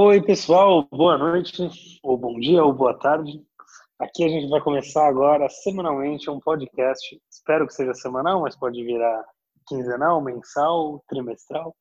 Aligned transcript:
Oi, 0.00 0.22
pessoal, 0.22 0.84
boa 0.92 1.18
noite, 1.18 1.68
ou 2.04 2.16
bom 2.16 2.38
dia, 2.38 2.62
ou 2.62 2.72
boa 2.72 2.96
tarde. 2.96 3.44
Aqui 3.98 4.22
a 4.22 4.28
gente 4.28 4.48
vai 4.48 4.60
começar 4.60 5.08
agora, 5.08 5.48
semanalmente, 5.48 6.30
um 6.30 6.38
podcast. 6.38 7.20
Espero 7.28 7.66
que 7.66 7.74
seja 7.74 7.92
semanal, 7.94 8.42
mas 8.42 8.54
pode 8.54 8.80
virar 8.84 9.24
quinzenal, 9.66 10.22
mensal, 10.22 11.02
trimestral. 11.08 11.74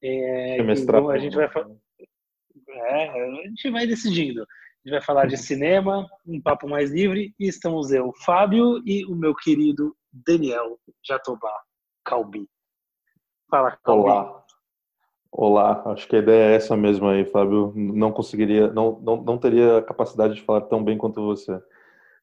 É, 0.00 0.54
Trimestral. 0.54 1.00
então 1.00 1.10
a 1.10 1.18
gente 1.18 1.34
vai 1.34 1.50
é, 2.68 3.24
a 3.24 3.48
gente 3.48 3.70
vai 3.72 3.88
decidindo. 3.88 4.42
A 4.42 4.44
gente 4.84 4.92
vai 4.92 5.02
falar 5.02 5.26
de 5.26 5.36
cinema, 5.36 6.06
um 6.24 6.40
papo 6.40 6.68
mais 6.68 6.92
livre, 6.92 7.34
e 7.40 7.48
estamos 7.48 7.90
eu, 7.90 8.12
Fábio, 8.24 8.80
e 8.86 9.04
o 9.04 9.16
meu 9.16 9.34
querido 9.34 9.96
Daniel 10.12 10.78
Jatobá 11.04 11.60
Calbi. 12.04 12.48
Fala, 13.50 13.76
Calbi. 13.82 14.02
Olá. 14.02 14.44
Olá, 15.30 15.82
acho 15.86 16.08
que 16.08 16.16
a 16.16 16.20
ideia 16.20 16.52
é 16.52 16.54
essa 16.56 16.76
mesmo 16.76 17.06
aí, 17.06 17.24
Fábio. 17.26 17.72
Não 17.76 18.10
conseguiria, 18.10 18.72
não, 18.72 18.98
não, 19.00 19.22
não 19.22 19.38
teria 19.38 19.82
capacidade 19.82 20.34
de 20.34 20.42
falar 20.42 20.62
tão 20.62 20.82
bem 20.82 20.96
quanto 20.96 21.24
você. 21.24 21.60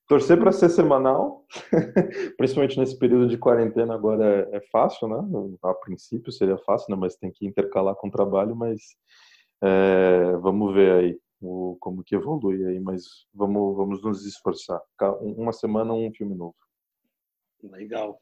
Torcer 0.07 0.38
para 0.38 0.52
ser 0.52 0.70
semanal, 0.70 1.45
principalmente 2.38 2.77
nesse 2.77 2.97
período 2.97 3.27
de 3.27 3.38
quarentena 3.38 3.94
agora 3.95 4.47
é, 4.52 4.57
é 4.57 4.61
fácil, 4.71 5.07
né? 5.07 5.17
A 5.63 5.73
princípio 5.73 6.31
seria 6.31 6.57
fácil, 6.59 6.91
né? 6.91 6.97
Mas 6.99 7.16
tem 7.16 7.31
que 7.31 7.45
intercalar 7.45 7.95
com 7.95 8.07
o 8.07 8.11
trabalho, 8.11 8.55
mas 8.55 8.81
é, 9.63 10.35
vamos 10.41 10.73
ver 10.73 10.91
aí 10.91 11.19
o, 11.41 11.77
como 11.80 12.03
que 12.03 12.16
evolui 12.16 12.66
aí, 12.66 12.80
mas 12.80 13.03
vamos, 13.33 13.75
vamos 13.75 14.03
nos 14.03 14.25
esforçar. 14.25 14.80
Uma 15.22 15.53
semana, 15.53 15.94
um 15.94 16.11
filme 16.13 16.35
novo. 16.35 16.55
Legal. 17.63 18.19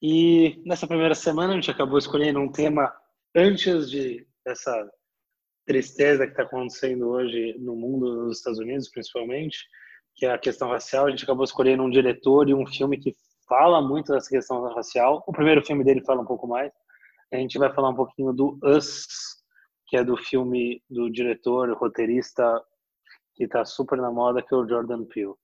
E 0.00 0.62
nessa 0.64 0.86
primeira 0.86 1.14
semana 1.14 1.52
a 1.52 1.56
gente 1.56 1.70
acabou 1.70 1.98
escolhendo 1.98 2.40
um 2.40 2.50
tema 2.50 2.92
antes 3.34 3.90
de 3.90 4.26
dessa 4.44 4.90
tristeza 5.66 6.26
que 6.26 6.32
está 6.32 6.42
acontecendo 6.42 7.08
hoje 7.08 7.56
no 7.58 7.76
mundo, 7.76 8.24
nos 8.24 8.38
Estados 8.38 8.58
Unidos 8.58 8.88
principalmente, 8.88 9.58
que 10.16 10.26
é 10.26 10.32
a 10.32 10.38
questão 10.38 10.68
racial. 10.68 11.06
A 11.06 11.10
gente 11.10 11.24
acabou 11.24 11.44
escolhendo 11.44 11.82
um 11.82 11.90
diretor 11.90 12.48
e 12.48 12.54
um 12.54 12.66
filme 12.66 12.98
que 12.98 13.14
fala 13.48 13.80
muito 13.80 14.12
dessa 14.12 14.28
questão 14.28 14.62
racial. 14.74 15.22
O 15.26 15.32
primeiro 15.32 15.64
filme 15.64 15.84
dele 15.84 16.04
fala 16.04 16.22
um 16.22 16.26
pouco 16.26 16.46
mais. 16.46 16.72
A 17.32 17.36
gente 17.36 17.58
vai 17.58 17.72
falar 17.72 17.90
um 17.90 17.94
pouquinho 17.94 18.32
do 18.32 18.58
Us, 18.62 19.06
que 19.86 19.96
é 19.96 20.04
do 20.04 20.16
filme 20.16 20.82
do 20.90 21.10
diretor, 21.10 21.72
roteirista 21.72 22.62
que 23.34 23.44
está 23.44 23.64
super 23.64 23.98
na 23.98 24.10
moda, 24.10 24.42
que 24.42 24.54
é 24.54 24.56
o 24.56 24.68
Jordan 24.68 25.04
Peele. 25.04 25.34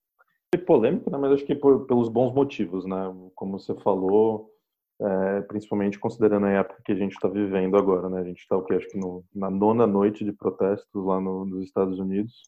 Foi 0.55 0.63
polêmico, 0.65 1.11
né? 1.11 1.19
Mas 1.19 1.33
acho 1.33 1.47
que 1.47 1.55
por, 1.55 1.87
pelos 1.87 2.09
bons 2.09 2.35
motivos, 2.35 2.85
né? 2.85 2.97
Como 3.35 3.59
você 3.59 3.75
falou, 3.77 4.51
é, 5.01 5.41
principalmente 5.43 5.99
considerando 5.99 6.47
a 6.47 6.51
época 6.51 6.83
que 6.85 6.93
a 6.93 6.97
gente 6.97 7.13
está 7.13 7.29
vivendo 7.29 7.77
agora, 7.77 8.09
né? 8.09 8.21
A 8.21 8.25
gente 8.25 8.41
está 8.41 8.57
o 8.57 8.65
que 8.65 8.75
acho 8.75 8.89
que 8.89 8.99
no, 8.99 9.25
na 9.35 9.51
nona 9.51 9.87
noite 9.87 10.25
de 10.25 10.33
protestos 10.33 11.05
lá 11.05 11.21
no, 11.21 11.45
nos 11.45 11.65
Estados 11.65 11.99
Unidos 11.99 12.43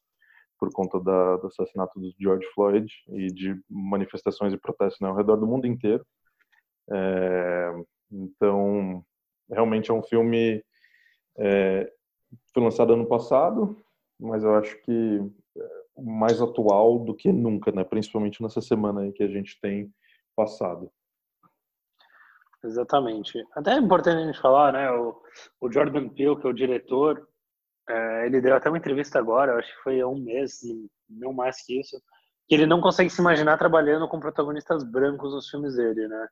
por 0.59 0.71
conta 0.73 1.01
da, 1.01 1.37
do 1.39 1.47
assassinato 1.47 1.99
do 1.99 2.13
George 2.21 2.47
Floyd 2.55 2.87
e 3.09 3.29
de 3.29 3.59
manifestações 3.69 4.53
e 4.53 4.59
protestos 4.59 5.01
né, 5.01 5.09
ao 5.09 5.17
redor 5.17 5.37
do 5.37 5.47
mundo 5.47 5.67
inteiro. 5.67 6.05
É, 6.91 7.73
então, 8.13 9.03
realmente 9.49 9.91
é 9.91 9.95
um 9.95 10.03
filme 10.03 10.63
é, 11.39 11.91
foi 12.53 12.63
lançado 12.63 12.93
ano 12.93 13.07
passado, 13.07 13.77
mas 14.19 14.45
eu 14.45 14.55
acho 14.55 14.81
que 14.83 15.21
é, 15.57 16.01
mais 16.03 16.41
atual 16.41 16.99
do 16.99 17.15
que 17.15 17.33
nunca, 17.33 17.73
né? 17.73 17.85
Principalmente 17.85 18.43
nessa 18.43 18.61
semana 18.61 19.03
aí 19.03 19.13
que 19.13 19.23
a 19.23 19.29
gente 19.29 19.59
tem 19.61 19.93
passado. 20.37 20.91
Exatamente. 22.63 23.43
Até 23.55 23.73
é 23.73 23.79
importante 23.79 24.23
a 24.23 24.27
gente 24.27 24.41
falar, 24.41 24.73
né? 24.73 24.91
O, 24.91 25.21
o 25.61 25.73
Jordan 25.73 26.09
Peele, 26.11 26.37
que 26.37 26.47
é 26.47 26.51
o 26.51 26.55
diretor, 26.55 27.27
é, 27.89 28.27
ele 28.27 28.41
deu 28.41 28.55
até 28.55 28.69
uma 28.69 28.79
entrevista 28.79 29.19
agora, 29.19 29.57
acho 29.57 29.75
que 29.75 29.83
foi 29.83 30.01
há 30.01 30.07
um 30.07 30.19
mês, 30.19 30.61
não 31.09 31.33
mais 31.33 31.65
que 31.65 31.81
isso, 31.81 32.01
que 32.47 32.55
ele 32.55 32.67
não 32.67 32.81
consegue 32.81 33.11
se 33.11 33.21
imaginar 33.21 33.57
trabalhando 33.57 34.09
com 34.09 34.21
protagonistas 34.21 34.85
brancos 34.85 35.33
nos 35.33 35.49
filmes 35.49 35.77
dele, 35.77 36.07
né? 36.07 36.29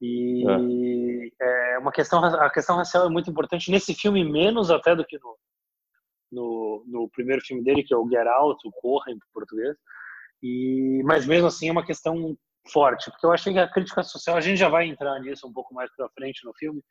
E 0.00 1.32
é, 1.40 1.78
uma 1.78 1.92
questão, 1.92 2.22
a 2.24 2.50
questão 2.50 2.76
racial 2.76 3.06
é 3.06 3.08
muito 3.08 3.30
importante 3.30 3.70
nesse 3.70 3.94
filme, 3.94 4.24
menos 4.24 4.70
até 4.70 4.96
do 4.96 5.04
que 5.04 5.16
no, 5.18 5.36
no, 6.32 6.84
no 6.86 7.10
primeiro 7.10 7.40
filme 7.42 7.62
dele, 7.62 7.84
que 7.84 7.94
é 7.94 7.96
o 7.96 8.08
Get 8.08 8.26
Out, 8.26 8.66
o 8.66 8.72
Corra 8.72 9.12
em 9.12 9.18
português. 9.32 9.76
E, 10.42 11.02
mas 11.04 11.24
mesmo 11.24 11.46
assim 11.46 11.68
é 11.68 11.72
uma 11.72 11.86
questão 11.86 12.36
forte, 12.70 13.10
porque 13.10 13.26
eu 13.26 13.32
achei 13.32 13.52
que 13.52 13.58
a 13.58 13.70
crítica 13.70 14.02
social, 14.02 14.36
a 14.36 14.40
gente 14.40 14.58
já 14.58 14.68
vai 14.68 14.86
entrar 14.86 15.18
nisso 15.20 15.46
um 15.46 15.52
pouco 15.52 15.74
mais 15.74 15.90
pra 15.96 16.08
frente 16.10 16.44
no 16.44 16.52
filme, 16.54 16.82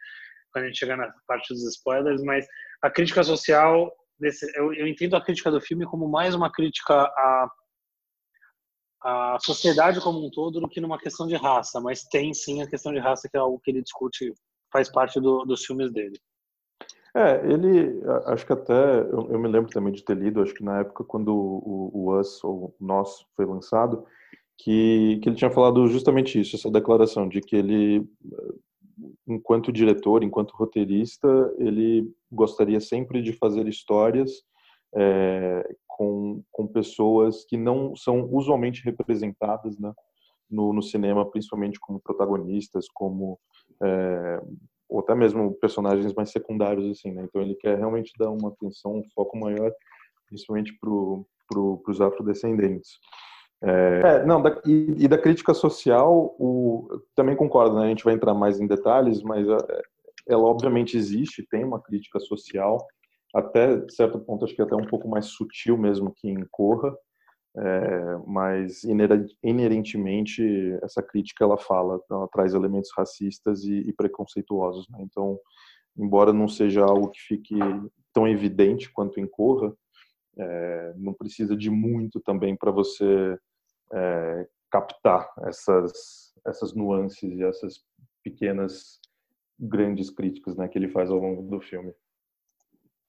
quando 0.52 0.66
a 0.66 0.68
gente 0.68 0.80
chegar 0.80 0.98
na 0.98 1.12
parte 1.28 1.54
dos 1.54 1.64
spoilers, 1.76 2.22
mas 2.24 2.46
a 2.82 2.90
crítica 2.90 3.24
social, 3.24 3.92
desse, 4.20 4.46
eu, 4.58 4.74
eu 4.74 4.88
entendo 4.88 5.16
a 5.16 5.24
crítica 5.24 5.50
do 5.50 5.62
filme 5.62 5.86
como 5.86 6.10
mais 6.10 6.36
uma 6.36 6.52
crítica 6.52 6.94
à, 6.94 7.52
à 9.04 9.38
sociedade 9.40 10.02
como 10.02 10.26
um 10.26 10.30
todo 10.30 10.60
do 10.60 10.68
que 10.68 10.82
numa 10.82 11.00
questão 11.00 11.26
de 11.26 11.36
raça, 11.36 11.80
mas 11.80 12.04
tem 12.04 12.34
sim 12.34 12.62
a 12.62 12.68
questão 12.68 12.92
de 12.92 13.00
raça, 13.00 13.30
que 13.30 13.38
é 13.38 13.40
algo 13.40 13.60
que 13.64 13.72
ele 13.72 13.82
discute, 13.82 14.34
faz 14.72 14.92
parte 14.92 15.20
do, 15.20 15.46
dos 15.46 15.66
filmes 15.66 15.92
dele. 15.92 16.20
É, 17.14 17.46
ele, 17.46 18.02
acho 18.28 18.46
que 18.46 18.54
até, 18.54 19.02
eu, 19.02 19.28
eu 19.32 19.40
me 19.40 19.50
lembro 19.50 19.70
também 19.70 19.92
de 19.92 20.04
ter 20.04 20.16
lido, 20.16 20.42
acho 20.42 20.54
que 20.54 20.64
na 20.64 20.80
época 20.80 21.04
quando 21.04 21.36
o, 21.36 21.92
o 21.94 22.20
Us, 22.20 22.42
ou 22.44 22.74
Nós, 22.80 23.26
foi 23.36 23.46
lançado, 23.46 24.06
que, 24.64 25.20
que 25.22 25.30
ele 25.30 25.36
tinha 25.36 25.50
falado 25.50 25.88
justamente 25.88 26.40
isso, 26.40 26.56
essa 26.56 26.70
declaração 26.70 27.28
de 27.28 27.42
que 27.42 27.56
ele, 27.56 27.98
eh, 27.98 28.54
enquanto 29.28 29.72
diretor, 29.72 30.24
enquanto 30.24 30.56
roteirista, 30.56 31.28
ele 31.58 32.08
gostaria 32.32 32.80
sempre 32.80 33.24
de 33.24 33.34
fazer 33.34 33.68
histórias 33.68 34.44
eh, 34.96 35.76
com, 35.88 36.44
com 36.52 36.68
pessoas 36.68 37.44
que 37.44 37.58
não 37.58 37.96
são 37.96 38.30
usualmente 38.32 38.84
representadas, 38.84 39.80
né, 39.80 39.92
no, 40.50 40.72
no 40.74 40.84
cinema, 40.84 41.30
principalmente 41.30 41.80
como 41.80 42.00
protagonistas, 42.00 42.86
como 42.94 43.40
eh, 43.82 44.42
ou 44.88 45.00
até 45.00 45.16
mesmo 45.16 45.54
personagens 45.56 46.14
mais 46.14 46.30
secundários 46.32 46.86
assim, 46.86 47.12
né? 47.14 47.24
Então 47.24 47.42
ele 47.42 47.56
quer 47.56 47.78
realmente 47.78 48.12
dar 48.20 48.30
uma 48.30 48.50
atenção, 48.50 48.98
um 48.98 49.04
foco 49.16 49.38
maior, 49.38 49.72
principalmente 50.28 50.78
pro, 50.80 51.26
pro, 51.48 51.78
pros 51.78 52.02
afrodescendentes. 52.02 53.00
É, 53.64 54.02
é, 54.04 54.26
não, 54.26 54.42
da, 54.42 54.60
e, 54.66 55.06
e, 55.06 55.08
da 55.08 55.18
crítica 55.18 55.54
social, 55.54 56.36
o, 56.40 56.88
também 57.16 57.36
concordo, 57.36 57.76
né? 57.76 57.86
A 57.86 57.90
gente 57.90 58.04
vai 58.04 58.16
entrar 58.16 58.34
mais 58.34 58.60
em 58.60 58.66
detalhes, 58.66 59.22
mas 59.22 59.48
a, 59.48 59.58
ela 60.28 60.44
obviamente 60.44 60.98
existe, 60.98 61.46
tem 61.48 61.64
uma 61.64 61.80
crítica 61.80 62.20
social, 62.20 62.86
até 63.36 63.88
certo 63.90 64.20
ponto 64.20 64.46
acho 64.46 64.56
que 64.56 64.62
até 64.62 64.76
um 64.76 64.88
pouco 64.88 65.08
mais 65.08 65.28
sutil 65.28 65.78
mesmo 65.78 66.12
que 66.16 66.28
em 66.28 66.44
Corra, 66.50 66.96
é, 67.56 68.18
mas 68.26 68.84
inerentemente 69.44 70.42
essa 70.82 71.04
crítica 71.04 71.44
ela 71.44 71.58
fala, 71.58 72.00
ela 72.10 72.28
traz 72.30 72.54
elementos 72.54 72.90
racistas 72.96 73.64
e, 73.64 73.90
e 73.90 73.94
preconceituosos. 73.94 74.88
Né? 74.90 75.00
Então, 75.02 75.38
embora 75.98 76.34
não 76.34 76.48
seja 76.48 76.84
algo 76.84 77.10
que 77.10 77.20
fique 77.20 77.56
tão 78.14 78.28
evidente 78.28 78.92
quanto 78.92 79.20
em 79.20 79.28
Corra, 79.28 79.74
é, 80.38 80.94
não 80.98 81.14
precisa 81.14 81.56
de 81.56 81.70
muito 81.70 82.20
também 82.22 82.56
para 82.56 82.72
você 82.72 83.38
é, 83.94 84.48
captar 84.72 85.30
essas 85.46 86.32
essas 86.46 86.74
nuances 86.74 87.38
e 87.38 87.44
essas 87.44 87.84
pequenas 88.24 89.00
grandes 89.60 90.10
críticas 90.10 90.56
né, 90.58 90.68
que 90.68 90.78
ele 90.78 90.90
faz 90.90 91.10
ao 91.12 91.20
longo 91.20 91.44
do 91.44 91.62
filme. 91.62 91.94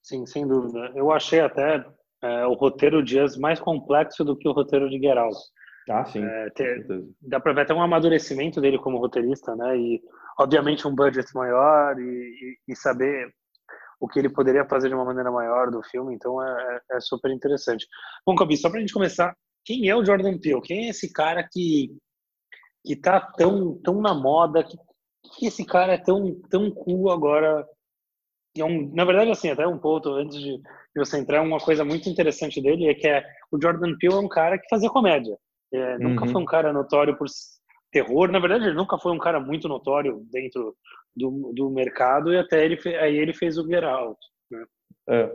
Sim, 0.02 0.26
sem 0.26 0.46
dúvida. 0.46 0.92
Eu 0.94 1.10
achei 1.10 1.40
até 1.40 1.84
é, 2.22 2.46
o 2.46 2.54
roteiro 2.54 3.02
de 3.02 3.20
Us 3.20 3.36
mais 3.36 3.58
complexo 3.60 4.24
do 4.24 4.36
que 4.36 4.48
o 4.48 4.52
roteiro 4.52 4.90
de 4.90 4.98
Get 4.98 5.16
Out. 5.16 5.36
Ah, 5.90 6.04
sim. 6.04 6.22
É, 6.22 6.50
ter, 6.50 6.86
dá 7.20 7.40
para 7.40 7.52
ver 7.52 7.62
até 7.62 7.74
um 7.74 7.82
amadurecimento 7.82 8.60
dele 8.60 8.78
como 8.78 8.98
roteirista, 8.98 9.56
né? 9.56 9.76
E, 9.76 10.02
obviamente, 10.38 10.86
um 10.86 10.94
budget 10.94 11.26
maior 11.34 11.98
e, 11.98 12.02
e, 12.02 12.56
e 12.68 12.76
saber 12.76 13.32
o 14.00 14.08
que 14.08 14.18
ele 14.18 14.28
poderia 14.28 14.64
fazer 14.64 14.88
de 14.88 14.94
uma 14.94 15.04
maneira 15.04 15.30
maior 15.30 15.70
do 15.70 15.82
filme. 15.82 16.14
Então, 16.14 16.42
é, 16.42 16.80
é 16.92 17.00
super 17.00 17.30
interessante. 17.30 17.86
Bom, 18.26 18.34
Cabi, 18.36 18.56
só 18.56 18.68
para 18.68 18.78
a 18.78 18.80
gente 18.80 18.92
começar, 18.92 19.34
quem 19.64 19.88
é 19.88 19.96
o 19.96 20.04
Jordan 20.04 20.38
Peele? 20.38 20.60
Quem 20.62 20.86
é 20.86 20.90
esse 20.90 21.12
cara 21.12 21.46
que 21.50 21.96
que 22.84 22.96
tá 22.96 23.20
tão 23.20 23.80
tão 23.82 24.00
na 24.00 24.14
moda? 24.14 24.64
Que, 24.64 24.76
que 25.36 25.46
esse 25.46 25.64
cara 25.64 25.94
é 25.94 25.98
tão 25.98 26.40
tão 26.50 26.70
cool 26.70 27.10
agora? 27.10 27.66
É 28.56 28.64
um, 28.64 28.92
na 28.94 29.04
verdade, 29.04 29.30
assim, 29.30 29.48
até 29.48 29.66
um 29.66 29.78
ponto 29.78 30.10
antes 30.10 30.38
de 30.38 30.60
você 30.94 31.18
entrar, 31.18 31.40
uma 31.42 31.58
coisa 31.58 31.84
muito 31.84 32.08
interessante 32.08 32.60
dele 32.60 32.86
é 32.86 32.94
que 32.94 33.08
é, 33.08 33.24
o 33.50 33.58
Jordan 33.60 33.96
Peele 33.98 34.14
é 34.14 34.18
um 34.18 34.28
cara 34.28 34.58
que 34.58 34.68
fazia 34.68 34.90
comédia. 34.90 35.36
É, 35.72 35.94
uhum. 35.94 36.10
Nunca 36.10 36.26
foi 36.26 36.42
um 36.42 36.44
cara 36.44 36.70
notório 36.70 37.16
por 37.16 37.26
terror. 37.90 38.30
Na 38.30 38.38
verdade, 38.38 38.66
ele 38.66 38.74
nunca 38.74 38.98
foi 38.98 39.12
um 39.12 39.18
cara 39.18 39.40
muito 39.40 39.68
notório 39.68 40.26
dentro 40.30 40.76
do, 41.16 41.52
do 41.54 41.70
mercado 41.70 42.32
e 42.32 42.38
até 42.38 42.64
ele 42.64 42.78
aí 42.98 43.16
ele 43.16 43.32
fez 43.32 43.56
o 43.56 43.66
Get 43.66 43.84
Out. 43.84 44.18
Né? 44.50 44.64
É. 45.08 45.32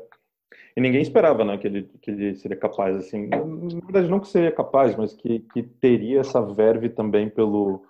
E 0.75 0.81
ninguém 0.81 1.01
esperava, 1.01 1.44
né, 1.44 1.57
que 1.57 1.67
ele, 1.67 1.83
que 2.01 2.11
ele 2.11 2.35
seria 2.35 2.57
capaz, 2.57 2.95
assim, 2.95 3.27
na 3.27 3.81
verdade 3.81 4.09
não 4.09 4.19
que 4.19 4.27
seria 4.27 4.51
capaz, 4.51 4.95
mas 4.95 5.13
que, 5.13 5.39
que 5.39 5.63
teria 5.63 6.19
essa 6.19 6.41
verve 6.41 6.89
também 6.89 7.29
pelo, 7.29 7.83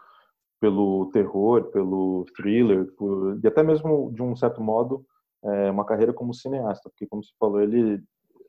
pelo 0.60 1.10
terror, 1.12 1.66
pelo 1.66 2.26
thriller, 2.36 2.86
por, 2.98 3.40
e 3.44 3.48
até 3.48 3.62
mesmo, 3.62 4.12
de 4.14 4.24
um 4.24 4.36
certo 4.36 4.62
modo, 4.62 5.06
é, 5.44 5.70
uma 5.70 5.86
carreira 5.86 6.14
como 6.14 6.34
cineasta, 6.34 6.90
porque, 6.90 7.06
como 7.06 7.24
você 7.24 7.32
falou, 7.40 7.62
ele, 7.62 8.02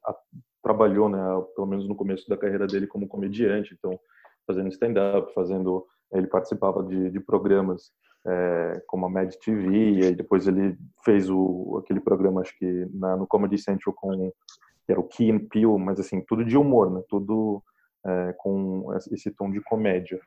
a, 0.07 0.15
trabalhou, 0.63 1.09
né, 1.09 1.19
pelo 1.55 1.67
menos 1.67 1.87
no 1.89 1.95
começo 1.95 2.29
da 2.29 2.37
carreira 2.37 2.67
dele 2.67 2.87
como 2.87 3.09
comediante, 3.09 3.75
então 3.77 3.99
fazendo 4.47 4.69
stand-up, 4.69 5.33
fazendo, 5.35 5.87
ele 6.13 6.27
participava 6.27 6.83
de, 6.83 7.11
de 7.11 7.21
programas 7.21 7.91
é, 8.27 8.83
como 8.87 9.07
a 9.07 9.11
Mad 9.11 9.33
TV, 9.37 10.01
e 10.01 10.15
depois 10.15 10.47
ele 10.47 10.77
fez 11.05 11.31
o, 11.31 11.81
aquele 11.83 12.01
programa, 12.01 12.41
acho 12.41 12.57
que 12.59 12.87
na, 12.93 13.17
no 13.17 13.27
Comedy 13.27 13.59
Central 13.59 13.95
com 13.95 14.31
que 14.85 14.93
era 14.93 15.01
o 15.01 15.05
Key 15.05 15.31
and 15.31 15.47
Peele, 15.51 15.79
mas 15.79 16.01
assim 16.01 16.21
tudo 16.23 16.45
de 16.45 16.57
humor, 16.57 16.91
né, 16.91 17.03
tudo 17.09 17.63
é, 18.07 18.35
com 18.39 18.91
esse 19.13 19.31
tom 19.31 19.51
de 19.51 19.61
comédia. 19.61 20.21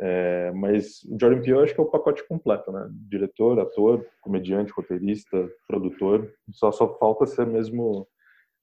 É, 0.00 0.50
mas 0.52 1.00
Jordan 1.20 1.40
Peele 1.40 1.62
acho 1.62 1.74
que 1.74 1.80
é 1.80 1.82
o 1.82 1.90
pacote 1.90 2.26
completo, 2.26 2.72
né? 2.72 2.88
Diretor, 3.08 3.60
ator, 3.60 4.04
comediante, 4.20 4.72
roteirista, 4.72 5.48
produtor. 5.68 6.32
Só 6.50 6.72
só 6.72 6.98
falta 6.98 7.26
ser 7.26 7.46
mesmo, 7.46 8.06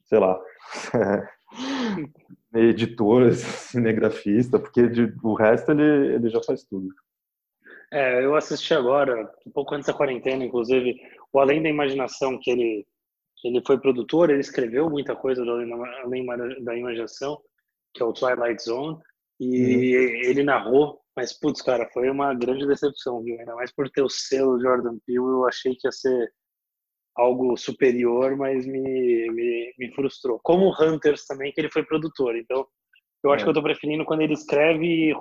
sei 0.03 0.19
lá, 0.19 0.37
editor, 2.53 3.31
cinegrafista, 3.33 4.59
porque 4.59 4.89
de, 4.89 5.13
o 5.23 5.33
resto 5.33 5.71
ele, 5.71 6.15
ele 6.15 6.29
já 6.29 6.41
faz 6.43 6.63
tudo. 6.65 6.89
É, 7.91 8.23
eu 8.23 8.35
assisti 8.35 8.73
agora, 8.73 9.29
um 9.45 9.51
pouco 9.51 9.75
antes 9.75 9.87
da 9.87 9.93
quarentena, 9.93 10.45
inclusive, 10.45 10.95
o 11.33 11.39
Além 11.39 11.61
da 11.61 11.69
Imaginação, 11.69 12.39
que 12.39 12.49
ele, 12.49 12.87
ele 13.43 13.61
foi 13.65 13.79
produtor, 13.79 14.29
ele 14.29 14.39
escreveu 14.39 14.89
muita 14.89 15.15
coisa 15.15 15.43
do 15.43 15.51
Além 15.51 16.25
da, 16.63 16.77
Imaginação, 16.77 17.41
que 17.93 18.01
é 18.01 18.05
o 18.05 18.13
Twilight 18.13 18.63
Zone, 18.63 18.97
e 19.39 19.95
uhum. 19.97 20.29
ele 20.29 20.43
narrou, 20.43 21.01
mas 21.15 21.37
putz, 21.37 21.61
cara, 21.61 21.89
foi 21.91 22.09
uma 22.09 22.33
grande 22.33 22.65
decepção, 22.65 23.21
viu? 23.21 23.37
Ainda 23.39 23.55
mais 23.55 23.73
por 23.73 23.89
ter 23.89 24.01
o 24.01 24.09
selo 24.09 24.61
Jordan 24.61 24.97
Peele, 25.05 25.19
eu 25.19 25.45
achei 25.45 25.75
que 25.75 25.87
ia 25.87 25.91
ser 25.91 26.31
algo 27.15 27.57
superior, 27.57 28.37
mas 28.37 28.65
me, 28.65 29.29
me, 29.31 29.73
me 29.77 29.93
frustrou. 29.93 30.39
Como 30.41 30.67
o 30.67 30.83
Hunters 30.83 31.25
também, 31.25 31.51
que 31.51 31.59
ele 31.59 31.71
foi 31.71 31.83
produtor, 31.83 32.37
então 32.37 32.65
eu 33.23 33.31
acho 33.31 33.43
é. 33.43 33.45
que 33.45 33.49
eu 33.49 33.53
tô 33.53 33.61
preferindo 33.61 34.05
quando 34.05 34.21
ele 34.21 34.33
escreve, 34.33 35.13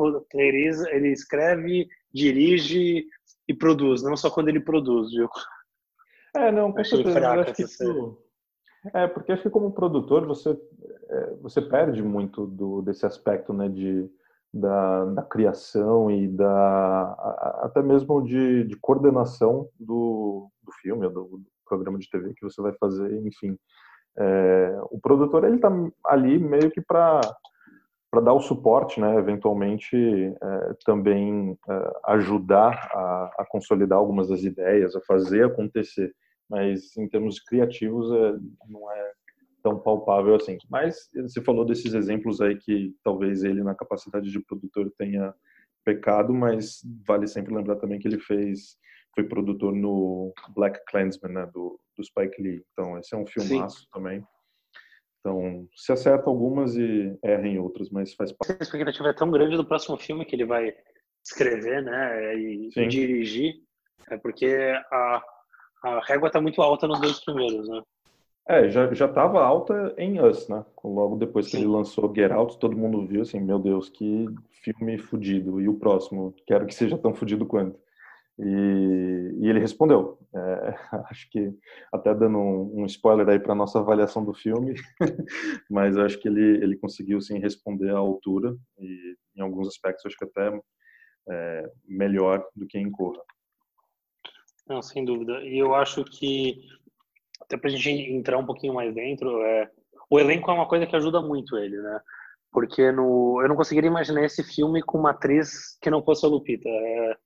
ele 0.92 1.08
escreve, 1.12 1.88
dirige 2.12 3.06
e 3.48 3.54
produz, 3.54 4.02
não 4.02 4.16
só 4.16 4.30
quando 4.30 4.48
ele 4.48 4.60
produz, 4.60 5.10
viu? 5.10 5.28
É, 6.34 6.52
não, 6.52 6.72
com 6.72 6.84
certeza. 6.84 7.28
Acho 7.30 7.54
que 7.54 7.62
isso, 7.62 8.18
é, 8.94 9.06
porque 9.06 9.32
acho 9.32 9.42
que 9.42 9.50
como 9.50 9.72
produtor 9.72 10.26
você, 10.26 10.58
é, 11.08 11.34
você 11.42 11.60
perde 11.60 12.02
muito 12.02 12.46
do, 12.46 12.80
desse 12.80 13.04
aspecto, 13.04 13.52
né, 13.52 13.68
de, 13.68 14.08
da, 14.52 15.04
da 15.06 15.22
criação 15.22 16.10
e 16.10 16.26
da, 16.26 17.12
até 17.62 17.82
mesmo 17.82 18.22
de, 18.22 18.64
de 18.64 18.76
coordenação 18.76 19.68
do, 19.78 20.50
do 20.62 20.72
filme, 20.80 21.08
do, 21.08 21.24
do 21.24 21.46
programa 21.66 21.98
de 21.98 22.08
TV 22.08 22.32
que 22.34 22.44
você 22.44 22.60
vai 22.62 22.72
fazer, 22.74 23.14
enfim. 23.26 23.56
É, 24.16 24.80
o 24.90 24.98
produtor, 24.98 25.44
ele 25.44 25.58
tá 25.58 25.70
ali 26.06 26.38
meio 26.38 26.70
que 26.70 26.80
para 26.80 27.20
para 28.10 28.20
dar 28.20 28.32
o 28.32 28.40
suporte, 28.40 29.00
né, 29.00 29.16
eventualmente 29.16 29.96
é, 29.96 30.74
também 30.84 31.56
é, 31.68 31.92
ajudar 32.08 32.90
a, 32.92 33.34
a, 33.38 33.46
consolidar 33.48 33.98
algumas 33.98 34.28
das 34.28 34.42
ideias, 34.42 34.96
a 34.96 35.00
fazer 35.02 35.44
acontecer. 35.44 36.12
Mas 36.48 36.96
em 36.96 37.08
termos 37.08 37.38
criativos 37.38 38.10
é, 38.12 38.36
não 38.68 38.90
é 38.90 39.12
tão 39.62 39.78
palpável 39.78 40.34
assim. 40.34 40.58
Mas 40.68 41.08
você 41.14 41.40
falou 41.40 41.64
desses 41.64 41.94
exemplos 41.94 42.40
aí 42.40 42.56
que 42.56 42.92
talvez 43.04 43.44
ele 43.44 43.62
na 43.62 43.74
capacidade 43.74 44.30
de 44.30 44.40
produtor 44.40 44.92
tenha 44.98 45.32
pecado, 45.84 46.34
mas 46.34 46.80
vale 47.06 47.28
sempre 47.28 47.54
lembrar 47.54 47.76
também 47.76 48.00
que 48.00 48.08
ele 48.08 48.18
fez 48.18 48.76
foi 49.14 49.24
produtor 49.24 49.74
no 49.74 50.32
Black 50.54 50.80
Clansman, 50.86 51.32
né, 51.32 51.46
do, 51.52 51.80
do 51.96 52.04
Spike 52.04 52.40
Lee. 52.40 52.64
Então 52.72 52.98
esse 52.98 53.14
é 53.14 53.18
um 53.18 53.26
filmaço 53.26 53.80
Sim. 53.80 53.86
também. 53.92 54.26
Então, 55.20 55.68
se 55.74 55.92
acerta 55.92 56.28
algumas 56.28 56.76
e 56.76 57.16
erra 57.22 57.46
em 57.46 57.58
outras, 57.58 57.90
mas 57.90 58.14
faz 58.14 58.32
parte. 58.32 58.58
A 58.58 58.62
expectativa 58.62 59.08
é 59.08 59.12
tão 59.12 59.30
grande 59.30 59.56
do 59.56 59.64
próximo 59.64 59.96
filme 59.96 60.24
que 60.24 60.34
ele 60.34 60.46
vai 60.46 60.74
escrever, 61.22 61.82
né, 61.82 62.34
e, 62.36 62.70
e 62.74 62.88
dirigir, 62.88 63.56
é 64.10 64.16
porque 64.16 64.56
a, 64.90 65.22
a 65.84 66.00
régua 66.06 66.28
está 66.28 66.40
muito 66.40 66.62
alta 66.62 66.88
nos 66.88 67.00
dois 67.00 67.22
primeiros, 67.22 67.68
né? 67.68 67.82
É, 68.48 68.68
já 68.68 68.92
já 68.92 69.06
estava 69.06 69.40
alta 69.40 69.94
em 69.96 70.20
Us, 70.20 70.48
né? 70.48 70.64
Logo 70.82 71.14
depois 71.16 71.46
que 71.46 71.52
Sim. 71.52 71.58
ele 71.58 71.66
lançou 71.68 72.12
Get 72.12 72.32
Out, 72.32 72.58
todo 72.58 72.76
mundo 72.76 73.06
viu 73.06 73.22
assim, 73.22 73.38
meu 73.38 73.58
Deus, 73.58 73.88
que 73.88 74.26
filme 74.62 74.98
fudido. 74.98 75.60
E 75.60 75.68
o 75.68 75.74
próximo, 75.74 76.34
quero 76.46 76.66
que 76.66 76.74
seja 76.74 76.98
tão 76.98 77.14
fudido 77.14 77.46
quanto. 77.46 77.78
E, 78.42 79.44
e 79.44 79.48
ele 79.48 79.60
respondeu. 79.60 80.18
É, 80.34 80.74
acho 81.10 81.28
que 81.30 81.52
até 81.92 82.14
dando 82.14 82.38
um, 82.38 82.82
um 82.82 82.86
spoiler 82.86 83.28
aí 83.28 83.38
para 83.38 83.54
nossa 83.54 83.78
avaliação 83.78 84.24
do 84.24 84.32
filme, 84.32 84.74
mas 85.70 85.96
acho 85.98 86.18
que 86.18 86.28
ele 86.28 86.62
ele 86.62 86.76
conseguiu 86.76 87.20
sim 87.20 87.38
responder 87.38 87.90
à 87.90 87.98
altura 87.98 88.56
e 88.78 89.16
em 89.36 89.42
alguns 89.42 89.68
aspectos 89.68 90.06
acho 90.06 90.16
que 90.16 90.24
até 90.24 90.58
é, 91.28 91.70
melhor 91.86 92.44
do 92.56 92.66
que 92.66 92.78
em 92.78 92.90
Corra. 92.90 93.20
Não, 94.66 94.80
sem 94.80 95.04
dúvida. 95.04 95.40
E 95.42 95.58
eu 95.58 95.74
acho 95.74 96.04
que 96.04 96.60
até 97.40 97.56
para 97.56 97.68
a 97.68 97.72
gente 97.72 97.88
entrar 97.88 98.38
um 98.38 98.46
pouquinho 98.46 98.74
mais 98.74 98.94
dentro, 98.94 99.42
é, 99.42 99.68
o 100.08 100.18
elenco 100.18 100.50
é 100.50 100.54
uma 100.54 100.68
coisa 100.68 100.86
que 100.86 100.96
ajuda 100.96 101.20
muito 101.20 101.56
ele, 101.56 101.76
né? 101.76 102.00
Porque 102.52 102.90
no, 102.92 103.40
eu 103.42 103.48
não 103.48 103.56
conseguiria 103.56 103.90
imaginar 103.90 104.24
esse 104.24 104.42
filme 104.42 104.82
com 104.82 104.98
uma 104.98 105.10
atriz 105.10 105.76
que 105.80 105.90
não 105.90 106.02
fosse 106.02 106.24
a 106.24 106.28
Lupita. 106.28 106.68
É, 106.68 107.16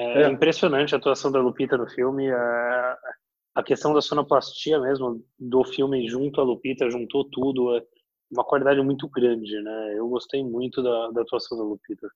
é, 0.00 0.22
é. 0.22 0.28
impressionante 0.28 0.94
a 0.94 0.98
atuação 0.98 1.30
da 1.30 1.40
Lupita 1.40 1.76
no 1.76 1.88
filme. 1.88 2.26
É, 2.28 2.96
a 3.54 3.62
questão 3.62 3.92
da 3.92 4.00
sonoplastia 4.00 4.78
mesmo 4.80 5.24
do 5.38 5.64
filme 5.64 6.08
junto 6.08 6.40
à 6.40 6.44
Lupita, 6.44 6.90
juntou 6.90 7.24
tudo. 7.24 7.76
É 7.76 7.82
uma 8.30 8.44
qualidade 8.44 8.80
muito 8.80 9.08
grande, 9.08 9.60
né? 9.60 9.94
Eu 9.96 10.08
gostei 10.08 10.44
muito 10.44 10.82
da, 10.82 11.10
da 11.10 11.22
atuação 11.22 11.58
da 11.58 11.64
Lupita. 11.64 12.08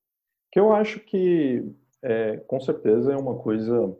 Que 0.52 0.60
eu 0.60 0.72
acho 0.72 1.00
que, 1.00 1.64
é, 2.02 2.36
com 2.46 2.60
certeza, 2.60 3.12
é 3.12 3.16
uma 3.16 3.36
coisa 3.36 3.96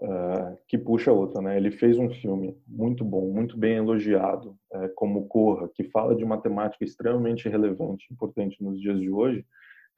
uh, 0.00 0.56
que 0.68 0.78
puxa 0.78 1.10
a 1.10 1.14
outra, 1.14 1.42
né? 1.42 1.56
Ele 1.56 1.70
fez 1.70 1.98
um 1.98 2.10
filme 2.10 2.56
muito 2.66 3.04
bom, 3.04 3.32
muito 3.32 3.56
bem 3.56 3.76
elogiado, 3.76 4.56
uh, 4.72 4.88
como 4.94 5.26
Corra, 5.26 5.68
que 5.74 5.84
fala 5.84 6.14
de 6.14 6.24
uma 6.24 6.40
temática 6.40 6.84
extremamente 6.84 7.48
relevante, 7.48 8.06
importante 8.12 8.62
nos 8.62 8.80
dias 8.80 9.00
de 9.00 9.10
hoje, 9.10 9.44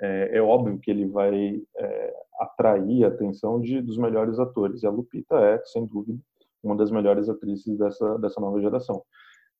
é, 0.00 0.38
é 0.38 0.42
óbvio 0.42 0.78
que 0.78 0.90
ele 0.90 1.06
vai 1.06 1.62
é, 1.76 2.14
atrair 2.40 3.04
a 3.04 3.08
atenção 3.08 3.60
de, 3.60 3.80
dos 3.80 3.96
melhores 3.96 4.38
atores. 4.38 4.82
E 4.82 4.86
a 4.86 4.90
Lupita 4.90 5.36
é, 5.36 5.62
sem 5.64 5.86
dúvida, 5.86 6.18
uma 6.62 6.76
das 6.76 6.90
melhores 6.90 7.28
atrizes 7.28 7.78
dessa, 7.78 8.18
dessa 8.18 8.40
nova 8.40 8.60
geração. 8.60 9.02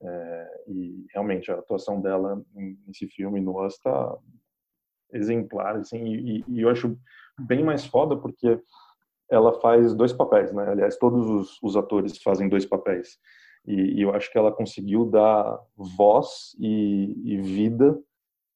É, 0.02 0.62
e 0.68 1.06
realmente 1.14 1.50
a 1.50 1.54
atuação 1.54 2.00
dela 2.00 2.42
nesse 2.86 3.06
filme 3.08 3.40
no 3.40 3.66
está 3.66 4.16
exemplar, 5.12 5.76
assim, 5.76 6.04
e, 6.04 6.44
e, 6.48 6.60
eu 6.60 6.68
acho 6.68 6.98
bem 7.40 7.64
mais 7.64 7.86
foda 7.86 8.16
porque 8.16 8.60
ela 9.30 9.58
faz 9.60 9.94
dois 9.94 10.12
papéis, 10.12 10.52
né? 10.52 10.68
Aliás, 10.68 10.96
todos 10.98 11.26
os, 11.28 11.62
os 11.62 11.76
atores 11.76 12.20
fazem 12.22 12.48
dois 12.48 12.66
papéis. 12.66 13.18
E, 13.66 13.98
e, 13.98 14.02
eu 14.02 14.14
acho 14.14 14.30
que 14.30 14.36
ela 14.36 14.52
conseguiu 14.52 15.06
dar 15.06 15.58
voz 15.76 16.54
e, 16.58 17.14
e 17.24 17.38
vida 17.38 17.98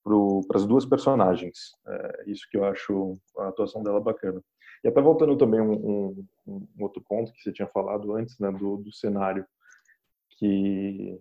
para 0.02 0.58
as 0.58 0.66
duas 0.66 0.84
personagens. 0.84 1.72
É 1.86 2.30
isso 2.30 2.46
que 2.50 2.56
eu 2.56 2.64
acho 2.64 3.18
a 3.38 3.48
atuação 3.48 3.82
dela 3.82 4.00
bacana. 4.00 4.42
E 4.82 4.88
até 4.88 5.00
voltando 5.00 5.36
também 5.36 5.60
um, 5.60 5.72
um, 5.72 6.26
um 6.46 6.82
outro 6.82 7.02
ponto 7.06 7.32
que 7.32 7.42
você 7.42 7.52
tinha 7.52 7.68
falado 7.68 8.14
antes, 8.14 8.38
né, 8.38 8.50
do, 8.50 8.78
do 8.78 8.92
cenário, 8.92 9.44
que 10.38 11.18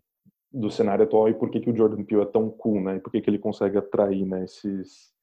do 0.51 0.71
cenário 0.71 1.03
atual 1.03 1.29
e 1.29 1.33
por 1.33 1.51
que, 1.51 1.59
que 1.59 1.69
o 1.69 1.75
Jordan 1.75 2.03
Peele 2.03 2.23
é 2.23 2.25
tão 2.25 2.49
cool, 2.49 2.81
né? 2.81 2.95
E 2.95 2.99
por 2.99 3.11
que, 3.11 3.21
que 3.21 3.29
ele 3.29 3.37
consegue 3.37 3.77
atrair, 3.77 4.25
né, 4.25 4.45
esses 4.45 5.13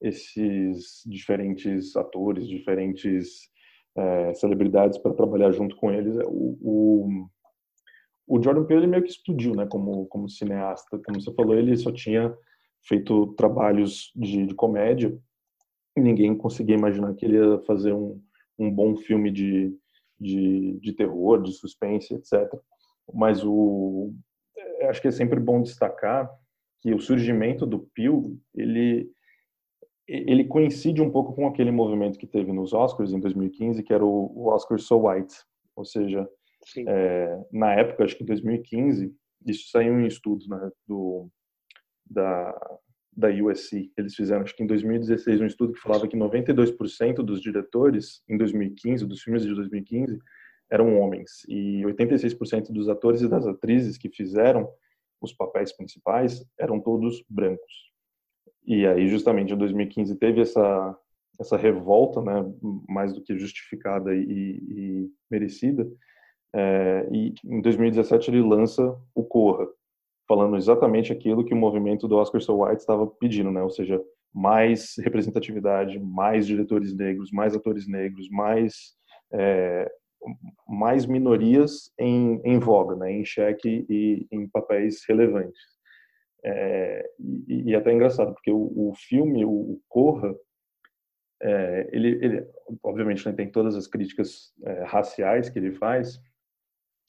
esses 0.00 1.02
diferentes 1.06 1.96
atores, 1.96 2.46
diferentes 2.46 3.48
é, 3.96 4.34
celebridades 4.34 4.98
para 4.98 5.14
trabalhar 5.14 5.50
junto 5.50 5.74
com 5.76 5.90
eles. 5.90 6.16
O, 6.26 6.58
o, 6.60 7.28
o 8.26 8.42
Jordan 8.42 8.64
Peele 8.64 8.86
meio 8.86 9.02
que 9.02 9.08
explodiu, 9.08 9.54
né, 9.54 9.66
como 9.66 10.06
como 10.06 10.28
cineasta. 10.28 11.00
Como 11.04 11.20
você 11.20 11.32
falou, 11.34 11.54
ele 11.56 11.76
só 11.76 11.90
tinha 11.90 12.36
feito 12.86 13.34
trabalhos 13.34 14.12
de, 14.14 14.46
de 14.46 14.54
comédia 14.54 15.16
e 15.96 16.00
ninguém 16.00 16.36
conseguia 16.36 16.76
imaginar 16.76 17.14
que 17.14 17.24
ele 17.24 17.36
ia 17.36 17.58
fazer 17.60 17.92
um, 17.92 18.20
um 18.58 18.70
bom 18.70 18.96
filme 18.96 19.30
de, 19.30 19.74
de, 20.18 20.78
de 20.80 20.92
terror, 20.92 21.42
de 21.42 21.52
suspense, 21.52 22.14
etc. 22.14 22.52
Mas 23.12 23.44
o 23.44 24.12
acho 24.88 25.00
que 25.00 25.08
é 25.08 25.12
sempre 25.12 25.40
bom 25.40 25.62
destacar 25.62 26.30
que 26.80 26.92
o 26.92 27.00
surgimento 27.00 27.66
do 27.66 27.78
Peele, 27.94 28.38
ele 28.54 29.10
ele 30.06 30.44
coincide 30.44 31.00
um 31.00 31.10
pouco 31.10 31.32
com 31.32 31.46
aquele 31.46 31.70
movimento 31.70 32.18
que 32.18 32.26
teve 32.26 32.52
nos 32.52 32.74
Oscars 32.74 33.14
em 33.14 33.20
2015, 33.20 33.82
que 33.82 33.92
era 33.92 34.04
o, 34.04 34.30
o 34.36 34.48
Oscar 34.48 34.78
So 34.78 35.08
White, 35.08 35.34
ou 35.74 35.82
seja, 35.82 36.28
é, 36.86 37.40
na 37.50 37.72
época, 37.72 38.04
acho 38.04 38.16
que 38.16 38.22
em 38.22 38.26
2015, 38.26 39.14
isso 39.46 39.70
saiu 39.70 39.98
em 39.98 40.06
estudos 40.06 40.46
né, 40.46 40.70
do 40.86 41.30
da, 42.14 42.78
da 43.16 43.28
USC. 43.28 43.92
Eles 43.96 44.14
fizeram, 44.14 44.42
acho 44.42 44.56
que 44.56 44.62
em 44.62 44.66
2016, 44.66 45.40
um 45.40 45.46
estudo 45.46 45.72
que 45.72 45.80
falava 45.80 46.08
que 46.08 46.16
92% 46.16 47.16
dos 47.16 47.40
diretores, 47.40 48.22
em 48.28 48.36
2015, 48.36 49.06
dos 49.06 49.22
filmes 49.22 49.42
de 49.42 49.54
2015, 49.54 50.18
eram 50.70 50.98
homens. 50.98 51.44
E 51.48 51.82
86% 51.82 52.72
dos 52.72 52.88
atores 52.88 53.20
e 53.22 53.28
das 53.28 53.46
atrizes 53.46 53.98
que 53.98 54.08
fizeram 54.08 54.68
os 55.20 55.32
papéis 55.32 55.74
principais 55.74 56.44
eram 56.58 56.80
todos 56.80 57.24
brancos. 57.28 57.92
E 58.66 58.86
aí, 58.86 59.08
justamente, 59.08 59.52
em 59.52 59.58
2015 59.58 60.16
teve 60.16 60.40
essa, 60.40 60.98
essa 61.38 61.56
revolta, 61.56 62.20
né, 62.22 62.44
mais 62.88 63.12
do 63.12 63.22
que 63.22 63.38
justificada 63.38 64.14
e, 64.14 64.22
e 64.22 65.10
merecida. 65.30 65.86
É, 66.54 67.08
e 67.12 67.34
em 67.44 67.60
2017 67.60 68.30
ele 68.30 68.40
lança 68.40 68.96
o 69.14 69.24
Corra, 69.24 69.66
falando 70.26 70.56
exatamente 70.56 71.12
aquilo 71.12 71.44
que 71.44 71.54
o 71.54 71.56
movimento 71.56 72.08
do 72.08 72.16
Oscar 72.16 72.40
So 72.40 72.62
White 72.62 72.80
estava 72.80 73.06
pedindo, 73.06 73.50
né? 73.50 73.62
Ou 73.62 73.70
seja, 73.70 74.00
mais 74.32 74.94
representatividade, 74.98 75.98
mais 75.98 76.46
diretores 76.46 76.94
negros, 76.94 77.30
mais 77.30 77.54
atores 77.54 77.86
negros, 77.86 78.28
mais 78.30 78.94
é, 79.32 79.90
mais 80.68 81.06
minorias 81.06 81.92
em, 81.98 82.40
em 82.44 82.58
voga, 82.58 82.96
né? 82.96 83.12
Em 83.12 83.24
xeque 83.24 83.86
e 83.88 84.26
em 84.32 84.48
papéis 84.48 85.02
relevantes. 85.08 85.60
É, 86.44 87.06
e, 87.48 87.70
e, 87.70 87.74
até 87.74 87.90
é 87.90 87.94
engraçado 87.94 88.34
porque 88.34 88.50
o, 88.50 88.90
o 88.90 88.92
filme, 88.94 89.44
o, 89.46 89.80
Corra, 89.88 90.34
é, 91.42 91.88
ele, 91.92 92.08
ele, 92.22 92.46
obviamente 92.82 93.24
né, 93.26 93.32
tem 93.32 93.50
todas 93.50 93.74
as 93.74 93.86
críticas 93.86 94.52
é, 94.64 94.84
raciais 94.84 95.48
que 95.48 95.58
ele 95.58 95.72
faz, 95.72 96.20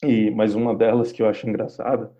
e 0.02 0.30
mas 0.30 0.54
uma 0.54 0.74
delas 0.74 1.12
que 1.12 1.22
eu 1.22 1.28
acho 1.28 1.48
engraçada 1.48 2.14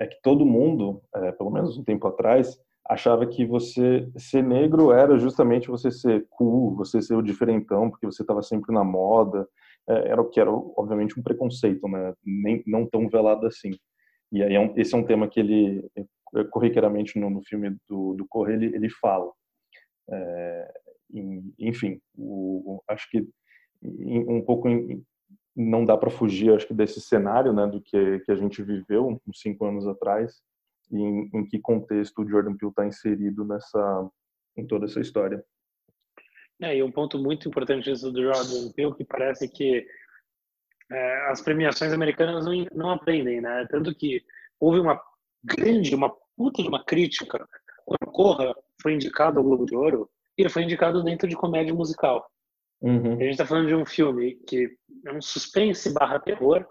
é 0.00 0.06
que 0.06 0.16
todo 0.22 0.46
mundo, 0.46 1.02
é, 1.14 1.30
pelo 1.32 1.50
menos 1.50 1.76
um 1.76 1.84
tempo 1.84 2.06
atrás, 2.08 2.58
achava 2.88 3.26
que 3.26 3.44
você 3.44 4.10
ser 4.16 4.42
negro 4.42 4.92
era 4.92 5.18
justamente 5.18 5.68
você 5.68 5.90
ser 5.90 6.26
cool, 6.30 6.74
você 6.74 7.02
ser 7.02 7.14
o 7.14 7.22
diferentão, 7.22 7.90
porque 7.90 8.06
você 8.06 8.22
estava 8.22 8.42
sempre 8.42 8.74
na 8.74 8.82
moda. 8.82 9.46
É, 9.88 10.08
era 10.08 10.20
o 10.20 10.28
que 10.28 10.40
era, 10.40 10.50
obviamente, 10.50 11.18
um 11.18 11.22
preconceito, 11.22 11.86
né? 11.86 12.14
Nem, 12.24 12.62
não 12.66 12.86
tão 12.86 13.08
velado 13.08 13.46
assim. 13.46 13.72
E 14.32 14.42
aí, 14.42 14.54
é 14.54 14.60
um, 14.60 14.72
esse 14.76 14.94
é 14.94 14.98
um 14.98 15.04
tema 15.04 15.28
que 15.28 15.38
ele, 15.38 15.86
é, 15.96 16.44
corriqueiramente 16.44 17.18
no, 17.20 17.28
no 17.28 17.42
filme 17.42 17.76
do, 17.88 18.14
do 18.14 18.26
Corre, 18.26 18.54
ele, 18.54 18.74
ele 18.74 18.88
fala. 18.88 19.30
É, 20.10 20.72
enfim, 21.58 22.00
o, 22.16 22.76
o, 22.76 22.82
acho 22.88 23.08
que 23.10 23.26
um 23.82 24.42
pouco 24.42 24.68
não 25.60 25.84
dá 25.84 25.96
para 25.96 26.10
fugir, 26.10 26.52
acho 26.52 26.66
que 26.66 26.74
desse 26.74 27.00
cenário, 27.00 27.52
né, 27.52 27.66
do 27.66 27.80
que 27.80 28.20
que 28.20 28.32
a 28.32 28.36
gente 28.36 28.62
viveu 28.62 29.20
uns 29.26 29.40
cinco 29.40 29.66
anos 29.66 29.86
atrás 29.86 30.40
e 30.90 30.96
em, 30.96 31.30
em 31.34 31.46
que 31.46 31.58
contexto 31.58 32.22
o 32.22 32.28
Jordan 32.28 32.56
Peele 32.56 32.70
está 32.70 32.86
inserido 32.86 33.44
nessa 33.44 34.10
em 34.56 34.66
toda 34.66 34.86
essa 34.86 35.00
história. 35.00 35.44
É, 36.60 36.76
e 36.76 36.82
um 36.82 36.90
ponto 36.90 37.18
muito 37.18 37.48
importante 37.48 37.84
disso 37.84 38.10
do 38.10 38.22
Jordan 38.22 38.72
Peele 38.72 38.94
que 38.94 39.04
parece 39.04 39.48
que 39.48 39.86
é, 40.90 41.30
as 41.30 41.40
premiações 41.40 41.92
americanas 41.92 42.44
não, 42.44 42.52
não 42.74 42.90
aprendem, 42.90 43.40
né? 43.40 43.66
Tanto 43.70 43.94
que 43.94 44.22
houve 44.58 44.80
uma 44.80 45.00
grande, 45.42 45.94
uma 45.94 46.10
puta 46.36 46.62
de 46.62 46.68
uma 46.68 46.84
crítica 46.84 47.48
quando 47.86 48.12
Corra 48.12 48.54
foi 48.80 48.94
indicado 48.94 49.38
ao 49.38 49.44
Globo 49.44 49.66
de 49.66 49.74
Ouro 49.74 50.10
e 50.36 50.42
ele 50.42 50.48
foi 50.48 50.62
indicado 50.62 51.02
dentro 51.02 51.28
de 51.28 51.36
comédia 51.36 51.74
musical. 51.74 52.28
Uhum. 52.80 53.14
A 53.14 53.22
gente 53.22 53.30
está 53.30 53.46
falando 53.46 53.68
de 53.68 53.74
um 53.74 53.84
filme 53.84 54.36
que 54.46 54.70
é 55.06 55.12
um 55.12 55.20
suspense 55.20 55.92
barra 55.92 56.18
terror, 56.18 56.66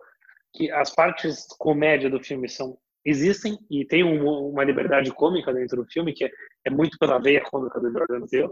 que 0.54 0.72
as 0.72 0.94
partes 0.94 1.46
comédia 1.58 2.10
do 2.10 2.24
filme 2.24 2.50
são 2.50 2.78
existem 3.06 3.58
e 3.70 3.86
tem 3.86 4.04
um, 4.04 4.50
uma 4.50 4.64
liberdade 4.64 5.12
cômica 5.12 5.54
dentro 5.54 5.78
do 5.78 5.90
filme 5.90 6.14
que 6.14 6.26
é, 6.26 6.32
é 6.66 6.70
muito 6.70 6.98
pela 6.98 7.18
veia 7.20 7.42
cômica 7.42 7.80
do 7.80 7.92
Jordan 7.92 8.28
Peele, 8.28 8.50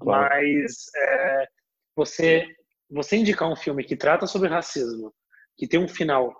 claro. 0.00 0.34
mas 0.34 0.72
é, 0.96 1.46
você 1.94 2.48
você 2.90 3.16
indicar 3.16 3.50
um 3.50 3.56
filme 3.56 3.82
que 3.82 3.96
trata 3.96 4.26
sobre 4.26 4.48
racismo, 4.48 5.12
que 5.56 5.66
tem 5.66 5.80
um 5.80 5.88
final, 5.88 6.32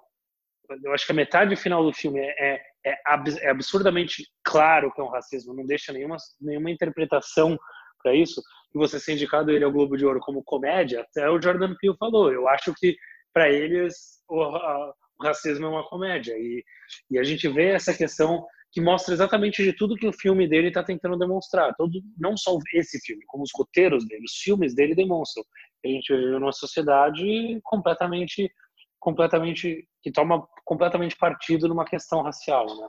eu 0.82 0.92
acho 0.92 1.04
que 1.04 1.12
a 1.12 1.14
metade 1.14 1.56
final 1.56 1.82
do 1.82 1.92
filme 1.92 2.20
é, 2.20 2.61
é, 2.87 2.94
é 3.42 3.50
absurdamente 3.50 4.26
claro 4.42 4.92
que 4.92 5.00
é 5.00 5.04
um 5.04 5.08
racismo, 5.08 5.54
não 5.54 5.66
deixa 5.66 5.92
nenhuma 5.92 6.16
nenhuma 6.40 6.70
interpretação 6.70 7.58
para 8.02 8.14
isso, 8.14 8.42
e 8.75 8.78
você 8.78 8.99
ser 8.99 9.12
indicado 9.12 9.50
ele 9.50 9.64
ao 9.64 9.73
Globo 9.73 9.97
de 9.97 10.04
Ouro 10.04 10.21
como 10.21 10.43
comédia, 10.43 11.02
até 11.02 11.31
o 11.31 11.40
Jordan 11.40 11.75
Peele 11.81 11.97
falou. 11.97 12.33
Eu 12.33 12.49
acho 12.49 12.75
que 12.75 12.97
para 13.33 13.50
eles 13.50 14.23
o, 14.28 14.43
a, 14.43 14.93
o, 15.21 15.25
racismo 15.25 15.66
é 15.66 15.69
uma 15.69 15.88
comédia 15.88 16.35
e, 16.37 16.64
e 17.11 17.19
a 17.19 17.23
gente 17.23 17.49
vê 17.49 17.71
essa 17.71 17.95
questão 17.95 18.45
que 18.73 18.81
mostra 18.81 19.14
exatamente 19.14 19.62
de 19.62 19.73
tudo 19.73 19.95
que 19.95 20.07
o 20.07 20.12
filme 20.12 20.49
dele 20.49 20.69
está 20.69 20.83
tentando 20.83 21.16
demonstrar. 21.16 21.73
Todo, 21.76 22.00
não 22.19 22.37
só 22.37 22.59
esse 22.75 22.99
filme, 23.07 23.23
como 23.26 23.45
os 23.45 23.50
roteiros 23.54 24.04
dele, 24.04 24.25
os 24.25 24.37
filmes 24.37 24.75
dele 24.75 24.97
demonstram. 24.97 25.45
A 25.85 25.88
gente 25.88 26.12
vive 26.12 26.33
numa 26.33 26.50
sociedade 26.50 27.61
completamente, 27.62 28.50
completamente 28.99 29.87
que 30.02 30.11
toma 30.11 30.45
completamente 30.64 31.16
partido 31.16 31.69
numa 31.69 31.85
questão 31.85 32.23
racial, 32.23 32.66
né? 32.66 32.88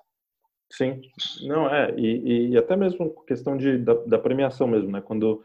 Sim, 0.72 1.00
não 1.44 1.70
é 1.70 1.94
e, 1.96 2.50
e 2.50 2.58
até 2.58 2.76
mesmo 2.76 3.24
questão 3.26 3.56
de 3.56 3.78
da, 3.78 3.94
da 3.94 4.18
premiação 4.18 4.68
mesmo, 4.68 4.92
né? 4.92 5.00
Quando 5.00 5.44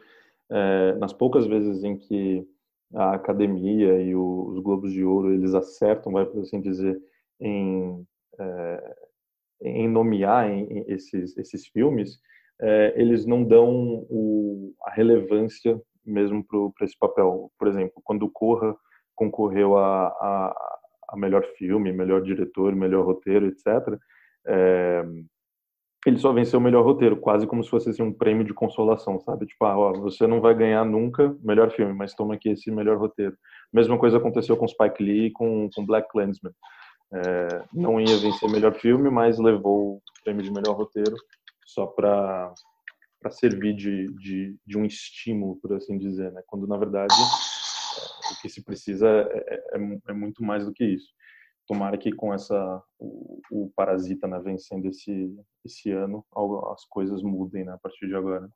é, 0.50 0.94
nas 0.96 1.12
poucas 1.12 1.46
vezes 1.46 1.84
em 1.84 1.96
que 1.96 2.46
a 2.94 3.14
academia 3.14 4.00
e 4.00 4.14
o, 4.14 4.48
os 4.48 4.58
globos 4.60 4.92
de 4.92 5.04
ouro 5.04 5.32
eles 5.32 5.54
acertam, 5.54 6.12
vai 6.12 6.26
por 6.26 6.40
assim 6.40 6.60
dizer, 6.60 7.00
em 7.40 8.04
é, 8.38 8.94
em 9.62 9.88
nomear 9.88 10.50
em, 10.50 10.64
em 10.64 10.84
esses 10.88 11.36
esses 11.36 11.66
filmes, 11.68 12.18
é, 12.60 12.94
eles 12.96 13.26
não 13.26 13.44
dão 13.44 14.06
o, 14.10 14.74
a 14.84 14.90
relevância 14.90 15.80
mesmo 16.04 16.44
para 16.44 16.84
esse 16.84 16.98
papel. 16.98 17.50
Por 17.58 17.68
exemplo, 17.68 18.00
quando 18.04 18.30
Corra 18.30 18.74
concorreu 19.14 19.76
a, 19.76 20.06
a, 20.08 20.54
a 21.10 21.16
melhor 21.16 21.44
filme, 21.58 21.92
melhor 21.92 22.22
diretor, 22.22 22.74
melhor 22.74 23.04
roteiro, 23.04 23.46
etc 23.46 23.98
é, 24.46 25.02
ele 26.06 26.18
só 26.18 26.32
venceu 26.32 26.58
o 26.58 26.62
melhor 26.62 26.82
roteiro, 26.82 27.16
quase 27.16 27.46
como 27.46 27.62
se 27.62 27.68
fosse 27.68 27.90
assim, 27.90 28.02
um 28.02 28.12
prêmio 28.12 28.44
de 28.44 28.54
consolação, 28.54 29.20
sabe? 29.20 29.46
Tipo, 29.46 29.66
ah, 29.66 29.76
ó, 29.76 29.92
você 29.92 30.26
não 30.26 30.40
vai 30.40 30.54
ganhar 30.54 30.84
nunca 30.84 31.36
melhor 31.42 31.70
filme, 31.70 31.92
mas 31.92 32.14
toma 32.14 32.34
aqui 32.34 32.48
esse 32.48 32.70
melhor 32.70 32.96
roteiro. 32.96 33.36
Mesma 33.72 33.98
coisa 33.98 34.16
aconteceu 34.16 34.56
com 34.56 34.66
Spike 34.66 35.02
Lee 35.02 35.26
e 35.26 35.30
com, 35.30 35.68
com 35.74 35.84
Black 35.84 36.08
Clansman. 36.08 36.52
É, 37.12 37.64
não 37.72 38.00
ia 38.00 38.16
vencer 38.16 38.48
melhor 38.48 38.72
filme, 38.74 39.10
mas 39.10 39.38
levou 39.38 39.96
o 39.96 40.02
prêmio 40.24 40.42
de 40.42 40.52
melhor 40.52 40.74
roteiro 40.76 41.16
só 41.66 41.86
para 41.86 42.52
para 43.20 43.30
servir 43.30 43.74
de, 43.74 44.06
de, 44.14 44.56
de, 44.66 44.78
um 44.78 44.84
estímulo, 44.86 45.56
por 45.56 45.74
assim 45.74 45.98
dizer, 45.98 46.32
né? 46.32 46.40
Quando 46.46 46.66
na 46.66 46.78
verdade 46.78 47.12
é, 47.12 48.32
o 48.32 48.40
que 48.40 48.48
se 48.48 48.64
precisa 48.64 49.06
é, 49.06 49.54
é, 49.74 49.80
é 50.08 50.12
muito 50.14 50.42
mais 50.42 50.64
do 50.64 50.72
que 50.72 50.82
isso 50.82 51.12
tomara 51.70 51.96
que 51.96 52.10
com 52.10 52.34
essa 52.34 52.82
o, 52.98 53.40
o 53.52 53.72
Parasita 53.76 54.26
né, 54.26 54.40
vencendo 54.40 54.86
esse 54.86 55.32
esse 55.64 55.92
ano 55.92 56.26
as 56.72 56.84
coisas 56.86 57.22
mudem 57.22 57.64
né, 57.64 57.72
a 57.72 57.78
partir 57.78 58.08
de 58.08 58.16
agora. 58.16 58.50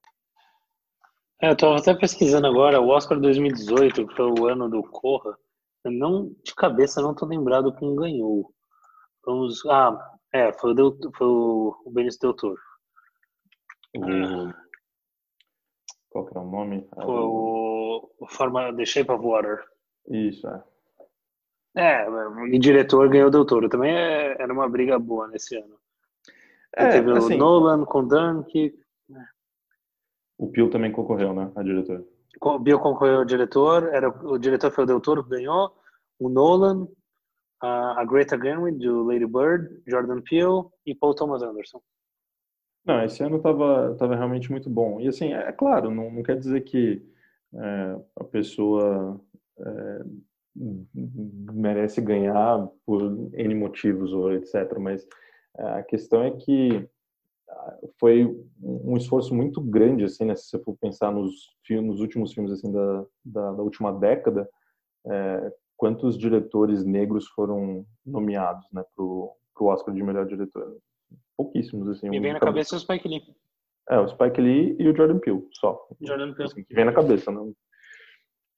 É, 1.41 1.51
eu 1.51 1.57
tô 1.57 1.73
até 1.73 1.95
pesquisando 1.95 2.49
agora 2.49 2.81
o 2.81 2.89
Oscar 2.89 3.21
2018 3.21 4.09
que 4.09 4.17
foi 4.17 4.33
o 4.37 4.47
ano 4.49 4.69
do 4.69 4.83
Corra. 4.83 5.37
Eu 5.85 5.93
não 5.93 6.35
de 6.45 6.53
cabeça 6.57 7.01
não 7.01 7.15
tô 7.15 7.25
lembrado 7.25 7.75
quem 7.77 7.95
ganhou. 7.95 8.53
Vamos, 9.25 9.65
ah, 9.67 9.97
é, 10.33 10.53
foi 10.53 10.73
o, 10.73 10.75
Del, 10.75 10.99
foi 11.17 11.27
o, 11.27 11.83
o 11.87 11.91
Benício 11.93 12.21
Del 12.21 12.35
Toro. 12.35 12.61
O, 13.97 14.53
qual 16.11 16.27
que 16.27 16.37
é 16.37 16.41
o 16.41 16.45
nome? 16.45 16.89
Foi 16.95 17.05
o, 17.07 18.11
o 18.19 18.27
Forma, 18.27 18.75
The 18.75 18.85
Shape 18.85 19.13
of 19.13 19.25
Water. 19.25 19.65
Isso, 20.09 20.49
é. 20.49 20.63
É, 21.77 22.07
e 22.53 22.59
diretor 22.59 23.09
ganhou 23.09 23.29
o 23.29 23.31
Del 23.31 23.45
Toro. 23.45 23.69
Também 23.69 23.93
é, 23.93 24.41
era 24.41 24.53
uma 24.53 24.69
briga 24.69 24.99
boa 24.99 25.27
nesse 25.27 25.57
ano. 25.57 25.75
É, 26.77 26.89
teve 26.89 27.11
assim, 27.13 27.35
o 27.35 27.39
Nolan 27.39 27.85
com 27.85 28.07
Dunkirk. 28.07 28.79
Né? 29.09 29.27
O 30.39 30.49
Pio 30.49 30.71
também 30.71 30.93
concorreu, 30.93 31.35
né? 31.35 31.51
A 31.55 31.63
diretor. 31.63 32.05
O 32.41 32.61
Pio 32.61 32.79
concorreu 32.79 33.19
ao 33.19 33.25
diretor. 33.25 33.89
Era, 33.93 34.09
o 34.09 34.39
diretor 34.39 34.71
foi 34.71 34.85
o 34.85 34.87
Del 34.87 35.01
Toro 35.01 35.25
que 35.25 35.31
ganhou. 35.31 35.75
O 36.19 36.29
Nolan, 36.29 36.87
a, 37.61 38.05
Greta 38.05 38.39
Gerwig, 38.39 38.79
do 38.79 39.03
Lady 39.03 39.27
Bird, 39.27 39.83
Jordan 39.87 40.21
Peele 40.21 40.65
e 40.87 40.95
Paul 40.95 41.15
Thomas 41.15 41.43
Anderson. 41.43 41.81
Não, 42.85 43.03
esse 43.03 43.23
ano 43.23 43.41
tava, 43.41 43.97
tava 43.99 44.15
realmente 44.15 44.51
muito 44.51 44.69
bom. 44.69 45.01
E 45.01 45.09
assim, 45.09 45.33
é, 45.33 45.49
é 45.49 45.53
claro, 45.53 45.91
não, 45.91 46.11
não 46.11 46.23
quer 46.23 46.39
dizer 46.39 46.61
que 46.63 47.03
é, 47.55 48.01
a 48.17 48.25
pessoa 48.25 49.21
é, 49.59 50.05
merece 50.55 52.01
ganhar 52.01 52.69
por 52.87 53.03
N 53.33 53.55
motivos 53.55 54.13
ou 54.13 54.33
etc. 54.33 54.79
Mas 54.79 55.07
a 55.57 55.83
questão 55.83 56.23
é 56.23 56.31
que 56.31 56.89
ah, 57.49 57.77
foi 57.99 58.25
um 58.63 58.97
esforço 58.97 59.35
muito 59.35 59.61
grande, 59.61 60.05
assim, 60.05 60.25
né? 60.25 60.35
Se 60.35 60.49
você 60.49 60.59
for 60.59 60.77
pensar 60.77 61.13
nos, 61.13 61.55
filmes, 61.65 61.91
nos 61.91 62.01
últimos 62.01 62.33
filmes, 62.33 62.53
assim, 62.53 62.71
da, 62.73 63.05
da, 63.25 63.53
da 63.53 63.63
última 63.63 63.93
década, 63.93 64.49
é, 65.07 65.53
quantos 65.77 66.19
diretores 66.19 66.85
negros 66.85 67.27
foram 67.29 67.85
nomeados, 68.05 68.67
né, 68.73 68.85
pro, 68.95 69.33
pro 69.55 69.67
Oscar 69.67 69.95
de 69.95 70.03
melhor 70.03 70.27
diretor? 70.27 70.79
Pouquíssimos, 71.37 71.89
assim. 71.89 72.09
Me 72.09 72.21
vem 72.21 72.33
na 72.33 72.41
cabeça 72.41 72.77
o 72.77 72.81
Spike 72.81 73.09
Lee. 73.09 73.23
É, 73.91 73.99
o 73.99 74.09
Spike 74.09 74.41
Lee 74.41 74.77
e 74.79 74.89
o 74.89 74.97
Jordan 74.97 75.19
Peele, 75.19 75.47
só. 75.53 75.87
Jordan 76.01 76.33
Peele. 76.33 76.51
Assim, 76.51 76.65
que 76.65 76.75
vem 76.75 76.85
na 76.85 76.93
cabeça, 76.93 77.31
né? 77.31 77.53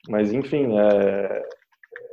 Mas, 0.09 0.33
enfim, 0.33 0.79
é, 0.79 1.49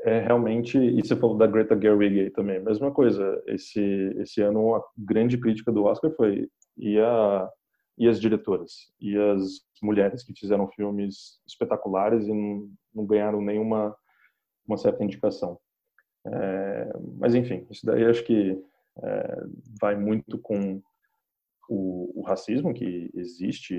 é 0.04 0.20
realmente, 0.20 0.78
e 0.78 1.02
você 1.02 1.16
falou 1.16 1.38
da 1.38 1.48
Greta 1.48 1.80
Gerwig 1.80 2.30
também, 2.32 2.60
mesma 2.60 2.92
coisa. 2.92 3.42
Esse 3.48 3.82
esse 4.18 4.42
ano 4.42 4.76
a 4.76 4.84
grande 4.98 5.38
crítica 5.38 5.72
do 5.72 5.84
Oscar 5.84 6.12
foi 6.12 6.50
e 6.78 7.00
a 7.00 7.50
e 7.98 8.08
as 8.08 8.20
diretoras 8.20 8.92
e 9.00 9.16
as 9.16 9.62
mulheres 9.82 10.24
que 10.24 10.34
fizeram 10.34 10.68
filmes 10.70 11.40
espetaculares 11.46 12.26
e 12.26 12.34
não, 12.34 12.70
não 12.94 13.06
ganharam 13.06 13.40
nenhuma 13.40 13.96
uma 14.68 14.78
certa 14.78 15.04
indicação. 15.04 15.60
É, 16.26 16.94
mas 17.18 17.36
enfim, 17.36 17.68
isso 17.70 17.86
daí 17.86 18.06
acho 18.06 18.24
que 18.24 18.58
é, 19.04 19.44
vai 19.80 19.96
muito 19.96 20.38
com 20.40 20.82
o, 21.70 22.22
o, 22.22 22.24
racismo 22.24 22.74
que 22.74 23.12
existe, 23.14 23.76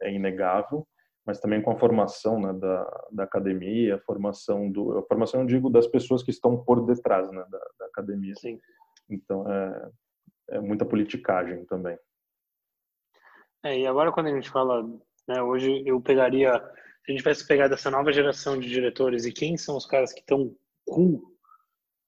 é, 0.00 0.08
é 0.08 0.12
inegável, 0.12 0.86
mas 1.26 1.40
também 1.40 1.60
com 1.60 1.70
a 1.70 1.78
formação 1.78 2.40
né, 2.40 2.52
da, 2.54 3.06
da 3.12 3.24
academia, 3.24 3.96
a 3.96 4.00
formação 4.00 4.70
do, 4.70 4.98
a 4.98 5.02
formação 5.02 5.40
eu 5.40 5.46
digo 5.46 5.68
das 5.68 5.86
pessoas 5.86 6.22
que 6.22 6.30
estão 6.30 6.56
por 6.64 6.86
detrás 6.86 7.30
né, 7.30 7.44
da, 7.50 7.58
da 7.78 7.86
academia. 7.86 8.34
Sim. 8.36 8.58
Então 9.10 9.50
é, 9.50 9.90
é 10.50 10.60
muita 10.60 10.84
politicagem 10.84 11.64
também. 11.66 11.98
É, 13.62 13.78
e 13.78 13.86
agora 13.86 14.12
quando 14.12 14.28
a 14.28 14.34
gente 14.34 14.50
fala, 14.50 14.82
né, 15.26 15.42
hoje 15.42 15.82
eu 15.86 16.00
pegaria, 16.00 16.52
se 16.52 17.10
a 17.10 17.10
gente 17.10 17.18
tivesse 17.18 17.46
pegado 17.46 17.74
essa 17.74 17.90
nova 17.90 18.12
geração 18.12 18.58
de 18.58 18.68
diretores 18.68 19.26
e 19.26 19.32
quem 19.32 19.56
são 19.56 19.76
os 19.76 19.84
caras 19.84 20.12
que 20.12 20.20
estão 20.20 20.54
cool, 20.86 21.22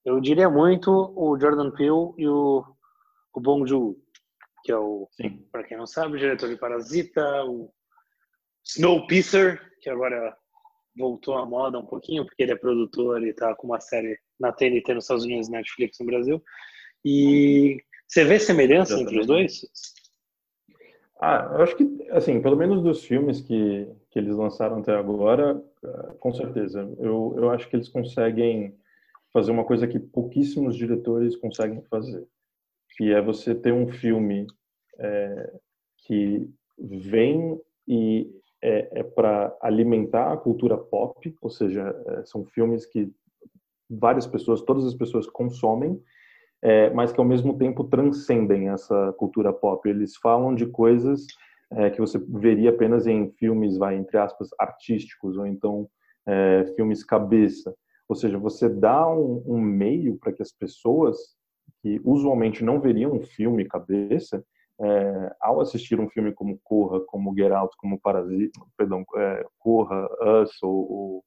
eu 0.05 0.21
diria 0.21 0.49
muito 0.49 0.91
o 0.91 1.39
Jordan 1.39 1.71
Peele 1.73 2.15
e 2.17 2.27
o, 2.27 2.65
o 3.35 3.41
Bong 3.41 3.69
Joon, 3.69 3.95
que 4.65 4.73
é 4.73 4.79
o, 4.79 5.09
para 5.53 5.65
quem 5.65 5.77
não 5.77 5.87
sabe, 5.87 6.15
o 6.15 6.19
diretor 6.19 6.49
de 6.49 6.57
Parasita, 6.57 7.45
o 7.45 7.71
Snowpiercer, 8.77 9.61
que 9.81 9.91
agora 9.91 10.37
voltou 10.97 11.37
à 11.37 11.47
moda 11.47 11.79
um 11.79 11.87
pouquinho, 11.87 12.25
porque 12.25 12.43
ele 12.43 12.53
é 12.53 12.57
produtor 12.57 13.23
e 13.27 13.33
tá 13.33 13.55
com 13.55 13.67
uma 13.67 13.81
série 13.81 14.19
na 14.39 14.53
TNT 14.53 14.95
nos 14.95 15.05
Estados 15.05 15.25
Unidos, 15.25 15.49
Netflix 15.49 15.99
no 15.99 16.07
Brasil. 16.07 16.43
E 17.05 17.79
você 18.07 18.25
vê 18.25 18.39
semelhança 18.39 18.99
entre 18.99 19.21
os 19.21 19.27
dois? 19.27 19.63
Ah, 21.21 21.51
eu 21.55 21.63
acho 21.63 21.77
que, 21.77 22.09
assim, 22.11 22.41
pelo 22.41 22.57
menos 22.57 22.83
dos 22.83 23.05
filmes 23.05 23.41
que, 23.41 23.87
que 24.11 24.19
eles 24.19 24.35
lançaram 24.35 24.79
até 24.79 24.95
agora, 24.95 25.63
ah, 25.85 26.15
com 26.19 26.33
certeza. 26.33 26.81
Eu, 26.99 27.35
eu 27.37 27.51
acho 27.51 27.69
que 27.69 27.77
eles 27.77 27.89
conseguem 27.89 28.75
fazer 29.33 29.51
uma 29.51 29.65
coisa 29.65 29.87
que 29.87 29.99
pouquíssimos 29.99 30.77
diretores 30.77 31.37
conseguem 31.37 31.83
fazer, 31.83 32.27
que 32.97 33.13
é 33.13 33.21
você 33.21 33.55
ter 33.55 33.73
um 33.73 33.89
filme 33.89 34.47
é, 34.99 35.53
que 35.99 36.51
vem 36.79 37.61
e 37.87 38.40
é, 38.63 39.01
é 39.01 39.03
para 39.03 39.57
alimentar 39.61 40.33
a 40.33 40.37
cultura 40.37 40.77
pop, 40.77 41.35
ou 41.41 41.51
seja, 41.51 41.95
é, 42.07 42.25
são 42.25 42.45
filmes 42.45 42.87
que 42.87 43.11
várias 43.89 44.27
pessoas, 44.27 44.63
todas 44.63 44.85
as 44.85 44.95
pessoas 44.95 45.27
consomem, 45.27 46.01
é, 46.63 46.91
mas 46.91 47.13
que 47.13 47.19
ao 47.19 47.27
mesmo 47.27 47.57
tempo 47.57 47.85
transcendem 47.85 48.69
essa 48.69 49.13
cultura 49.15 49.53
pop. 49.53 49.89
Eles 49.89 50.17
falam 50.17 50.55
de 50.55 50.67
coisas 50.67 51.27
é, 51.73 51.91
que 51.91 52.01
você 52.01 52.19
veria 52.19 52.71
apenas 52.71 53.07
em 53.07 53.31
filmes, 53.33 53.77
vai 53.77 53.97
entre 53.97 54.19
aspas, 54.19 54.51
artísticos 54.59 55.37
ou 55.37 55.47
então 55.47 55.89
é, 56.27 56.65
filmes 56.77 57.03
cabeça. 57.03 57.75
Ou 58.09 58.15
seja, 58.15 58.39
você 58.39 58.69
dá 58.69 59.09
um, 59.09 59.43
um 59.47 59.61
meio 59.61 60.17
para 60.19 60.33
que 60.33 60.43
as 60.43 60.53
pessoas 60.53 61.17
que 61.81 62.01
usualmente 62.05 62.63
não 62.63 62.81
veriam 62.81 63.13
um 63.13 63.23
filme 63.23 63.65
cabeça 63.65 64.45
é, 64.83 65.37
ao 65.41 65.61
assistir 65.61 66.01
um 66.01 66.09
filme 66.09 66.33
como 66.33 66.59
Corra, 66.65 67.01
como 67.01 67.35
Get 67.35 67.53
Out, 67.53 67.77
como 67.77 68.01
Parasita, 68.01 68.61
perdão, 68.77 69.05
é, 69.17 69.47
Corra, 69.59 70.09
Us 70.43 70.51
ou, 70.63 70.93
ou, 70.93 71.25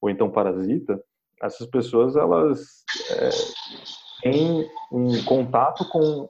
ou, 0.00 0.10
então 0.10 0.30
Parasita, 0.30 1.02
essas 1.42 1.66
pessoas 1.66 2.14
elas 2.14 2.84
é, 3.10 3.30
têm 4.22 4.70
um 4.92 5.24
contato 5.24 5.88
com 5.90 6.28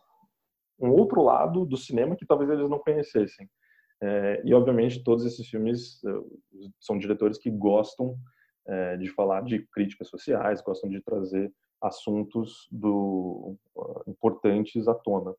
um 0.81 0.91
outro 0.91 1.23
lado 1.23 1.67
do 1.67 1.76
cinema 1.76 2.17
que 2.17 2.26
talvez 2.26 2.50
eles 2.50 2.69
não 2.69 2.79
conhecessem. 2.79 3.49
É, 4.01 4.42
e 4.44 4.53
obviamente 4.53 5.05
todos 5.05 5.25
esses 5.25 5.47
filmes 5.47 6.03
é, 6.05 6.11
são 6.81 6.99
diretores 6.99 7.38
que 7.38 7.51
gostam 7.51 8.16
é, 8.66 8.97
de 8.97 9.09
falar 9.11 9.42
de 9.42 9.64
críticas 9.73 10.09
sociais, 10.09 10.62
gostam 10.62 10.88
de 10.88 11.01
trazer 11.03 11.53
assuntos 11.81 12.66
do, 12.70 13.57
importantes 14.07 14.88
à 14.88 14.94
tona. 14.94 15.35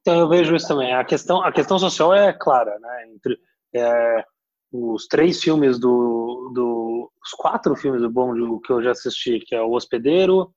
Então 0.00 0.18
eu 0.18 0.28
vejo 0.28 0.54
isso 0.54 0.68
também. 0.68 0.94
A 0.94 1.04
questão, 1.04 1.42
a 1.42 1.52
questão 1.52 1.78
social 1.78 2.14
é 2.14 2.32
clara, 2.32 2.78
né? 2.78 3.08
Entre 3.08 3.38
é, 3.74 4.24
os 4.72 5.06
três 5.06 5.42
filmes 5.42 5.78
do, 5.78 6.50
do, 6.54 7.12
os 7.22 7.30
quatro 7.32 7.74
filmes 7.76 8.00
do 8.00 8.10
Bong 8.10 8.60
que 8.64 8.72
eu 8.72 8.82
já 8.82 8.92
assisti, 8.92 9.40
que 9.40 9.54
é 9.54 9.60
o 9.60 9.72
Hospedeiro, 9.72 10.52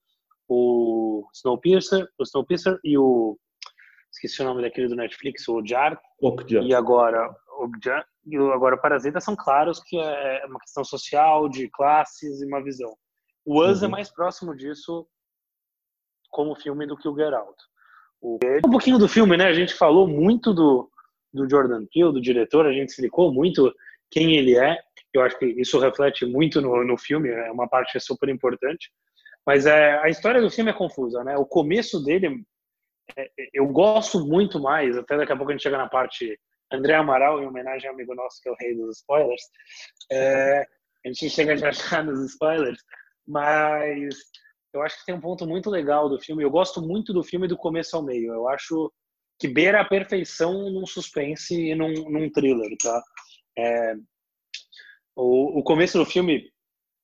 o 0.48 1.28
Snowpiercer, 1.34 2.08
o 2.18 2.24
Snowpiercer 2.24 2.80
e 2.84 2.98
o 2.98 3.38
esqueci 4.12 4.42
o 4.42 4.46
nome 4.46 4.62
daquele 4.62 4.88
do 4.88 4.96
Netflix, 4.96 5.48
o 5.48 5.66
Jar, 5.66 6.00
e 6.62 6.74
agora 6.74 7.36
o 7.60 7.70
Jar, 7.84 8.06
e 8.26 8.38
agora 8.38 8.78
Parasita 8.78 9.20
são 9.20 9.36
claros 9.36 9.82
que 9.82 9.98
é 9.98 10.46
uma 10.46 10.60
questão 10.60 10.84
social, 10.84 11.50
de 11.50 11.68
classes 11.70 12.42
e 12.42 12.46
uma 12.46 12.64
visão. 12.64 12.96
O 13.44 13.62
Us 13.64 13.82
é 13.82 13.86
uhum. 13.86 13.90
é 13.90 13.92
mais 13.92 14.12
próximo 14.12 14.56
disso 14.56 15.08
como 16.30 16.56
filme 16.56 16.86
do 16.86 16.96
que 16.96 17.08
o 17.08 17.16
Get 17.16 17.34
Out. 17.34 17.58
Um 18.24 18.72
pouquinho 18.72 18.98
do 18.98 19.08
filme, 19.08 19.36
né? 19.36 19.46
A 19.46 19.54
gente 19.54 19.74
falou 19.74 20.08
muito 20.08 20.54
do, 20.54 20.90
do 21.34 21.50
Jordan 21.50 21.86
Peele, 21.94 22.14
do 22.14 22.22
diretor, 22.22 22.66
a 22.66 22.72
gente 22.72 22.90
explicou 22.90 23.34
muito 23.34 23.74
quem 24.10 24.38
ele 24.38 24.58
é. 24.58 24.80
Eu 25.14 25.22
acho 25.22 25.38
que 25.38 25.46
isso 25.46 25.78
reflete 25.80 26.26
muito 26.26 26.62
no, 26.62 26.84
no 26.86 26.98
filme, 26.98 27.30
é 27.30 27.52
uma 27.52 27.68
parte 27.68 28.00
super 28.00 28.30
importante. 28.30 28.90
Mas 29.46 29.66
é, 29.66 29.98
a 30.00 30.08
história 30.08 30.42
do 30.42 30.50
filme 30.50 30.72
é 30.72 30.74
confusa, 30.74 31.24
né? 31.24 31.36
O 31.38 31.46
começo 31.46 32.02
dele, 32.02 32.44
é, 33.18 33.30
eu 33.54 33.68
gosto 33.68 34.26
muito 34.26 34.60
mais, 34.60 34.98
até 34.98 35.18
daqui 35.18 35.34
a 35.34 35.36
pouco 35.36 35.52
a 35.52 35.54
gente 35.54 35.64
chega 35.64 35.78
na 35.78 35.90
parte 35.90 36.40
André 36.72 36.96
Amaral, 36.96 37.42
em 37.42 37.46
homenagem 37.46 37.88
ao 37.88 37.94
amigo 37.94 38.16
nosso 38.16 38.42
que 38.42 38.48
é 38.48 38.52
o 38.52 38.58
rei 38.58 38.74
dos 38.74 38.98
spoilers. 39.00 39.44
É, 40.12 40.66
a 41.06 41.08
gente 41.10 41.30
chega 41.30 41.58
já 41.58 41.72
já 41.72 42.02
nos 42.02 42.24
spoilers, 42.32 42.80
mas 43.28 44.16
eu 44.74 44.82
acho 44.82 45.00
que 45.00 45.06
tem 45.06 45.16
um 45.16 45.22
ponto 45.22 45.46
muito 45.46 45.70
legal 45.70 46.10
do 46.10 46.20
filme. 46.20 46.44
Eu 46.44 46.50
gosto 46.50 46.82
muito 46.82 47.14
do 47.14 47.24
filme 47.24 47.48
do 47.48 47.56
começo 47.56 47.96
ao 47.96 48.04
meio. 48.04 48.34
Eu 48.34 48.50
acho 48.50 48.92
que 49.40 49.48
beira 49.48 49.82
a 49.82 49.86
perfeição 49.86 50.70
num 50.72 50.86
suspense 50.86 51.54
e 51.54 51.76
num, 51.76 52.10
num 52.10 52.32
thriller, 52.32 52.76
tá? 52.82 53.04
É, 53.58 53.96
o, 55.16 55.60
o 55.60 55.64
começo 55.64 55.98
do 55.98 56.06
filme, 56.06 56.50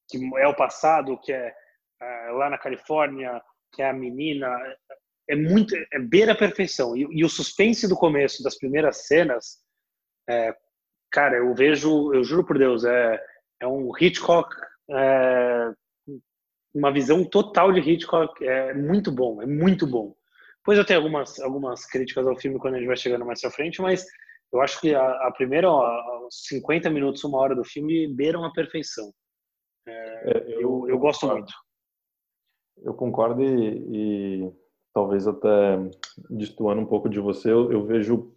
que 0.10 0.18
é 0.38 0.48
o 0.48 0.56
passado, 0.56 1.20
que 1.20 1.32
é, 1.32 1.54
é 2.02 2.32
lá 2.32 2.50
na 2.50 2.58
Califórnia, 2.58 3.42
que 3.72 3.82
é 3.82 3.90
a 3.90 3.94
menina, 3.94 4.48
é 5.30 5.36
muito, 5.36 5.76
é 5.94 6.00
beira 6.00 6.32
a 6.32 6.38
perfeição. 6.38 6.98
E, 6.98 7.08
e 7.12 7.24
o 7.24 7.30
suspense 7.30 7.88
do 7.88 7.96
começo, 7.96 8.42
das 8.42 8.58
primeiras 8.58 9.08
cenas, 9.08 9.60
é, 10.28 10.56
cara, 11.12 11.38
eu 11.38 11.54
vejo, 11.54 12.14
eu 12.14 12.24
juro 12.24 12.46
por 12.46 12.58
Deus, 12.58 12.84
é, 12.84 13.24
é 13.60 13.68
um 13.68 13.92
Hitchcock 13.96 14.56
é, 14.90 15.74
uma 16.74 16.92
visão 16.92 17.24
total 17.24 17.72
de 17.72 17.80
Hitchcock. 17.80 18.46
É 18.46 18.74
muito 18.74 19.12
bom, 19.12 19.42
é 19.42 19.46
muito 19.46 19.88
bom. 19.88 20.16
Depois 20.58 20.78
eu 20.78 20.86
tenho 20.86 21.00
algumas, 21.00 21.40
algumas 21.40 21.86
críticas 21.86 22.28
ao 22.28 22.38
filme 22.38 22.60
quando 22.60 22.76
a 22.76 22.78
gente 22.78 22.88
vai 22.88 22.98
chegando 22.98 23.26
mais 23.26 23.42
pra 23.42 23.52
frente, 23.52 23.82
mas 23.82 24.06
eu 24.52 24.62
acho 24.62 24.80
que 24.82 24.94
a, 24.94 25.28
a 25.28 25.32
primeira, 25.32 25.70
ó, 25.70 26.28
50 26.30 26.90
minutos, 26.90 27.24
uma 27.24 27.38
hora 27.38 27.56
do 27.56 27.64
filme 27.64 28.08
beiram 28.08 28.44
a 28.44 28.52
perfeição. 28.52 29.12
É, 29.88 29.92
é, 29.92 30.54
eu, 30.56 30.62
eu, 30.62 30.90
eu, 30.90 31.00
gosto 31.00 31.28
muito. 31.28 31.54
Eu 32.84 32.94
concordo 32.94 33.42
e, 33.44 34.44
e, 34.46 34.52
talvez 34.94 35.28
até 35.28 35.80
destoando 36.30 36.82
um 36.82 36.86
pouco 36.86 37.10
de 37.10 37.20
você, 37.20 37.52
eu, 37.52 37.72
eu 37.72 37.86
vejo 37.86 38.34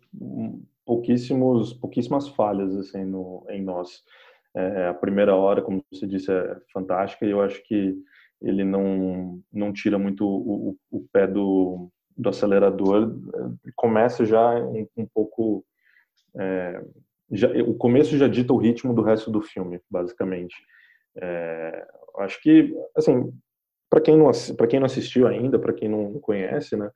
pouquíssimos, 0.84 1.72
pouquíssimas 1.72 2.28
falhas 2.28 2.74
assim 2.76 3.04
no, 3.04 3.44
em 3.48 3.62
nós. 3.62 4.02
É, 4.54 4.88
a 4.88 4.94
primeira 4.94 5.34
hora, 5.34 5.62
como 5.62 5.84
você 5.90 6.06
disse, 6.06 6.30
é 6.30 6.60
fantástica 6.72 7.24
e 7.24 7.30
eu 7.30 7.40
acho 7.40 7.62
que 7.62 7.94
ele 8.42 8.64
não, 8.64 9.40
não 9.52 9.72
tira 9.72 9.98
muito 9.98 10.26
o, 10.26 10.70
o, 10.70 10.98
o 10.98 11.06
pé 11.12 11.26
do, 11.26 11.90
do 12.16 12.28
acelerador, 12.28 13.14
começa 13.76 14.24
já 14.24 14.54
um, 14.56 14.86
um 14.96 15.06
pouco. 15.06 15.64
É, 16.36 16.82
já, 17.30 17.48
o 17.62 17.74
começo 17.74 18.16
já 18.16 18.28
dita 18.28 18.52
o 18.52 18.58
ritmo 18.58 18.92
do 18.92 19.02
resto 19.02 19.30
do 19.30 19.40
filme, 19.40 19.80
basicamente. 19.90 20.54
É, 21.16 21.86
acho 22.18 22.40
que, 22.42 22.74
assim, 22.96 23.32
para 23.88 24.00
quem, 24.00 24.16
não, 24.16 24.30
quem 24.68 24.80
não 24.80 24.86
assistiu 24.86 25.26
ainda, 25.26 25.58
para 25.58 25.72
quem 25.72 25.88
não 25.88 26.18
conhece, 26.20 26.76
né, 26.76 26.90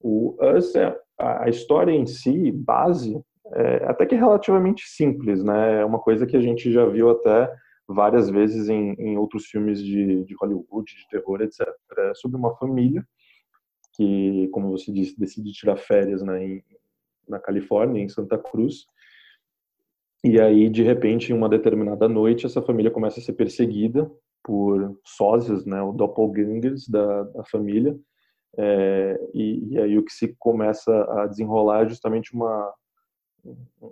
o 0.00 0.36
Us, 0.56 0.74
é, 0.74 0.96
a, 1.18 1.44
a 1.44 1.48
história 1.48 1.92
em 1.92 2.06
si, 2.06 2.50
base, 2.52 3.20
é 3.52 3.84
até 3.86 4.06
que 4.06 4.14
relativamente 4.14 4.84
simples, 4.86 5.42
né? 5.42 5.80
É 5.80 5.84
uma 5.84 5.98
coisa 5.98 6.26
que 6.26 6.36
a 6.36 6.40
gente 6.40 6.70
já 6.70 6.86
viu 6.86 7.10
até 7.10 7.52
várias 7.94 8.30
vezes 8.30 8.68
em, 8.68 8.94
em 8.98 9.16
outros 9.16 9.46
filmes 9.46 9.82
de, 9.82 10.24
de, 10.24 10.34
Hollywood, 10.34 10.94
de 10.94 11.08
terror, 11.08 11.40
etc. 11.42 11.66
É 11.98 12.14
sobre 12.14 12.36
uma 12.36 12.54
família 12.56 13.04
que, 13.94 14.48
como 14.52 14.70
você 14.70 14.92
disse, 14.92 15.18
decide 15.18 15.52
tirar 15.52 15.76
férias 15.76 16.22
né, 16.22 16.44
em, 16.44 16.64
na 17.28 17.38
Califórnia, 17.38 18.00
em 18.00 18.08
Santa 18.08 18.38
Cruz. 18.38 18.86
E 20.22 20.40
aí, 20.40 20.68
de 20.68 20.82
repente, 20.82 21.32
em 21.32 21.36
uma 21.36 21.48
determinada 21.48 22.08
noite, 22.08 22.46
essa 22.46 22.62
família 22.62 22.90
começa 22.90 23.20
a 23.20 23.22
ser 23.22 23.32
perseguida 23.32 24.10
por 24.42 24.98
sósias, 25.04 25.66
né, 25.66 25.82
o 25.82 25.92
doppelgangers 25.92 26.88
da, 26.88 27.24
da 27.24 27.44
família. 27.44 27.98
É, 28.56 29.20
e, 29.34 29.74
e, 29.74 29.78
aí 29.78 29.98
o 29.98 30.04
que 30.04 30.12
se 30.12 30.34
começa 30.38 30.92
a 31.20 31.26
desenrolar 31.26 31.84
é 31.84 31.88
justamente 31.88 32.34
uma 32.34 32.72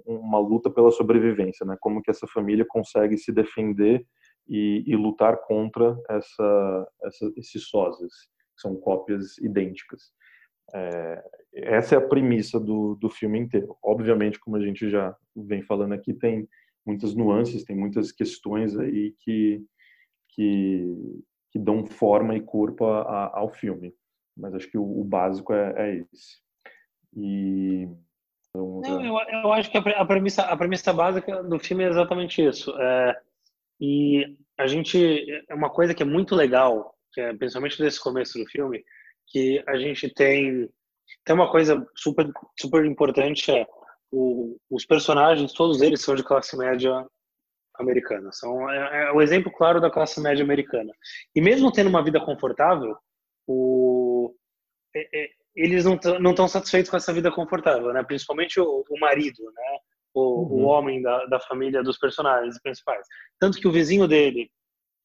uma 0.06 0.38
luta 0.38 0.70
pela 0.70 0.90
sobrevivência, 0.90 1.64
né? 1.64 1.76
Como 1.80 2.02
que 2.02 2.10
essa 2.10 2.26
família 2.26 2.64
consegue 2.66 3.16
se 3.16 3.32
defender 3.32 4.06
e, 4.48 4.84
e 4.86 4.96
lutar 4.96 5.38
contra 5.42 5.96
essa, 6.08 6.88
essa, 7.02 7.32
esses 7.36 7.68
sósias, 7.68 8.12
que 8.54 8.62
são 8.62 8.76
cópias 8.76 9.38
idênticas. 9.38 10.12
É, 10.74 11.24
essa 11.54 11.94
é 11.94 11.98
a 11.98 12.06
premissa 12.06 12.58
do, 12.58 12.94
do 12.94 13.08
filme 13.08 13.38
inteiro. 13.38 13.76
Obviamente, 13.82 14.38
como 14.38 14.56
a 14.56 14.60
gente 14.60 14.88
já 14.88 15.16
vem 15.34 15.62
falando 15.62 15.92
aqui, 15.92 16.12
tem 16.12 16.48
muitas 16.84 17.14
nuances, 17.14 17.64
tem 17.64 17.76
muitas 17.76 18.10
questões 18.12 18.76
aí 18.78 19.14
que, 19.20 19.64
que, 20.30 21.22
que 21.50 21.58
dão 21.58 21.84
forma 21.84 22.34
e 22.36 22.40
corpo 22.40 22.86
a, 22.86 23.02
a, 23.02 23.38
ao 23.38 23.50
filme. 23.50 23.94
Mas 24.36 24.54
acho 24.54 24.70
que 24.70 24.78
o, 24.78 25.00
o 25.00 25.04
básico 25.04 25.52
é, 25.52 25.74
é 25.76 26.06
esse. 26.12 26.38
E 27.14 27.88
não, 28.58 29.04
eu, 29.04 29.42
eu, 29.42 29.52
acho 29.52 29.70
que 29.70 29.78
a 29.78 30.04
premissa, 30.04 30.42
a 30.42 30.56
premissa 30.56 30.92
básica 30.92 31.42
do 31.42 31.58
filme 31.58 31.84
é 31.84 31.88
exatamente 31.88 32.44
isso. 32.44 32.70
É, 32.78 33.20
e 33.80 34.36
a 34.58 34.66
gente 34.66 35.26
é 35.48 35.54
uma 35.54 35.70
coisa 35.70 35.94
que 35.94 36.02
é 36.02 36.06
muito 36.06 36.34
legal, 36.34 36.94
que 37.12 37.20
é 37.20 37.34
principalmente 37.34 37.80
nesse 37.82 38.00
começo 38.00 38.38
do 38.38 38.46
filme, 38.46 38.84
que 39.26 39.62
a 39.66 39.76
gente 39.76 40.12
tem 40.12 40.68
tem 41.24 41.34
uma 41.34 41.50
coisa 41.50 41.86
super 41.96 42.30
super 42.58 42.84
importante 42.84 43.50
é 43.50 43.66
o, 44.10 44.56
os 44.70 44.84
personagens, 44.86 45.52
todos 45.52 45.80
eles 45.82 46.00
são 46.00 46.14
de 46.14 46.24
classe 46.24 46.56
média 46.56 47.06
americana. 47.74 48.30
São 48.32 48.70
é, 48.70 49.08
é 49.08 49.12
o 49.12 49.22
exemplo 49.22 49.52
claro 49.52 49.80
da 49.80 49.90
classe 49.90 50.20
média 50.20 50.42
americana. 50.42 50.92
E 51.34 51.40
mesmo 51.40 51.72
tendo 51.72 51.88
uma 51.88 52.02
vida 52.02 52.20
confortável, 52.20 52.96
o 53.46 54.34
é, 54.94 55.24
é 55.24 55.30
eles 55.58 55.84
não 55.84 56.30
estão 56.30 56.46
satisfeitos 56.46 56.88
com 56.88 56.96
essa 56.96 57.12
vida 57.12 57.32
confortável, 57.32 57.92
né? 57.92 58.02
Principalmente 58.04 58.60
o, 58.60 58.84
o 58.88 59.00
marido, 59.00 59.42
né? 59.44 59.78
O, 60.14 60.20
uhum. 60.20 60.48
o 60.48 60.64
homem 60.66 61.02
da, 61.02 61.26
da 61.26 61.40
família 61.40 61.82
dos 61.82 61.98
personagens 61.98 62.60
principais. 62.60 63.06
Tanto 63.38 63.58
que 63.58 63.66
o 63.66 63.72
vizinho 63.72 64.06
dele, 64.06 64.50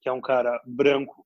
que 0.02 0.08
é 0.08 0.12
um 0.12 0.22
cara 0.22 0.62
branco, 0.66 1.26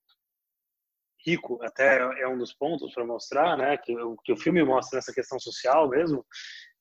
rico, 1.25 1.59
até 1.61 1.99
é 2.21 2.27
um 2.27 2.37
dos 2.37 2.53
pontos 2.53 2.93
para 2.93 3.05
mostrar, 3.05 3.57
né? 3.57 3.75
Que, 3.77 3.93
que 4.23 4.31
o 4.31 4.37
filme 4.37 4.63
mostra 4.63 4.99
essa 4.99 5.13
questão 5.13 5.37
social 5.37 5.89
mesmo. 5.89 6.25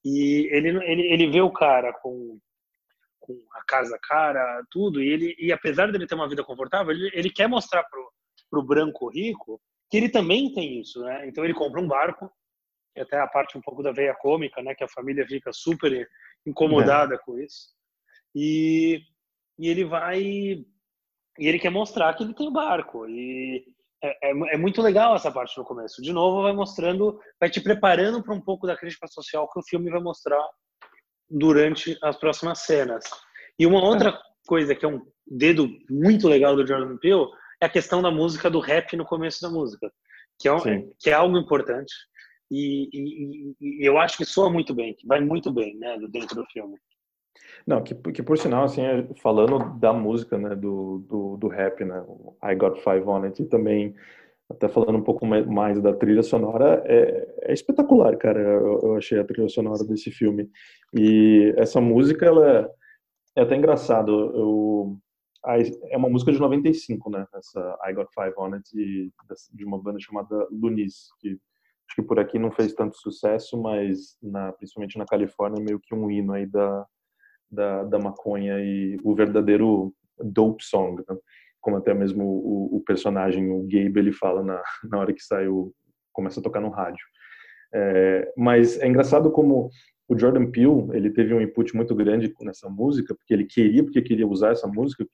E 0.04 0.48
ele, 0.52 0.68
ele, 0.84 1.02
ele 1.12 1.30
vê 1.30 1.40
o 1.40 1.52
cara 1.52 1.92
com, 1.94 2.38
com 3.18 3.42
a 3.54 3.64
casa 3.64 3.98
cara, 4.00 4.64
tudo, 4.70 5.02
e 5.02 5.08
ele 5.08 5.36
e 5.36 5.52
apesar 5.52 5.90
dele 5.90 6.06
ter 6.06 6.14
uma 6.14 6.28
vida 6.28 6.44
confortável, 6.44 6.92
ele, 6.92 7.10
ele 7.12 7.30
quer 7.30 7.48
mostrar 7.48 7.82
pro, 7.84 8.12
pro 8.48 8.62
branco 8.62 9.08
rico 9.08 9.60
que 9.90 9.96
ele 9.96 10.08
também 10.08 10.52
tem 10.52 10.80
isso, 10.80 11.00
né? 11.00 11.26
Então 11.28 11.44
ele 11.44 11.54
compra 11.54 11.80
um 11.80 11.88
barco, 11.88 12.30
e 12.96 13.00
até 13.00 13.18
a 13.20 13.26
parte 13.26 13.56
um 13.56 13.60
pouco 13.60 13.82
da 13.82 13.92
veia 13.92 14.14
cômica, 14.14 14.62
né? 14.62 14.74
Que 14.74 14.84
a 14.84 14.88
família 14.88 15.26
fica 15.26 15.52
super 15.52 16.08
incomodada 16.46 17.14
é. 17.14 17.18
com 17.18 17.38
isso. 17.38 17.74
E, 18.34 19.00
e 19.58 19.68
ele 19.68 19.84
vai 19.84 20.64
e 21.38 21.46
ele 21.46 21.58
quer 21.58 21.70
mostrar 21.70 22.14
que 22.14 22.22
ele 22.22 22.34
tem 22.34 22.48
o 22.48 22.52
barco 22.52 23.06
e 23.06 23.64
é, 24.02 24.30
é, 24.30 24.54
é, 24.54 24.56
muito 24.56 24.80
legal 24.80 25.14
essa 25.14 25.30
parte 25.30 25.56
no 25.58 25.64
começo. 25.64 26.00
De 26.02 26.12
novo, 26.12 26.42
vai 26.42 26.52
mostrando, 26.52 27.18
vai 27.40 27.50
te 27.50 27.60
preparando 27.60 28.22
para 28.22 28.34
um 28.34 28.40
pouco 28.40 28.66
da 28.66 28.76
crítica 28.76 29.06
social 29.06 29.50
que 29.50 29.58
o 29.58 29.62
filme 29.62 29.90
vai 29.90 30.00
mostrar 30.00 30.42
durante 31.28 31.98
as 32.02 32.16
próximas 32.16 32.60
cenas. 32.60 33.04
E 33.58 33.66
uma 33.66 33.82
outra 33.82 34.18
coisa 34.46 34.74
que 34.74 34.84
é 34.84 34.88
um 34.88 35.04
dedo 35.26 35.68
muito 35.90 36.28
legal 36.28 36.54
do 36.54 36.66
Jordan 36.66 36.96
Peele 36.98 37.26
é 37.60 37.66
a 37.66 37.70
questão 37.70 38.02
da 38.02 38.10
música, 38.10 38.50
do 38.50 38.60
rap 38.60 38.96
no 38.96 39.04
começo 39.04 39.40
da 39.40 39.50
música, 39.50 39.90
que 40.38 40.48
é, 40.48 40.52
que 40.98 41.10
é 41.10 41.12
algo 41.12 41.38
importante. 41.38 41.92
E, 42.50 42.88
e, 42.92 43.54
e, 43.60 43.86
eu 43.86 43.98
acho 43.98 44.16
que 44.16 44.24
soa 44.24 44.50
muito 44.50 44.74
bem, 44.74 44.94
que 44.94 45.06
vai 45.06 45.20
muito 45.20 45.52
bem, 45.52 45.76
né, 45.76 45.96
dentro 46.10 46.36
do 46.36 46.46
filme. 46.46 46.76
Não, 47.66 47.82
que, 47.82 47.94
que 47.94 48.22
por 48.22 48.38
sinal, 48.38 48.64
assim, 48.64 48.82
é, 48.82 49.08
falando 49.20 49.78
da 49.78 49.92
música, 49.92 50.38
né, 50.38 50.54
do, 50.54 51.04
do, 51.08 51.36
do 51.36 51.48
rap, 51.48 51.84
né, 51.84 52.04
I 52.44 52.54
Got 52.54 52.80
Five 52.80 53.04
On 53.06 53.24
It, 53.24 53.42
e 53.42 53.46
também, 53.46 53.94
até 54.48 54.68
falando 54.68 54.98
um 54.98 55.02
pouco 55.02 55.26
mais 55.26 55.80
da 55.80 55.92
trilha 55.92 56.22
sonora, 56.22 56.82
é, 56.86 57.28
é 57.42 57.52
espetacular, 57.52 58.16
cara, 58.16 58.40
eu, 58.40 58.80
eu, 58.82 58.96
achei 58.96 59.18
a 59.18 59.24
trilha 59.24 59.48
sonora 59.48 59.84
desse 59.84 60.10
filme. 60.10 60.48
E 60.94 61.52
essa 61.56 61.80
música, 61.80 62.26
ela 62.26 62.48
é, 62.48 63.40
é 63.40 63.42
até 63.42 63.56
engraçado, 63.56 64.12
eu, 64.12 64.98
é 65.90 65.96
uma 65.96 66.08
música 66.08 66.32
de 66.32 66.40
95, 66.40 67.10
né? 67.10 67.26
Essa 67.34 67.78
I 67.84 67.92
Got 67.92 68.08
Five 68.14 68.34
On 68.38 68.54
It, 68.54 68.68
de, 68.72 69.64
uma 69.64 69.80
banda 69.80 69.98
chamada 70.00 70.46
Lunis, 70.50 71.08
que 71.20 71.28
acho 71.28 71.94
que 71.96 72.02
por 72.02 72.18
aqui 72.18 72.38
não 72.38 72.50
fez 72.50 72.74
tanto 72.74 72.96
sucesso, 72.96 73.60
mas 73.60 74.16
na, 74.22 74.52
principalmente 74.52 74.98
na 74.98 75.06
Califórnia, 75.06 75.62
meio 75.62 75.78
que 75.80 75.94
um 75.94 76.10
hino 76.10 76.32
aí 76.32 76.46
da, 76.46 76.86
da, 77.50 77.84
da 77.84 77.98
maconha 77.98 78.58
e 78.58 78.96
o 79.04 79.14
verdadeiro 79.14 79.94
dope 80.18 80.64
song, 80.64 81.02
né? 81.08 81.16
como 81.60 81.76
até 81.76 81.92
mesmo 81.92 82.24
o, 82.24 82.76
o, 82.76 82.80
personagem, 82.80 83.50
o 83.50 83.62
Gabe, 83.62 83.98
ele 83.98 84.12
fala 84.12 84.42
na, 84.42 84.62
na 84.90 84.98
hora 84.98 85.12
que 85.12 85.22
saiu, 85.22 85.74
começa 86.12 86.40
a 86.40 86.42
tocar 86.42 86.60
no 86.60 86.70
rádio. 86.70 87.04
É, 87.74 88.32
mas 88.36 88.78
é 88.78 88.86
engraçado 88.86 89.30
como 89.30 89.70
o 90.08 90.16
Jordan 90.16 90.50
Peele, 90.50 90.88
ele 90.92 91.10
teve 91.10 91.34
um 91.34 91.40
input 91.40 91.74
muito 91.74 91.94
grande 91.94 92.32
nessa 92.40 92.68
música, 92.68 93.14
porque 93.14 93.34
ele 93.34 93.44
queria, 93.44 93.82
porque 93.82 94.00
queria 94.00 94.26
usar 94.26 94.52
essa 94.52 94.68
música, 94.68 95.04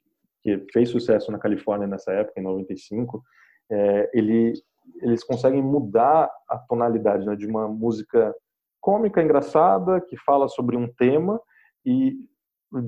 que 0.42 0.66
fez 0.72 0.90
sucesso 0.90 1.31
na 1.31 1.38
Califórnia 1.38 1.87
nessa 1.87 2.12
época, 2.12 2.40
em 2.40 2.44
95, 2.44 3.22
é, 3.70 4.11
ele, 4.12 4.52
eles 5.00 5.22
conseguem 5.24 5.62
mudar 5.62 6.31
a 6.48 6.59
tonalidade 6.59 7.24
né, 7.24 7.37
de 7.37 7.46
uma 7.46 7.68
música 7.68 8.35
cômica, 8.81 9.22
engraçada, 9.22 10.00
que 10.00 10.16
fala 10.18 10.48
sobre 10.48 10.76
um 10.76 10.92
tema 10.92 11.40
e 11.87 12.16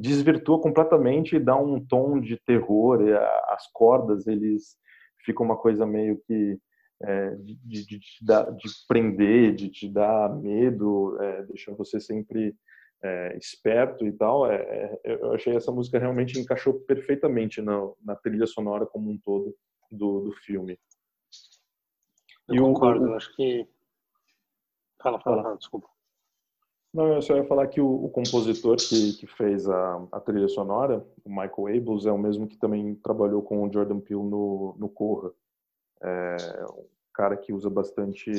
desvirtua 0.01 0.61
completamente 0.61 1.37
e 1.37 1.41
dá 1.41 1.57
um 1.57 1.85
tom 1.85 2.21
de 2.21 2.37
terror. 2.45 3.01
as 3.49 3.71
cordas, 3.73 4.27
eles 4.27 4.77
ficam 5.25 5.47
uma 5.47 5.57
coisa 5.57 5.87
meio 5.87 6.21
que 6.27 6.59
é, 7.03 7.31
de, 7.37 7.57
de, 7.57 7.87
de, 7.87 7.99
de, 7.99 8.71
prender, 8.89 9.55
de 9.55 9.69
te 9.69 9.89
dar 9.89 10.35
medo, 10.35 11.17
é, 11.21 11.43
deixando 11.45 11.77
você 11.77 12.01
sempre 12.01 12.55
é, 13.05 13.37
esperto 13.37 14.07
e 14.07 14.13
tal, 14.13 14.51
é, 14.51 14.57
é, 14.57 15.01
eu 15.05 15.35
achei 15.35 15.55
essa 15.55 15.71
música 15.71 15.99
realmente 15.99 16.41
encaixou 16.41 16.73
perfeitamente 16.81 17.61
na, 17.61 17.93
na 18.03 18.17
trilha 18.17 18.47
sonora 18.47 18.87
como 18.87 19.11
um 19.11 19.19
todo 19.19 19.55
do, 19.93 20.21
do 20.23 20.33
filme. 20.33 20.79
Eu 22.49 22.55
e 22.55 22.59
concordo, 22.59 23.05
o, 23.05 23.09
eu 23.09 23.15
acho 23.15 23.35
que. 23.37 23.69
Fala, 25.03 25.21
fala, 25.21 25.43
fala, 25.43 25.57
desculpa. 25.59 25.87
Não, 26.95 27.13
eu 27.13 27.21
só 27.21 27.37
ia 27.37 27.45
falar 27.45 27.67
que 27.67 27.81
o, 27.81 28.05
o 28.05 28.09
compositor 28.09 28.77
que, 28.77 29.19
que 29.19 29.27
fez 29.27 29.69
a, 29.69 30.07
a, 30.11 30.21
trilha 30.21 30.49
sonora, 30.49 31.07
o 31.25 31.29
Michael 31.29 31.77
Abels, 31.77 32.07
é 32.07 32.13
o 32.13 32.17
mesmo 32.17 32.47
que 32.47 32.57
também 32.57 32.95
trabalhou 32.95 33.43
com 33.43 33.63
o 33.63 33.73
Jordan 33.73 34.01
Peele 34.01 34.23
no, 34.23 34.75
no 34.79 34.89
Corra. 34.89 35.31
É 36.03 36.37
um 36.71 36.87
cara 37.13 37.37
que 37.37 37.53
usa 37.53 37.69
bastante 37.69 38.33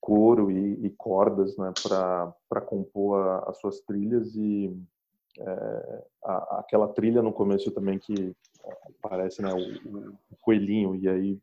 coro 0.00 0.50
e, 0.50 0.86
e 0.86 0.90
cordas 0.90 1.56
né, 1.56 1.72
para 1.82 2.60
compor 2.66 3.20
a, 3.20 3.50
as 3.50 3.58
suas 3.58 3.80
trilhas 3.80 4.34
e 4.36 4.76
é, 5.38 6.04
a, 6.24 6.60
aquela 6.60 6.88
trilha 6.88 7.22
no 7.22 7.32
começo 7.32 7.70
também 7.70 7.98
que 7.98 8.34
aparece 9.02 9.42
né, 9.42 9.52
o, 9.52 10.12
o 10.30 10.36
coelhinho 10.40 10.94
e 10.94 11.08
aí 11.08 11.38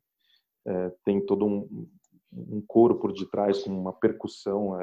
é, 0.66 0.92
tem 1.06 1.26
todo 1.26 1.46
um, 1.46 1.88
um 2.32 2.64
coro 2.68 2.96
por 2.96 3.14
detrás 3.14 3.64
com 3.64 3.72
uma 3.72 3.94
percussão 3.94 4.78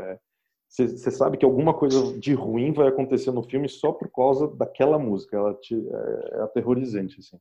você 0.70 0.84
é, 0.84 1.10
sabe 1.10 1.36
que 1.36 1.44
alguma 1.44 1.74
coisa 1.74 2.16
de 2.18 2.32
ruim 2.32 2.72
vai 2.72 2.88
acontecer 2.88 3.32
no 3.32 3.42
filme 3.42 3.68
só 3.68 3.92
por 3.92 4.10
causa 4.10 4.46
daquela 4.46 4.98
música 4.98 5.36
ela 5.36 5.54
te, 5.54 5.74
é, 5.74 6.36
é 6.36 6.42
aterrorizante 6.42 7.18
assim. 7.18 7.38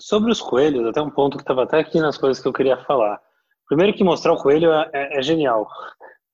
Sobre 0.00 0.32
os 0.32 0.40
coelhos 0.40 0.86
até 0.86 1.00
um 1.02 1.10
ponto 1.10 1.36
que 1.36 1.42
estava 1.42 1.64
até 1.64 1.78
aqui 1.78 2.00
nas 2.00 2.16
coisas 2.16 2.42
que 2.42 2.48
eu 2.48 2.52
queria 2.52 2.82
falar 2.84 3.22
Primeiro 3.66 3.96
que 3.96 4.04
mostrar 4.04 4.32
o 4.32 4.42
coelho 4.42 4.72
é, 4.72 4.90
é, 4.92 5.18
é, 5.18 5.22
genial, 5.22 5.66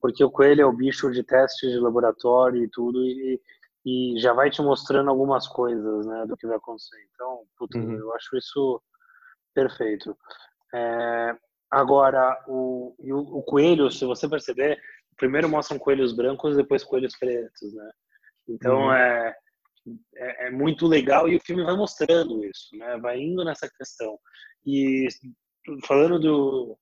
porque 0.01 0.23
o 0.25 0.31
coelho 0.31 0.63
é 0.63 0.67
o 0.67 0.73
bicho 0.73 1.11
de 1.11 1.23
teste 1.23 1.69
de 1.69 1.79
laboratório 1.79 2.63
e 2.63 2.69
tudo, 2.69 3.05
e, 3.05 3.41
e 3.85 4.15
já 4.19 4.33
vai 4.33 4.51
te 4.51 4.61
mostrando 4.61 5.11
algumas 5.11 5.47
coisas 5.47 6.07
né, 6.07 6.27
do 6.27 6.37
que 6.37 6.47
vai 6.47 6.57
acontecer. 6.57 6.97
Então, 7.15 7.43
puto, 7.57 7.79
uhum. 7.79 7.93
eu 7.93 8.15
acho 8.15 8.37
isso 8.37 8.83
perfeito. 9.55 10.17
É, 10.75 11.37
agora, 11.71 12.37
o, 12.49 12.95
o, 12.99 13.39
o, 13.39 13.43
coelho, 13.43 13.91
se 13.91 14.05
você 14.05 14.29
perceber, 14.29 14.79
primeiro 15.17 15.49
mostram 15.49 15.79
coelhos 15.79 16.13
brancos, 16.13 16.57
depois 16.57 16.85
coelhos 16.85 17.17
pretos, 17.19 17.73
né? 17.75 17.91
Então, 18.49 18.87
uhum. 18.87 18.93
é, 18.93 19.37
é, 20.17 20.47
é, 20.47 20.51
muito 20.51 20.87
legal 20.87 21.29
e 21.29 21.37
o 21.37 21.41
filme 21.41 21.65
vai 21.65 21.77
mostrando 21.77 22.45
isso, 22.45 22.77
né? 22.77 22.99
Vai 22.99 23.21
indo 23.21 23.45
nessa 23.45 23.69
questão. 23.71 24.19
E 24.67 25.09
falando 25.87 26.19
do, 26.19 26.79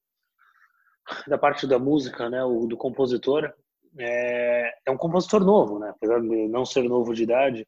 da 1.27 1.39
parte 1.39 1.67
da 1.67 1.79
música, 1.79 2.29
né, 2.29 2.45
o 2.45 2.67
do 2.67 2.77
compositor, 2.77 3.53
é, 3.99 4.75
é, 4.87 4.91
um 4.91 4.97
compositor 4.97 5.45
novo, 5.45 5.79
né? 5.79 5.91
Apesar 5.91 6.21
de 6.21 6.49
não 6.49 6.65
ser 6.65 6.83
novo 6.83 7.15
de 7.15 7.23
idade, 7.23 7.67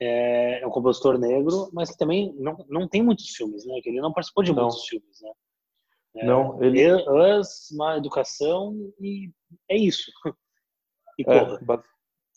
é, 0.00 0.60
é, 0.60 0.66
um 0.66 0.70
compositor 0.70 1.18
negro, 1.18 1.70
mas 1.72 1.90
que 1.90 1.98
também 1.98 2.34
não, 2.38 2.64
não 2.68 2.88
tem 2.88 3.02
muitos 3.02 3.30
filmes, 3.30 3.64
né? 3.64 3.80
Que 3.82 3.90
ele 3.90 4.00
não 4.00 4.12
participou 4.12 4.44
de 4.44 4.52
não. 4.52 4.64
muitos 4.64 4.86
filmes, 4.86 5.20
né? 5.22 5.30
É, 6.16 6.26
não, 6.26 6.62
ele... 6.62 6.80
Us, 7.38 7.68
Má 7.76 7.96
Educação 7.96 8.74
e 9.00 9.30
é 9.68 9.76
isso. 9.76 10.10
E 11.16 11.22
é, 11.30 11.46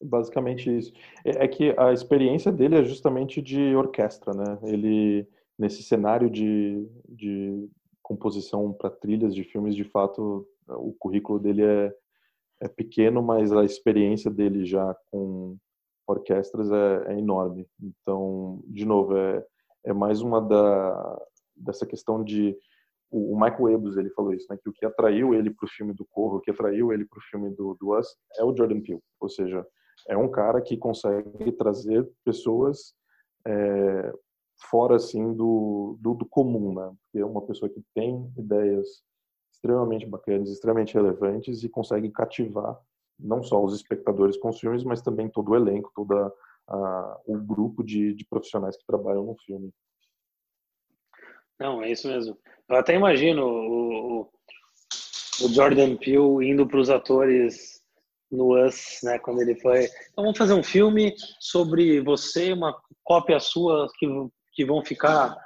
basicamente 0.04 0.70
isso. 0.78 0.94
É, 1.26 1.46
é 1.46 1.48
que 1.48 1.74
a 1.80 1.92
experiência 1.92 2.52
dele 2.52 2.76
é 2.76 2.84
justamente 2.84 3.42
de 3.42 3.76
orquestra, 3.76 4.36
né? 4.36 4.60
Ele, 4.62 5.28
nesse 5.58 5.82
cenário 5.82 6.30
de, 6.30 6.88
de 7.10 7.68
composição 8.08 8.72
para 8.72 8.90
trilhas 8.90 9.36
de 9.36 9.44
filmes, 9.44 9.76
de 9.76 9.84
fato, 9.84 10.48
o 10.66 10.94
currículo 10.98 11.38
dele 11.40 11.62
é, 11.62 11.94
é 12.62 12.68
pequeno, 12.70 13.22
mas 13.22 13.52
a 13.52 13.66
experiência 13.66 14.32
dele 14.32 14.66
já 14.66 14.96
com 15.12 15.58
orquestras 16.08 16.72
é, 16.72 17.14
é 17.14 17.20
enorme. 17.20 17.68
Então, 17.82 18.64
de 18.66 18.86
novo, 18.86 19.18
é, 19.18 19.46
é 19.88 19.92
mais 19.92 20.22
uma 20.22 20.40
da, 20.40 21.22
dessa 21.54 21.86
questão 21.86 22.24
de 22.24 22.58
o, 23.12 23.36
Michael 23.36 23.72
Ebus 23.72 23.98
ele 23.98 24.10
falou 24.12 24.34
isso, 24.34 24.48
né? 24.50 24.58
Que 24.62 24.70
o 24.70 24.74
que 24.74 24.86
atraiu 24.86 25.34
ele 25.34 25.50
para 25.50 25.66
o 25.66 25.70
filme 25.70 25.94
do 25.94 26.06
Corvo, 26.06 26.38
o 26.38 26.42
que 26.42 26.52
atraiu 26.52 26.94
ele 26.94 27.06
para 27.06 27.20
o 27.20 27.24
filme 27.30 27.50
do, 27.56 27.76
do 27.78 27.98
Us 27.98 28.08
é 28.38 28.44
o 28.44 28.56
Jordan 28.56 28.80
Peele, 28.80 29.04
ou 29.20 29.28
seja, 29.28 29.68
é 30.08 30.16
um 30.16 30.32
cara 30.32 30.62
que 30.62 30.78
consegue 30.78 31.52
trazer 31.52 32.10
pessoas 32.24 32.94
é, 33.46 34.14
fora 34.58 34.96
assim 34.96 35.34
do, 35.34 35.98
do, 36.00 36.14
do, 36.14 36.26
comum, 36.26 36.74
né? 36.74 36.92
Porque 37.04 37.20
é 37.20 37.26
uma 37.26 37.42
pessoa 37.42 37.70
que 37.70 37.82
tem 37.94 38.32
ideias 38.38 39.04
extremamente 39.52 40.06
bacanas, 40.06 40.50
extremamente 40.50 40.94
relevantes 40.94 41.64
e 41.64 41.70
consegue 41.70 42.10
cativar 42.12 42.80
não 43.20 43.42
só 43.42 43.64
os 43.64 43.74
espectadores 43.74 44.38
com 44.38 44.50
os 44.50 44.60
filmes, 44.60 44.84
mas 44.84 45.02
também 45.02 45.30
todo 45.30 45.52
o 45.52 45.56
elenco, 45.56 45.92
todo 45.96 46.32
o 47.26 47.38
grupo 47.38 47.84
de, 47.84 48.14
de 48.14 48.26
profissionais 48.26 48.76
que 48.78 48.86
trabalham 48.86 49.24
no 49.24 49.36
filme. 49.38 49.72
Não, 51.60 51.82
é 51.82 51.92
isso 51.92 52.08
mesmo. 52.08 52.38
Eu 52.70 52.76
até 52.76 52.94
imagino 52.94 53.44
o, 53.46 54.22
o 55.42 55.48
Jordan 55.50 55.96
Peele 55.96 56.50
indo 56.50 56.68
para 56.68 56.80
os 56.80 56.90
atores 56.90 57.82
no 58.30 58.64
Us, 58.64 59.00
né, 59.04 59.18
quando 59.20 59.42
ele 59.42 59.56
foi. 59.60 59.86
Então 60.12 60.24
vamos 60.24 60.38
fazer 60.38 60.54
um 60.54 60.64
filme 60.64 61.16
sobre 61.40 62.02
você, 62.02 62.52
uma 62.52 62.78
cópia 63.04 63.40
sua 63.40 63.88
que, 63.98 64.06
que 64.58 64.66
vão 64.66 64.84
ficar 64.84 65.38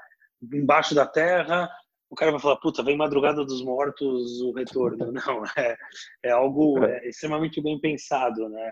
embaixo 0.41 0.95
da 0.95 1.06
terra. 1.06 1.69
O 2.10 2.15
cara 2.15 2.32
vai 2.32 2.39
falar, 2.39 2.56
puta, 2.56 2.82
vem 2.82 2.95
Madrugada 2.95 3.43
dos 3.43 3.62
Mortos, 3.62 4.41
o 4.41 4.54
retorno. 4.54 5.12
Não, 5.12 5.43
é, 5.58 5.78
é 6.24 6.32
algo 6.32 6.82
é, 6.86 7.10
extremamente 7.10 7.62
bem 7.62 7.78
pensado, 7.78 8.47
né? 8.47 8.71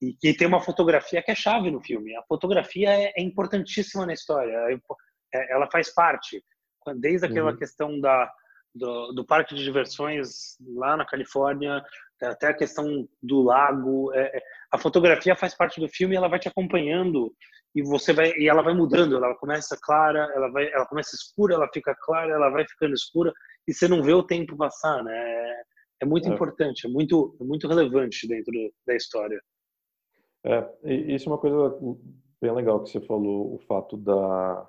E 0.00 0.14
que 0.14 0.32
tem 0.32 0.46
uma 0.46 0.60
fotografia 0.60 1.20
que 1.20 1.32
é 1.32 1.34
chave 1.34 1.72
no 1.72 1.80
filme. 1.80 2.16
A 2.16 2.22
fotografia 2.22 2.88
é, 2.88 3.12
é 3.16 3.20
importantíssima 3.20 4.06
na 4.06 4.12
história. 4.12 4.52
É, 4.52 4.78
é, 5.34 5.52
ela 5.52 5.68
faz 5.70 5.92
parte 5.92 6.42
desde 6.96 7.26
aquela 7.26 7.50
uhum. 7.50 7.58
questão 7.58 8.00
da, 8.00 8.32
do, 8.72 9.12
do, 9.12 9.26
parque 9.26 9.56
de 9.56 9.64
diversões 9.64 10.56
lá 10.76 10.96
na 10.96 11.04
Califórnia, 11.04 11.84
até 12.26 12.48
a 12.48 12.54
questão 12.54 13.08
do 13.22 13.42
lago. 13.42 14.12
É, 14.14 14.38
é, 14.38 14.42
a 14.72 14.78
fotografia 14.78 15.36
faz 15.36 15.54
parte 15.54 15.80
do 15.80 15.88
filme 15.88 16.16
ela 16.16 16.28
vai 16.28 16.38
te 16.38 16.48
acompanhando 16.48 17.32
e 17.74 17.82
você 17.82 18.12
vai 18.12 18.32
e 18.32 18.48
ela 18.48 18.62
vai 18.62 18.74
mudando. 18.74 19.16
Ela 19.16 19.34
começa 19.36 19.76
clara, 19.80 20.30
ela 20.34 20.50
vai, 20.50 20.72
ela 20.72 20.86
começa 20.86 21.14
escura, 21.14 21.54
ela 21.54 21.68
fica 21.72 21.94
clara, 22.02 22.32
ela 22.32 22.50
vai 22.50 22.66
ficando 22.66 22.94
escura 22.94 23.32
e 23.66 23.74
você 23.74 23.88
não 23.88 24.02
vê 24.02 24.12
o 24.12 24.26
tempo 24.26 24.56
passar, 24.56 25.02
né? 25.02 25.16
É, 25.16 25.62
é 26.02 26.06
muito 26.06 26.28
é. 26.28 26.32
importante, 26.32 26.86
é 26.86 26.90
muito, 26.90 27.36
é 27.40 27.44
muito 27.44 27.68
relevante 27.68 28.26
dentro 28.26 28.52
da 28.86 28.94
história. 28.94 29.40
É, 30.44 30.66
isso 30.84 31.28
é 31.28 31.32
uma 31.32 31.38
coisa 31.38 31.76
bem 32.40 32.52
legal 32.52 32.82
que 32.82 32.88
você 32.88 33.00
falou, 33.02 33.54
o 33.54 33.58
fato 33.58 33.98
da 33.98 34.66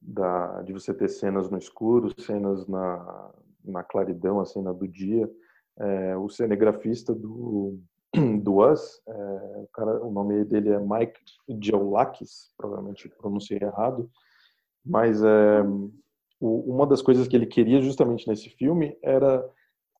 da, 0.00 0.62
de 0.62 0.72
você 0.72 0.94
ter 0.94 1.08
cenas 1.08 1.50
no 1.50 1.58
escuro, 1.58 2.14
cenas 2.20 2.66
na, 2.66 3.32
na 3.64 3.82
claridão, 3.82 4.40
assim, 4.40 4.62
na 4.62 4.72
do 4.72 4.86
dia. 4.86 5.28
É, 5.80 6.16
o 6.16 6.28
cinegrafista 6.28 7.14
do, 7.14 7.78
do 8.42 8.70
Us, 8.70 9.00
é, 9.06 9.12
o, 9.58 9.68
cara, 9.72 10.04
o 10.04 10.10
nome 10.10 10.44
dele 10.44 10.70
é 10.70 10.78
Mike 10.78 11.20
Geolakis, 11.60 12.52
provavelmente 12.56 13.08
pronunciei 13.08 13.60
errado, 13.62 14.10
mas 14.84 15.22
é, 15.22 15.62
o, 16.40 16.74
uma 16.74 16.86
das 16.86 17.02
coisas 17.02 17.28
que 17.28 17.36
ele 17.36 17.46
queria 17.46 17.80
justamente 17.80 18.26
nesse 18.28 18.48
filme 18.50 18.96
era 19.02 19.48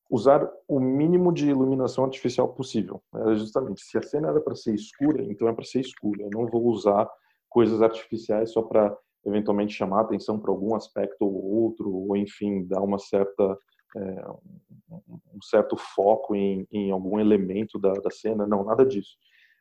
usar 0.09 0.49
o 0.67 0.79
mínimo 0.79 1.31
de 1.31 1.47
iluminação 1.47 2.03
artificial 2.03 2.47
possível. 2.49 3.01
Era 3.13 3.35
justamente, 3.35 3.81
se 3.83 3.97
a 3.97 4.01
cena 4.01 4.29
era 4.29 4.41
para 4.41 4.55
ser 4.55 4.73
escura, 4.73 5.21
então 5.23 5.47
é 5.47 5.53
para 5.53 5.63
ser 5.63 5.81
escura. 5.81 6.23
Eu 6.23 6.29
não 6.31 6.47
vou 6.47 6.65
usar 6.65 7.07
coisas 7.47 7.81
artificiais 7.81 8.51
só 8.51 8.61
para 8.63 8.95
eventualmente 9.25 9.73
chamar 9.73 10.01
atenção 10.01 10.39
para 10.39 10.51
algum 10.51 10.73
aspecto 10.73 11.23
ou 11.25 11.63
outro, 11.63 11.93
ou 11.93 12.17
enfim, 12.17 12.65
dar 12.65 12.81
uma 12.81 12.97
certa 12.97 13.57
um 13.97 15.41
certo 15.41 15.75
foco 15.77 16.35
em, 16.35 16.67
em 16.71 16.91
algum 16.91 17.19
elemento 17.19 17.79
da, 17.79 17.93
da, 17.93 18.09
cena. 18.09 18.45
Não, 18.45 18.63
nada 18.63 18.85
disso. 18.85 19.17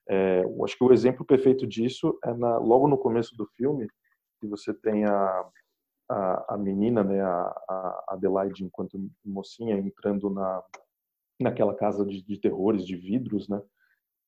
É, 0.09 0.43
eu 0.45 0.64
acho 0.64 0.77
que 0.77 0.85
o 0.85 0.93
exemplo 0.93 1.25
perfeito 1.25 1.67
disso 1.67 2.19
é 2.25 2.33
na, 2.35 2.59
logo 2.59 2.88
no 2.88 2.99
começo 2.99 3.37
do 3.37 3.47
filme, 3.57 3.87
que 4.41 4.47
você 4.47 4.73
tem 4.73 5.05
a, 5.05 5.45
a, 6.11 6.55
a 6.55 6.59
menina, 6.59 7.05
né, 7.05 7.21
a, 7.21 7.62
a 7.69 8.05
Adelaide, 8.11 8.64
enquanto 8.64 8.99
mocinha, 9.25 9.77
entrando 9.77 10.31
na, 10.31 10.62
naquela 11.41 11.75
casa 11.75 12.05
de, 12.05 12.23
de 12.23 12.41
terrores, 12.41 12.87
de 12.87 12.97
vidros, 12.97 13.49
né? 13.49 13.61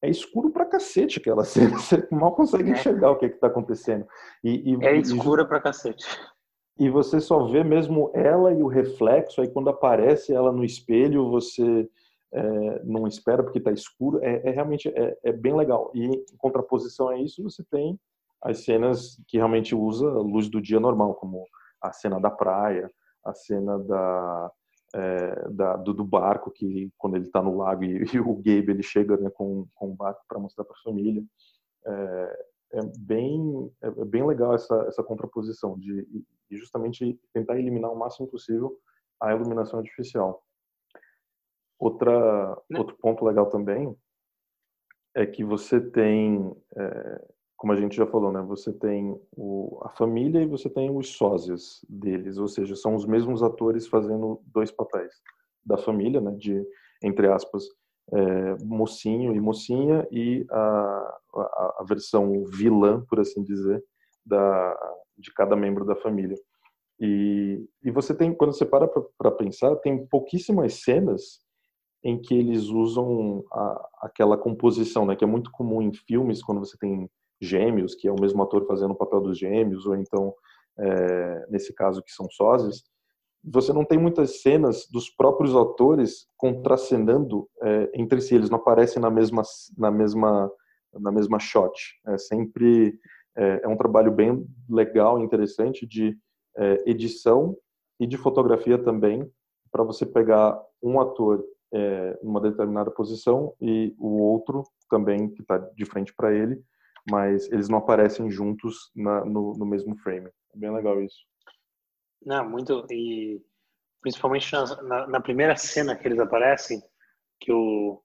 é 0.03 0.09
escuro 0.09 0.51
pra 0.51 0.65
cacete 0.65 1.19
aquela 1.19 1.45
cena. 1.45 1.79
Você 1.79 2.07
mal 2.11 2.35
consegue 2.35 2.71
é. 2.71 2.73
enxergar 2.73 3.11
o 3.11 3.17
que 3.17 3.27
é 3.27 3.29
está 3.29 3.47
acontecendo. 3.47 4.07
E, 4.43 4.73
e, 4.73 4.85
é 4.85 4.97
escura 4.97 5.43
e, 5.43 5.47
pra 5.47 5.61
cacete. 5.61 6.07
E 6.81 6.89
você 6.89 7.21
só 7.21 7.45
vê 7.45 7.63
mesmo 7.63 8.11
ela 8.15 8.55
e 8.55 8.63
o 8.63 8.67
reflexo. 8.67 9.43
Aí 9.43 9.49
quando 9.49 9.69
aparece 9.69 10.33
ela 10.33 10.51
no 10.51 10.65
espelho, 10.65 11.29
você 11.29 11.87
é, 12.33 12.83
não 12.85 13.07
espera 13.07 13.43
porque 13.43 13.59
está 13.59 13.71
escuro. 13.71 14.19
É, 14.23 14.49
é 14.49 14.51
realmente 14.51 14.89
é, 14.89 15.15
é, 15.23 15.31
bem 15.31 15.55
legal. 15.55 15.91
E 15.95 16.07
em 16.07 16.25
contraposição 16.39 17.09
a 17.11 17.19
isso, 17.19 17.43
você 17.43 17.63
tem 17.71 18.01
as 18.41 18.65
cenas 18.65 19.23
que 19.29 19.37
realmente 19.37 19.75
usa 19.75 20.09
a 20.09 20.23
luz 20.23 20.49
do 20.49 20.59
dia 20.59 20.81
normal, 20.81 21.15
como 21.17 21.45
a 21.83 21.93
cena 21.93 22.19
da 22.19 22.31
praia, 22.31 22.91
a 23.23 23.35
cena 23.35 23.79
da 23.79 24.51
é, 24.95 25.49
da, 25.51 25.77
do, 25.77 25.93
do, 25.95 26.05
barco 26.05 26.51
que 26.51 26.91
quando 26.99 27.15
ele 27.15 27.27
está 27.27 27.41
no 27.41 27.59
lago 27.59 27.85
e, 27.85 28.03
e, 28.13 28.19
o 28.19 28.35
Gabe 28.35 28.71
ele 28.71 28.83
chega 28.83 29.17
né, 29.19 29.31
com, 29.31 29.65
com 29.77 29.91
o 29.91 29.95
barco 29.95 30.23
para 30.27 30.41
mostrar 30.41 30.65
para 30.65 30.75
a 30.75 30.83
família 30.83 31.23
é, 31.87 32.47
é, 32.73 32.81
bem 32.99 33.71
é, 33.81 33.87
é, 33.87 34.05
bem 34.05 34.27
legal 34.27 34.53
essa 34.53 34.75
essa 34.89 35.05
contraposição 35.05 35.79
de, 35.79 36.25
de 36.51 36.57
justamente 36.57 37.19
tentar 37.33 37.59
eliminar 37.59 37.91
o 37.91 37.99
máximo 37.99 38.29
possível 38.29 38.77
a 39.21 39.33
iluminação 39.33 39.79
artificial 39.79 40.43
outra 41.79 42.57
né? 42.69 42.79
outro 42.79 42.97
ponto 42.97 43.25
legal 43.25 43.49
também 43.49 43.95
é 45.15 45.27
que 45.27 45.45
você 45.45 45.81
tem 45.81 46.55
é, 46.77 47.29
como 47.61 47.75
a 47.75 47.77
gente 47.77 47.95
já 47.95 48.07
falou, 48.07 48.33
né? 48.33 48.41
Você 48.41 48.73
tem 48.73 49.21
o, 49.37 49.83
a 49.85 49.91
família 49.91 50.41
e 50.41 50.47
você 50.47 50.71
tem 50.71 50.89
os 50.89 51.15
sósias 51.15 51.85
deles, 51.87 52.39
ou 52.39 52.49
seja, 52.49 52.75
são 52.75 52.95
os 52.95 53.05
mesmos 53.05 53.43
atores 53.43 53.87
fazendo 53.87 54.41
dois 54.47 54.73
papéis 54.73 55.13
da 55.63 55.77
família, 55.77 56.23
né? 56.23 56.35
De 56.39 56.67
entre 57.03 57.29
aspas 57.29 57.65
é, 58.15 58.65
mocinho 58.65 59.37
e 59.37 59.41
mocinha 59.41 60.09
e 60.11 60.47
a, 60.51 61.19
a, 61.35 61.77
a, 61.81 61.85
versão 61.87 62.45
vilã, 62.47 63.05
por 63.07 63.21
assim 63.21 63.43
dizer, 63.43 63.85
da 64.25 65.00
de 65.21 65.33
cada 65.33 65.55
membro 65.57 65.85
da 65.85 65.97
família. 65.97 66.37
E, 67.01 67.65
e 67.83 67.91
você 67.91 68.15
tem, 68.15 68.35
quando 68.35 68.53
você 68.53 68.67
para 68.67 68.87
para 69.19 69.31
pensar, 69.31 69.75
tem 69.77 70.07
pouquíssimas 70.07 70.83
cenas 70.83 71.41
em 72.05 72.21
que 72.21 72.35
eles 72.35 72.65
usam 72.69 73.45
a, 73.53 73.89
aquela 74.03 74.37
composição, 74.37 75.07
né? 75.07 75.17
Que 75.17 75.25
é 75.25 75.27
muito 75.27 75.51
comum 75.51 75.81
em 75.83 75.93
filmes 75.93 76.43
quando 76.43 76.61
você 76.61 76.77
tem 76.79 77.09
gêmeos, 77.41 77.95
que 77.95 78.07
é 78.07 78.13
o 78.13 78.21
mesmo 78.21 78.43
ator 78.43 78.67
fazendo 78.67 78.93
o 78.93 78.97
papel 78.97 79.21
dos 79.21 79.39
gêmeos, 79.39 79.87
ou 79.87 79.97
então, 79.97 80.35
é, 80.79 81.47
nesse 81.49 81.75
caso, 81.75 82.03
que 82.03 82.13
são 82.13 82.29
sósias, 82.31 82.83
você 83.43 83.73
não 83.73 83.85
tem 83.85 83.99
muitas 83.99 84.43
cenas 84.43 84.87
dos 84.91 85.09
próprios 85.09 85.57
atores 85.57 86.27
contracenando 86.37 87.49
é, 87.63 87.91
entre 87.95 88.21
si, 88.21 88.35
eles 88.35 88.51
não 88.51 88.59
aparecem 88.59 89.01
na 89.01 89.11
mesma, 89.11 89.43
na 89.79 89.91
mesma, 89.91 90.51
na 90.93 91.11
mesma 91.11 91.39
shot. 91.39 91.73
É 92.09 92.19
sempre 92.19 92.99
é, 93.41 93.61
é 93.65 93.69
um 93.69 93.77
trabalho 93.77 94.13
bem 94.13 94.47
legal 94.69 95.19
e 95.19 95.25
interessante 95.25 95.87
de 95.87 96.17
é, 96.57 96.91
edição 96.91 97.57
e 97.99 98.07
de 98.07 98.17
fotografia 98.17 98.79
também, 98.79 99.31
para 99.73 99.85
você 99.85 100.05
pegar 100.05 100.61
um 100.83 101.01
ator 101.01 101.45
é, 101.73 102.19
numa 102.23 102.41
determinada 102.41 102.91
posição 102.91 103.55
e 103.61 103.95
o 103.99 104.21
outro 104.21 104.65
também 104.89 105.29
que 105.31 105.43
está 105.43 105.59
de 105.59 105.85
frente 105.85 106.13
para 106.15 106.35
ele 106.35 106.63
mas 107.09 107.51
eles 107.51 107.69
não 107.69 107.79
aparecem 107.79 108.31
juntos 108.31 108.91
na, 108.95 109.25
no, 109.25 109.55
no, 109.55 109.65
mesmo 109.65 109.97
frame. 109.99 110.29
É 110.55 110.59
bem 110.59 110.73
legal 110.73 111.01
isso. 111.03 111.25
Não, 112.25 112.49
muito. 112.49 112.87
E 112.91 113.41
principalmente 114.01 114.53
na, 114.53 114.83
na, 114.83 115.07
na, 115.07 115.21
primeira 115.21 115.57
cena 115.57 115.97
que 115.97 116.07
eles 116.07 116.19
aparecem, 116.19 116.83
que 117.39 117.53
o, 117.53 118.03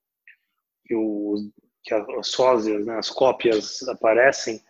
que, 0.85 0.95
o, 0.95 1.35
que 1.83 1.93
as 1.93 2.27
sósias, 2.27 2.85
né, 2.85 2.97
as 2.97 3.09
cópias 3.09 3.81
aparecem, 3.87 4.61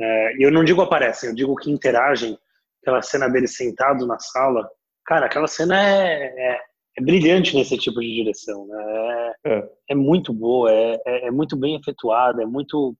é, 0.00 0.36
e 0.36 0.42
eu 0.42 0.50
não 0.50 0.64
digo 0.64 0.82
aparecem, 0.82 1.28
eu 1.28 1.34
digo 1.34 1.54
que 1.56 1.70
interagem, 1.70 2.38
aquela 2.82 3.02
cena 3.02 3.28
dele 3.28 3.46
sentado 3.46 4.06
na 4.06 4.18
sala, 4.18 4.68
cara, 5.04 5.26
aquela 5.26 5.46
cena 5.46 5.80
é, 5.80 6.24
é, 6.24 6.60
é 6.98 7.02
brilhante 7.02 7.54
nesse 7.54 7.78
tipo 7.78 8.00
de 8.00 8.14
direção, 8.14 8.66
né? 8.66 9.34
É, 9.44 9.54
é. 9.54 9.70
é 9.90 9.94
muito 9.94 10.32
boa, 10.32 10.70
é, 10.70 11.00
é, 11.06 11.26
é, 11.28 11.30
muito 11.30 11.56
bem 11.56 11.76
efetuada, 11.76 12.42
é 12.42 12.46
muito, 12.46 12.96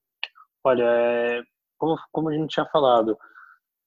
olha, 0.63 0.85
é, 0.85 1.43
como, 1.79 1.97
como 2.13 2.29
a 2.29 2.33
gente 2.33 2.51
tinha 2.51 2.67
falado, 2.67 3.19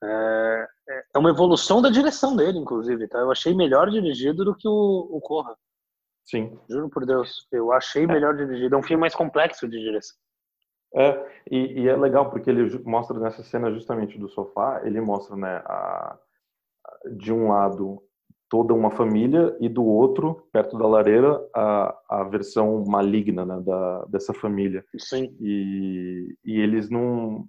é, 0.04 0.67
é 1.15 1.17
uma 1.17 1.30
evolução 1.30 1.82
da 1.82 1.89
direção 1.89 2.36
dele, 2.36 2.60
inclusive, 2.60 3.08
tá? 3.08 3.20
Eu 3.20 3.32
achei 3.32 3.56
melhor 3.56 3.89
dirigido 3.89 4.46
do 4.46 4.56
que 4.56 4.67
o, 4.67 5.08
o 5.12 5.20
Corra. 5.22 5.56
Sim. 6.24 6.60
Juro 6.70 6.89
por 6.89 7.06
Deus, 7.06 7.48
eu 7.52 7.72
achei 7.72 8.06
melhor 8.06 8.36
dirigido. 8.36 8.76
É 8.76 8.78
um 8.78 8.84
filme 8.84 9.00
mais 9.00 9.15
complexo 9.15 9.67
de 9.67 9.80
direção. 9.80 10.17
É, 10.95 11.26
e, 11.52 11.82
e, 11.82 11.88
é 11.88 11.95
legal 11.95 12.30
porque 12.30 12.50
ele 12.50 12.82
mostra 12.86 13.19
nessa 13.19 13.43
cena 13.43 13.71
justamente 13.71 14.17
do 14.17 14.30
sofá, 14.30 14.82
ele 14.84 15.02
mostra, 15.02 15.36
né, 15.36 15.58
a, 15.65 16.17
de 17.17 17.32
um 17.32 17.50
lado 17.50 18.02
toda 18.50 18.73
uma 18.73 18.89
família 18.89 19.56
e 19.60 19.67
do 19.67 19.84
outro, 19.84 20.47
perto 20.52 20.78
da 20.78 20.88
lareira, 20.88 21.45
a, 21.54 21.97
a 22.10 22.23
versão 22.23 22.84
maligna 22.86 23.45
né, 23.45 23.60
da, 23.60 24.06
dessa 24.06 24.34
família. 24.34 24.86
Sim. 24.97 25.36
E, 25.41 26.36
e 26.45 26.60
eles 26.60 26.89
não, 26.89 27.45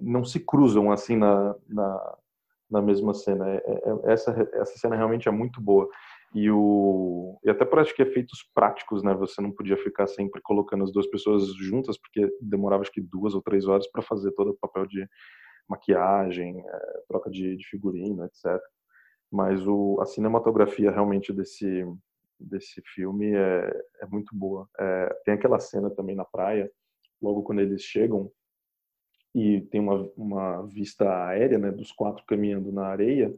não 0.00 0.24
se 0.24 0.38
cruzam 0.38 0.92
assim 0.92 1.16
na, 1.16 1.56
na, 1.68 2.16
na 2.70 2.82
mesma 2.82 3.12
cena. 3.14 3.48
É, 3.48 3.56
é, 3.66 4.12
essa, 4.12 4.30
essa 4.54 4.78
cena 4.78 4.96
realmente 4.96 5.28
é 5.28 5.32
muito 5.32 5.60
boa. 5.60 5.88
E, 6.34 6.50
o, 6.50 7.38
e 7.44 7.50
até 7.50 7.64
por 7.64 7.78
acho 7.78 7.94
que 7.94 8.02
efeitos 8.02 8.48
práticos, 8.54 9.02
né? 9.02 9.12
Você 9.14 9.40
não 9.42 9.52
podia 9.52 9.76
ficar 9.76 10.06
sempre 10.06 10.40
colocando 10.40 10.82
as 10.84 10.92
duas 10.92 11.06
pessoas 11.06 11.54
juntas, 11.56 11.98
porque 11.98 12.26
demorava 12.40 12.82
acho 12.82 12.92
que 12.92 13.00
duas 13.02 13.34
ou 13.34 13.42
três 13.42 13.66
horas 13.66 13.86
para 13.90 14.02
fazer 14.02 14.32
todo 14.32 14.50
o 14.50 14.58
papel 14.58 14.86
de 14.86 15.06
maquiagem, 15.68 16.58
é, 16.58 17.02
troca 17.08 17.30
de, 17.30 17.56
de 17.56 17.66
figurino, 17.68 18.24
etc. 18.24 18.58
Mas 19.30 19.66
o, 19.66 19.98
a 20.00 20.06
cinematografia 20.06 20.90
realmente 20.90 21.32
desse, 21.32 21.84
desse 22.40 22.82
filme 22.94 23.34
é, 23.34 23.82
é 24.00 24.06
muito 24.06 24.34
boa. 24.34 24.68
É, 24.78 25.20
tem 25.24 25.34
aquela 25.34 25.58
cena 25.58 25.90
também 25.90 26.16
na 26.16 26.24
praia, 26.24 26.70
logo 27.20 27.42
quando 27.42 27.60
eles 27.60 27.82
chegam, 27.82 28.30
e 29.34 29.62
tem 29.70 29.80
uma, 29.80 30.10
uma 30.16 30.66
vista 30.66 31.26
aérea 31.26 31.58
né, 31.58 31.70
dos 31.70 31.90
quatro 31.92 32.24
caminhando 32.26 32.70
na 32.70 32.86
areia. 32.86 33.32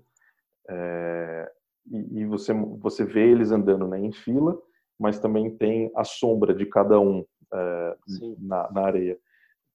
É, 0.69 1.53
e, 1.91 2.21
e, 2.21 2.27
você 2.27 2.53
você 2.53 3.05
vê 3.05 3.31
eles 3.31 3.51
andando 3.51 3.87
né, 3.87 3.99
em 4.01 4.13
fila, 4.13 4.59
mas 4.99 5.19
também 5.19 5.57
tem 5.57 5.91
a 5.97 6.05
sombra 6.05 6.55
de 6.55 6.67
cada 6.67 6.99
um 7.01 7.25
é, 7.53 7.97
na, 8.39 8.71
na, 8.73 8.81
areia, 8.83 9.19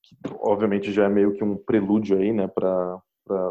que 0.04 0.15
obviamente 0.39 0.91
já 0.91 1.06
é 1.06 1.10
meio 1.10 1.34
que 1.34 1.43
um 1.43 1.58
prelúdio 1.58 2.17
aí, 2.17 2.34
né, 2.34 2.48
para 2.48 3.02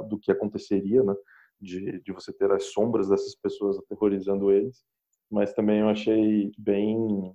do 0.09 0.19
que 0.19 0.33
aconteceria, 0.33 1.03
né, 1.05 1.15
de, 1.61 2.01
de 2.03 2.13
você 2.13 2.33
ter 2.33 2.51
as 2.51 2.73
sombras 2.73 3.09
dessas 3.09 3.35
pessoas 3.37 3.79
aterrorizando 3.79 4.51
eles, 4.51 4.83
mas 5.31 5.53
também 5.53 5.81
eu 5.81 5.89
achei 5.89 6.51
bem 6.59 7.33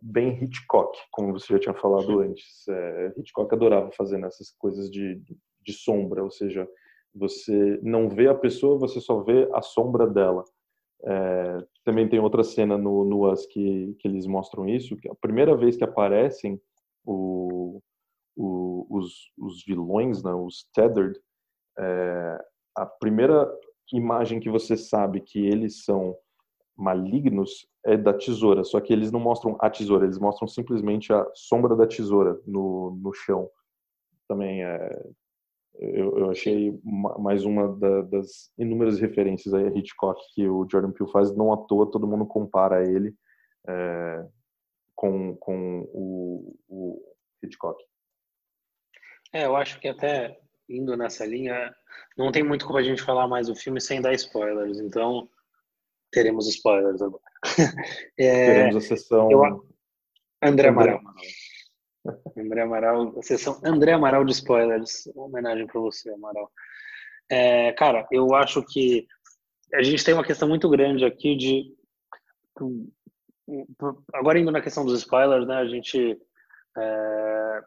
bem 0.00 0.42
Hitchcock, 0.42 0.96
como 1.10 1.32
você 1.32 1.54
já 1.54 1.58
tinha 1.58 1.74
falado 1.74 2.20
antes. 2.20 2.68
É, 2.68 3.14
Hitchcock 3.16 3.52
adorava 3.52 3.90
fazer 3.92 4.18
nessas 4.18 4.50
coisas 4.52 4.90
de, 4.90 5.20
de 5.62 5.72
sombra, 5.72 6.22
ou 6.22 6.30
seja, 6.30 6.68
você 7.16 7.80
não 7.82 8.08
vê 8.08 8.28
a 8.28 8.34
pessoa, 8.34 8.78
você 8.78 9.00
só 9.00 9.20
vê 9.22 9.48
a 9.52 9.62
sombra 9.62 10.06
dela. 10.06 10.44
É, 11.04 11.58
também 11.84 12.08
tem 12.08 12.18
outra 12.18 12.42
cena 12.42 12.76
no, 12.76 13.04
no 13.04 13.30
Us 13.30 13.46
que, 13.46 13.96
que 13.98 14.08
eles 14.08 14.26
mostram 14.26 14.68
isso, 14.68 14.96
que 14.96 15.08
a 15.08 15.14
primeira 15.14 15.56
vez 15.56 15.76
que 15.76 15.84
aparecem 15.84 16.60
o, 17.04 17.80
o, 18.36 18.86
os, 18.90 19.32
os 19.38 19.64
vilões, 19.64 20.22
né, 20.22 20.32
os 20.34 20.68
Tethered, 20.74 21.18
é, 21.78 22.44
a 22.76 22.86
primeira 22.86 23.50
imagem 23.92 24.40
que 24.40 24.50
você 24.50 24.76
sabe 24.76 25.20
que 25.20 25.38
eles 25.38 25.84
são 25.84 26.16
malignos 26.76 27.66
é 27.84 27.96
da 27.96 28.12
tesoura, 28.12 28.64
só 28.64 28.80
que 28.80 28.92
eles 28.92 29.10
não 29.10 29.20
mostram 29.20 29.56
a 29.60 29.70
tesoura, 29.70 30.04
eles 30.04 30.18
mostram 30.18 30.46
simplesmente 30.46 31.12
a 31.12 31.26
sombra 31.34 31.74
da 31.74 31.86
tesoura 31.86 32.38
no, 32.46 32.98
no 33.00 33.12
chão. 33.14 33.48
Também 34.28 34.64
é, 34.64 35.06
eu, 35.78 36.18
eu 36.18 36.30
achei 36.30 36.78
mais 36.84 37.44
uma 37.44 37.68
da, 37.76 38.02
das 38.02 38.52
inúmeras 38.58 38.98
referências 38.98 39.52
aí 39.54 39.66
a 39.66 39.70
Hitchcock 39.70 40.20
que 40.34 40.48
o 40.48 40.66
Jordan 40.70 40.92
Peele 40.92 41.10
faz, 41.10 41.34
não 41.36 41.52
à 41.52 41.56
toa 41.56 41.90
todo 41.90 42.06
mundo 42.06 42.26
compara 42.26 42.82
ele 42.82 43.14
é, 43.68 44.26
com, 44.94 45.36
com 45.36 45.88
o, 45.92 46.56
o 46.68 47.14
Hitchcock. 47.42 47.82
É, 49.32 49.44
eu 49.44 49.56
acho 49.56 49.78
que 49.80 49.88
até 49.88 50.38
indo 50.68 50.96
nessa 50.96 51.24
linha, 51.24 51.74
não 52.16 52.32
tem 52.32 52.42
muito 52.42 52.66
como 52.66 52.78
a 52.78 52.82
gente 52.82 53.02
falar 53.02 53.28
mais 53.28 53.46
do 53.46 53.54
filme 53.54 53.80
sem 53.80 54.00
dar 54.00 54.12
spoilers, 54.14 54.78
então 54.78 55.28
teremos 56.10 56.48
spoilers 56.48 57.00
agora. 57.02 57.22
É, 58.18 58.46
teremos 58.46 58.76
a 58.76 58.80
sessão. 58.80 59.30
Eu, 59.30 59.66
André 60.42 60.68
Amaral. 60.68 61.00
André 62.36 62.62
Amaral, 62.62 63.14
a 63.18 63.22
sessão 63.22 63.60
André 63.64 63.92
Amaral 63.92 64.24
de 64.24 64.32
spoilers. 64.32 65.06
Uma 65.14 65.26
homenagem 65.26 65.66
para 65.66 65.80
você, 65.80 66.10
Amaral. 66.10 66.50
É, 67.28 67.72
cara, 67.72 68.06
eu 68.10 68.34
acho 68.34 68.62
que 68.62 69.06
a 69.74 69.82
gente 69.82 70.04
tem 70.04 70.14
uma 70.14 70.24
questão 70.24 70.48
muito 70.48 70.68
grande 70.68 71.04
aqui 71.04 71.36
de. 71.36 71.74
Agora 74.12 74.38
indo 74.38 74.50
na 74.50 74.60
questão 74.60 74.84
dos 74.84 74.98
spoilers, 74.98 75.46
né? 75.46 75.56
A 75.56 75.66
gente. 75.66 76.20
É, 76.76 77.62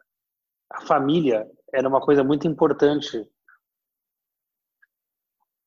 a 0.70 0.80
família 0.82 1.48
era 1.72 1.88
uma 1.88 2.00
coisa 2.00 2.22
muito 2.22 2.46
importante 2.46 3.28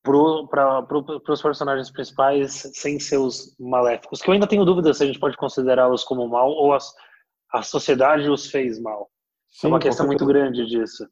para 0.02 0.82
pro, 0.82 1.04
os 1.28 1.42
personagens 1.42 1.90
principais 1.90 2.70
sem 2.74 3.00
seus 3.00 3.56
maléficos, 3.58 4.20
que 4.20 4.28
eu 4.28 4.34
ainda 4.34 4.46
tenho 4.46 4.64
dúvida 4.64 4.92
se 4.92 5.02
a 5.02 5.06
gente 5.06 5.18
pode 5.18 5.36
considerá-los 5.36 6.04
como 6.04 6.28
mal 6.28 6.50
ou 6.50 6.74
as, 6.74 6.94
a 7.54 7.62
sociedade 7.62 8.28
os 8.28 8.50
fez 8.50 8.80
mal. 8.80 9.08
Sim, 9.48 9.68
é 9.68 9.70
uma 9.70 9.78
questão 9.78 10.06
muito 10.06 10.26
grande 10.26 10.66
disso. 10.66 11.08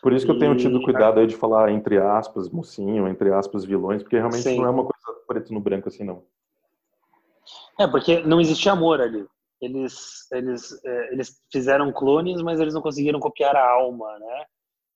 Por 0.00 0.12
isso 0.12 0.24
que 0.24 0.30
eu 0.32 0.38
tenho 0.38 0.56
tido 0.56 0.80
cuidado 0.82 1.20
aí 1.20 1.26
de 1.26 1.36
falar 1.36 1.70
entre 1.70 1.98
aspas 1.98 2.48
mocinho, 2.48 3.08
entre 3.08 3.32
aspas 3.32 3.64
vilões, 3.64 4.02
porque 4.02 4.16
realmente 4.16 4.42
Sim. 4.42 4.58
não 4.58 4.66
é 4.66 4.70
uma 4.70 4.84
coisa 4.84 5.20
preto 5.26 5.52
no 5.52 5.60
branco 5.60 5.88
assim 5.88 6.04
não. 6.04 6.24
É, 7.78 7.86
porque 7.86 8.20
não 8.20 8.40
existia 8.40 8.72
amor 8.72 9.00
ali. 9.00 9.26
Eles, 9.60 10.30
eles, 10.32 10.84
é, 10.84 11.12
eles 11.12 11.42
fizeram 11.52 11.92
clones, 11.92 12.40
mas 12.40 12.60
eles 12.60 12.72
não 12.72 12.80
conseguiram 12.80 13.20
copiar 13.20 13.56
a 13.56 13.68
alma, 13.68 14.18
né? 14.18 14.44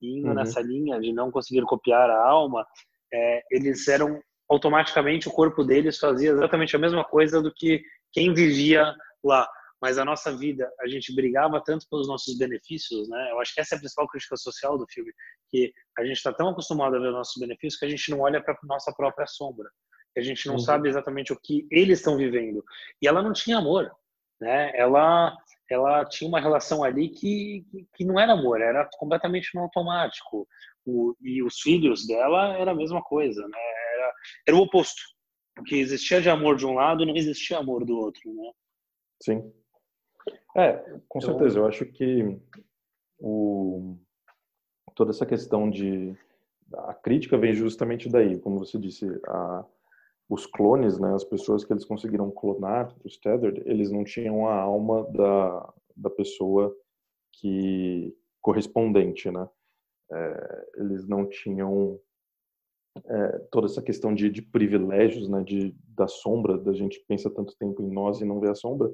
Indo 0.01 0.29
uhum. 0.29 0.35
nessa 0.35 0.61
linha 0.61 0.99
de 1.01 1.13
não 1.13 1.31
conseguir 1.31 1.63
copiar 1.63 2.09
a 2.09 2.27
alma, 2.27 2.67
é, 3.13 3.43
eles 3.51 3.87
eram 3.89 4.21
automaticamente 4.49 5.29
o 5.29 5.33
corpo 5.33 5.65
deles 5.65 5.99
fazia 5.99 6.31
exatamente 6.31 6.77
a 6.77 6.79
mesma 6.79 7.05
coisa 7.05 7.43
do 7.43 7.53
que 7.53 7.83
quem 8.13 8.33
vivia 8.33 8.95
lá. 9.23 9.49
Mas 9.85 9.99
a 9.99 10.05
nossa 10.05 10.35
vida, 10.35 10.73
a 10.81 10.89
gente 10.89 11.15
brigava 11.15 11.63
tanto 11.63 11.87
pelos 11.91 12.09
nossos 12.09 12.39
benefícios, 12.39 13.07
né? 13.07 13.33
Eu 13.33 13.39
acho 13.39 13.53
que 13.53 13.61
essa 13.61 13.75
é 13.75 13.77
a 13.77 13.79
principal 13.79 14.09
crítica 14.09 14.35
social 14.35 14.79
do 14.79 14.87
filme, 14.89 15.13
que 15.51 15.75
a 15.99 16.05
gente 16.07 16.17
está 16.17 16.33
tão 16.33 16.49
acostumado 16.49 16.97
a 16.97 16.99
ver 16.99 17.11
nossos 17.11 17.39
benefícios 17.39 17.79
que 17.79 17.85
a 17.85 17.89
gente 17.91 18.11
não 18.11 18.21
olha 18.21 18.43
para 18.43 18.57
nossa 18.63 18.91
própria 18.95 19.27
sombra, 19.27 19.69
que 20.15 20.21
a 20.21 20.23
gente 20.23 20.47
não 20.47 20.55
uhum. 20.55 20.61
sabe 20.61 20.89
exatamente 20.89 21.35
o 21.35 21.39
que 21.39 21.69
eles 21.71 21.99
estão 21.99 22.17
vivendo. 22.17 22.65
E 23.03 23.07
ela 23.07 23.21
não 23.21 23.35
tinha 23.35 23.59
amor, 23.59 23.95
né? 24.41 24.73
Ela 24.75 25.37
ela 25.71 26.03
tinha 26.07 26.29
uma 26.29 26.41
relação 26.41 26.83
ali 26.83 27.11
que, 27.11 27.67
que, 27.71 27.87
que 27.93 28.05
não 28.07 28.19
era 28.19 28.33
amor, 28.33 28.63
era 28.63 28.89
completamente 28.97 29.51
no 29.55 29.61
automático. 29.65 30.49
O, 30.87 31.15
e 31.21 31.43
os 31.43 31.61
filhos 31.61 32.07
dela 32.07 32.57
era 32.57 32.71
a 32.71 32.75
mesma 32.75 33.03
coisa, 33.03 33.47
né? 33.47 33.59
Era, 33.97 34.13
era 34.49 34.57
o 34.57 34.61
oposto. 34.61 35.03
Porque 35.55 35.77
existia 35.77 36.23
de 36.23 36.31
amor 36.31 36.57
de 36.57 36.65
um 36.65 36.73
lado 36.73 37.03
e 37.03 37.07
não 37.07 37.17
existia 37.17 37.59
amor 37.59 37.85
do 37.85 37.99
outro, 37.99 38.33
né? 38.33 38.51
Sim. 39.23 39.53
É, 40.57 40.99
com 41.09 41.21
certeza. 41.21 41.59
Eu 41.59 41.67
acho 41.67 41.85
que 41.87 42.39
o, 43.19 43.97
toda 44.95 45.11
essa 45.11 45.27
questão 45.27 45.69
de 45.69 46.17
a 46.73 46.95
crítica 46.95 47.37
vem 47.37 47.55
justamente 47.55 48.09
daí, 48.09 48.39
como 48.39 48.59
você 48.59 48.79
disse, 48.79 49.07
a, 49.27 49.65
os 50.29 50.47
clones, 50.47 50.99
né, 50.99 51.15
as 51.15 51.25
pessoas 51.25 51.65
que 51.65 51.73
eles 51.73 51.85
conseguiram 51.85 52.31
clonar, 52.31 52.95
os 53.05 53.17
tethered, 53.17 53.63
eles 53.67 53.91
não 53.91 54.05
tinham 54.05 54.49
a 54.49 54.55
alma 54.55 55.05
da, 55.13 55.73
da 55.97 56.11
pessoa 56.11 56.75
que 57.33 58.17
correspondente, 58.41 59.31
né? 59.31 59.49
É, 60.13 60.67
eles 60.77 61.07
não 61.09 61.27
tinham 61.27 61.99
é, 63.07 63.39
toda 63.51 63.67
essa 63.67 63.83
questão 63.83 64.15
de, 64.15 64.31
de, 64.31 64.43
privilégios, 64.43 65.29
né, 65.29 65.43
de, 65.43 65.75
da 65.89 66.07
sombra, 66.07 66.59
da 66.59 66.73
gente 66.73 67.03
pensa 67.09 67.31
tanto 67.31 67.57
tempo 67.57 67.83
em 67.83 67.91
nós 67.91 68.21
e 68.21 68.25
não 68.25 68.39
vê 68.39 68.49
a 68.49 68.55
sombra. 68.55 68.93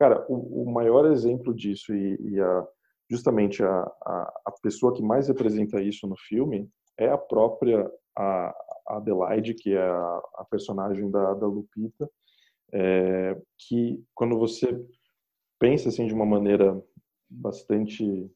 Cara, 0.00 0.24
o, 0.30 0.62
o 0.62 0.72
maior 0.72 1.04
exemplo 1.12 1.54
disso 1.54 1.94
e, 1.94 2.16
e 2.22 2.40
a, 2.40 2.66
justamente 3.10 3.62
a, 3.62 3.82
a, 3.82 4.40
a, 4.46 4.52
pessoa 4.62 4.94
que 4.94 5.02
mais 5.02 5.28
representa 5.28 5.82
isso 5.82 6.06
no 6.06 6.16
filme 6.16 6.70
é 6.98 7.10
a 7.10 7.18
própria 7.18 7.86
a, 8.16 8.54
Adelaide, 8.88 9.52
que 9.52 9.74
é 9.74 9.82
a, 9.82 10.46
personagem 10.50 11.10
da, 11.10 11.34
da 11.34 11.46
Lupita, 11.46 12.10
é, 12.72 13.38
que 13.58 14.02
quando 14.14 14.38
você 14.38 14.68
pensa 15.58 15.90
assim 15.90 16.06
de 16.06 16.14
uma 16.14 16.24
maneira 16.24 16.82
bastante 17.28 18.32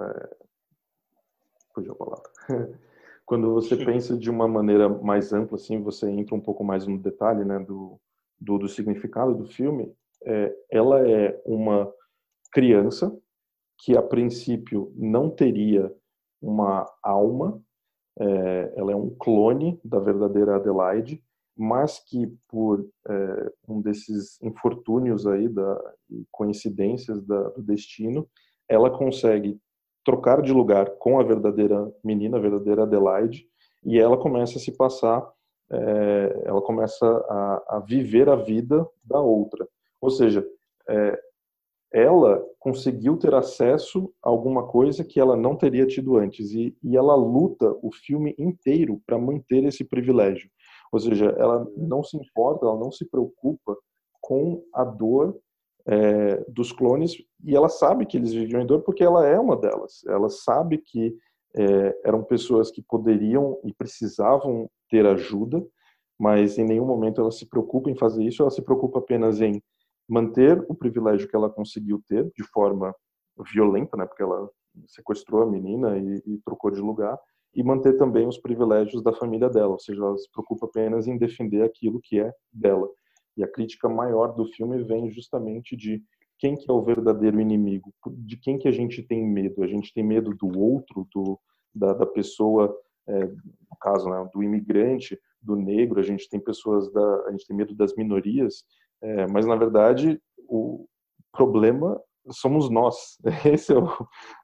é, 0.00 0.36
fugiu 1.74 1.92
a 1.92 1.96
palavra. 1.96 2.30
Quando 3.24 3.52
você 3.54 3.76
pensa 3.76 4.16
de 4.16 4.28
uma 4.28 4.46
maneira 4.46 4.88
mais 4.88 5.32
ampla, 5.32 5.56
assim, 5.56 5.80
você 5.80 6.10
entra 6.10 6.34
um 6.34 6.40
pouco 6.40 6.62
mais 6.62 6.86
no 6.86 6.98
detalhe, 6.98 7.44
né, 7.44 7.58
do, 7.60 7.98
do, 8.38 8.58
do 8.58 8.68
significado 8.68 9.34
do 9.34 9.46
filme. 9.46 9.94
É, 10.24 10.54
ela 10.70 11.06
é 11.08 11.40
uma 11.44 11.92
criança 12.52 13.16
que 13.78 13.96
a 13.96 14.02
princípio 14.02 14.92
não 14.96 15.28
teria 15.30 15.92
uma 16.40 16.86
alma, 17.02 17.60
é, 18.18 18.74
ela 18.76 18.92
é 18.92 18.96
um 18.96 19.10
clone 19.10 19.80
da 19.84 19.98
verdadeira 19.98 20.56
Adelaide, 20.56 21.22
mas 21.56 21.98
que 21.98 22.26
por 22.48 22.86
é, 23.08 23.52
um 23.68 23.80
desses 23.80 24.40
infortúnios 24.42 25.26
aí 25.26 25.48
da 25.48 25.80
coincidências 26.30 27.22
da, 27.24 27.50
do 27.50 27.62
destino, 27.62 28.28
ela 28.68 28.90
consegue 28.90 29.58
trocar 30.04 30.42
de 30.42 30.52
lugar 30.52 30.90
com 30.98 31.20
a 31.20 31.22
verdadeira 31.22 31.90
menina, 32.02 32.38
a 32.38 32.40
verdadeira 32.40 32.82
Adelaide, 32.82 33.46
e 33.84 33.98
ela 33.98 34.16
começa 34.16 34.58
a 34.58 34.60
se 34.60 34.76
passar, 34.76 35.28
é, 35.70 36.42
ela 36.44 36.60
começa 36.62 37.06
a, 37.06 37.76
a, 37.76 37.80
viver 37.80 38.28
a 38.28 38.36
vida 38.36 38.86
da 39.04 39.20
outra. 39.20 39.66
Ou 40.02 40.10
seja, 40.10 40.46
é, 40.88 41.18
ela 41.92 42.44
conseguiu 42.58 43.16
ter 43.16 43.34
acesso 43.34 44.12
a 44.22 44.28
alguma 44.28 44.66
coisa 44.66 45.04
que 45.04 45.20
ela 45.20 45.36
não 45.36 45.56
teria 45.56 45.86
tido 45.86 46.16
antes, 46.16 46.52
e, 46.52 46.76
e 46.82 46.96
ela 46.96 47.14
luta 47.14 47.74
o 47.82 47.92
filme 47.92 48.34
inteiro 48.38 49.00
para 49.06 49.18
manter 49.18 49.64
esse 49.64 49.84
privilégio. 49.84 50.50
Ou 50.90 50.98
seja, 50.98 51.34
ela 51.38 51.66
não 51.76 52.02
se 52.02 52.16
importa, 52.16 52.66
ela 52.66 52.78
não 52.78 52.90
se 52.90 53.04
preocupa 53.04 53.76
com 54.20 54.64
a 54.74 54.84
dor 54.84 55.38
é, 55.86 56.44
dos 56.48 56.72
clones 56.72 57.16
e 57.44 57.56
ela 57.56 57.68
sabe 57.68 58.06
que 58.06 58.16
eles 58.16 58.32
viviam 58.32 58.60
em 58.60 58.66
dor 58.66 58.82
porque 58.82 59.02
ela 59.02 59.26
é 59.26 59.38
uma 59.38 59.56
delas. 59.56 60.02
Ela 60.06 60.28
sabe 60.28 60.78
que 60.78 61.14
é, 61.54 62.00
eram 62.04 62.22
pessoas 62.22 62.70
que 62.70 62.82
poderiam 62.82 63.58
e 63.64 63.72
precisavam 63.72 64.70
ter 64.88 65.06
ajuda, 65.06 65.64
mas 66.18 66.56
em 66.58 66.64
nenhum 66.64 66.86
momento 66.86 67.20
ela 67.20 67.32
se 67.32 67.46
preocupa 67.46 67.90
em 67.90 67.96
fazer 67.96 68.22
isso. 68.24 68.42
Ela 68.42 68.50
se 68.50 68.62
preocupa 68.62 68.98
apenas 69.00 69.40
em 69.40 69.62
manter 70.12 70.62
o 70.68 70.74
privilégio 70.74 71.26
que 71.26 71.34
ela 71.34 71.48
conseguiu 71.48 72.02
ter 72.06 72.30
de 72.36 72.44
forma 72.44 72.94
violenta, 73.50 73.96
né? 73.96 74.04
Porque 74.04 74.22
ela 74.22 74.46
sequestrou 74.86 75.42
a 75.42 75.50
menina 75.50 75.96
e, 75.96 76.22
e 76.26 76.38
trocou 76.44 76.70
de 76.70 76.80
lugar 76.80 77.18
e 77.54 77.62
manter 77.62 77.96
também 77.96 78.26
os 78.26 78.36
privilégios 78.38 79.02
da 79.02 79.12
família 79.14 79.48
dela, 79.48 79.72
ou 79.72 79.78
seja, 79.78 80.02
ela 80.02 80.16
se 80.18 80.30
preocupa 80.30 80.66
apenas 80.66 81.06
em 81.06 81.16
defender 81.16 81.62
aquilo 81.62 82.00
que 82.02 82.20
é 82.20 82.30
dela. 82.52 82.88
E 83.36 83.42
a 83.42 83.48
crítica 83.48 83.88
maior 83.88 84.34
do 84.34 84.44
filme 84.52 84.84
vem 84.84 85.10
justamente 85.10 85.74
de 85.74 86.02
quem 86.38 86.56
que 86.56 86.70
é 86.70 86.74
o 86.74 86.82
verdadeiro 86.82 87.40
inimigo, 87.40 87.90
de 88.06 88.36
quem 88.36 88.58
que 88.58 88.68
a 88.68 88.72
gente 88.72 89.02
tem 89.02 89.26
medo. 89.26 89.62
A 89.62 89.66
gente 89.66 89.94
tem 89.94 90.04
medo 90.04 90.34
do 90.34 90.58
outro, 90.58 91.06
do, 91.14 91.38
da, 91.74 91.94
da 91.94 92.06
pessoa, 92.06 92.74
é, 93.06 93.26
no 93.26 93.76
caso, 93.80 94.10
né, 94.10 94.28
do 94.32 94.42
imigrante, 94.42 95.18
do 95.40 95.56
negro. 95.56 96.00
A 96.00 96.02
gente 96.02 96.28
tem 96.28 96.40
pessoas 96.40 96.92
da, 96.92 97.26
a 97.26 97.30
gente 97.30 97.46
tem 97.46 97.56
medo 97.56 97.74
das 97.74 97.94
minorias, 97.94 98.64
é, 99.02 99.26
mas 99.26 99.46
na 99.46 99.56
verdade 99.56 100.20
o 100.48 100.86
problema 101.32 102.00
somos 102.30 102.70
nós. 102.70 103.18
Esse 103.44 103.72
é 103.72 103.76
o, 103.78 103.88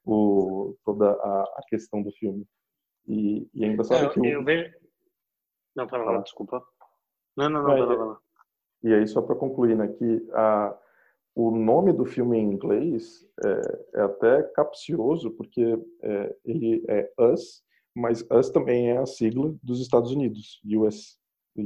o 0.04 0.76
toda 0.84 1.11
a, 1.11 1.42
a, 1.42 1.62
questão 1.68 2.02
do 2.02 2.11
filme. 2.12 2.46
E, 3.06 3.48
e 3.54 3.64
é 3.64 3.68
engraçado 3.68 4.06
é, 4.06 4.09
que 4.11 4.20
o... 4.20 4.24
eu 4.24 4.44
vejo. 4.44 4.74
Não, 5.76 5.88
fala 5.88 6.11
lá, 6.11 6.18
desculpa. 6.18 6.62
Não, 7.36 7.48
não, 7.48 7.62
não, 7.62 7.76
não, 7.76 7.98
não. 7.98 8.18
E 8.82 8.92
aí, 8.92 9.06
só 9.06 9.22
para 9.22 9.36
concluir, 9.36 9.76
né, 9.76 9.88
que 9.88 10.28
a, 10.32 10.76
o 11.34 11.50
nome 11.50 11.92
do 11.92 12.04
filme 12.04 12.38
em 12.38 12.52
inglês 12.52 13.24
é, 13.44 14.00
é 14.00 14.02
até 14.02 14.42
capcioso, 14.54 15.30
porque 15.32 15.62
é, 16.02 16.36
ele 16.44 16.84
é 16.88 17.11
Us, 17.18 17.62
mas 17.94 18.24
Us 18.30 18.50
também 18.50 18.90
é 18.90 18.98
a 18.98 19.06
sigla 19.06 19.54
dos 19.62 19.80
Estados 19.80 20.11
Unidos, 20.11 20.61
US, 20.64 21.18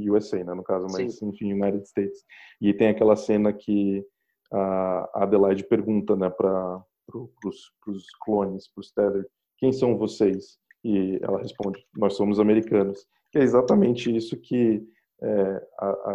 USA, 0.09 0.43
né, 0.43 0.53
no 0.53 0.63
caso, 0.63 0.87
mas 0.91 1.17
Sim. 1.17 1.29
enfim, 1.29 1.53
United 1.53 1.87
States. 1.87 2.23
E 2.61 2.73
tem 2.73 2.89
aquela 2.89 3.15
cena 3.15 3.51
que 3.51 4.05
a 4.51 5.23
Adelaide 5.23 5.63
pergunta 5.63 6.15
né, 6.15 6.29
para 6.29 6.81
pro, 7.07 7.31
os 7.87 8.05
clones, 8.23 8.67
para 8.67 8.81
os 8.81 8.91
Tether, 8.91 9.27
quem 9.57 9.71
são 9.71 9.97
vocês? 9.97 10.57
E 10.83 11.19
ela 11.21 11.39
responde, 11.39 11.85
nós 11.95 12.15
somos 12.15 12.39
americanos. 12.39 13.05
Que 13.31 13.39
é 13.39 13.43
exatamente 13.43 14.15
isso 14.15 14.37
que 14.37 14.85
é, 15.23 15.67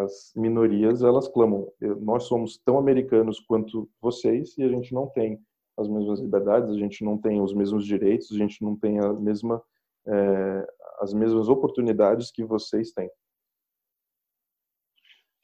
as 0.03 0.33
minorias 0.37 1.03
elas 1.03 1.29
clamam 1.29 1.67
nós 2.01 2.25
somos 2.25 2.59
tão 2.59 2.79
americanos 2.79 3.41
quanto 3.41 3.89
vocês 4.03 4.57
e 4.59 4.63
a 4.63 4.69
gente 4.69 4.93
não 4.93 5.07
tem 5.07 5.41
as 5.79 5.89
mesmas 5.89 6.21
liberdades 6.21 6.71
a 6.71 6.79
gente 6.79 7.03
não 7.03 7.17
tem 7.17 7.41
os 7.41 7.55
mesmos 7.55 7.87
direitos 7.87 8.31
a 8.31 8.37
gente 8.37 8.63
não 8.63 8.77
tem 8.77 8.99
a 8.99 9.13
mesma 9.15 9.63
é, 10.07 10.67
as 11.01 11.15
mesmas 11.15 11.49
oportunidades 11.49 12.31
que 12.31 12.45
vocês 12.45 12.93
têm 12.93 13.11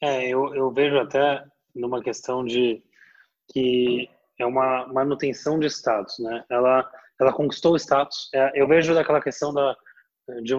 é 0.01 0.27
eu, 0.27 0.53
eu 0.55 0.71
vejo 0.71 0.97
até 0.97 1.43
numa 1.73 2.01
questão 2.01 2.43
de 2.43 2.83
que 3.51 4.09
é 4.39 4.45
uma 4.45 4.87
manutenção 4.87 5.59
de 5.59 5.67
status 5.67 6.19
né 6.19 6.43
ela 6.49 6.89
ela 7.19 7.33
conquistou 7.33 7.73
o 7.73 7.79
status 7.79 8.29
é, 8.33 8.51
eu 8.55 8.67
vejo 8.67 8.93
daquela 8.93 9.21
questão 9.21 9.53
da 9.53 9.75
de, 10.41 10.55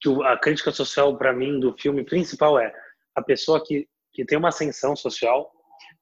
que 0.00 0.08
a 0.24 0.36
crítica 0.36 0.70
social 0.70 1.16
para 1.16 1.32
mim 1.32 1.58
do 1.58 1.76
filme 1.76 2.04
principal 2.04 2.58
é 2.58 2.72
a 3.14 3.22
pessoa 3.22 3.62
que, 3.64 3.88
que 4.12 4.24
tem 4.24 4.38
uma 4.38 4.48
ascensão 4.48 4.94
social 4.94 5.50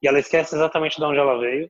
e 0.01 0.07
ela 0.07 0.19
esquece 0.19 0.55
exatamente 0.55 0.97
de 0.97 1.03
onde 1.03 1.17
ela 1.17 1.39
veio 1.39 1.69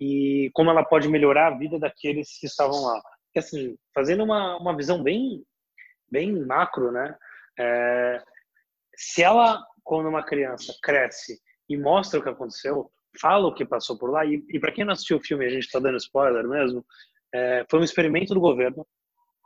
e 0.00 0.50
como 0.54 0.70
ela 0.70 0.84
pode 0.84 1.08
melhorar 1.08 1.48
a 1.48 1.58
vida 1.58 1.78
daqueles 1.78 2.38
que 2.38 2.46
estavam 2.46 2.82
lá. 2.82 3.00
Assim, 3.36 3.76
fazendo 3.94 4.24
uma, 4.24 4.56
uma 4.56 4.76
visão 4.76 5.02
bem 5.02 5.44
bem 6.10 6.44
macro, 6.44 6.90
né? 6.90 7.16
É, 7.58 8.22
se 9.02 9.22
ela, 9.22 9.64
quando 9.82 10.08
uma 10.08 10.22
criança 10.22 10.74
cresce 10.82 11.40
e 11.68 11.76
mostra 11.76 12.20
o 12.20 12.22
que 12.22 12.28
aconteceu, 12.28 12.90
fala 13.20 13.46
o 13.46 13.54
que 13.54 13.64
passou 13.64 13.98
por 13.98 14.10
lá, 14.10 14.24
e, 14.24 14.44
e 14.48 14.60
para 14.60 14.72
quem 14.72 14.84
não 14.84 14.92
assistiu 14.92 15.16
o 15.16 15.24
filme, 15.24 15.44
a 15.44 15.50
gente 15.50 15.64
está 15.64 15.78
dando 15.78 15.96
spoiler 15.96 16.46
mesmo, 16.46 16.84
é, 17.32 17.64
foi 17.70 17.80
um 17.80 17.84
experimento 17.84 18.34
do 18.34 18.40
governo 18.40 18.86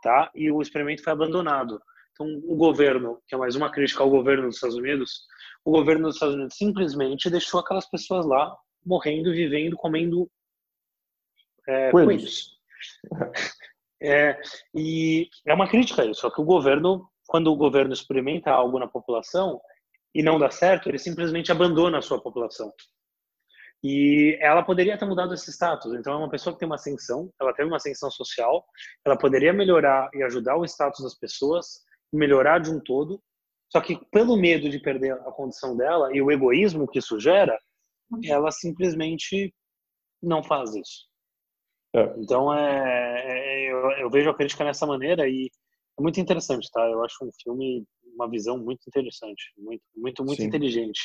tá? 0.05 0.31
E 0.35 0.53
o 0.53 0.61
experimento 0.61 1.03
foi 1.03 1.15
abandonado. 1.15 1.81
Então, 2.13 2.27
o 2.45 2.55
governo, 2.55 3.21
que 3.27 3.35
é 3.35 3.39
mais 3.39 3.57
uma 3.57 3.73
crítica 3.73 4.03
ao 4.03 4.11
governo 4.11 4.45
dos 4.45 4.57
Estados 4.57 4.77
Unidos, 4.77 5.23
o 5.65 5.73
governo 5.73 6.05
dos 6.05 6.17
Estados 6.17 6.35
Unidos 6.35 6.57
simplesmente 6.57 7.31
deixou 7.31 7.59
aquelas 7.59 7.89
pessoas 7.89 8.27
lá 8.27 8.55
morrendo, 8.85 9.33
vivendo, 9.33 9.77
comendo 9.77 10.31
é, 11.67 11.91
coelhos. 11.91 12.53
É, 14.07 14.39
e 14.75 15.31
é 15.47 15.55
uma 15.55 15.67
crítica 15.67 16.03
a 16.03 16.05
isso, 16.05 16.21
só 16.21 16.31
que 16.31 16.39
o 16.39 16.45
governo, 16.45 17.09
quando 17.27 17.49
o 17.49 17.57
governo 17.57 17.93
experimenta 17.93 18.51
algo 18.51 18.79
na 18.79 18.87
população 18.87 19.61
e 20.15 20.23
não 20.23 20.39
dá 20.39 20.51
certo, 20.51 20.89
ele 20.89 20.99
simplesmente 20.99 21.51
abandona 21.51 21.99
a 21.99 22.03
sua 22.03 22.21
população. 22.21 22.73
E 23.83 24.39
ela 24.41 24.63
poderia 24.63 24.97
ter 24.97 25.05
mudado 25.05 25.35
esse 25.35 25.51
status. 25.51 25.93
Então, 25.93 26.15
é 26.15 26.17
uma 26.17 26.31
pessoa 26.31 26.55
que 26.55 26.61
tem 26.61 26.67
uma 26.67 26.77
ascensão, 26.77 27.31
ela 27.39 27.53
teve 27.53 27.69
uma 27.69 27.77
ascensão 27.77 28.11
social, 28.11 28.65
ela 29.05 29.17
poderia 29.17 29.53
melhorar 29.53 30.09
e 30.15 30.23
ajudar 30.23 30.57
o 30.57 30.65
status 30.65 31.03
das 31.03 31.15
pessoas, 31.15 31.83
melhorar 32.13 32.61
de 32.61 32.71
um 32.71 32.81
todo. 32.81 33.21
Só 33.71 33.81
que, 33.81 33.99
pelo 34.11 34.37
medo 34.37 34.71
de 34.71 34.79
perder 34.79 35.13
a 35.13 35.33
condição 35.33 35.77
dela 35.77 36.15
e 36.17 36.23
o 36.23 36.31
egoísmo 36.31 36.89
que 36.89 36.99
isso 36.99 37.21
gera, 37.21 37.59
ela 38.25 38.51
simplesmente 38.51 39.53
não 40.23 40.43
faz 40.43 40.75
isso. 40.75 41.07
É. 41.95 42.15
Então, 42.19 42.55
é, 42.55 43.23
é 43.27 43.71
eu, 43.71 43.91
eu, 43.99 44.11
vejo 44.11 44.31
a 44.31 44.35
crítica 44.35 44.65
nessa 44.65 44.87
maneira 44.87 45.29
e 45.29 45.51
muito 45.99 46.21
interessante, 46.21 46.71
tá? 46.73 46.89
Eu 46.89 47.05
acho 47.05 47.25
um 47.25 47.31
filme, 47.43 47.87
uma 48.15 48.29
visão 48.29 48.59
muito 48.59 48.81
interessante, 48.89 49.53
muito, 49.59 49.83
muito, 49.97 50.25
muito 50.25 50.43
Sim. 50.43 50.49
inteligente. 50.49 51.01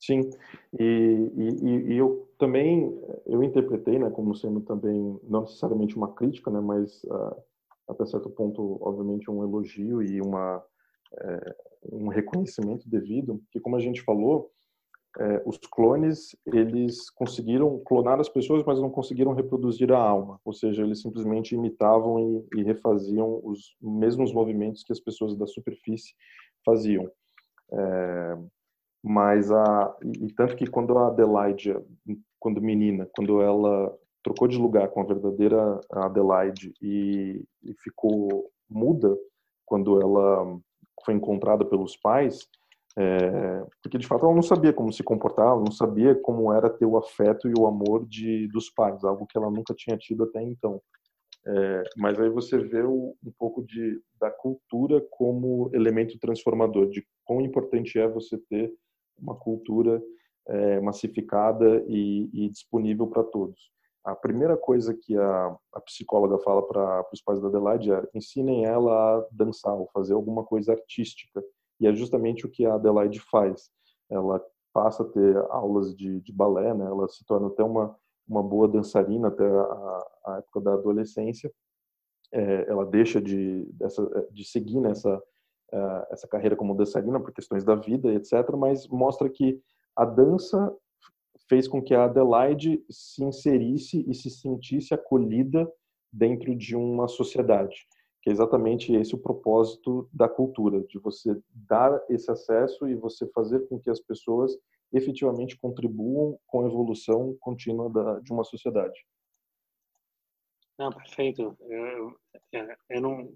Sim, 0.00 0.30
e, 0.78 0.84
e, 0.84 1.92
e, 1.92 1.96
eu 1.96 2.30
também 2.38 2.96
eu 3.26 3.42
interpretei, 3.42 3.98
né, 3.98 4.08
como 4.10 4.32
sendo 4.36 4.60
também 4.60 5.18
não 5.24 5.40
necessariamente 5.40 5.96
uma 5.96 6.14
crítica, 6.14 6.52
né, 6.52 6.60
mas 6.60 7.02
uh, 7.04 7.34
até 7.88 8.06
certo 8.06 8.30
ponto, 8.30 8.78
obviamente, 8.80 9.28
um 9.28 9.42
elogio 9.42 10.00
e 10.00 10.20
uma 10.20 10.64
é, 11.20 11.56
um 11.90 12.08
reconhecimento 12.08 12.88
devido, 12.88 13.42
que 13.50 13.60
como 13.60 13.76
a 13.76 13.80
gente 13.80 14.02
falou, 14.02 14.52
é, 15.18 15.42
os 15.44 15.58
clones 15.58 16.36
eles 16.46 17.10
conseguiram 17.10 17.78
clonar 17.80 18.20
as 18.20 18.28
pessoas, 18.28 18.64
mas 18.64 18.80
não 18.80 18.90
conseguiram 18.90 19.34
reproduzir 19.34 19.92
a 19.92 19.98
alma, 19.98 20.40
ou 20.44 20.52
seja, 20.52 20.82
eles 20.82 21.02
simplesmente 21.02 21.54
imitavam 21.54 22.46
e, 22.54 22.60
e 22.60 22.62
refaziam 22.62 23.40
os 23.42 23.76
mesmos 23.80 24.32
movimentos 24.32 24.84
que 24.84 24.92
as 24.92 25.00
pessoas 25.00 25.36
da 25.36 25.46
superfície 25.46 26.14
faziam. 26.64 27.10
É, 27.72 28.38
mas 29.02 29.50
a 29.50 29.96
e 30.02 30.32
tanto 30.32 30.56
que 30.56 30.66
quando 30.66 30.96
a 30.98 31.08
Adelaide, 31.08 31.76
quando 32.38 32.60
menina, 32.60 33.08
quando 33.14 33.42
ela 33.42 33.94
trocou 34.22 34.48
de 34.48 34.58
lugar 34.58 34.88
com 34.88 35.00
a 35.00 35.06
verdadeira 35.06 35.80
Adelaide 35.90 36.72
e, 36.82 37.44
e 37.62 37.74
ficou 37.82 38.50
muda 38.68 39.16
quando 39.64 40.00
ela 40.00 40.58
foi 41.04 41.14
encontrada 41.14 41.64
pelos 41.64 41.96
pais, 41.96 42.48
É, 43.00 43.64
porque 43.80 43.96
de 43.96 44.06
fato 44.08 44.24
ela 44.24 44.34
não 44.34 44.42
sabia 44.42 44.72
como 44.72 44.92
se 44.92 45.04
comportar, 45.04 45.46
ela 45.46 45.60
não 45.60 45.70
sabia 45.70 46.16
como 46.16 46.52
era 46.52 46.68
ter 46.68 46.84
o 46.84 46.96
afeto 46.96 47.48
e 47.48 47.52
o 47.56 47.64
amor 47.64 48.04
de 48.04 48.48
dos 48.48 48.70
pais, 48.70 49.04
algo 49.04 49.24
que 49.24 49.38
ela 49.38 49.50
nunca 49.50 49.72
tinha 49.72 49.96
tido 49.96 50.24
até 50.24 50.42
então. 50.42 50.82
É, 51.46 51.82
mas 51.96 52.18
aí 52.18 52.28
você 52.28 52.58
vê 52.58 52.82
o, 52.82 53.14
um 53.24 53.32
pouco 53.38 53.64
de 53.64 54.02
da 54.20 54.30
cultura 54.30 55.00
como 55.10 55.70
elemento 55.72 56.18
transformador, 56.18 56.88
de 56.88 57.06
quão 57.24 57.40
importante 57.40 57.98
é 58.00 58.08
você 58.08 58.36
ter 58.50 58.74
uma 59.16 59.36
cultura 59.36 60.02
é, 60.48 60.80
massificada 60.80 61.84
e, 61.86 62.28
e 62.32 62.48
disponível 62.48 63.06
para 63.06 63.22
todos. 63.22 63.70
A 64.04 64.16
primeira 64.16 64.56
coisa 64.56 64.92
que 64.94 65.16
a, 65.16 65.56
a 65.74 65.80
psicóloga 65.82 66.38
fala 66.38 66.66
para 66.66 67.06
os 67.12 67.22
pais 67.22 67.40
da 67.40 67.48
Adelaide 67.48 67.92
é 67.92 68.02
ensinem 68.14 68.64
ela 68.64 69.18
a 69.18 69.26
dançar 69.30 69.74
ou 69.74 69.88
fazer 69.92 70.14
alguma 70.14 70.44
coisa 70.44 70.72
artística. 70.72 71.44
E 71.80 71.86
é 71.86 71.94
justamente 71.94 72.46
o 72.46 72.50
que 72.50 72.66
a 72.66 72.74
Adelaide 72.74 73.20
faz. 73.20 73.70
Ela 74.10 74.44
passa 74.72 75.02
a 75.02 75.06
ter 75.06 75.36
aulas 75.50 75.94
de, 75.96 76.20
de 76.20 76.32
balé, 76.32 76.74
né? 76.74 76.84
ela 76.84 77.08
se 77.08 77.24
torna 77.24 77.48
até 77.48 77.62
uma, 77.62 77.96
uma 78.28 78.42
boa 78.42 78.68
dançarina 78.68 79.28
até 79.28 79.46
a, 79.46 80.06
a 80.26 80.36
época 80.38 80.60
da 80.60 80.74
adolescência. 80.74 81.52
É, 82.32 82.70
ela 82.70 82.84
deixa 82.84 83.20
de, 83.20 83.64
dessa, 83.72 84.04
de 84.30 84.44
seguir 84.44 84.80
nessa 84.80 85.22
uh, 85.72 86.06
essa 86.10 86.26
carreira 86.28 86.56
como 86.56 86.74
dançarina 86.74 87.20
por 87.20 87.32
questões 87.32 87.64
da 87.64 87.74
vida, 87.74 88.12
etc. 88.12 88.32
Mas 88.56 88.86
mostra 88.88 89.28
que 89.28 89.60
a 89.96 90.04
dança 90.04 90.74
fez 91.48 91.66
com 91.66 91.82
que 91.82 91.94
a 91.94 92.04
Adelaide 92.04 92.84
se 92.90 93.24
inserisse 93.24 94.04
e 94.06 94.14
se 94.14 94.30
sentisse 94.30 94.92
acolhida 94.92 95.70
dentro 96.12 96.54
de 96.54 96.76
uma 96.76 97.08
sociedade, 97.08 97.86
que 98.28 98.30
é 98.30 98.32
exatamente 98.32 98.92
esse 98.92 99.14
o 99.14 99.18
propósito 99.18 100.08
da 100.12 100.28
cultura, 100.28 100.82
de 100.84 100.98
você 100.98 101.34
dar 101.50 101.98
esse 102.10 102.30
acesso 102.30 102.86
e 102.86 102.94
você 102.94 103.26
fazer 103.28 103.66
com 103.68 103.80
que 103.80 103.88
as 103.88 104.00
pessoas 104.00 104.52
efetivamente 104.92 105.56
contribuam 105.56 106.38
com 106.46 106.62
a 106.62 106.66
evolução 106.66 107.34
contínua 107.40 107.88
da, 107.88 108.20
de 108.20 108.30
uma 108.30 108.44
sociedade. 108.44 108.98
Não, 110.78 110.90
perfeito. 110.90 111.56
Eu, 111.60 112.14
eu, 112.52 112.76
eu, 112.90 113.00
não, 113.00 113.32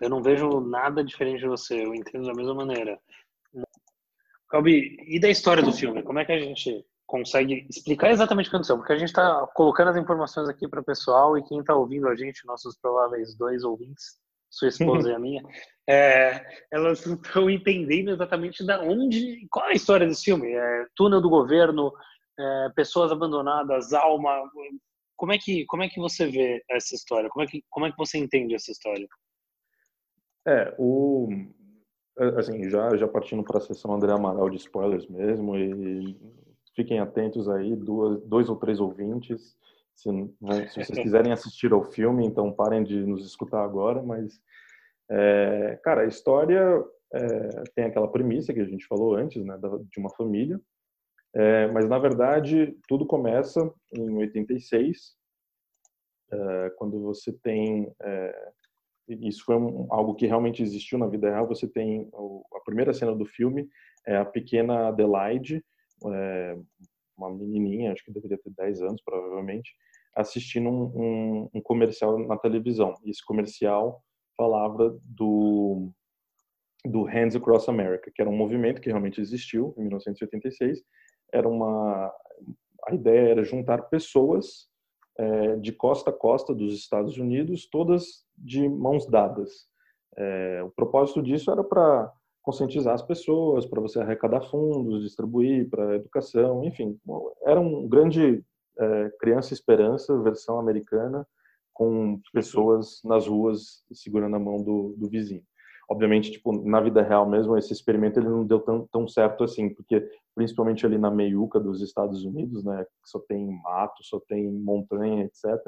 eu 0.00 0.08
não 0.08 0.22
vejo 0.22 0.60
nada 0.60 1.04
diferente 1.04 1.40
de 1.40 1.48
você, 1.48 1.84
eu 1.84 1.94
entendo 1.94 2.26
da 2.26 2.34
mesma 2.34 2.54
maneira. 2.54 3.00
Calbi, 4.48 4.96
e 5.08 5.18
da 5.18 5.28
história 5.28 5.62
do 5.62 5.72
filme? 5.72 6.02
Como 6.02 6.18
é 6.18 6.24
que 6.24 6.32
a 6.32 6.38
gente 6.38 6.84
consegue 7.12 7.66
explicar 7.68 8.10
exatamente 8.10 8.46
o 8.46 8.50
que 8.50 8.56
aconteceu? 8.56 8.78
Porque 8.78 8.94
a 8.94 8.98
gente 8.98 9.08
está 9.08 9.46
colocando 9.48 9.90
as 9.90 9.98
informações 9.98 10.48
aqui 10.48 10.66
para 10.66 10.80
o 10.80 10.84
pessoal 10.84 11.36
e 11.36 11.44
quem 11.44 11.60
está 11.60 11.74
ouvindo 11.74 12.08
a 12.08 12.16
gente, 12.16 12.46
nossos 12.46 12.74
prováveis 12.78 13.36
dois 13.36 13.62
ouvintes, 13.64 14.18
sua 14.48 14.68
esposa 14.68 15.10
e 15.10 15.14
a 15.14 15.18
minha, 15.18 15.42
é, 15.86 16.42
elas 16.70 17.04
estão 17.04 17.50
entendendo 17.50 18.12
exatamente 18.12 18.64
da 18.64 18.80
onde, 18.80 19.46
qual 19.50 19.66
é 19.66 19.72
a 19.72 19.74
história 19.74 20.06
desse 20.06 20.24
filme. 20.24 20.52
É, 20.52 20.86
túnel 20.96 21.20
do 21.20 21.28
governo, 21.28 21.92
é, 22.40 22.68
pessoas 22.74 23.12
abandonadas, 23.12 23.92
alma. 23.92 24.32
Como 25.14 25.34
é 25.34 25.38
que 25.38 25.66
como 25.66 25.82
é 25.82 25.90
que 25.90 26.00
você 26.00 26.26
vê 26.26 26.64
essa 26.70 26.94
história? 26.94 27.28
Como 27.28 27.44
é 27.44 27.46
que 27.46 27.62
como 27.68 27.84
é 27.84 27.90
que 27.90 27.98
você 27.98 28.16
entende 28.16 28.54
essa 28.54 28.72
história? 28.72 29.06
É, 30.48 30.74
o 30.78 31.28
assim, 32.38 32.70
já 32.70 32.96
já 32.96 33.06
partindo 33.06 33.44
para 33.44 33.58
a 33.58 33.60
sessão 33.60 33.92
André 33.92 34.12
Amaral 34.12 34.48
de 34.48 34.56
spoilers 34.56 35.06
mesmo 35.08 35.56
e 35.56 36.16
fiquem 36.74 36.98
atentos 36.98 37.48
aí, 37.48 37.74
duas, 37.76 38.22
dois 38.22 38.48
ou 38.48 38.56
três 38.56 38.80
ouvintes, 38.80 39.56
se, 39.94 40.08
se 40.70 40.84
vocês 40.84 40.98
quiserem 40.98 41.32
assistir 41.32 41.72
ao 41.72 41.84
filme, 41.84 42.24
então 42.24 42.52
parem 42.52 42.82
de 42.82 43.04
nos 43.04 43.26
escutar 43.26 43.62
agora, 43.62 44.02
mas 44.02 44.40
é, 45.10 45.78
cara, 45.82 46.02
a 46.02 46.06
história 46.06 46.82
é, 47.12 47.48
tem 47.74 47.84
aquela 47.84 48.10
premissa 48.10 48.54
que 48.54 48.60
a 48.60 48.64
gente 48.64 48.86
falou 48.86 49.14
antes, 49.14 49.44
né, 49.44 49.58
de 49.90 50.00
uma 50.00 50.10
família, 50.10 50.60
é, 51.34 51.66
mas 51.68 51.88
na 51.88 51.98
verdade 51.98 52.76
tudo 52.88 53.06
começa 53.06 53.72
em 53.92 54.16
86, 54.16 55.14
é, 56.32 56.70
quando 56.76 57.00
você 57.02 57.32
tem 57.32 57.92
é, 58.02 58.52
isso 59.08 59.44
foi 59.44 59.56
um, 59.56 59.86
algo 59.90 60.14
que 60.14 60.26
realmente 60.26 60.62
existiu 60.62 60.98
na 60.98 61.06
vida 61.06 61.28
real. 61.28 61.46
Você 61.48 61.66
tem 61.66 62.08
a 62.54 62.60
primeira 62.60 62.94
cena 62.94 63.14
do 63.14 63.26
filme 63.26 63.68
é 64.06 64.16
a 64.16 64.24
pequena 64.24 64.88
Adelaide, 64.88 65.64
é, 66.06 66.58
uma 67.16 67.30
menininha, 67.30 67.92
acho 67.92 68.04
que 68.04 68.12
deveria 68.12 68.38
ter 68.38 68.52
10 68.56 68.82
anos 68.82 69.02
provavelmente, 69.04 69.74
assistindo 70.14 70.68
um, 70.68 70.92
um, 70.94 71.50
um 71.54 71.60
comercial 71.62 72.18
na 72.18 72.36
televisão. 72.36 72.94
E 73.04 73.10
esse 73.10 73.24
comercial 73.24 74.02
falava 74.36 74.98
do 75.04 75.90
do 76.84 77.04
Hands 77.04 77.36
Across 77.36 77.68
America, 77.68 78.10
que 78.12 78.20
era 78.20 78.28
um 78.28 78.36
movimento 78.36 78.80
que 78.80 78.88
realmente 78.88 79.20
existiu 79.20 79.72
em 79.78 79.82
1986. 79.82 80.82
Era 81.32 81.48
uma 81.48 82.12
a 82.88 82.94
ideia 82.94 83.30
era 83.30 83.44
juntar 83.44 83.82
pessoas 83.82 84.68
é, 85.16 85.56
de 85.56 85.72
costa 85.72 86.10
a 86.10 86.12
costa 86.12 86.52
dos 86.52 86.74
Estados 86.74 87.16
Unidos, 87.16 87.68
todas 87.70 88.24
de 88.36 88.68
mãos 88.68 89.06
dadas. 89.06 89.68
É, 90.16 90.62
o 90.64 90.70
propósito 90.70 91.22
disso 91.22 91.50
era 91.50 91.62
para 91.62 92.12
conscientizar 92.42 92.94
as 92.94 93.02
pessoas, 93.02 93.66
para 93.66 93.80
você 93.80 94.00
arrecadar 94.00 94.42
fundos, 94.42 95.02
distribuir 95.02 95.68
para 95.70 95.96
educação, 95.96 96.64
enfim, 96.64 96.98
era 97.44 97.60
um 97.60 97.88
grande 97.88 98.44
é, 98.78 99.10
criança 99.20 99.54
esperança 99.54 100.20
versão 100.22 100.58
americana 100.58 101.26
com 101.72 102.20
pessoas 102.32 103.00
nas 103.04 103.26
ruas 103.26 103.84
segurando 103.92 104.36
a 104.36 104.40
mão 104.40 104.62
do, 104.62 104.94
do 104.96 105.08
vizinho 105.08 105.42
obviamente, 105.92 106.30
tipo, 106.30 106.52
na 106.66 106.80
vida 106.80 107.02
real 107.02 107.28
mesmo, 107.28 107.56
esse 107.56 107.72
experimento 107.72 108.18
ele 108.18 108.28
não 108.28 108.46
deu 108.46 108.60
tão, 108.60 108.86
tão 108.90 109.06
certo 109.06 109.44
assim, 109.44 109.68
porque 109.68 110.08
principalmente 110.34 110.86
ali 110.86 110.96
na 110.96 111.10
meiuca 111.10 111.60
dos 111.60 111.82
Estados 111.82 112.24
Unidos, 112.24 112.64
né, 112.64 112.84
que 112.84 113.10
só 113.10 113.18
tem 113.20 113.46
mato, 113.62 114.02
só 114.02 114.18
tem 114.20 114.50
montanha, 114.50 115.24
etc. 115.24 115.60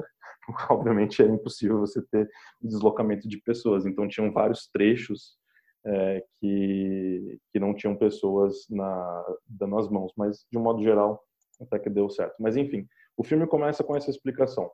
obviamente 0.69 1.21
é 1.21 1.27
impossível 1.27 1.79
você 1.79 2.01
ter 2.01 2.27
deslocamento 2.59 3.27
de 3.27 3.37
pessoas. 3.37 3.85
Então 3.85 4.07
tinham 4.07 4.31
vários 4.31 4.67
trechos 4.67 5.37
é, 5.85 6.23
que 6.39 7.39
que 7.51 7.59
não 7.59 7.73
tinham 7.73 7.95
pessoas 7.95 8.65
na 8.69 9.37
dando 9.47 9.77
as 9.77 9.89
mãos, 9.89 10.11
mas 10.17 10.45
de 10.51 10.57
um 10.57 10.61
modo 10.61 10.81
geral 10.81 11.23
até 11.61 11.79
que 11.79 11.89
deu 11.89 12.09
certo. 12.09 12.35
Mas 12.39 12.57
enfim, 12.57 12.87
o 13.17 13.23
filme 13.23 13.47
começa 13.47 13.83
com 13.83 13.95
essa 13.95 14.09
explicação. 14.09 14.71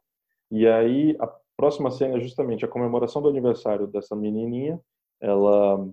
E 0.49 0.67
aí 0.67 1.15
a 1.19 1.31
próxima 1.55 1.91
cena 1.91 2.17
é 2.17 2.19
justamente 2.19 2.65
a 2.65 2.67
comemoração 2.67 3.21
do 3.21 3.29
aniversário 3.29 3.87
dessa 3.87 4.15
menininha 4.15 4.79
ela 5.21 5.87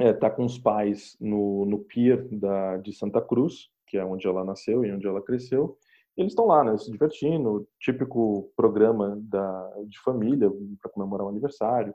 está 0.00 0.26
é, 0.26 0.30
com 0.30 0.44
os 0.44 0.58
pais 0.58 1.16
no, 1.20 1.66
no 1.66 1.78
pier 1.80 2.26
da, 2.30 2.78
de 2.78 2.92
Santa 2.92 3.20
Cruz, 3.20 3.68
que 3.86 3.98
é 3.98 4.04
onde 4.04 4.26
ela 4.26 4.44
nasceu 4.44 4.84
e 4.84 4.92
onde 4.92 5.06
ela 5.06 5.22
cresceu. 5.22 5.78
eles 6.16 6.32
estão 6.32 6.46
lá, 6.46 6.64
né, 6.64 6.76
se 6.78 6.90
divertindo, 6.90 7.68
típico 7.78 8.50
programa 8.56 9.18
da, 9.22 9.72
de 9.86 9.98
família 10.00 10.50
para 10.80 10.90
comemorar 10.90 11.26
o 11.26 11.30
aniversário. 11.30 11.94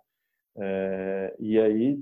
É, 0.58 1.36
e 1.40 1.60
aí 1.60 2.00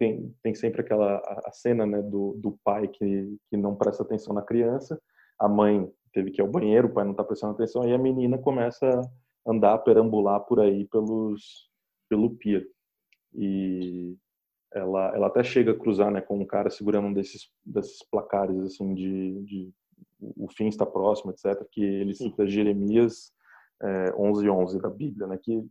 tem, 0.00 0.34
tem 0.42 0.54
sempre 0.54 0.80
aquela 0.80 1.18
a 1.44 1.52
cena 1.52 1.84
né, 1.84 2.00
do, 2.00 2.32
do 2.38 2.58
pai 2.64 2.88
que, 2.88 3.36
que 3.50 3.56
não 3.56 3.76
presta 3.76 4.02
atenção 4.02 4.34
na 4.34 4.40
criança, 4.40 4.98
a 5.38 5.46
mãe 5.46 5.86
teve 6.10 6.30
que 6.30 6.40
ir 6.40 6.42
ao 6.42 6.50
banheiro, 6.50 6.88
o 6.88 6.92
pai 6.92 7.04
não 7.04 7.10
está 7.10 7.22
prestando 7.22 7.52
atenção, 7.52 7.86
e 7.86 7.92
a 7.92 7.98
menina 7.98 8.38
começa 8.38 8.86
a 8.88 9.50
andar, 9.50 9.76
perambular 9.78 10.40
por 10.40 10.58
aí 10.58 10.86
pelos, 10.86 11.68
pelo 12.08 12.30
pier 12.30 12.66
e 13.34 14.16
ela, 14.72 15.14
ela 15.14 15.26
até 15.26 15.44
chega 15.44 15.72
a 15.72 15.78
cruzar 15.78 16.10
né, 16.10 16.22
com 16.22 16.38
um 16.38 16.46
cara 16.46 16.70
segurando 16.70 17.08
um 17.08 17.12
desses, 17.12 17.50
desses 17.62 18.02
placares 18.10 18.58
assim 18.64 18.94
de, 18.94 19.42
de 19.42 19.70
o 20.18 20.48
fim 20.48 20.68
está 20.68 20.86
próximo, 20.86 21.30
etc., 21.30 21.62
que 21.70 21.82
ele 21.82 22.14
cita 22.14 22.46
Jeremias 22.46 23.32
é, 23.82 24.14
11, 24.16 24.48
11 24.48 24.80
da 24.80 24.88
Bíblia, 24.88 25.26
né, 25.26 25.38
que 25.42 25.62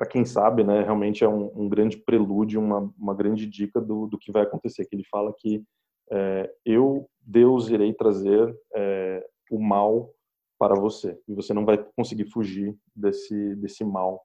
para 0.00 0.08
quem 0.08 0.24
sabe, 0.24 0.64
né, 0.64 0.82
realmente 0.82 1.22
é 1.22 1.28
um, 1.28 1.52
um, 1.54 1.68
grande 1.68 1.98
prelúdio, 1.98 2.58
uma, 2.58 2.90
uma 2.98 3.14
grande 3.14 3.46
dica 3.46 3.78
do, 3.78 4.06
do 4.06 4.16
que 4.18 4.32
vai 4.32 4.44
acontecer, 4.44 4.86
que 4.86 4.96
ele 4.96 5.04
fala 5.04 5.30
que 5.36 5.62
é, 6.10 6.50
eu, 6.64 7.06
Deus, 7.20 7.68
irei 7.68 7.92
trazer 7.92 8.58
é, 8.74 9.22
o 9.50 9.62
mal 9.62 10.10
para 10.58 10.74
você, 10.74 11.20
e 11.28 11.34
você 11.34 11.52
não 11.52 11.66
vai 11.66 11.76
conseguir 11.94 12.24
fugir 12.30 12.74
desse, 12.96 13.54
desse 13.56 13.84
mal 13.84 14.24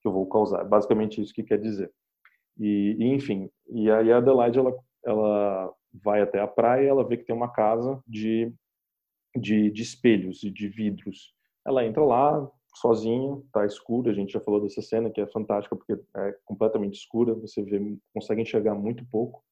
que 0.00 0.08
eu 0.08 0.12
vou 0.12 0.26
causar. 0.26 0.64
Basicamente 0.64 1.20
isso 1.20 1.34
que 1.34 1.42
quer 1.42 1.60
dizer. 1.60 1.92
E, 2.58 2.96
e, 2.98 3.04
enfim, 3.12 3.50
e 3.68 3.90
aí 3.90 4.10
a 4.10 4.16
Adelaide 4.16 4.58
ela, 4.58 4.74
ela 5.04 5.74
vai 6.02 6.22
até 6.22 6.40
a 6.40 6.46
praia, 6.46 6.88
ela 6.88 7.06
vê 7.06 7.18
que 7.18 7.24
tem 7.24 7.36
uma 7.36 7.52
casa 7.52 8.02
de, 8.06 8.50
de, 9.36 9.70
de 9.70 9.82
espelhos 9.82 10.42
e 10.44 10.50
de 10.50 10.66
vidros. 10.66 11.34
Ela 11.66 11.84
entra 11.84 12.02
lá 12.02 12.50
sozinha, 12.74 13.40
tá 13.52 13.64
escura. 13.66 14.10
A 14.10 14.14
gente 14.14 14.32
já 14.32 14.40
falou 14.40 14.60
dessa 14.60 14.82
cena 14.82 15.10
que 15.10 15.20
é 15.20 15.26
fantástica 15.26 15.76
porque 15.76 16.00
é 16.16 16.36
completamente 16.44 16.94
escura. 16.94 17.34
Você 17.34 17.62
vê, 17.62 17.80
consegue 18.14 18.42
enxergar 18.42 18.74
muito 18.74 19.04
pouco. 19.10 19.42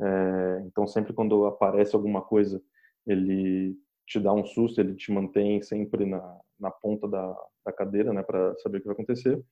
É, 0.00 0.62
então 0.66 0.86
sempre 0.86 1.12
quando 1.12 1.46
aparece 1.46 1.94
alguma 1.94 2.22
coisa, 2.22 2.62
ele 3.06 3.76
te 4.06 4.18
dá 4.20 4.32
um 4.32 4.44
susto, 4.44 4.80
ele 4.80 4.94
te 4.94 5.12
mantém 5.12 5.60
sempre 5.60 6.06
na, 6.06 6.40
na 6.58 6.70
ponta 6.70 7.06
da, 7.06 7.36
da 7.64 7.72
cadeira, 7.72 8.12
né, 8.12 8.22
para 8.22 8.56
saber 8.58 8.78
o 8.78 8.80
que 8.80 8.86
vai 8.86 8.94
acontecer. 8.94 9.42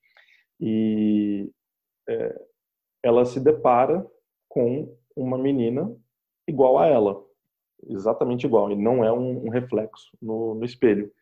E 0.60 1.50
é, 2.08 2.46
ela 3.02 3.24
se 3.24 3.38
depara 3.38 4.06
com 4.48 4.96
uma 5.14 5.36
menina 5.36 5.94
igual 6.48 6.78
a 6.78 6.86
ela, 6.86 7.22
exatamente 7.88 8.46
igual, 8.46 8.70
e 8.70 8.76
não 8.76 9.04
é 9.04 9.12
um, 9.12 9.46
um 9.46 9.50
reflexo 9.50 10.16
no, 10.20 10.54
no, 10.54 10.64
espelho. 10.64 11.12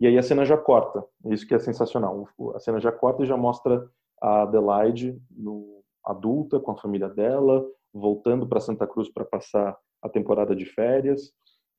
E 0.00 0.06
aí 0.06 0.18
a 0.18 0.22
cena 0.22 0.44
já 0.44 0.56
corta, 0.56 1.04
isso 1.26 1.46
que 1.46 1.54
é 1.54 1.58
sensacional. 1.58 2.28
A 2.54 2.58
cena 2.58 2.80
já 2.80 2.90
corta 2.90 3.22
e 3.22 3.26
já 3.26 3.36
mostra 3.36 3.88
a 4.20 4.42
Adelaide 4.42 5.20
no, 5.30 5.84
adulta 6.04 6.60
com 6.60 6.72
a 6.72 6.76
família 6.76 7.08
dela, 7.08 7.64
voltando 7.92 8.46
para 8.46 8.60
Santa 8.60 8.86
Cruz 8.86 9.08
para 9.08 9.24
passar 9.24 9.76
a 10.02 10.08
temporada 10.08 10.54
de 10.54 10.66
férias. 10.66 11.32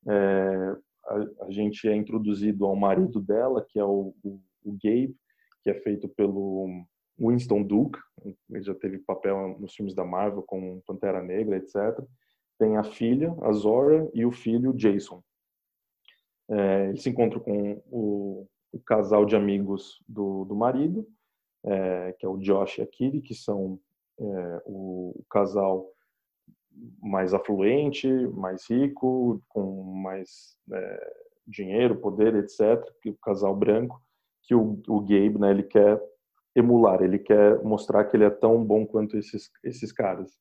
É, 0.08 0.76
a, 1.06 1.46
a, 1.46 1.52
gente 1.52 1.88
é 1.88 1.96
introduzido 1.96 2.66
ao 2.66 2.76
marido 2.76 3.22
dela, 3.22 3.66
que 3.68 3.78
é 3.78 3.84
o, 3.84 4.14
o, 4.24 4.40
o 4.64 4.72
Gabe, 4.72 5.16
que 5.64 5.70
é 5.70 5.74
feito 5.76 6.08
pelo 6.10 6.68
Winston 7.20 7.64
Duke, 7.64 8.00
ele 8.50 8.64
já 8.64 8.76
teve 8.76 8.98
papel 9.00 9.58
nos 9.60 9.74
filmes 9.74 9.94
da 9.94 10.04
Marvel 10.04 10.44
com 10.44 10.82
Pantera 10.86 11.22
Negra, 11.22 11.58
etc. 11.58 11.76
Tem 12.58 12.78
a 12.78 12.84
filha, 12.84 13.36
a 13.42 13.52
Zora, 13.52 14.10
e 14.14 14.26
o 14.26 14.32
filho, 14.32 14.74
Jason. 14.74 15.24
É, 16.50 16.90
ele 16.90 16.98
se 16.98 17.10
encontra 17.10 17.40
com 17.40 17.82
o, 17.90 18.48
o 18.72 18.80
casal 18.80 19.26
de 19.26 19.36
amigos 19.36 20.04
do, 20.08 20.46
do 20.46 20.56
marido, 20.56 21.08
é, 21.66 22.14
que 22.20 22.26
é 22.26 22.30
o 22.30 22.38
Josh 22.38 22.78
e 22.78 22.82
a 22.82 22.88
Kiri, 22.88 23.22
que 23.22 23.34
são 23.34 23.80
é, 24.20 24.62
o, 24.66 25.14
o, 25.20 25.26
casal 25.30 25.90
mais 27.02 27.34
afluente, 27.34 28.08
mais 28.34 28.70
rico, 28.70 29.42
com 29.50 29.84
mais 29.84 30.58
é, 30.72 31.14
dinheiro, 31.48 32.00
poder, 32.00 32.36
etc. 32.36 32.84
Que 33.02 33.10
o 33.10 33.18
casal 33.18 33.56
branco, 33.56 34.00
que 34.44 34.54
o, 34.54 34.80
o 34.88 35.00
Gabe, 35.02 35.40
né, 35.40 35.52
ele 35.52 35.64
quer 35.64 36.02
emular, 36.56 37.02
ele 37.02 37.20
quer 37.20 37.62
mostrar 37.64 38.06
que 38.06 38.16
ele 38.16 38.26
é 38.26 38.30
tão 38.30 38.64
bom 38.64 38.86
quanto 38.86 39.18
esses 39.18 39.50
esses 39.64 39.92
caras. 39.92 40.32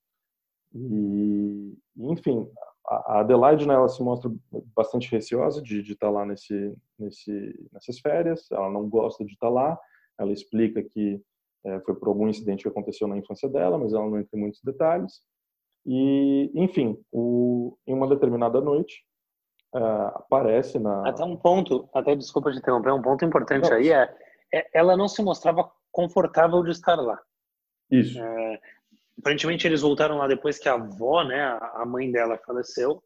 E, 0.75 1.77
enfim, 1.97 2.49
a 2.87 3.21
Adelaide, 3.21 3.67
né, 3.67 3.75
ela 3.75 3.89
se 3.89 4.03
mostra 4.03 4.31
bastante 4.77 5.11
receosa 5.11 5.63
de, 5.63 5.83
de 5.83 5.93
estar 5.93 6.09
tá 6.09 6.13
lá 6.13 6.27
nesse, 6.27 6.77
nesse, 6.99 7.69
nessas 7.73 7.99
férias. 7.99 8.51
Ela 8.51 8.71
não 8.71 8.89
gosta 8.89 9.25
de 9.25 9.33
estar 9.33 9.47
tá 9.47 9.53
lá. 9.53 9.79
Ela 10.19 10.33
explica 10.33 10.83
que 10.83 11.21
é, 11.65 11.81
foi 11.81 11.95
por 11.95 12.09
algum 12.09 12.29
incidente 12.29 12.63
que 12.63 12.69
aconteceu 12.69 13.09
na 13.09 13.17
infância 13.17 13.49
dela, 13.49 13.79
mas 13.79 13.93
ela 13.93 14.09
não 14.09 14.19
entra 14.19 14.37
em 14.37 14.41
muitos 14.41 14.61
detalhes. 14.63 15.23
E, 15.87 16.51
enfim, 16.55 16.99
o, 17.11 17.77
em 17.87 17.95
uma 17.95 18.09
determinada 18.09 18.61
noite, 18.61 19.05
uh, 19.75 20.17
aparece 20.17 20.79
na. 20.79 21.09
Até 21.09 21.25
um 21.25 21.37
ponto, 21.37 21.89
até 21.95 22.15
desculpa 22.15 22.51
te 22.51 22.59
interromper, 22.59 22.93
um 22.93 23.03
ponto 23.03 23.25
importante 23.25 23.69
não. 23.69 23.77
aí 23.77 23.91
é, 23.91 24.15
é, 24.53 24.67
ela 24.73 24.97
não 24.97 25.09
se 25.09 25.23
mostrava 25.23 25.71
confortável 25.91 26.63
de 26.63 26.71
estar 26.71 26.97
lá. 26.97 27.21
Isso. 27.91 28.19
É, 28.19 28.61
aparentemente 29.19 29.67
eles 29.67 29.83
voltaram 29.83 30.19
lá 30.19 30.27
depois 30.27 30.59
que 30.59 30.69
a 30.69 30.75
avó, 30.75 31.23
né, 31.23 31.59
a 31.75 31.85
mãe 31.87 32.11
dela 32.11 32.41
faleceu 32.45 33.03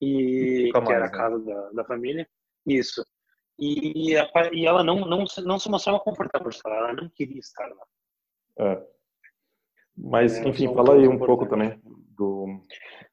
e 0.00 0.70
mais, 0.72 0.86
que 0.86 0.92
era 0.92 1.06
a 1.06 1.10
né? 1.10 1.16
casa 1.16 1.38
né? 1.38 1.54
da, 1.54 1.70
da 1.70 1.84
família. 1.84 2.28
Isso. 2.66 3.04
E, 3.58 4.14
e 4.52 4.66
ela 4.66 4.82
não, 4.82 5.00
não, 5.00 5.24
não 5.44 5.58
se 5.58 5.68
mostrava 5.68 6.00
confortável 6.00 6.48
de 6.48 6.56
estar 6.56 6.70
lá, 6.70 6.76
ela 6.78 6.92
não 6.94 7.08
queria 7.10 7.38
estar 7.38 7.66
lá. 7.68 7.86
É. 8.58 8.86
Mas, 9.96 10.38
é, 10.38 10.48
enfim, 10.48 10.72
fala 10.74 10.94
aí 10.94 11.06
um 11.06 11.18
pouco 11.18 11.46
também 11.46 11.78
do. 12.16 12.62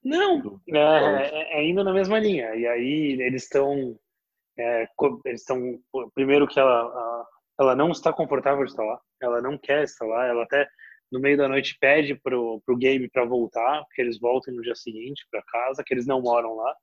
Não, 0.03 0.39
do... 0.39 0.61
É, 0.69 0.77
é, 0.77 1.59
é, 1.59 1.65
indo 1.65 1.83
na 1.83 1.93
mesma 1.93 2.19
linha. 2.19 2.55
E 2.55 2.65
aí 2.65 3.21
eles 3.21 3.43
estão. 3.43 3.97
É, 4.57 4.87
eles 5.25 5.41
estão. 5.41 5.79
Primeiro 6.13 6.47
que 6.47 6.59
ela, 6.59 7.25
ela 7.59 7.75
não 7.75 7.91
está 7.91 8.13
confortável 8.13 8.63
de 8.63 8.71
estar 8.71 8.83
lá, 8.83 8.99
ela 9.21 9.41
não 9.41 9.57
quer 9.57 9.83
estar 9.83 10.05
lá, 10.05 10.25
ela 10.25 10.43
até 10.43 10.67
no 11.11 11.19
meio 11.19 11.37
da 11.37 11.47
noite 11.47 11.77
pede 11.79 12.15
pro, 12.15 12.61
pro 12.65 12.75
Gabe 12.75 13.09
para 13.09 13.25
voltar, 13.25 13.83
que 13.93 14.01
eles 14.01 14.19
voltem 14.19 14.53
no 14.53 14.61
dia 14.61 14.75
seguinte 14.75 15.25
para 15.31 15.43
casa, 15.43 15.83
que 15.85 15.93
eles 15.93 16.05
não 16.05 16.21
moram 16.21 16.55
lá. 16.55 16.75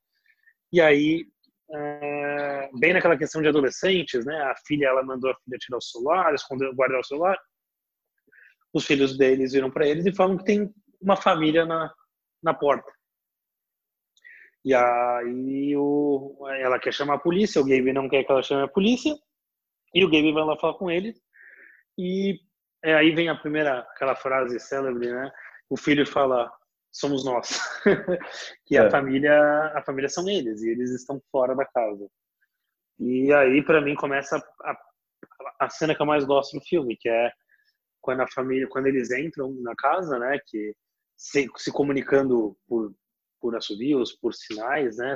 E 0.73 0.81
aí 0.81 1.27
é, 1.73 2.71
bem 2.79 2.93
naquela 2.93 3.17
questão 3.17 3.41
de 3.41 3.49
adolescentes, 3.49 4.25
né? 4.25 4.37
A 4.43 4.55
filha, 4.67 4.87
ela 4.87 5.03
mandou 5.03 5.31
a 5.31 5.37
filha 5.37 5.59
tirar 5.59 5.79
o 5.79 5.83
celular, 5.83 6.35
esconder, 6.35 6.75
guardar 6.75 7.01
o 7.01 7.05
celular. 7.05 7.39
Os 8.73 8.85
filhos 8.85 9.17
deles 9.17 9.53
viram 9.53 9.71
para 9.71 9.87
eles 9.87 10.05
e 10.05 10.15
falam 10.15 10.37
que 10.37 10.45
tem 10.45 10.73
uma 11.01 11.17
família 11.17 11.65
na, 11.65 11.93
na 12.43 12.55
porta. 12.55 12.91
E 14.65 14.75
aí 14.75 15.77
o, 15.77 16.37
ela 16.59 16.79
quer 16.79 16.93
chamar 16.93 17.15
a 17.15 17.19
polícia, 17.19 17.61
o 17.61 17.65
Gabe 17.65 17.93
não 17.93 18.09
quer 18.09 18.25
que 18.25 18.33
ela 18.33 18.43
chame 18.43 18.63
a 18.63 18.69
polícia, 18.69 19.15
e 19.95 20.05
o 20.05 20.11
Gabe 20.11 20.33
vai 20.33 20.45
lá 20.45 20.57
falar 20.59 20.75
com 20.75 20.91
ele. 20.91 21.15
E 21.99 22.41
é, 22.85 22.95
aí 22.95 23.15
vem 23.15 23.29
a 23.29 23.35
primeira, 23.35 23.81
aquela 23.81 24.15
frase 24.15 24.61
célebre, 24.61 25.11
né? 25.11 25.33
O 25.69 25.77
filho 25.77 26.07
fala: 26.07 26.53
somos 26.93 27.25
nós. 27.25 27.61
que 28.67 28.77
é. 28.77 28.81
a 28.81 28.91
família, 28.91 29.37
a 29.75 29.83
família 29.83 30.09
são 30.09 30.29
eles 30.29 30.63
e 30.63 30.71
eles 30.71 30.91
estão 30.91 31.21
fora 31.33 31.55
da 31.55 31.65
casa. 31.65 32.09
E 32.99 33.33
aí 33.33 33.65
para 33.65 33.81
mim 33.81 33.95
começa 33.95 34.37
a, 34.37 34.71
a, 34.71 34.77
a, 35.61 35.71
cena 35.71 35.95
que 35.95 36.01
eu 36.01 36.07
mais 36.07 36.25
gosto 36.25 36.57
do 36.59 36.65
filme, 36.65 36.97
que 36.97 37.09
é 37.09 37.33
quando 38.01 38.21
a 38.21 38.29
família, 38.29 38.69
quando 38.69 38.87
eles 38.87 39.11
entram 39.11 39.53
na 39.63 39.75
casa, 39.75 40.19
né, 40.19 40.39
que 40.47 40.75
se, 41.17 41.49
se 41.57 41.73
comunicando 41.73 42.57
por 42.69 42.95
por 43.45 43.55
assovios, 43.55 44.11
por 44.11 44.33
sinais, 44.33 44.97
né? 44.97 45.15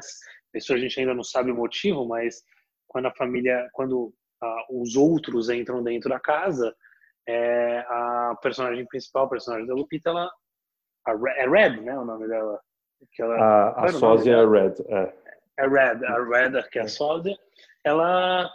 Isso 0.54 0.74
a 0.74 0.76
gente 0.76 1.00
ainda 1.00 1.14
não 1.14 1.24
sabe 1.24 1.50
o 1.50 1.54
motivo, 1.54 2.06
mas 2.06 2.42
quando 2.86 3.06
a 3.06 3.14
família, 3.14 3.66
quando 3.72 4.12
os 4.70 4.96
outros 4.96 5.48
entram 5.48 5.82
dentro 5.82 6.10
da 6.10 6.20
casa, 6.20 6.76
é, 7.28 7.84
a 7.86 8.38
personagem 8.40 8.86
principal, 8.86 9.26
a 9.26 9.28
personagem 9.28 9.66
da 9.66 9.74
Lupita, 9.74 10.08
ela 10.08 10.30
é 11.36 11.46
Red, 11.46 11.80
né? 11.82 11.96
O 11.98 12.04
nome 12.04 12.26
dela. 12.26 12.58
Aquela, 13.02 13.36
a 13.36 13.84
a 13.84 13.88
sósia 13.88 14.32
é 14.32 14.46
Red. 14.46 14.74
É. 14.88 15.14
é 15.58 15.68
Red, 15.68 16.04
a 16.06 16.24
Red, 16.24 16.62
que 16.70 16.78
é 16.78 16.82
a 16.82 16.88
sósia. 16.88 17.38
Ela, 17.84 18.50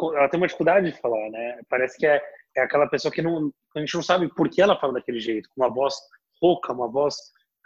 ela 0.00 0.28
tem 0.28 0.38
uma 0.38 0.46
dificuldade 0.46 0.92
de 0.92 1.00
falar, 1.00 1.28
né? 1.30 1.60
Parece 1.68 1.98
que 1.98 2.06
é, 2.06 2.22
é 2.56 2.62
aquela 2.62 2.88
pessoa 2.88 3.12
que 3.12 3.20
não, 3.20 3.52
a 3.74 3.80
gente 3.80 3.94
não 3.94 4.02
sabe 4.02 4.32
por 4.34 4.48
que 4.48 4.62
ela 4.62 4.78
fala 4.78 4.94
daquele 4.94 5.20
jeito, 5.20 5.48
com 5.50 5.62
uma 5.62 5.72
voz 5.72 5.94
rouca, 6.40 6.72
uma 6.72 6.88
voz 6.88 7.16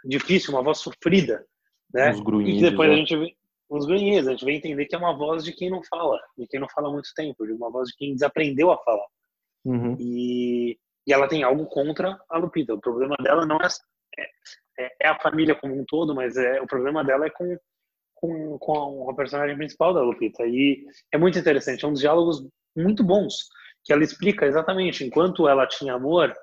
difícil, 0.03 0.53
uma 0.53 0.63
voz 0.63 0.79
sofrida, 0.79 1.45
né? 1.93 2.09
Uns 2.09 2.19
grunhidos, 2.19 2.61
e 2.61 2.69
depois 2.71 2.89
né? 2.89 2.95
a 2.95 2.97
gente 2.97 3.15
vê 3.15 3.35
uns 3.69 3.85
grunhidos, 3.85 4.27
a 4.27 4.31
gente 4.31 4.43
vem 4.43 4.57
entender 4.57 4.85
que 4.85 4.95
é 4.95 4.97
uma 4.97 5.15
voz 5.15 5.45
de 5.45 5.53
quem 5.53 5.69
não 5.69 5.81
fala, 5.83 6.19
de 6.37 6.47
quem 6.47 6.59
não 6.59 6.67
fala 6.67 6.89
há 6.89 6.91
muito 6.91 7.09
tempo, 7.15 7.45
de 7.45 7.53
uma 7.53 7.69
voz 7.69 7.89
de 7.89 7.95
quem 7.95 8.13
desaprendeu 8.13 8.71
a 8.71 8.77
falar. 8.79 9.05
Uhum. 9.63 9.95
E, 9.99 10.77
e 11.05 11.13
ela 11.13 11.27
tem 11.27 11.43
algo 11.43 11.65
contra 11.67 12.19
a 12.29 12.37
Lupita. 12.37 12.73
O 12.73 12.79
problema 12.81 13.15
dela 13.21 13.45
não 13.45 13.57
é 13.57 13.67
é, 14.79 14.91
é, 15.01 15.07
a 15.07 15.19
família 15.19 15.55
como 15.55 15.79
um 15.79 15.85
todo, 15.85 16.15
mas 16.15 16.35
é, 16.37 16.61
o 16.61 16.67
problema 16.67 17.03
dela 17.03 17.25
é 17.25 17.29
com, 17.29 17.57
com, 18.15 18.57
com 18.57 19.09
a 19.09 19.15
personagem 19.15 19.55
principal 19.57 19.93
da 19.93 20.01
Lupita. 20.01 20.43
E 20.45 20.85
é 21.11 21.17
muito 21.17 21.37
interessante, 21.37 21.85
é 21.85 21.87
um 21.87 21.93
dos 21.93 22.01
diálogos 22.01 22.47
muito 22.75 23.03
bons, 23.03 23.49
que 23.83 23.93
ela 23.93 24.03
explica 24.03 24.45
exatamente, 24.45 25.03
enquanto 25.03 25.47
ela 25.47 25.67
tinha 25.67 25.93
amor, 25.93 26.33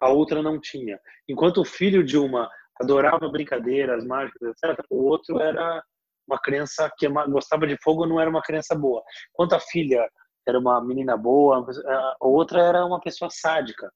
a 0.00 0.10
outra 0.10 0.42
não 0.42 0.60
tinha. 0.60 1.00
Enquanto 1.28 1.60
o 1.60 1.64
filho 1.64 2.04
de 2.04 2.18
uma 2.18 2.50
adorava 2.78 3.28
brincadeiras 3.28 4.04
mágicas, 4.04 4.42
etc., 4.42 4.84
o 4.90 5.04
outro 5.04 5.40
era 5.40 5.82
uma 6.28 6.38
criança 6.38 6.92
que 6.98 7.08
gostava 7.08 7.66
de 7.66 7.76
fogo, 7.82 8.04
não 8.04 8.20
era 8.20 8.28
uma 8.28 8.42
criança 8.42 8.74
boa. 8.74 9.02
Enquanto 9.30 9.54
a 9.54 9.60
filha 9.60 10.06
era 10.50 10.58
uma 10.58 10.80
menina 10.82 11.16
boa, 11.16 11.66
a 12.20 12.26
outra 12.26 12.60
era 12.62 12.84
uma 12.84 13.00
pessoa 13.00 13.30
sádica. 13.30 13.90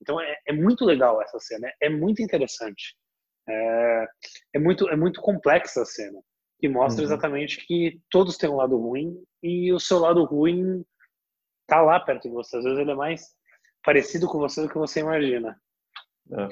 Então 0.00 0.20
é, 0.20 0.36
é 0.48 0.52
muito 0.52 0.84
legal 0.84 1.20
essa 1.22 1.38
cena, 1.38 1.70
é 1.80 1.88
muito 1.88 2.22
interessante. 2.22 2.94
É, 3.48 4.06
é, 4.54 4.58
muito, 4.58 4.88
é 4.88 4.96
muito 4.96 5.20
complexa 5.20 5.82
a 5.82 5.86
cena, 5.86 6.20
que 6.58 6.68
mostra 6.68 7.02
uhum. 7.02 7.06
exatamente 7.06 7.66
que 7.66 8.00
todos 8.10 8.36
têm 8.36 8.48
um 8.48 8.56
lado 8.56 8.76
ruim 8.76 9.22
e 9.42 9.72
o 9.72 9.80
seu 9.80 9.98
lado 9.98 10.24
ruim 10.24 10.84
tá 11.66 11.80
lá 11.82 12.00
perto 12.00 12.28
de 12.28 12.34
você. 12.34 12.56
Às 12.56 12.64
vezes 12.64 12.78
ele 12.78 12.90
é 12.90 12.94
mais 12.94 13.34
parecido 13.84 14.26
com 14.26 14.38
você 14.38 14.62
do 14.62 14.68
que 14.68 14.78
você 14.78 15.00
imagina. 15.00 15.60
É. 16.32 16.48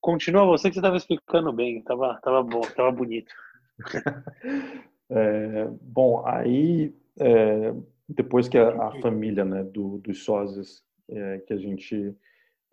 Continua 0.00 0.46
você 0.46 0.68
que 0.68 0.74
você 0.74 0.80
estava 0.80 0.96
explicando 0.96 1.52
bem, 1.52 1.82
tava, 1.82 2.20
tava 2.22 2.42
bom, 2.42 2.60
tava 2.60 2.92
bonito. 2.92 3.32
é, 5.10 5.66
bom, 5.82 6.24
aí 6.24 6.94
é, 7.18 7.74
depois 8.08 8.48
que 8.48 8.56
a, 8.56 8.88
a 8.88 9.00
família 9.00 9.44
né, 9.44 9.62
do, 9.64 9.98
dos 9.98 10.24
sósias 10.24 10.82
é, 11.10 11.38
que 11.40 11.52
a 11.52 11.56
gente 11.56 12.14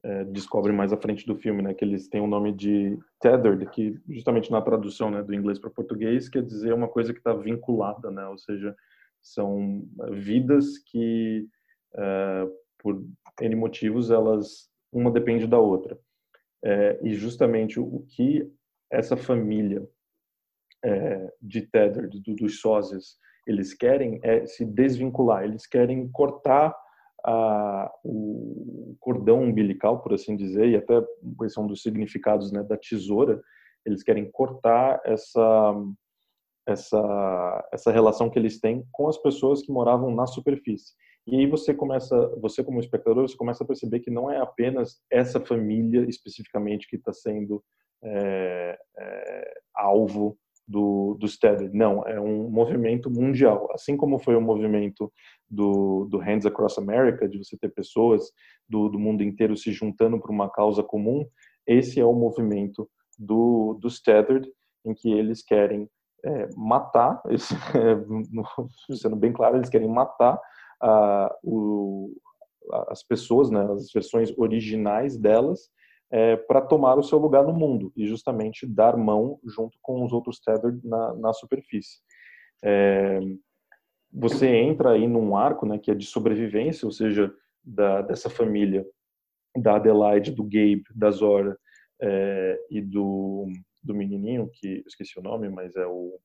é, 0.03 0.23
descobre 0.25 0.71
mais 0.71 0.93
à 0.93 0.97
frente 0.97 1.25
do 1.25 1.35
filme, 1.35 1.61
né, 1.61 1.73
que 1.73 1.83
eles 1.83 2.07
têm 2.07 2.21
o 2.21 2.27
nome 2.27 2.53
de 2.53 2.97
tethered, 3.19 3.65
que 3.67 3.99
justamente 4.07 4.51
na 4.51 4.61
tradução 4.61 5.09
né, 5.09 5.23
do 5.23 5.33
inglês 5.33 5.59
para 5.59 5.69
português 5.69 6.29
quer 6.29 6.43
dizer 6.43 6.73
uma 6.73 6.87
coisa 6.87 7.11
que 7.11 7.19
está 7.19 7.33
vinculada, 7.33 8.11
né, 8.11 8.25
ou 8.27 8.37
seja, 8.37 8.75
são 9.21 9.83
vidas 10.11 10.77
que 10.77 11.47
é, 11.95 12.47
por 12.77 13.03
N 13.41 13.55
motivos 13.55 14.11
elas 14.11 14.69
uma 14.91 15.11
depende 15.11 15.47
da 15.47 15.59
outra. 15.59 15.99
É, 16.63 16.99
e 17.03 17.13
justamente 17.13 17.79
o, 17.79 17.83
o, 17.83 18.05
que 18.05 18.49
essa 18.89 19.17
família 19.17 19.87
é, 20.83 21.33
de 21.41 21.61
tethered, 21.63 22.19
do, 22.21 22.35
dos 22.35 22.59
sósias, 22.59 23.17
eles 23.45 23.73
querem 23.73 24.19
é 24.23 24.45
se 24.45 24.65
desvincular, 24.65 25.43
eles 25.43 25.67
querem 25.67 26.09
cortar 26.09 26.75
a, 27.25 27.91
o 28.03 28.95
cordão 28.99 29.43
umbilical, 29.43 30.01
por 30.01 30.13
assim 30.13 30.35
dizer, 30.35 30.69
e 30.69 30.75
até 30.75 31.03
esse 31.43 31.57
é 31.57 31.61
um 31.61 31.67
dos 31.67 31.81
significados 31.81 32.51
né, 32.51 32.63
da 32.63 32.77
tesoura, 32.77 33.41
eles 33.85 34.03
querem 34.03 34.29
cortar 34.31 35.01
essa, 35.05 35.75
essa, 36.67 37.67
essa 37.71 37.91
relação 37.91 38.29
que 38.29 38.37
eles 38.37 38.59
têm 38.59 38.85
com 38.91 39.07
as 39.07 39.17
pessoas 39.17 39.61
que 39.61 39.71
moravam 39.71 40.13
na 40.13 40.25
superfície. 40.27 40.93
E 41.27 41.35
aí 41.37 41.47
você 41.47 41.73
começa, 41.73 42.15
você 42.39 42.63
como 42.63 42.79
espectador, 42.79 43.27
você 43.27 43.35
começa 43.35 43.63
a 43.63 43.67
perceber 43.67 43.99
que 43.99 44.11
não 44.11 44.29
é 44.29 44.39
apenas 44.39 45.01
essa 45.11 45.39
família 45.39 46.07
especificamente 46.07 46.87
que 46.87 46.97
está 46.97 47.11
sendo 47.11 47.63
é, 48.03 48.77
é, 48.97 49.53
alvo 49.75 50.37
do, 50.67 51.15
do 51.19 51.27
Steady. 51.27 51.69
Não, 51.73 52.05
é 52.07 52.19
um 52.19 52.49
movimento 52.49 53.09
mundial. 53.09 53.69
Assim 53.71 53.95
como 53.95 54.19
foi 54.19 54.35
o 54.35 54.41
movimento 54.41 55.11
do, 55.49 56.07
do 56.09 56.17
Hands 56.17 56.45
Across 56.45 56.79
America, 56.79 57.27
de 57.27 57.37
você 57.37 57.57
ter 57.57 57.69
pessoas 57.69 58.31
do, 58.67 58.89
do 58.89 58.99
mundo 58.99 59.23
inteiro 59.23 59.55
se 59.55 59.71
juntando 59.71 60.19
para 60.19 60.31
uma 60.31 60.49
causa 60.49 60.83
comum, 60.83 61.25
esse 61.67 61.99
é 61.99 62.05
o 62.05 62.13
movimento 62.13 62.89
do, 63.17 63.77
do 63.79 63.87
Tethered, 64.03 64.47
em 64.85 64.93
que 64.93 65.11
eles 65.11 65.43
querem 65.43 65.89
é, 66.23 66.49
matar, 66.55 67.21
esse, 67.29 67.53
sendo 68.97 69.15
bem 69.15 69.31
claro, 69.31 69.57
eles 69.57 69.69
querem 69.69 69.87
matar 69.87 70.39
uh, 70.83 71.29
o, 71.43 72.11
as 72.89 73.03
pessoas, 73.03 73.49
né, 73.49 73.61
as 73.71 73.91
versões 73.91 74.33
originais 74.37 75.17
delas, 75.17 75.69
é, 76.11 76.35
para 76.35 76.61
tomar 76.61 76.97
o 76.97 77.03
seu 77.03 77.17
lugar 77.17 77.43
no 77.43 77.53
mundo 77.53 77.91
e 77.95 78.07
justamente 78.07 78.65
dar 78.65 78.95
mão 78.95 79.39
junto 79.45 79.77
com 79.81 80.03
os 80.03 80.13
outros 80.13 80.39
Tethered 80.39 80.79
na, 80.85 81.13
na 81.15 81.33
superfície. 81.33 81.99
É, 82.63 83.19
você 84.11 84.47
entra 84.47 84.91
aí 84.91 85.07
num 85.07 85.35
arco 85.35 85.65
né, 85.65 85.77
que 85.77 85.91
é 85.91 85.95
de 85.95 86.05
sobrevivência, 86.05 86.85
ou 86.85 86.91
seja, 86.91 87.33
da, 87.63 88.01
dessa 88.01 88.29
família 88.29 88.85
da 89.57 89.75
Adelaide, 89.75 90.31
do 90.31 90.43
Gabe, 90.43 90.83
da 90.93 91.09
Zora 91.11 91.57
é, 92.01 92.59
e 92.69 92.81
do, 92.81 93.47
do 93.81 93.93
menininho, 93.93 94.49
que 94.51 94.83
esqueci 94.85 95.17
o 95.19 95.23
nome, 95.23 95.49
mas 95.49 95.75
é 95.75 95.85
o... 95.87 96.19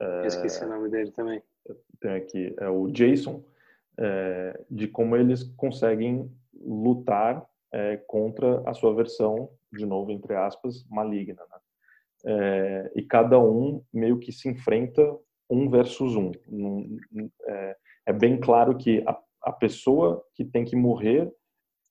É, 0.00 0.26
esqueci 0.26 0.64
o 0.64 0.68
nome 0.68 0.88
dele 0.88 1.10
também. 1.10 1.42
Tem 2.00 2.12
aqui, 2.12 2.54
é 2.58 2.68
o 2.68 2.88
Jason, 2.88 3.44
é, 3.98 4.64
de 4.70 4.88
como 4.88 5.16
eles 5.16 5.42
conseguem 5.56 6.30
lutar 6.52 7.44
é, 7.74 7.96
contra 8.06 8.62
a 8.64 8.72
sua 8.72 8.94
versão, 8.94 9.50
de 9.72 9.84
novo, 9.84 10.12
entre 10.12 10.34
aspas, 10.36 10.86
maligna. 10.88 11.42
Né? 11.50 11.58
É, 12.26 12.92
e 12.94 13.02
cada 13.02 13.38
um 13.40 13.82
meio 13.92 14.18
que 14.20 14.30
se 14.30 14.48
enfrenta 14.48 15.02
um 15.50 15.68
versus 15.68 16.14
um. 16.14 16.30
É, 17.46 17.76
é 18.06 18.12
bem 18.12 18.38
claro 18.38 18.76
que 18.76 19.02
a, 19.06 19.18
a, 19.42 19.52
pessoa 19.52 20.24
que 20.34 20.44
tem 20.44 20.64
que 20.64 20.76
morrer 20.76 21.30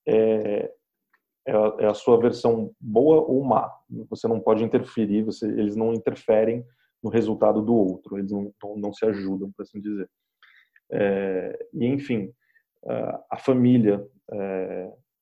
é, 0.07 0.71
é 1.45 1.51
a, 1.51 1.75
é, 1.79 1.85
a, 1.87 1.93
sua 1.93 2.17
versão 2.17 2.73
boa 2.79 3.21
ou 3.21 3.43
má. 3.43 3.69
Você 4.09 4.25
não 4.25 4.39
pode 4.39 4.63
interferir, 4.63 5.23
você, 5.23 5.45
eles 5.45 5.75
não 5.75 5.93
interferem 5.93 6.65
no 7.03 7.09
resultado 7.09 7.61
do 7.61 7.75
outro, 7.75 8.17
eles 8.17 8.31
não, 8.31 8.53
não, 8.77 8.93
se 8.93 9.05
ajudam, 9.05 9.51
por 9.51 9.63
assim 9.63 9.81
dizer. 9.81 10.09
É, 10.93 11.67
e, 11.73 11.85
enfim, 11.85 12.33
a 13.29 13.37
família 13.37 14.05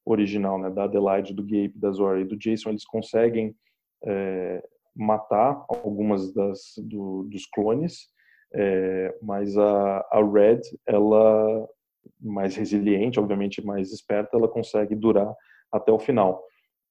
original, 0.06 0.60
né, 0.60 0.70
da 0.70 0.86
Adelaide, 0.86 1.34
do 1.34 1.44
Gabe, 1.44 1.74
da 1.76 1.92
Zora 1.92 2.22
e 2.22 2.26
do 2.26 2.38
Jason, 2.38 2.70
eles 2.70 2.86
conseguem 2.86 3.56
é, 4.04 4.64
matar 4.96 5.64
algumas 5.70 6.34
das 6.34 6.74
do, 6.78 7.24
dos 7.24 7.46
clones, 7.46 8.08
é, 8.54 9.18
mas 9.22 9.58
a, 9.58 10.00
a 10.12 10.22
Red, 10.24 10.62
ela 10.86 11.68
mais 12.20 12.56
resiliente, 12.56 13.20
obviamente 13.20 13.64
mais 13.66 13.92
esperta, 13.92 14.36
ela 14.36 14.48
consegue 14.48 14.96
durar 14.96 15.34
até 15.72 15.92
o 15.92 16.00
final. 16.00 16.44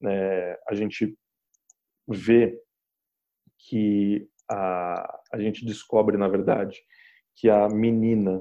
É, 0.04 0.58
a 0.68 0.74
gente 0.74 1.16
vê 2.08 2.58
que 3.58 4.28
a, 4.50 5.20
a 5.32 5.38
gente 5.38 5.64
descobre, 5.64 6.16
na 6.16 6.28
verdade, 6.28 6.80
que 7.36 7.48
a 7.48 7.68
menina 7.68 8.40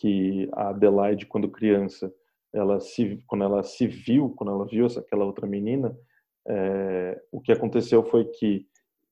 que 0.00 0.48
a 0.54 0.70
Adelaide, 0.70 1.26
quando 1.26 1.50
criança, 1.50 2.12
ela 2.54 2.80
se, 2.80 3.22
quando 3.26 3.44
ela 3.44 3.62
se 3.62 3.86
viu, 3.86 4.30
quando 4.36 4.52
ela 4.52 4.64
viu 4.66 4.86
essa, 4.86 5.00
aquela 5.00 5.24
outra 5.24 5.46
menina, 5.46 5.94
é, 6.46 7.20
o 7.32 7.40
que 7.40 7.52
aconteceu 7.52 8.04
foi 8.04 8.24
que 8.26 8.66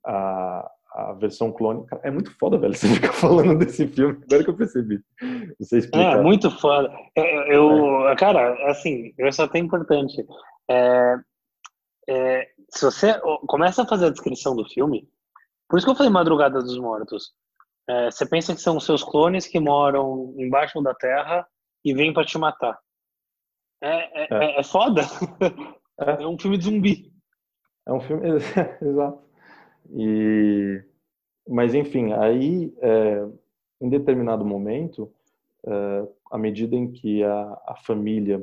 a, 0.07 0.70
a 0.95 1.12
versão 1.14 1.51
clone. 1.51 1.84
é 2.03 2.11
muito 2.11 2.30
foda, 2.38 2.59
velho, 2.59 2.74
você 2.74 2.88
fica 2.88 3.12
falando 3.12 3.59
desse 3.59 3.86
filme, 3.88 4.20
agora 4.24 4.45
que 4.45 4.51
eu 4.51 4.57
percebi. 4.57 5.01
Você 5.59 5.78
explica. 5.78 5.99
É, 5.99 6.22
muito 6.22 6.51
foda. 6.51 6.90
Eu, 7.49 8.09
é. 8.09 8.16
cara, 8.16 8.55
assim, 8.70 9.12
eu 9.18 9.32
só 9.32 9.49
tenho 9.49 9.66
importante. 9.66 10.24
É, 10.70 11.16
é, 12.09 12.49
se 12.70 12.84
você 12.84 13.20
começa 13.47 13.82
a 13.82 13.86
fazer 13.86 14.07
a 14.07 14.11
descrição 14.11 14.55
do 14.55 14.68
filme, 14.68 15.09
por 15.68 15.78
isso 15.78 15.86
que 15.86 15.90
eu 15.90 15.97
falei 15.97 16.12
Madrugada 16.12 16.61
dos 16.61 16.78
Mortos. 16.78 17.32
É, 17.88 18.11
você 18.11 18.24
pensa 18.24 18.55
que 18.55 18.61
são 18.61 18.78
seus 18.78 19.03
clones 19.03 19.47
que 19.47 19.59
moram 19.59 20.34
embaixo 20.36 20.80
da 20.80 20.95
terra 20.95 21.45
e 21.84 21.93
vêm 21.93 22.12
para 22.12 22.24
te 22.24 22.38
matar. 22.38 22.78
É, 23.83 24.22
é, 24.22 24.28
é. 24.30 24.61
é 24.61 24.62
foda. 24.62 25.03
É. 25.99 26.22
é. 26.22 26.26
um 26.26 26.39
filme 26.39 26.57
de 26.57 26.64
zumbi. 26.64 27.12
É 27.87 27.93
um 27.93 28.01
filme, 28.01 28.28
exato. 28.80 29.22
E, 29.95 30.83
mas 31.49 31.74
enfim, 31.74 32.12
aí, 32.12 32.72
é, 32.80 33.26
em 33.80 33.89
determinado 33.89 34.45
momento, 34.45 35.12
é, 35.66 36.09
à 36.30 36.39
medida 36.39 36.76
em 36.76 36.91
que 36.91 37.22
a, 37.24 37.61
a 37.66 37.76
família 37.85 38.41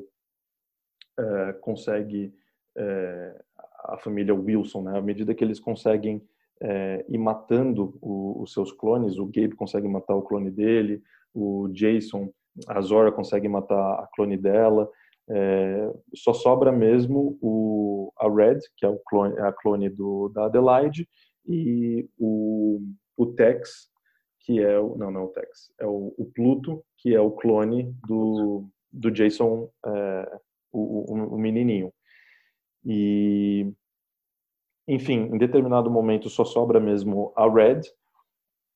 é, 1.18 1.54
consegue, 1.54 2.34
é, 2.78 3.42
a 3.86 3.98
família 3.98 4.36
Wilson, 4.36 4.84
né, 4.84 4.98
à 4.98 5.02
medida 5.02 5.34
que 5.34 5.44
eles 5.44 5.60
conseguem 5.60 6.22
é, 6.62 7.06
ir 7.08 7.18
matando 7.18 7.98
o, 8.02 8.42
os 8.42 8.54
seus 8.54 8.72
clones, 8.72 9.18
o 9.18 9.26
Gabe 9.26 9.56
consegue 9.56 9.88
matar 9.88 10.16
o 10.16 10.22
clone 10.22 10.52
dele, 10.52 11.02
o 11.34 11.70
Jason, 11.70 12.30
a 12.68 12.82
Zora 12.82 13.12
consegue 13.12 13.48
matar 13.48 14.02
a 14.02 14.08
clone 14.14 14.36
dela, 14.36 14.90
é, 15.30 15.92
só 16.16 16.34
sobra 16.34 16.72
mesmo 16.72 17.38
o, 17.42 18.12
a 18.18 18.28
Red, 18.28 18.60
que 18.76 18.86
é 18.86 18.90
o 18.90 19.00
clone, 19.00 19.38
a 19.40 19.52
clone 19.52 19.90
do, 19.90 20.30
da 20.30 20.46
Adelaide, 20.46 21.08
e 21.48 22.08
o, 22.18 22.82
o 23.16 23.26
Tex, 23.28 23.90
que 24.42 24.60
é 24.60 24.80
o. 24.80 24.98
Não, 24.98 25.12
não 25.12 25.22
é 25.22 25.24
o 25.26 25.30
Tex. 25.30 25.72
É 25.80 25.86
o, 25.86 26.14
o 26.18 26.26
Pluto, 26.34 26.84
que 26.98 27.14
é 27.14 27.22
o 27.22 27.32
clone 27.32 27.94
do, 28.08 28.68
do 28.92 29.12
Jason, 29.12 29.70
é, 29.86 30.40
o, 30.72 31.14
o, 31.14 31.36
o 31.36 31.38
menininho. 31.38 31.94
E. 32.84 33.72
Enfim, 34.88 35.30
em 35.32 35.38
determinado 35.38 35.92
momento 35.92 36.30
só 36.30 36.44
sobra 36.44 36.80
mesmo 36.80 37.32
a 37.36 37.48
Red, 37.48 37.82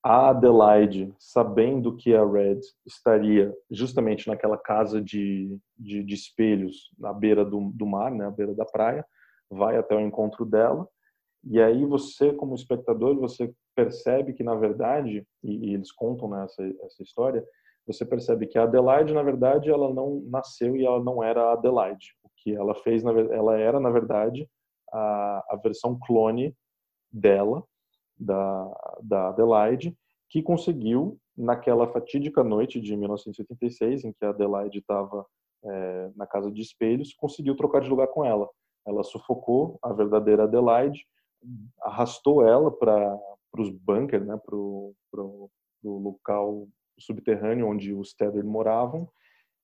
a 0.04 0.30
Adelaide, 0.30 1.14
sabendo 1.18 1.96
que 1.96 2.14
a 2.14 2.26
Red 2.26 2.60
estaria 2.86 3.56
justamente 3.72 4.28
naquela 4.28 4.58
casa 4.58 5.02
de, 5.02 5.58
de, 5.78 6.04
de 6.04 6.14
espelhos 6.14 6.92
na 7.00 7.14
beira 7.14 7.46
do, 7.46 7.72
do 7.74 7.86
mar, 7.86 8.12
né, 8.12 8.28
à 8.28 8.32
beira 8.32 8.54
da 8.54 8.66
praia, 8.66 9.06
vai 9.50 9.78
até 9.78 9.96
o 9.96 10.02
encontro 10.02 10.46
dela. 10.46 10.86
E 11.46 11.62
aí 11.62 11.86
você, 11.86 12.34
como 12.34 12.54
espectador, 12.54 13.16
você 13.16 13.54
percebe 13.74 14.34
que, 14.34 14.44
na 14.44 14.56
verdade, 14.56 15.26
e, 15.42 15.70
e 15.70 15.74
eles 15.74 15.92
contam 15.92 16.28
né, 16.28 16.46
essa 16.46 17.02
história, 17.02 17.44
você 17.88 18.06
percebe 18.06 18.48
que 18.48 18.58
a 18.58 18.64
Adelaide, 18.64 19.14
na 19.14 19.24
verdade, 19.24 19.70
ela 19.70 19.94
não 19.94 20.22
nasceu 20.28 20.76
e 20.76 20.86
ela 20.86 21.02
não 21.02 21.24
era 21.24 21.44
a 21.44 21.54
Adelaide. 21.54 22.16
O 22.24 22.30
que 22.38 22.54
ela 22.54 22.76
fez, 22.76 23.04
ela 23.04 23.58
era, 23.58 23.80
na 23.80 23.90
verdade, 23.90 24.50
a, 24.92 25.46
a 25.50 25.60
versão 25.62 25.98
clone 26.06 26.56
dela, 27.12 27.64
da, 28.24 28.98
da 29.02 29.30
Adelaide, 29.30 29.96
que 30.30 30.42
conseguiu, 30.42 31.20
naquela 31.38 31.88
fatídica 31.88 32.44
noite 32.44 32.80
de 32.80 32.96
1986, 32.96 34.04
em 34.04 34.14
que 34.14 34.26
a 34.26 34.30
Adelaide 34.30 34.80
estava 34.80 35.26
é, 35.64 36.12
na 36.16 36.26
casa 36.28 36.52
de 36.52 36.62
espelhos, 36.62 37.14
conseguiu 37.14 37.56
trocar 37.56 37.82
de 37.82 37.90
lugar 37.90 38.08
com 38.08 38.26
ela. 38.26 38.50
Ela 38.86 39.04
sufocou 39.04 39.78
a 39.82 39.94
verdadeira 39.94 40.44
Adelaide, 40.44 41.06
arrastou 41.82 42.46
ela 42.46 42.72
para 42.72 43.20
os 43.58 43.70
bunkers, 43.70 44.26
né, 44.26 44.38
para 44.38 44.56
o 44.56 44.96
local 45.84 46.68
subterrâneo 47.00 47.68
onde 47.68 47.94
os 47.94 48.14
Tether 48.14 48.46
moravam, 48.46 49.10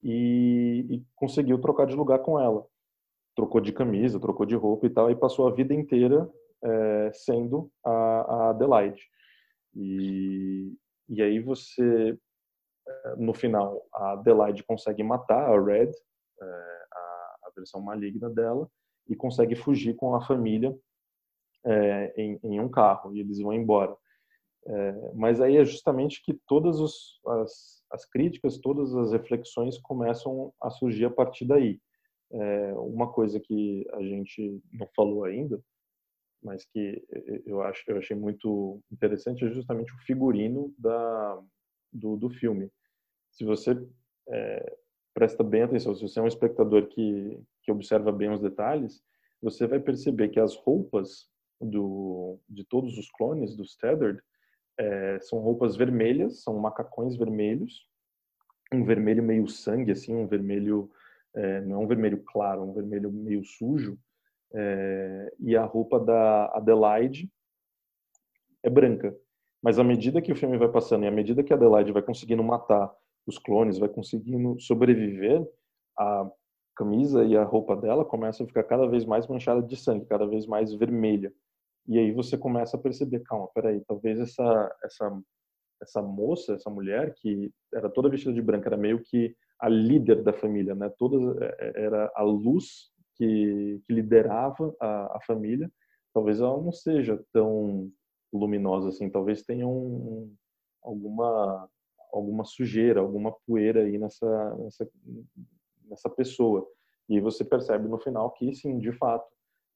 e, 0.02 0.86
e, 0.90 1.04
conseguiu 1.16 1.60
trocar 1.60 1.86
de 1.86 1.96
lugar 1.96 2.20
com 2.20 2.40
ela. 2.40 2.66
Trocou 3.36 3.60
de 3.60 3.74
camisa, 3.74 4.20
trocou 4.20 4.46
de 4.46 4.56
roupa 4.56 4.86
e 4.86 4.90
tal, 4.90 5.12
e 5.12 5.16
passou 5.16 5.48
a 5.48 5.52
vida 5.52 5.74
inteira 5.74 6.30
é, 6.64 7.12
sendo 7.14 7.72
a, 7.84 7.92
a 7.92 8.50
Adelaide. 8.52 9.02
E, 9.76 10.74
e 11.08 11.22
aí 11.22 11.40
você, 11.40 12.18
é, 12.88 13.16
no 13.18 13.34
final, 13.34 13.86
a 13.94 14.14
Adelaide 14.14 14.64
consegue 14.64 15.04
matar 15.04 15.50
a 15.50 15.62
Red, 15.62 15.92
é, 16.42 16.46
a, 16.46 17.38
a 17.48 17.52
versão 17.56 17.82
maligna 17.82 18.30
dela, 18.30 18.70
e 19.08 19.16
consegue 19.16 19.56
fugir 19.56 19.96
com 19.96 20.16
a 20.16 20.22
família 20.22 20.76
é, 21.66 22.14
em, 22.18 22.40
em, 22.44 22.60
um 22.60 22.70
carro 22.70 23.16
e 23.16 23.20
eles 23.20 23.40
vão 23.40 23.54
embora. 23.54 23.96
É, 24.68 25.12
mas 25.16 25.42
aí 25.42 25.58
é 25.58 25.66
justamente 25.66 26.22
que 26.24 26.34
todas 26.46 26.80
os, 26.80 27.20
as, 27.26 27.84
as 27.92 28.06
críticas, 28.06 28.60
todas 28.60 28.96
as 28.96 29.12
reflexões 29.12 29.78
começam 29.80 30.54
a 30.62 30.70
surgir 30.70 31.06
a 31.06 31.10
partir 31.10 31.46
daí. 31.46 31.80
É, 32.32 32.74
uma 32.74 33.12
coisa 33.12 33.40
que 33.40 33.88
a 33.94 34.02
gente 34.02 34.62
não 34.72 34.88
falou 34.96 35.24
ainda, 35.24 35.60
mas 36.44 36.66
que 36.66 37.04
eu 37.46 37.62
acho 37.62 37.84
eu 37.88 37.98
achei 37.98 38.16
muito 38.16 38.82
interessante 38.92 39.46
é 39.46 39.50
justamente 39.50 39.94
o 39.94 40.00
figurino 40.00 40.74
da 40.78 41.42
do, 41.92 42.16
do 42.16 42.30
filme. 42.30 42.72
Se 43.32 43.44
você 43.44 43.72
é, 44.28 44.78
presta 45.14 45.44
bem 45.44 45.64
atenção, 45.64 45.96
se 45.96 46.02
você 46.02 46.20
é 46.20 46.24
um 46.24 46.28
espectador 46.28 46.88
que 46.88 47.40
que 47.64 47.72
observa 47.72 48.12
bem 48.12 48.32
os 48.32 48.42
detalhes, 48.42 49.04
você 49.42 49.68
vai 49.68 49.80
perceber 49.80 50.30
que 50.30 50.40
as 50.40 50.56
roupas 50.56 51.28
do 51.60 52.40
de 52.48 52.64
todos 52.64 52.98
os 52.98 53.10
clones 53.12 53.56
do 53.56 53.66
Steddard 53.66 54.22
é, 54.78 55.20
são 55.20 55.40
roupas 55.40 55.76
vermelhas, 55.76 56.42
são 56.42 56.58
macacões 56.58 57.18
vermelhos, 57.18 57.86
um 58.74 58.86
vermelho 58.86 59.22
meio 59.22 59.48
sangue, 59.48 59.92
assim, 59.92 60.16
um 60.16 60.28
vermelho 60.28 60.90
é, 61.36 61.62
não 61.62 61.82
é 61.82 61.84
um 61.84 61.88
vermelho 61.88 62.24
claro, 62.24 62.62
é 62.62 62.64
um 62.66 62.74
vermelho 62.74 63.12
meio 63.12 63.44
sujo, 63.44 63.98
é, 64.54 65.34
e 65.40 65.56
a 65.56 65.64
roupa 65.64 66.00
da 66.00 66.46
Adelaide 66.56 67.30
é 68.64 68.70
branca. 68.70 69.16
Mas 69.62 69.78
à 69.78 69.84
medida 69.84 70.22
que 70.22 70.32
o 70.32 70.36
filme 70.36 70.58
vai 70.58 70.70
passando 70.70 71.04
e 71.04 71.08
à 71.08 71.12
medida 71.12 71.44
que 71.44 71.52
a 71.54 71.56
Adelaide 71.56 71.92
vai 71.92 72.02
conseguindo 72.02 72.44
matar 72.44 72.92
os 73.28 73.38
clones, 73.38 73.78
vai 73.78 73.90
conseguindo 73.90 74.60
sobreviver, 74.60 75.46
a 75.98 76.30
camisa 76.76 77.26
e 77.26 77.36
a 77.36 77.44
roupa 77.44 77.76
dela 77.76 78.06
começam 78.06 78.46
a 78.46 78.48
ficar 78.48 78.64
cada 78.64 78.88
vez 78.88 79.06
mais 79.06 79.28
manchada 79.28 79.62
de 79.62 79.76
sangue, 79.76 80.06
cada 80.06 80.26
vez 80.26 80.46
mais 80.46 80.74
vermelha. 80.74 81.32
E 81.88 82.00
aí 82.00 82.12
você 82.14 82.38
começa 82.38 82.78
a 82.78 82.80
perceber, 82.80 83.20
calma, 83.22 83.50
peraí, 83.54 83.82
talvez 83.86 84.20
essa 84.20 84.78
essa 84.84 85.22
essa 85.82 86.02
moça, 86.02 86.56
essa 86.56 86.70
mulher 86.70 87.14
que 87.16 87.52
era 87.74 87.90
toda 87.90 88.10
vestida 88.10 88.34
de 88.34 88.42
branco, 88.42 88.68
era 88.68 88.78
meio 88.78 89.02
que 89.02 89.34
a 89.60 89.70
líder 89.70 90.24
da 90.24 90.34
família, 90.34 90.76
né? 90.76 90.90
Toda 90.98 91.46
é, 91.46 91.56
é, 91.60 91.84
era 91.86 92.12
a 92.16 92.24
luz 92.24 92.92
que, 93.20 93.82
que 93.86 93.94
liderava 93.94 94.74
a, 94.80 95.18
a, 95.18 95.20
família, 95.28 95.70
talvez 96.14 96.40
ela 96.40 96.56
não 96.56 96.72
seja 96.72 97.22
tão 97.34 97.92
luminosa 98.32 98.90
assim, 98.90 99.10
talvez 99.10 99.44
tenha 99.44 99.68
um, 99.68 100.34
alguma 100.82 101.70
alguma 102.14 102.44
sujeira, 102.44 103.02
alguma 103.02 103.36
poeira 103.46 103.82
aí 103.84 104.00
nessa, 104.00 104.56
nessa 104.56 104.90
nessa 105.84 106.10
pessoa. 106.10 106.66
E 107.08 107.20
você 107.20 107.44
percebe 107.44 107.88
no 107.88 108.00
final 108.00 108.32
que 108.32 108.54
sim, 108.56 108.80
de 108.80 108.92
fato, 108.94 109.28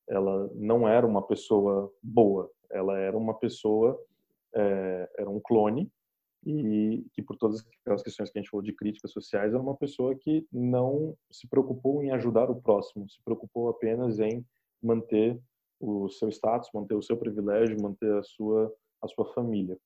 ela 0.08 0.50
não 0.56 0.88
era 0.88 1.06
uma 1.06 1.22
pessoa 1.22 1.92
boa, 2.02 2.50
ela 2.72 2.98
era 2.98 3.18
uma 3.18 3.36
pessoa 3.36 4.00
é, 4.56 5.10
era 5.20 5.30
um 5.30 5.40
clone 5.40 5.92
e 6.46 7.06
que 7.14 7.22
por 7.22 7.38
todas 7.38 7.66
aquelas 7.82 8.04
questões 8.04 8.30
que 8.30 8.38
a 8.38 8.42
gente 8.42 8.50
falou 8.50 8.64
de 8.64 8.74
críticas 8.74 9.12
sociais, 9.12 9.54
era 9.54 9.62
uma 9.62 9.76
pessoa 9.76 10.16
que 10.16 10.46
não 10.52 11.16
se 11.32 11.48
preocupou 11.48 12.04
em 12.04 12.12
ajudar 12.12 12.50
o 12.50 12.62
próximo, 12.62 13.10
se 13.10 13.22
preocupou 13.24 13.70
apenas 13.70 14.20
em 14.20 14.46
manter 14.82 15.40
o 15.80 16.10
seu 16.10 16.30
status, 16.30 16.70
manter 16.74 16.96
o 16.96 17.02
seu 17.02 17.18
privilégio, 17.18 17.82
manter 17.82 18.14
a 18.14 18.24
sua 18.24 18.74
a 19.02 19.08
sua 19.08 19.26
família. 19.34 19.78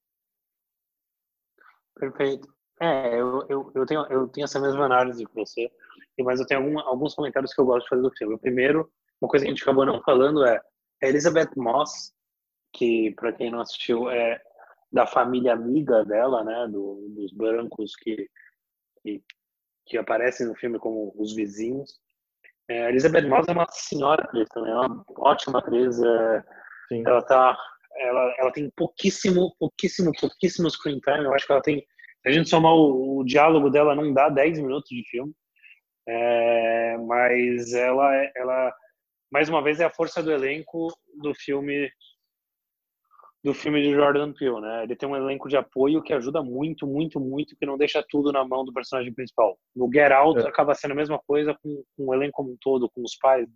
Perfeito. 1.95 2.47
É, 2.79 3.19
eu, 3.19 3.43
eu, 3.49 3.71
eu, 3.73 3.85
tenho, 3.85 4.05
eu 4.11 4.27
tenho 4.27 4.45
essa 4.45 4.59
mesma 4.59 4.85
análise 4.85 5.25
que 5.25 5.33
você, 5.33 5.71
mas 6.19 6.39
eu 6.39 6.45
tenho 6.45 6.61
algum, 6.61 6.79
alguns 6.79 7.15
comentários 7.15 7.53
que 7.53 7.59
eu 7.59 7.65
gosto 7.65 7.83
de 7.83 7.89
fazer 7.89 8.01
do 8.03 8.11
filme. 8.11 8.35
O 8.35 8.39
primeiro, 8.39 8.91
uma 9.19 9.27
coisa 9.27 9.43
que 9.43 9.51
a 9.51 9.53
gente 9.53 9.63
acabou 9.63 9.85
não 9.85 10.01
falando 10.03 10.45
é 10.45 10.61
a 11.01 11.07
Elizabeth 11.07 11.49
Moss, 11.55 12.13
que, 12.71 13.11
para 13.15 13.33
quem 13.33 13.49
não 13.49 13.61
assistiu, 13.61 14.09
é 14.09 14.39
da 14.91 15.05
família 15.05 15.53
amiga 15.53 16.03
dela, 16.05 16.43
né, 16.43 16.67
do, 16.67 17.07
dos 17.15 17.31
brancos 17.33 17.95
que, 17.95 18.29
que, 19.01 19.21
que 19.85 19.97
aparecem 19.97 20.47
no 20.47 20.55
filme 20.55 20.79
como 20.79 21.13
os 21.17 21.35
vizinhos. 21.35 21.99
É, 22.69 22.89
Elizabeth 22.89 23.27
Moss 23.27 23.47
é 23.47 23.51
uma 23.51 23.67
senhora 23.69 24.23
atriz 24.23 24.47
também, 24.49 24.71
é 24.71 24.75
uma 24.75 25.05
ótima 25.17 25.59
atriz. 25.59 26.01
É, 26.01 26.43
ela 27.05 27.21
tá, 27.21 27.57
ela, 27.97 28.35
ela 28.37 28.51
tem 28.51 28.69
pouquíssimo, 28.75 29.55
pouquíssimo, 29.59 30.11
pouquíssimo 30.19 30.69
screen 30.69 30.99
time. 30.99 31.25
Eu 31.25 31.33
acho 31.33 31.45
que 31.45 31.51
ela 31.51 31.61
tem, 31.61 31.79
se 31.79 32.29
a 32.29 32.31
gente 32.31 32.49
somar 32.49 32.73
o, 32.73 33.19
o 33.19 33.23
diálogo 33.23 33.69
dela, 33.69 33.95
não 33.95 34.13
dá 34.13 34.29
10 34.29 34.59
minutos 34.59 34.89
de 34.89 35.03
filme. 35.09 35.33
É, 36.07 36.97
mas 37.05 37.73
ela, 37.73 38.09
ela, 38.35 38.73
mais 39.31 39.49
uma 39.49 39.61
vez, 39.61 39.79
é 39.79 39.85
a 39.85 39.93
força 39.93 40.23
do 40.23 40.31
elenco 40.31 40.87
do 41.21 41.33
filme 41.35 41.89
do 43.47 43.53
filme 43.53 43.81
de 43.81 43.93
Jordan 43.93 44.33
Peele, 44.33 44.59
né? 44.59 44.83
Ele 44.83 44.93
tem 44.93 45.07
um 45.07 45.15
elenco 45.15 45.47
de 45.47 45.55
apoio 45.55 46.03
que 46.03 46.11
ajuda 46.11 46.43
muito, 46.43 46.85
muito, 46.85 47.17
muito, 47.17 47.55
que 47.55 47.65
não 47.65 47.77
deixa 47.77 48.03
tudo 48.09 48.29
na 48.29 48.43
mão 48.43 48.65
do 48.65 48.73
personagem 48.73 49.13
principal. 49.13 49.57
No 49.73 49.89
Get 49.89 50.11
Out 50.11 50.41
é. 50.41 50.49
acaba 50.49 50.75
sendo 50.75 50.91
a 50.91 50.95
mesma 50.95 51.17
coisa 51.25 51.57
com, 51.63 51.81
com, 51.95 52.07
o 52.07 52.13
elenco 52.13 52.33
como 52.33 52.51
um 52.51 52.57
todo, 52.59 52.89
com 52.89 53.01
os 53.01 53.15
pais 53.15 53.47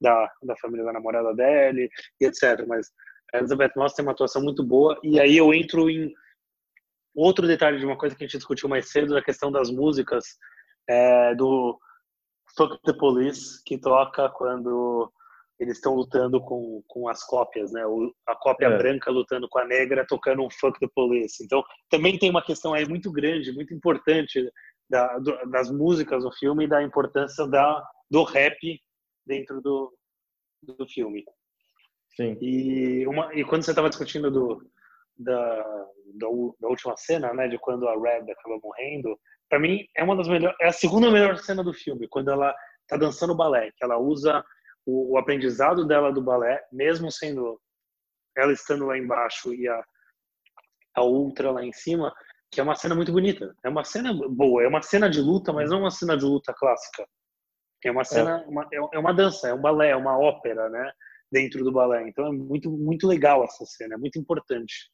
da, 0.00 0.28
da 0.42 0.56
família 0.56 0.84
da 0.84 0.92
namorada 0.92 1.32
dele 1.34 1.88
e 2.20 2.24
etc. 2.24 2.66
Mas 2.66 2.90
a 3.32 3.38
Elizabeth 3.38 3.70
Moss 3.76 3.94
tem 3.94 4.04
uma 4.04 4.10
atuação 4.10 4.42
muito 4.42 4.64
boa 4.64 4.98
e 5.04 5.20
aí 5.20 5.36
eu 5.36 5.54
entro 5.54 5.88
em 5.88 6.12
outro 7.14 7.46
detalhe 7.46 7.78
de 7.78 7.86
uma 7.86 7.96
coisa 7.96 8.16
que 8.16 8.24
a 8.24 8.26
gente 8.26 8.38
discutiu 8.38 8.68
mais 8.68 8.90
cedo, 8.90 9.14
da 9.14 9.22
questão 9.22 9.52
das 9.52 9.70
músicas 9.70 10.36
é, 10.88 11.32
do 11.36 11.78
Fuck 12.56 12.76
the 12.82 12.92
Police, 12.92 13.62
que 13.64 13.78
toca 13.78 14.28
quando 14.30 15.12
eles 15.58 15.76
estão 15.76 15.94
lutando 15.94 16.40
com, 16.40 16.82
com 16.86 17.08
as 17.08 17.24
cópias, 17.24 17.72
né? 17.72 17.84
O, 17.84 18.14
a 18.26 18.36
cópia 18.36 18.66
é. 18.66 18.78
branca 18.78 19.10
lutando 19.10 19.48
com 19.48 19.58
a 19.58 19.64
negra, 19.64 20.06
tocando 20.06 20.42
um 20.42 20.50
fuck 20.50 20.78
the 20.78 20.86
police. 20.94 21.42
Então, 21.42 21.62
também 21.90 22.18
tem 22.18 22.30
uma 22.30 22.44
questão 22.44 22.74
aí 22.74 22.88
muito 22.88 23.10
grande, 23.10 23.52
muito 23.52 23.74
importante 23.74 24.48
da, 24.88 25.18
do, 25.18 25.50
das 25.50 25.70
músicas 25.70 26.22
do 26.22 26.32
filme 26.32 26.64
e 26.64 26.68
da 26.68 26.82
importância 26.82 27.46
da, 27.46 27.84
do 28.10 28.22
rap 28.22 28.80
dentro 29.26 29.60
do, 29.60 29.92
do 30.62 30.86
filme. 30.86 31.24
Sim. 32.16 32.36
E, 32.40 33.06
uma, 33.06 33.34
e 33.34 33.44
quando 33.44 33.62
você 33.62 33.70
estava 33.70 33.88
discutindo 33.88 34.30
do, 34.30 34.62
da, 35.16 35.56
da, 36.14 36.26
da, 36.60 36.68
última 36.68 36.96
cena, 36.96 37.34
né, 37.34 37.48
de 37.48 37.58
quando 37.58 37.86
a 37.88 37.94
Red 37.94 38.30
acaba 38.30 38.58
morrendo, 38.62 39.18
para 39.48 39.58
mim 39.58 39.86
é 39.96 40.02
uma 40.02 40.16
das 40.16 40.28
melhores, 40.28 40.56
é 40.60 40.68
a 40.68 40.72
segunda 40.72 41.10
melhor 41.10 41.36
cena 41.38 41.62
do 41.62 41.72
filme, 41.72 42.08
quando 42.08 42.30
ela 42.30 42.54
tá 42.86 42.96
dançando 42.96 43.36
balé, 43.36 43.70
que 43.76 43.84
ela 43.84 43.98
usa 43.98 44.44
o, 44.88 45.12
o, 45.12 45.18
aprendizado 45.18 45.86
dela 45.86 46.10
do 46.10 46.22
balé, 46.22 46.58
mesmo 46.72 47.12
sendo 47.12 47.60
ela 48.34 48.52
estando 48.52 48.86
lá 48.86 48.96
embaixo 48.96 49.52
e 49.52 49.68
a, 49.68 49.84
a 50.96 51.02
outra 51.02 51.50
lá 51.50 51.62
em 51.62 51.72
cima, 51.72 52.10
que 52.50 52.58
é 52.58 52.62
uma 52.62 52.74
cena 52.74 52.94
muito 52.94 53.12
bonita. 53.12 53.54
É 53.62 53.68
uma 53.68 53.84
cena 53.84 54.14
boa, 54.14 54.62
é 54.62 54.66
uma 54.66 54.80
cena 54.80 55.10
de 55.10 55.20
luta, 55.20 55.52
mas 55.52 55.68
não 55.68 55.78
é 55.78 55.80
uma 55.80 55.90
cena 55.90 56.16
de 56.16 56.24
luta 56.24 56.54
clássica. 56.56 57.06
É 57.84 57.90
uma 57.90 58.02
cena, 58.02 58.40
é. 58.40 58.48
Uma, 58.48 58.68
é, 58.72 58.76
é 58.94 58.98
uma 58.98 59.12
dança, 59.12 59.48
é 59.48 59.54
um 59.54 59.60
balé, 59.60 59.90
é 59.90 59.96
uma 59.96 60.18
ópera, 60.18 60.70
né? 60.70 60.90
Dentro 61.30 61.62
do 61.62 61.70
balé. 61.70 62.08
Então 62.08 62.26
é 62.26 62.32
muito, 62.32 62.70
muito 62.70 63.06
legal 63.06 63.44
essa 63.44 63.66
cena, 63.66 63.94
é 63.94 63.98
muito 63.98 64.18
importante. 64.18 64.90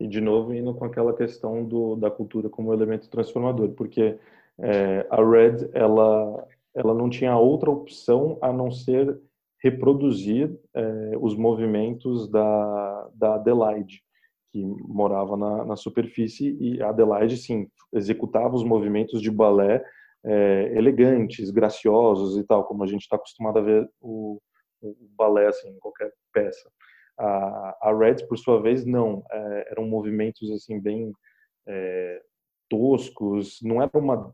E 0.00 0.08
de 0.08 0.22
novo 0.22 0.54
indo 0.54 0.74
com 0.74 0.86
aquela 0.86 1.14
questão 1.14 1.64
do, 1.64 1.96
da 1.96 2.10
cultura 2.10 2.48
como 2.48 2.72
elemento 2.72 3.10
transformador, 3.10 3.72
porque 3.72 4.18
é, 4.58 5.06
a 5.10 5.16
Red 5.16 5.68
ela 5.74 6.46
ela 6.78 6.94
não 6.94 7.10
tinha 7.10 7.36
outra 7.36 7.70
opção 7.70 8.38
a 8.40 8.52
não 8.52 8.70
ser 8.70 9.20
reproduzir 9.60 10.56
é, 10.74 11.12
os 11.20 11.36
movimentos 11.36 12.30
da, 12.30 13.10
da 13.14 13.34
Adelaide, 13.34 14.00
que 14.52 14.64
morava 14.64 15.36
na, 15.36 15.64
na, 15.64 15.76
superfície, 15.76 16.56
e 16.60 16.80
a 16.80 16.90
Adelaide, 16.90 17.36
sim, 17.36 17.68
executava 17.92 18.54
os 18.54 18.62
movimentos 18.62 19.20
de 19.20 19.30
balé 19.30 19.84
é, 20.24 20.72
elegantes, 20.76 21.50
graciosos 21.50 22.38
e 22.38 22.44
tal, 22.44 22.64
como 22.64 22.84
a 22.84 22.86
gente 22.86 23.02
está 23.02 23.16
acostumado 23.16 23.58
a 23.58 23.62
ver 23.62 23.90
o, 24.00 24.40
o, 24.80 24.96
balé 25.16 25.48
assim, 25.48 25.68
em 25.68 25.78
qualquer 25.80 26.12
peça. 26.32 26.70
A, 27.18 27.78
a 27.82 27.98
Red, 27.98 28.26
por 28.28 28.38
sua 28.38 28.62
vez, 28.62 28.86
não, 28.86 29.24
é, 29.32 29.72
eram 29.72 29.88
movimentos 29.88 30.48
assim 30.52 30.80
bem 30.80 31.12
toscos, 32.70 33.58
não 33.62 33.82
era 33.82 33.90
uma 33.94 34.32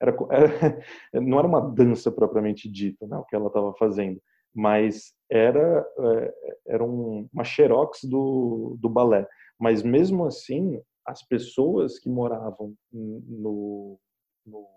era, 0.00 0.16
era, 0.30 0.80
não 1.20 1.38
era 1.38 1.48
uma 1.48 1.60
dança 1.60 2.10
propriamente 2.10 2.70
dita, 2.70 3.06
né, 3.06 3.16
o 3.16 3.24
que 3.24 3.34
ela 3.36 3.48
estava 3.48 3.72
fazendo, 3.74 4.20
mas 4.54 5.12
era, 5.30 5.86
é, 5.98 6.34
era 6.68 6.84
um, 6.84 7.28
uma 7.32 7.44
xerox 7.44 8.04
do, 8.04 8.76
do 8.80 8.88
balé. 8.88 9.26
Mas 9.58 9.82
mesmo 9.82 10.24
assim, 10.24 10.80
as 11.04 11.22
pessoas 11.22 11.98
que 11.98 12.08
moravam 12.08 12.74
no, 12.92 13.98
no, 14.46 14.68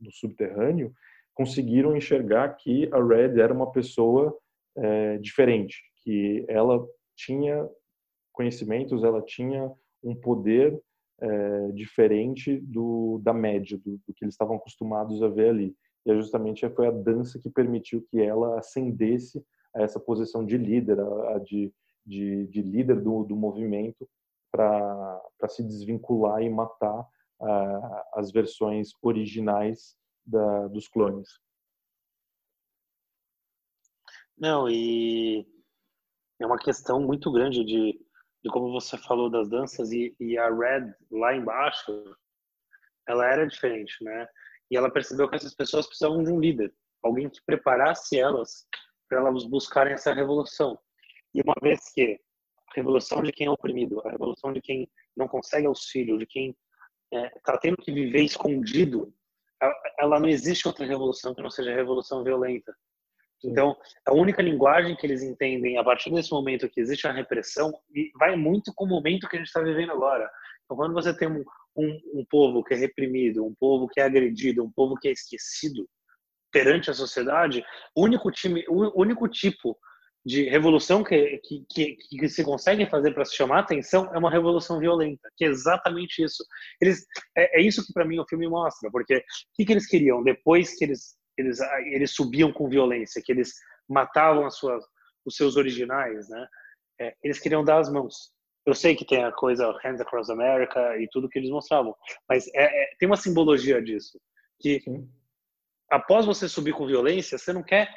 no 0.00 0.12
subterrâneo 0.12 0.92
conseguiram 1.34 1.96
enxergar 1.96 2.56
que 2.56 2.88
a 2.92 3.02
Red 3.02 3.40
era 3.40 3.52
uma 3.52 3.70
pessoa 3.70 4.36
é, 4.76 5.18
diferente, 5.18 5.76
que 6.02 6.44
ela 6.48 6.84
tinha 7.14 7.68
conhecimentos, 8.32 9.04
ela 9.04 9.22
tinha 9.22 9.70
um 10.02 10.14
poder 10.14 10.80
é, 11.20 11.72
diferente 11.72 12.58
do 12.60 13.20
da 13.22 13.32
média 13.32 13.78
do, 13.78 13.98
do, 14.06 14.14
que 14.14 14.24
eles 14.24 14.34
estavam 14.34 14.56
acostumados 14.56 15.22
a 15.22 15.28
ver 15.28 15.50
ali. 15.50 15.76
E 16.04 16.10
é 16.10 16.14
justamente 16.14 16.68
foi 16.70 16.86
a 16.86 16.92
dança 16.92 17.38
que 17.38 17.50
permitiu 17.50 18.06
que 18.10 18.20
ela 18.20 18.58
ascendesse 18.58 19.44
a 19.74 19.82
essa 19.82 19.98
posição 19.98 20.44
de 20.44 20.56
líder, 20.56 21.00
a, 21.00 21.36
a 21.36 21.38
de, 21.38 21.72
de, 22.04 22.46
de, 22.46 22.62
líder 22.62 23.00
do, 23.00 23.24
do 23.24 23.36
movimento 23.36 24.08
para 24.52 25.20
se 25.48 25.62
desvincular 25.62 26.42
e 26.42 26.48
matar 26.48 27.00
uh, 27.40 28.02
as 28.14 28.30
versões 28.30 28.90
originais 29.02 29.96
da, 30.24 30.68
dos 30.68 30.88
clones. 30.88 31.28
Não, 34.38 34.68
e 34.68 35.46
é 36.38 36.46
uma 36.46 36.58
questão 36.58 37.00
muito 37.00 37.32
grande 37.32 37.64
de, 37.64 37.98
de 38.46 38.52
como 38.52 38.70
você 38.70 38.96
falou 38.96 39.28
das 39.28 39.48
danças 39.48 39.90
e, 39.90 40.14
e 40.20 40.38
a 40.38 40.48
Red 40.48 40.94
lá 41.10 41.34
embaixo, 41.34 42.16
ela 43.08 43.26
era 43.26 43.44
diferente, 43.44 44.02
né? 44.04 44.28
E 44.70 44.76
ela 44.76 44.88
percebeu 44.88 45.28
que 45.28 45.34
essas 45.34 45.52
pessoas 45.52 45.86
precisavam 45.86 46.22
de 46.22 46.30
um 46.30 46.38
líder, 46.38 46.72
alguém 47.02 47.28
que 47.28 47.44
preparasse 47.44 48.16
elas 48.16 48.64
para 49.08 49.18
elas 49.18 49.44
buscarem 49.44 49.94
essa 49.94 50.14
revolução. 50.14 50.78
E 51.34 51.42
uma 51.42 51.56
vez 51.60 51.92
que 51.92 52.20
a 52.70 52.74
revolução 52.76 53.20
de 53.20 53.32
quem 53.32 53.48
é 53.48 53.50
oprimido, 53.50 54.00
a 54.06 54.10
revolução 54.12 54.52
de 54.52 54.60
quem 54.60 54.88
não 55.16 55.26
consegue 55.26 55.66
auxílio, 55.66 56.16
de 56.16 56.26
quem 56.26 56.56
está 57.12 57.26
é, 57.26 57.40
tá 57.40 57.58
tendo 57.58 57.78
que 57.78 57.92
viver 57.92 58.22
escondido, 58.22 59.12
ela 59.98 60.20
não 60.20 60.28
existe 60.28 60.68
outra 60.68 60.86
revolução 60.86 61.34
que 61.34 61.42
não 61.42 61.50
seja 61.50 61.74
revolução 61.74 62.22
violenta. 62.22 62.76
Então, 63.44 63.76
a 64.06 64.12
única 64.12 64.42
linguagem 64.42 64.96
que 64.96 65.06
eles 65.06 65.22
entendem 65.22 65.78
a 65.78 65.84
partir 65.84 66.10
desse 66.10 66.30
momento 66.30 66.68
que 66.68 66.80
existe 66.80 67.06
a 67.06 67.12
repressão 67.12 67.72
e 67.94 68.10
vai 68.18 68.34
muito 68.34 68.72
com 68.74 68.84
o 68.84 68.88
momento 68.88 69.28
que 69.28 69.36
a 69.36 69.38
gente 69.38 69.48
está 69.48 69.60
vivendo 69.60 69.92
agora. 69.92 70.28
Então, 70.64 70.76
quando 70.76 70.94
você 70.94 71.16
tem 71.16 71.28
um, 71.28 71.44
um, 71.76 72.00
um, 72.14 72.24
povo 72.28 72.64
que 72.64 72.74
é 72.74 72.76
reprimido, 72.76 73.44
um 73.44 73.54
povo 73.54 73.88
que 73.88 74.00
é 74.00 74.04
agredido, 74.04 74.64
um 74.64 74.72
povo 74.72 74.96
que 74.96 75.08
é 75.08 75.12
esquecido 75.12 75.86
perante 76.50 76.90
a 76.90 76.94
sociedade, 76.94 77.64
o 77.94 78.02
único 78.02 78.30
time, 78.30 78.64
o 78.68 79.00
único 79.00 79.28
tipo 79.28 79.76
de 80.26 80.48
revolução 80.48 81.04
que, 81.04 81.38
que, 81.44 81.64
que, 81.70 81.96
que 81.96 82.28
se 82.28 82.42
consegue 82.42 82.84
fazer 82.90 83.14
para 83.14 83.24
se 83.24 83.36
chamar 83.36 83.60
atenção 83.60 84.12
é 84.12 84.18
uma 84.18 84.30
revolução 84.30 84.80
violenta, 84.80 85.30
que 85.36 85.44
é 85.44 85.48
exatamente 85.48 86.20
isso. 86.20 86.44
Eles, 86.80 87.06
é, 87.36 87.60
é 87.60 87.62
isso 87.62 87.86
que 87.86 87.92
para 87.92 88.04
mim 88.04 88.18
o 88.18 88.26
filme 88.26 88.48
mostra, 88.48 88.90
porque 88.90 89.18
o 89.18 89.22
que, 89.54 89.64
que 89.64 89.72
eles 89.72 89.86
queriam 89.86 90.24
depois 90.24 90.76
que 90.76 90.84
eles, 90.84 91.16
eles, 91.38 91.58
eles 91.86 92.14
subiam 92.14 92.52
com 92.52 92.68
violência, 92.68 93.22
que 93.24 93.32
eles 93.32 93.54
matavam 93.88 94.46
as 94.46 94.56
suas, 94.56 94.84
os 95.24 95.36
seus 95.36 95.56
originais, 95.56 96.28
né? 96.28 96.46
É, 97.00 97.14
eles 97.22 97.38
queriam 97.38 97.64
dar 97.64 97.78
as 97.78 97.90
mãos. 97.90 98.32
Eu 98.64 98.74
sei 98.74 98.96
que 98.96 99.04
tem 99.04 99.24
a 99.24 99.32
coisa 99.32 99.70
Hands 99.84 100.00
Across 100.00 100.30
America 100.30 100.98
e 100.98 101.08
tudo 101.10 101.28
que 101.28 101.38
eles 101.38 101.50
mostravam, 101.50 101.94
mas 102.28 102.48
é, 102.48 102.64
é, 102.64 102.96
tem 102.98 103.06
uma 103.06 103.16
simbologia 103.16 103.80
disso, 103.80 104.20
que 104.60 104.80
Sim. 104.80 105.08
após 105.90 106.26
você 106.26 106.48
subir 106.48 106.72
com 106.72 106.86
violência, 106.86 107.38
você 107.38 107.52
não 107.52 107.62
quer 107.62 107.88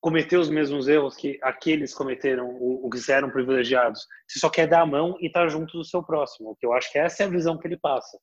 cometer 0.00 0.38
os 0.38 0.48
mesmos 0.48 0.88
erros 0.88 1.14
que 1.14 1.38
aqueles 1.42 1.94
cometeram, 1.94 2.48
o, 2.48 2.86
o 2.86 2.90
que 2.90 3.12
eram 3.12 3.30
privilegiados. 3.30 4.06
Você 4.26 4.40
só 4.40 4.48
quer 4.48 4.66
dar 4.66 4.80
a 4.80 4.86
mão 4.86 5.16
e 5.20 5.26
estar 5.26 5.46
junto 5.48 5.76
do 5.76 5.84
seu 5.84 6.02
próximo, 6.02 6.56
que 6.58 6.66
eu 6.66 6.72
acho 6.72 6.90
que 6.90 6.98
essa 6.98 7.22
é 7.22 7.26
a 7.26 7.30
visão 7.30 7.58
que 7.58 7.68
ele 7.68 7.76
passa. 7.76 8.18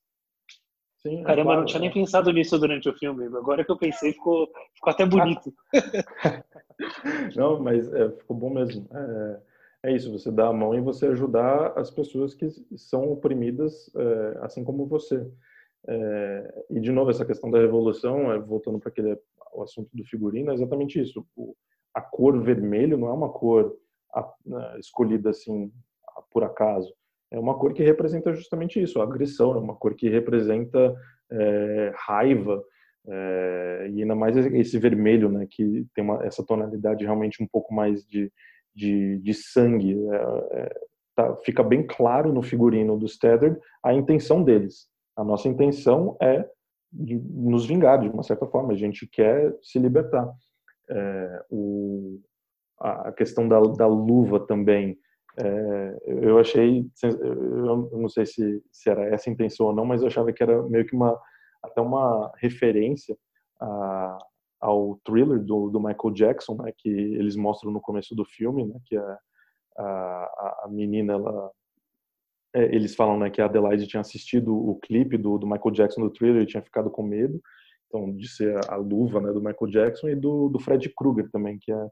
Sim, 1.08 1.20
é 1.20 1.24
Caramba, 1.24 1.40
é 1.40 1.44
claro, 1.44 1.60
não 1.60 1.66
tinha 1.66 1.80
nem 1.80 1.92
pensado 1.92 2.30
nisso 2.32 2.58
durante 2.58 2.88
o 2.88 2.96
filme. 2.96 3.24
Agora 3.26 3.64
que 3.64 3.70
eu 3.70 3.78
pensei, 3.78 4.12
ficou, 4.12 4.46
ficou 4.74 4.90
até 4.90 5.06
bonito. 5.06 5.52
não, 7.34 7.60
mas 7.60 7.90
é, 7.92 8.10
ficou 8.10 8.36
bom 8.36 8.50
mesmo. 8.50 8.86
É, 8.92 9.40
é, 9.84 9.96
isso, 9.96 10.12
você 10.12 10.30
dá 10.30 10.48
a 10.48 10.52
mão 10.52 10.74
e 10.74 10.80
você 10.80 11.06
ajudar 11.06 11.72
as 11.78 11.90
pessoas 11.90 12.34
que 12.34 12.48
são 12.76 13.10
oprimidas, 13.10 13.90
é, 13.96 14.38
assim 14.42 14.62
como 14.62 14.86
você. 14.86 15.26
É, 15.86 16.64
e, 16.70 16.80
de 16.80 16.92
novo, 16.92 17.10
essa 17.10 17.24
questão 17.24 17.50
da 17.50 17.58
revolução, 17.58 18.40
voltando 18.46 18.78
para 18.78 18.90
aquele 18.90 19.18
o 19.54 19.62
assunto 19.62 19.88
do 19.94 20.04
figurino, 20.04 20.50
é 20.50 20.54
exatamente 20.54 21.00
isso. 21.00 21.26
O, 21.34 21.56
a 21.94 22.02
cor 22.02 22.38
vermelho 22.42 22.98
não 22.98 23.08
é 23.08 23.12
uma 23.12 23.30
cor 23.30 23.74
né, 24.44 24.78
escolhida 24.78 25.30
assim 25.30 25.72
por 26.30 26.44
acaso. 26.44 26.92
É 27.30 27.38
uma 27.38 27.58
cor 27.58 27.72
que 27.72 27.82
representa 27.82 28.32
justamente 28.34 28.80
isso, 28.82 29.00
a 29.00 29.04
agressão. 29.04 29.54
É 29.54 29.58
uma 29.58 29.74
cor 29.74 29.94
que 29.94 30.08
representa 30.08 30.94
é, 31.30 31.92
raiva. 31.94 32.62
É, 33.06 33.90
e 33.92 34.02
ainda 34.02 34.14
mais 34.14 34.36
esse 34.36 34.78
vermelho, 34.78 35.30
né, 35.30 35.46
que 35.50 35.86
tem 35.94 36.04
uma, 36.04 36.24
essa 36.24 36.44
tonalidade 36.44 37.04
realmente 37.04 37.42
um 37.42 37.46
pouco 37.46 37.72
mais 37.72 38.04
de, 38.04 38.30
de, 38.74 39.18
de 39.18 39.34
sangue. 39.34 39.96
É, 40.10 40.60
é 40.60 40.80
tá, 41.14 41.36
fica 41.44 41.62
bem 41.62 41.86
claro 41.86 42.32
no 42.32 42.42
figurino 42.42 42.96
do 42.96 43.08
Steddard 43.08 43.58
a 43.82 43.92
intenção 43.92 44.42
deles. 44.42 44.86
A 45.16 45.24
nossa 45.24 45.48
intenção 45.48 46.16
é 46.22 46.48
nos 46.92 47.66
vingar 47.66 48.00
de 48.00 48.08
uma 48.08 48.22
certa 48.22 48.46
forma. 48.46 48.72
A 48.72 48.76
gente 48.76 49.06
quer 49.06 49.54
se 49.62 49.78
libertar. 49.78 50.32
É, 50.90 51.44
o, 51.50 52.20
a 52.78 53.12
questão 53.12 53.48
da, 53.48 53.60
da 53.60 53.86
luva 53.86 54.40
também. 54.46 54.96
É, 55.40 55.98
eu 56.06 56.38
achei, 56.38 56.84
eu 57.02 57.90
não 57.92 58.08
sei 58.08 58.26
se, 58.26 58.62
se 58.72 58.90
era 58.90 59.04
essa 59.14 59.30
a 59.30 59.32
intenção 59.32 59.66
ou 59.66 59.74
não, 59.74 59.84
mas 59.84 60.00
eu 60.00 60.08
achava 60.08 60.32
que 60.32 60.42
era 60.42 60.62
meio 60.64 60.84
que 60.84 60.96
uma 60.96 61.18
até 61.62 61.80
uma 61.80 62.32
referência 62.38 63.16
a, 63.60 64.18
ao 64.60 64.98
thriller 65.04 65.38
do, 65.38 65.70
do, 65.70 65.80
Michael 65.80 66.14
Jackson, 66.14 66.56
né, 66.56 66.72
que 66.76 66.88
eles 66.88 67.36
mostram 67.36 67.70
no 67.70 67.80
começo 67.80 68.14
do 68.14 68.24
filme, 68.24 68.64
né, 68.64 68.74
que 68.86 68.96
a, 68.96 69.18
a, 69.78 70.62
a 70.64 70.68
menina 70.68 71.14
ela 71.14 71.50
é, 72.54 72.64
eles 72.74 72.94
falam 72.94 73.18
né, 73.18 73.30
que 73.30 73.40
a 73.40 73.44
Adelaide 73.44 73.86
tinha 73.86 74.00
assistido 74.00 74.54
o 74.54 74.76
clipe 74.76 75.16
do, 75.16 75.38
do 75.38 75.46
Michael 75.46 75.70
Jackson 75.72 76.00
do 76.00 76.10
thriller 76.10 76.42
e 76.42 76.46
tinha 76.46 76.62
ficado 76.62 76.90
com 76.90 77.02
medo, 77.02 77.40
então 77.86 78.12
de 78.16 78.28
ser 78.28 78.58
a 78.68 78.76
luva 78.76 79.20
né, 79.20 79.32
do 79.32 79.42
Michael 79.42 79.70
Jackson 79.70 80.08
e 80.08 80.16
do, 80.16 80.48
do 80.48 80.58
Fred 80.58 80.88
Krueger 80.96 81.30
também, 81.30 81.58
que 81.60 81.70
é 81.70 81.88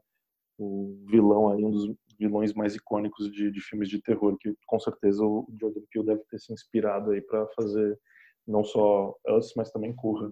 o 0.57 1.05
vilão 1.09 1.49
aí, 1.49 1.63
um 1.63 1.71
dos 1.71 1.87
vilões 2.17 2.53
mais 2.53 2.75
icônicos 2.75 3.31
de, 3.31 3.51
de 3.51 3.61
filmes 3.61 3.89
de 3.89 4.01
terror, 4.01 4.37
que 4.37 4.55
com 4.65 4.79
certeza 4.79 5.23
o 5.23 5.47
Jordan 5.59 5.81
Peele 5.91 6.07
deve 6.07 6.23
ter 6.25 6.39
se 6.39 6.51
inspirado 6.51 7.11
aí 7.11 7.21
para 7.21 7.47
fazer 7.49 7.99
não 8.45 8.63
só 8.63 9.15
Us, 9.27 9.53
mas 9.55 9.71
também 9.71 9.95
Corra. 9.95 10.31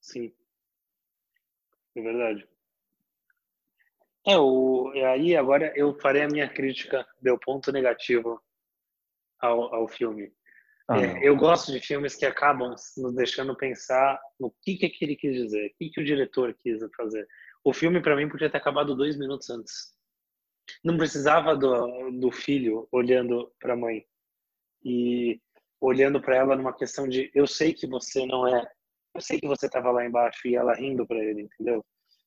Sim, 0.00 0.32
é 1.96 2.02
verdade. 2.02 2.48
É, 4.26 4.38
o, 4.38 4.92
aí 4.94 5.36
agora 5.36 5.72
eu 5.76 5.98
farei 5.98 6.22
a 6.22 6.28
minha 6.28 6.48
crítica, 6.48 7.06
meu 7.20 7.38
ponto 7.38 7.72
negativo 7.72 8.40
ao, 9.40 9.74
ao 9.74 9.88
filme. 9.88 10.32
Ah, 10.88 11.00
é, 11.00 11.28
eu 11.28 11.36
gosto 11.36 11.72
de 11.72 11.80
filmes 11.80 12.14
que 12.14 12.24
acabam 12.24 12.74
nos 12.96 13.14
deixando 13.14 13.56
pensar 13.56 14.20
no 14.38 14.52
que, 14.62 14.76
que, 14.76 15.04
ele 15.04 15.16
quis 15.16 15.34
dizer, 15.34 15.68
o 15.68 15.74
que, 15.76 15.90
que 15.90 16.00
o 16.00 16.04
diretor 16.04 16.54
quis 16.54 16.78
fazer. 16.96 17.26
O 17.64 17.72
filme, 17.72 18.00
para 18.00 18.16
mim, 18.16 18.28
podia 18.28 18.50
ter 18.50 18.56
acabado 18.56 18.94
dois 18.94 19.16
minutos 19.16 19.48
antes. 19.50 19.94
Não 20.82 20.96
precisava 20.96 21.56
do, 21.56 22.10
do 22.12 22.30
filho 22.30 22.88
olhando 22.92 23.52
para 23.60 23.74
a 23.74 23.76
mãe 23.76 24.04
e 24.84 25.40
olhando 25.80 26.20
para 26.20 26.36
ela 26.36 26.56
numa 26.56 26.76
questão 26.76 27.08
de 27.08 27.30
eu 27.34 27.46
sei 27.46 27.72
que 27.72 27.86
você 27.86 28.24
não 28.26 28.46
é, 28.46 28.64
eu 29.14 29.20
sei 29.20 29.40
que 29.40 29.48
você 29.48 29.66
estava 29.66 29.90
lá 29.90 30.04
embaixo 30.04 30.46
e 30.46 30.54
ela 30.54 30.74
rindo 30.74 31.06
para 31.06 31.18
ele, 31.18 31.42
entendeu? 31.42 31.84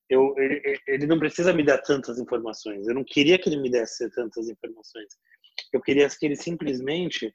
Eu, 0.10 0.36
ele, 0.38 0.80
ele 0.88 1.08
não 1.08 1.18
precisa 1.18 1.52
me 1.52 1.64
dar 1.64 1.80
tantas 1.80 2.20
informações. 2.20 2.88
Eu 2.88 2.94
não 2.94 3.04
queria 3.04 3.40
que 3.40 3.50
ele 3.50 3.60
me 3.60 3.72
desse 3.72 4.10
tantas 4.12 4.48
informações. 4.48 5.08
Eu 5.74 5.82
queria 5.82 6.08
que 6.08 6.26
ele 6.26 6.36
simplesmente 6.36 7.34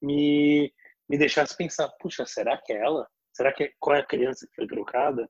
me, 0.00 0.72
me 1.08 1.18
deixasse 1.18 1.56
pensar, 1.56 1.88
puxa, 1.98 2.24
será 2.24 2.56
que 2.56 2.72
é 2.72 2.76
ela? 2.76 3.08
Será 3.32 3.52
que 3.52 3.64
é, 3.64 3.72
qual 3.80 3.96
é 3.96 4.00
a 4.00 4.06
criança 4.06 4.46
que 4.46 4.54
foi 4.54 4.66
trocada? 4.66 5.28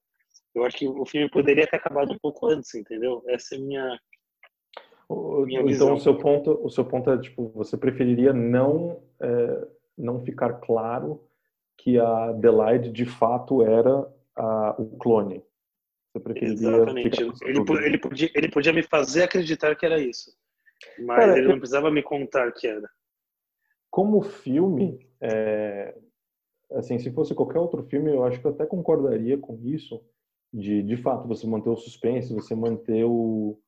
Eu 0.54 0.64
acho 0.64 0.76
que 0.76 0.88
o 0.88 1.06
filme 1.06 1.30
poderia 1.30 1.66
ter 1.66 1.76
acabado 1.76 2.12
um 2.12 2.18
pouco 2.18 2.46
antes, 2.46 2.74
entendeu? 2.74 3.22
Essa 3.28 3.54
é 3.54 3.58
a 3.58 3.60
minha, 3.60 4.00
minha 5.10 5.60
então 5.60 5.66
visão. 5.66 5.94
o 5.94 6.00
seu 6.00 6.16
ponto, 6.16 6.60
o 6.62 6.70
seu 6.70 6.84
ponto 6.84 7.10
é 7.10 7.18
tipo, 7.18 7.48
você 7.54 7.76
preferiria 7.76 8.32
não 8.32 9.02
é, 9.20 9.68
não 9.96 10.20
ficar 10.20 10.54
claro 10.54 11.24
que 11.78 11.98
a 11.98 12.30
Adelaide 12.30 12.90
de 12.90 13.06
fato 13.06 13.62
era 13.62 14.06
a, 14.36 14.74
o 14.78 14.96
clone. 14.98 15.42
Você 16.12 16.20
preferiria 16.20 16.68
Exatamente. 16.68 17.22
Ele, 17.42 17.58
ele, 17.84 17.98
podia, 17.98 18.30
ele 18.34 18.50
podia 18.50 18.72
me 18.72 18.82
fazer 18.82 19.22
acreditar 19.22 19.74
que 19.76 19.86
era 19.86 19.98
isso. 19.98 20.32
Mas 20.98 21.18
Cara, 21.18 21.38
ele 21.38 21.48
não 21.48 21.58
precisava 21.58 21.90
me 21.90 22.02
contar 22.02 22.52
que 22.52 22.66
era. 22.66 22.88
Como 23.90 24.22
filme, 24.22 25.08
é, 25.20 25.94
assim, 26.72 26.98
se 26.98 27.10
fosse 27.10 27.34
qualquer 27.34 27.58
outro 27.58 27.82
filme, 27.84 28.10
eu 28.10 28.24
acho 28.24 28.40
que 28.40 28.46
eu 28.46 28.50
até 28.50 28.66
concordaria 28.66 29.38
com 29.38 29.58
isso, 29.64 30.02
de, 30.52 30.82
de 30.82 30.96
fato, 30.96 31.26
você 31.26 31.46
manter 31.46 31.70
o 31.70 31.76
suspense, 31.76 32.34
você 32.34 32.54
manter 32.54 33.04
o, 33.04 33.58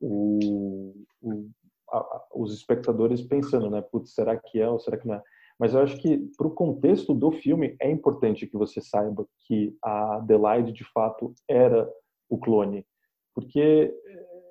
o, 0.00 0.94
o 1.22 1.50
a, 1.90 2.22
os 2.34 2.54
espectadores 2.54 3.20
pensando, 3.20 3.68
né? 3.68 3.80
Putz, 3.82 4.14
será 4.14 4.36
que 4.36 4.60
é 4.60 4.68
ou 4.68 4.78
será 4.78 4.96
que 4.96 5.06
não 5.06 5.14
é? 5.14 5.22
Mas 5.58 5.74
eu 5.74 5.80
acho 5.80 5.98
que, 5.98 6.16
para 6.38 6.46
o 6.46 6.54
contexto 6.54 7.12
do 7.12 7.30
filme, 7.30 7.76
é 7.80 7.90
importante 7.90 8.46
que 8.46 8.56
você 8.56 8.80
saiba 8.80 9.26
que 9.46 9.76
a 9.84 10.16
Adelaide, 10.16 10.72
de 10.72 10.84
fato, 10.84 11.34
era 11.46 11.90
o 12.30 12.38
clone. 12.38 12.86
Porque 13.34 13.94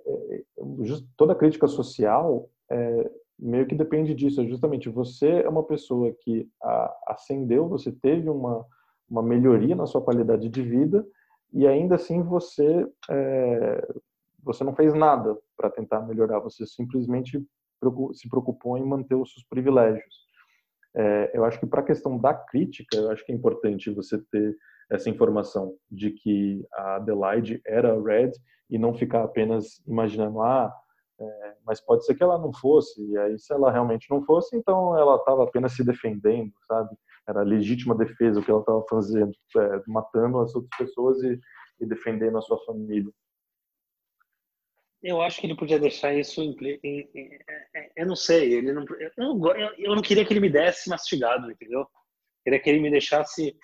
é, 0.05 0.43
toda 1.17 1.33
crítica 1.33 1.67
social 1.67 2.47
é, 2.69 3.11
meio 3.39 3.65
que 3.65 3.73
depende 3.73 4.13
disso. 4.13 4.41
É 4.41 4.45
justamente 4.45 4.89
você 4.89 5.41
é 5.41 5.49
uma 5.49 5.63
pessoa 5.63 6.13
que 6.19 6.47
ascendeu, 7.07 7.67
você 7.67 7.91
teve 7.91 8.29
uma, 8.29 8.65
uma 9.09 9.23
melhoria 9.23 9.75
na 9.75 9.87
sua 9.87 10.01
qualidade 10.01 10.47
de 10.47 10.61
vida 10.61 11.05
e 11.51 11.65
ainda 11.65 11.95
assim 11.95 12.21
você 12.21 12.87
é, 13.09 13.87
você 14.43 14.63
não 14.63 14.75
fez 14.75 14.93
nada 14.93 15.37
para 15.57 15.69
tentar 15.69 16.01
melhorar. 16.01 16.39
Você 16.39 16.65
simplesmente 16.65 17.43
se 18.13 18.29
preocupou 18.29 18.77
em 18.77 18.85
manter 18.85 19.15
os 19.15 19.31
seus 19.33 19.45
privilégios. 19.45 20.27
É, 20.95 21.31
eu 21.33 21.45
acho 21.45 21.59
que 21.59 21.67
para 21.67 21.81
a 21.81 21.85
questão 21.85 22.17
da 22.17 22.33
crítica, 22.33 22.97
eu 22.97 23.11
acho 23.11 23.25
que 23.25 23.31
é 23.31 23.35
importante 23.35 23.91
você 23.91 24.17
ter 24.31 24.55
essa 24.91 25.09
informação 25.09 25.75
de 25.89 26.11
que 26.11 26.65
a 26.73 26.95
Adelaide 26.95 27.61
era 27.65 28.01
Red 28.01 28.31
e 28.69 28.77
não 28.77 28.93
ficar 28.93 29.23
apenas 29.23 29.81
imaginando, 29.87 30.41
ah, 30.41 30.73
é, 31.19 31.55
mas 31.65 31.81
pode 31.81 32.05
ser 32.05 32.15
que 32.15 32.23
ela 32.23 32.37
não 32.37 32.53
fosse, 32.53 33.05
e 33.05 33.17
aí 33.17 33.37
se 33.37 33.53
ela 33.53 33.71
realmente 33.71 34.09
não 34.09 34.23
fosse, 34.23 34.55
então 34.55 34.97
ela 34.97 35.17
estava 35.17 35.43
apenas 35.43 35.73
se 35.73 35.83
defendendo, 35.83 36.51
sabe? 36.67 36.95
Era 37.27 37.43
legítima 37.43 37.93
defesa 37.93 38.39
o 38.39 38.43
que 38.43 38.49
ela 38.49 38.61
estava 38.61 38.83
fazendo, 38.89 39.31
é, 39.57 39.81
matando 39.87 40.39
as 40.39 40.55
outras 40.55 40.75
pessoas 40.77 41.21
e, 41.21 41.39
e 41.81 41.85
defendendo 41.85 42.37
a 42.37 42.41
sua 42.41 42.57
família. 42.65 43.11
Eu 45.01 45.21
acho 45.21 45.39
que 45.39 45.47
ele 45.47 45.55
podia 45.55 45.79
deixar 45.79 46.13
isso. 46.13 46.41
Em, 46.41 46.55
em, 46.83 47.09
em, 47.15 47.39
eu 47.95 48.05
não 48.05 48.15
sei. 48.15 48.53
Ele 48.53 48.73
não, 48.73 48.83
eu, 48.99 49.11
não, 49.17 49.55
eu 49.77 49.95
não 49.95 50.01
queria 50.01 50.25
que 50.25 50.33
ele 50.33 50.41
me 50.41 50.49
desse 50.49 50.89
mastigado, 50.89 51.49
entendeu? 51.49 51.81
Eu 51.81 51.87
queria 52.43 52.59
que 52.59 52.69
ele 52.69 52.79
me 52.81 52.91
deixasse 52.91 53.55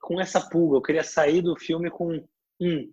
com 0.00 0.20
essa 0.20 0.40
pulga. 0.48 0.76
Eu 0.76 0.82
queria 0.82 1.04
sair 1.04 1.42
do 1.42 1.56
filme 1.56 1.90
com. 1.90 2.12
Hum, 2.60 2.92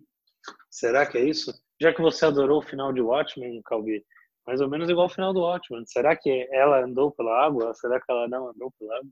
será 0.70 1.06
que 1.06 1.18
é 1.18 1.24
isso? 1.24 1.52
Já 1.80 1.92
que 1.92 2.00
você 2.00 2.24
adorou 2.24 2.58
o 2.58 2.66
final 2.66 2.92
de 2.92 3.00
Watchmen, 3.00 3.60
Calvi, 3.64 4.04
mais 4.46 4.60
ou 4.60 4.68
menos 4.68 4.88
igual 4.88 5.06
o 5.06 5.10
final 5.10 5.32
do 5.32 5.40
Watchmen. 5.40 5.84
Será 5.86 6.16
que 6.16 6.48
ela 6.52 6.84
andou 6.84 7.10
pela 7.10 7.44
água? 7.44 7.74
Será 7.74 8.00
que 8.00 8.10
ela 8.10 8.28
não 8.28 8.48
andou 8.48 8.72
pela 8.78 8.96
água? 8.96 9.10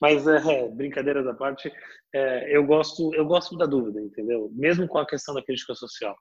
Mas 0.00 0.26
é, 0.26 0.68
brincadeiras 0.68 1.26
à 1.26 1.34
parte, 1.34 1.72
é, 2.14 2.56
eu 2.56 2.64
gosto 2.64 3.14
eu 3.14 3.24
gosto 3.24 3.56
da 3.56 3.64
dúvida, 3.66 4.00
entendeu? 4.00 4.50
Mesmo 4.52 4.86
com 4.86 4.98
a 4.98 5.06
questão 5.06 5.34
da 5.34 5.42
crítica 5.42 5.74
social. 5.74 6.16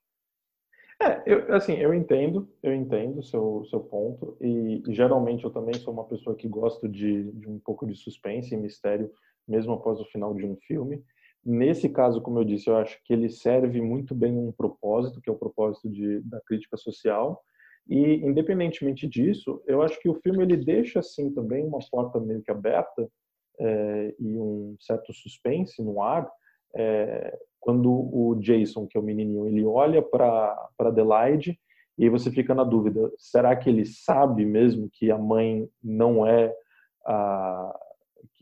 É, 1.02 1.22
eu, 1.26 1.54
assim, 1.54 1.74
eu 1.74 1.93
entendo, 1.93 2.50
eu 2.64 2.74
entendo 2.74 3.22
seu, 3.22 3.66
seu 3.70 3.82
ponto, 3.82 4.38
e, 4.39 4.82
e, 4.88 4.93
geralmente 4.93 5.43
eu 5.43 5.50
também 5.50 5.74
sou 5.76 5.93
uma 5.93 6.06
pessoa 6.06 6.36
que 6.36 6.48
gosto 6.48 6.88
de, 6.88 7.32
de 7.32 7.50
um 7.50 7.60
pouco 7.60 7.86
de 7.86 7.96
suspense 7.96 8.54
e 8.54 8.58
mistério, 8.58 9.12
mesmo 9.48 9.74
após 9.74 10.00
o 10.00 10.06
final 10.06 10.34
de 10.34 10.46
um 10.46 10.56
filme. 10.56 11.04
Nesse 11.46 11.89
caso, 11.89 12.22
como 12.22 12.39
eu 12.39 12.46
disse, 12.46 12.70
eu 12.70 12.78
acho 12.78 12.98
que 13.04 13.14
ele 13.14 13.30
serve 13.30 13.82
muito 13.82 14.16
bem 14.16 14.38
um 14.38 14.52
propósito, 14.52 15.22
que 15.22 15.30
é 15.30 15.34
o 15.34 15.38
propósito 15.38 15.89
de, 15.89 16.22
da 16.22 16.39
crítica 16.41 16.78
social, 16.78 17.43
e 17.88 18.16
independentemente 18.26 19.08
disso, 19.08 19.62
eu 19.68 19.82
acho 19.82 20.00
que 20.00 20.10
o 20.10 20.16
filme 20.16 20.43
ele 20.43 20.58
deixa 20.58 21.00
assim 21.00 21.32
também 21.32 21.64
uma 21.64 21.80
porta 21.91 22.20
meio 22.20 22.41
que 22.41 22.50
aberta 22.50 23.08
é, 23.60 24.16
e 24.20 24.39
um 24.39 24.76
certo 24.80 25.14
suspense 25.14 25.84
no 25.84 26.02
ar, 26.02 26.28
é, 26.76 27.38
quando 27.60 27.90
o 27.90 28.36
Jason, 28.36 28.86
que 28.86 28.98
é 28.98 29.02
o 29.02 29.04
menininho, 29.04 29.48
ele 29.48 29.66
olha 29.66 30.02
para 30.02 30.70
Adelaide 30.80 31.60
e 31.98 32.04
aí 32.04 32.10
você 32.10 32.30
fica 32.30 32.54
na 32.54 32.64
dúvida, 32.64 33.12
será 33.18 33.56
que 33.56 33.70
ele 33.70 33.86
sabe 33.86 34.46
mesmo 34.46 34.90
que 34.92 35.10
a 35.10 35.18
mãe 35.18 35.68
não 35.84 36.26
é 36.26 36.54
a 37.06 37.80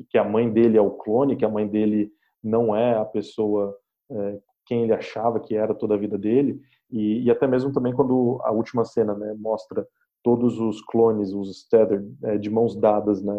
que 0.10 0.18
a 0.18 0.24
mãe 0.24 0.52
dele 0.52 0.78
é 0.78 0.82
o 0.82 0.92
clone, 0.92 1.36
que 1.36 1.46
a 1.46 1.50
mãe 1.50 1.68
dele 1.68 2.12
não 2.44 2.76
é 2.76 2.96
a 2.96 3.06
pessoa 3.06 3.78
é, 4.10 4.40
quem 4.66 4.84
ele 4.84 4.94
achava 4.94 5.40
que 5.40 5.56
era 5.56 5.74
toda 5.74 5.94
a 5.94 5.98
vida 5.98 6.18
dele? 6.18 6.60
E, 6.90 7.24
e, 7.24 7.32
até 7.32 7.48
mesmo 7.48 7.72
também 7.72 7.94
quando 7.94 8.40
a 8.44 8.52
última 8.52 8.86
cena 8.86 9.14
né, 9.14 9.36
mostra 9.38 9.88
todos 10.24 10.60
os 10.60 10.82
clones, 10.82 11.34
os 11.34 11.68
Tether, 11.68 12.04
é, 12.24 12.38
de 12.38 12.50
mãos 12.50 12.76
dadas 12.76 13.22
né, 13.22 13.34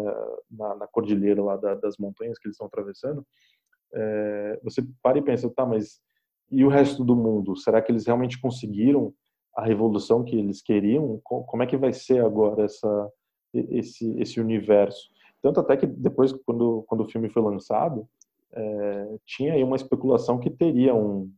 na, 0.51 0.75
na, 0.75 0.87
cordilheira 0.87 1.43
lá 1.43 1.57
da, 1.57 1.75
das 1.75 1.97
montanhas 1.97 2.37
que 2.37 2.47
eles 2.47 2.55
estão 2.55 2.67
atravessando, 2.67 3.25
é, 3.95 4.59
você 4.63 4.83
para 5.01 5.17
e 5.17 5.21
pensa, 5.21 5.49
tá, 5.49 5.65
mas 5.65 5.99
e 6.51 6.63
o 6.63 6.69
resto 6.69 7.03
do 7.03 7.15
mundo? 7.15 7.55
Será 7.55 7.81
que 7.81 7.91
eles 7.91 8.05
realmente 8.05 8.39
conseguiram 8.39 9.13
a 9.55 9.63
revolução 9.63 10.23
que 10.23 10.35
eles 10.35 10.61
queriam? 10.61 11.19
Como 11.23 11.63
é 11.63 11.65
que 11.65 11.77
vai 11.77 11.93
ser 11.93 12.23
agora 12.23 12.65
essa, 12.65 13.11
esse, 13.53 14.11
esse 14.19 14.39
universo? 14.39 15.09
Tanto 15.41 15.59
até 15.59 15.77
que 15.77 15.87
depois, 15.87 16.33
quando, 16.45 16.83
quando 16.87 17.01
o 17.01 17.09
filme 17.09 17.29
foi 17.29 17.41
lançado, 17.41 18.07
é, 18.51 19.15
tinha 19.25 19.53
aí 19.53 19.63
uma 19.63 19.75
especulação 19.75 20.39
que 20.39 20.49
teria 20.49 20.93
um 20.93 21.31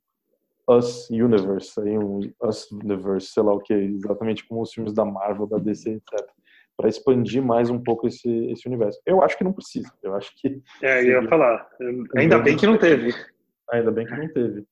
Us 0.69 1.09
Universe, 1.09 1.79
aí 1.79 1.97
um 1.97 2.19
Us 2.43 2.69
Universe, 2.71 3.27
sei 3.27 3.43
lá 3.43 3.53
o 3.53 3.59
que, 3.59 3.73
exatamente 3.73 4.45
como 4.47 4.61
os 4.61 4.73
filmes 4.73 4.93
da 4.93 5.05
Marvel, 5.05 5.47
da 5.47 5.57
DC, 5.57 5.91
etc 5.91 6.37
para 6.77 6.87
expandir 6.87 7.41
mais 7.41 7.71
um 7.71 7.81
pouco 7.81 8.07
esse, 8.07 8.29
esse 8.51 8.67
universo. 8.67 9.01
Eu 9.03 9.23
acho 9.23 9.35
que 9.35 9.43
não 9.43 9.51
precisa. 9.51 9.91
Eu 10.03 10.13
acho 10.13 10.31
que. 10.37 10.61
É, 10.83 11.01
eu 11.01 11.23
ia 11.23 11.27
falar. 11.27 11.67
Ainda 12.15 12.37
bem 12.37 12.55
que 12.55 12.67
não 12.67 12.77
teve. 12.77 13.13
Ainda 13.71 13.91
bem 13.91 14.05
que 14.05 14.15
não 14.15 14.31
teve. 14.31 14.63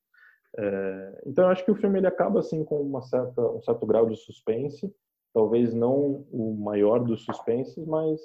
É, 0.56 1.22
então, 1.26 1.44
eu 1.44 1.50
acho 1.50 1.64
que 1.64 1.70
o 1.70 1.74
filme 1.74 1.98
ele 1.98 2.06
acaba 2.06 2.38
assim 2.40 2.64
com 2.64 2.80
uma 2.80 3.02
certa, 3.02 3.42
um 3.42 3.60
certo 3.60 3.84
grau 3.84 4.08
de 4.08 4.16
suspense. 4.16 4.90
Talvez 5.34 5.74
não 5.74 6.24
o 6.30 6.56
maior 6.58 7.00
dos 7.00 7.24
suspenses, 7.24 7.84
mas 7.84 8.20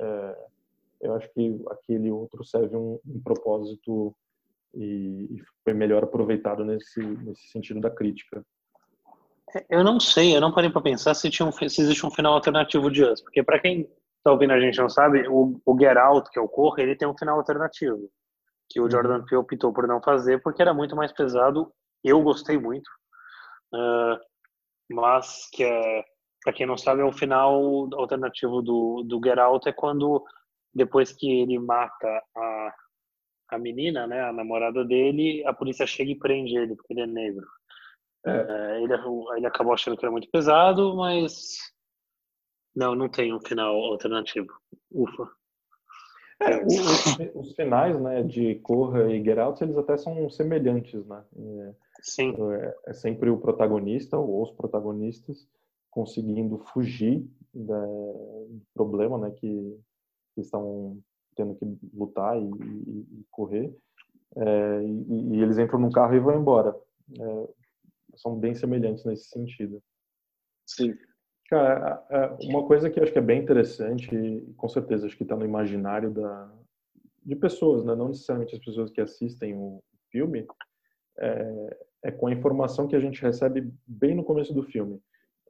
é, 0.00 0.36
eu 1.02 1.14
acho 1.14 1.28
que 1.34 1.60
aquele 1.70 2.10
outro 2.10 2.44
serve 2.44 2.76
um, 2.76 2.98
um 3.06 3.20
propósito 3.20 4.14
e, 4.72 5.28
e 5.30 5.42
foi 5.64 5.74
melhor 5.74 6.04
aproveitado 6.04 6.64
nesse, 6.64 7.00
nesse 7.00 7.48
sentido 7.48 7.80
da 7.80 7.90
crítica. 7.90 8.42
Eu 9.68 9.84
não 9.84 9.98
sei, 9.98 10.36
eu 10.36 10.40
não 10.40 10.52
parei 10.52 10.70
para 10.70 10.82
pensar 10.82 11.14
se, 11.14 11.30
tinha 11.30 11.46
um, 11.46 11.52
se 11.52 11.64
existe 11.64 12.04
um 12.04 12.10
final 12.10 12.34
alternativo 12.34 12.90
de 12.90 13.04
Us, 13.04 13.22
porque 13.22 13.42
para 13.42 13.58
quem 13.58 13.88
está 14.18 14.32
ouvindo 14.32 14.52
a 14.52 14.60
gente 14.60 14.78
não 14.78 14.88
sabe, 14.88 15.26
o, 15.28 15.60
o 15.64 15.78
Get 15.78 15.96
Out, 15.96 16.30
que 16.30 16.38
é 16.38 16.42
o 16.42 16.48
Corra, 16.48 16.82
ele 16.82 16.96
tem 16.96 17.08
um 17.08 17.16
final 17.16 17.38
alternativo, 17.38 18.10
que 18.68 18.80
o 18.80 18.84
uhum. 18.84 18.90
Jordan 18.90 19.24
Peele 19.24 19.40
optou 19.40 19.72
por 19.72 19.86
não 19.86 20.02
fazer 20.02 20.42
porque 20.42 20.60
era 20.60 20.74
muito 20.74 20.94
mais 20.94 21.12
pesado. 21.12 21.72
Eu 22.04 22.22
gostei 22.22 22.58
muito, 22.58 22.88
uh, 23.74 24.18
mas 24.90 25.48
que 25.52 25.64
é, 25.64 26.04
para 26.44 26.52
quem 26.52 26.66
não 26.66 26.76
sabe, 26.76 27.02
é 27.02 27.04
o 27.04 27.12
final 27.12 27.88
alternativo 27.94 28.62
do, 28.62 29.02
do 29.02 29.20
Get 29.24 29.38
Out 29.38 29.68
é 29.68 29.72
quando 29.72 30.24
depois 30.74 31.12
que 31.12 31.40
ele 31.40 31.58
mata 31.58 32.06
a, 32.36 32.74
a 33.50 33.58
menina, 33.58 34.06
né, 34.06 34.22
a 34.22 34.32
namorada 34.32 34.84
dele, 34.84 35.44
a 35.46 35.52
polícia 35.52 35.86
chega 35.86 36.12
e 36.12 36.18
prende 36.18 36.56
ele 36.56 36.76
porque 36.76 36.92
ele 36.92 37.02
é 37.02 37.06
negro. 37.06 37.46
É, 38.26 38.82
ele, 38.82 38.94
ele 39.36 39.46
acabou 39.46 39.72
achando 39.72 39.96
que 39.96 40.04
era 40.04 40.12
muito 40.12 40.28
pesado, 40.30 40.94
mas 40.96 41.58
não, 42.74 42.94
não 42.94 43.08
tem 43.08 43.34
um 43.34 43.40
final 43.40 43.74
alternativo. 43.74 44.52
Ufa. 44.90 45.28
É, 46.40 46.64
os, 46.64 47.18
os, 47.34 47.54
finais, 47.56 48.00
né, 48.00 48.22
de 48.22 48.54
Corra 48.56 49.12
e 49.12 49.22
Get 49.22 49.38
Out, 49.38 49.62
eles 49.62 49.76
até 49.76 49.96
são 49.96 50.30
semelhantes, 50.30 51.04
né? 51.04 51.24
É, 51.36 51.74
Sim. 52.00 52.34
É, 52.52 52.76
é, 52.86 52.92
sempre 52.92 53.28
o 53.28 53.38
protagonista 53.38 54.16
ou 54.16 54.42
os 54.42 54.52
protagonistas 54.52 55.48
conseguindo 55.90 56.58
fugir 56.72 57.28
da, 57.52 57.84
do 57.84 58.62
problema, 58.72 59.18
né, 59.18 59.32
que, 59.32 59.80
que 60.34 60.40
estão 60.40 60.98
tendo 61.34 61.56
que 61.56 61.64
lutar 61.92 62.40
e, 62.40 62.44
e, 62.44 63.20
e 63.20 63.26
correr. 63.30 63.76
É, 64.36 64.82
e, 64.84 65.34
e, 65.34 65.42
eles 65.42 65.58
entram 65.58 65.80
num 65.80 65.90
carro 65.90 66.14
e 66.14 66.20
vão 66.20 66.40
embora. 66.40 66.76
São 68.18 68.38
bem 68.38 68.54
semelhantes 68.54 69.04
nesse 69.04 69.28
sentido. 69.28 69.82
Sim. 70.66 70.94
Cara, 71.48 72.04
uma 72.42 72.66
coisa 72.66 72.90
que 72.90 72.98
eu 72.98 73.02
acho 73.02 73.12
que 73.12 73.18
é 73.18 73.22
bem 73.22 73.40
interessante, 73.40 74.14
e 74.14 74.52
com 74.54 74.68
certeza 74.68 75.06
acho 75.06 75.16
que 75.16 75.22
está 75.22 75.34
no 75.34 75.46
imaginário 75.46 76.10
da, 76.10 76.52
de 77.24 77.34
pessoas, 77.36 77.84
né? 77.84 77.94
não 77.94 78.08
necessariamente 78.08 78.54
as 78.54 78.62
pessoas 78.62 78.90
que 78.90 79.00
assistem 79.00 79.54
o 79.54 79.82
filme, 80.10 80.46
é, 81.18 81.76
é 82.04 82.10
com 82.10 82.26
a 82.26 82.32
informação 82.32 82.86
que 82.86 82.94
a 82.94 83.00
gente 83.00 83.22
recebe 83.22 83.72
bem 83.86 84.14
no 84.14 84.24
começo 84.24 84.52
do 84.52 84.62
filme. 84.62 85.00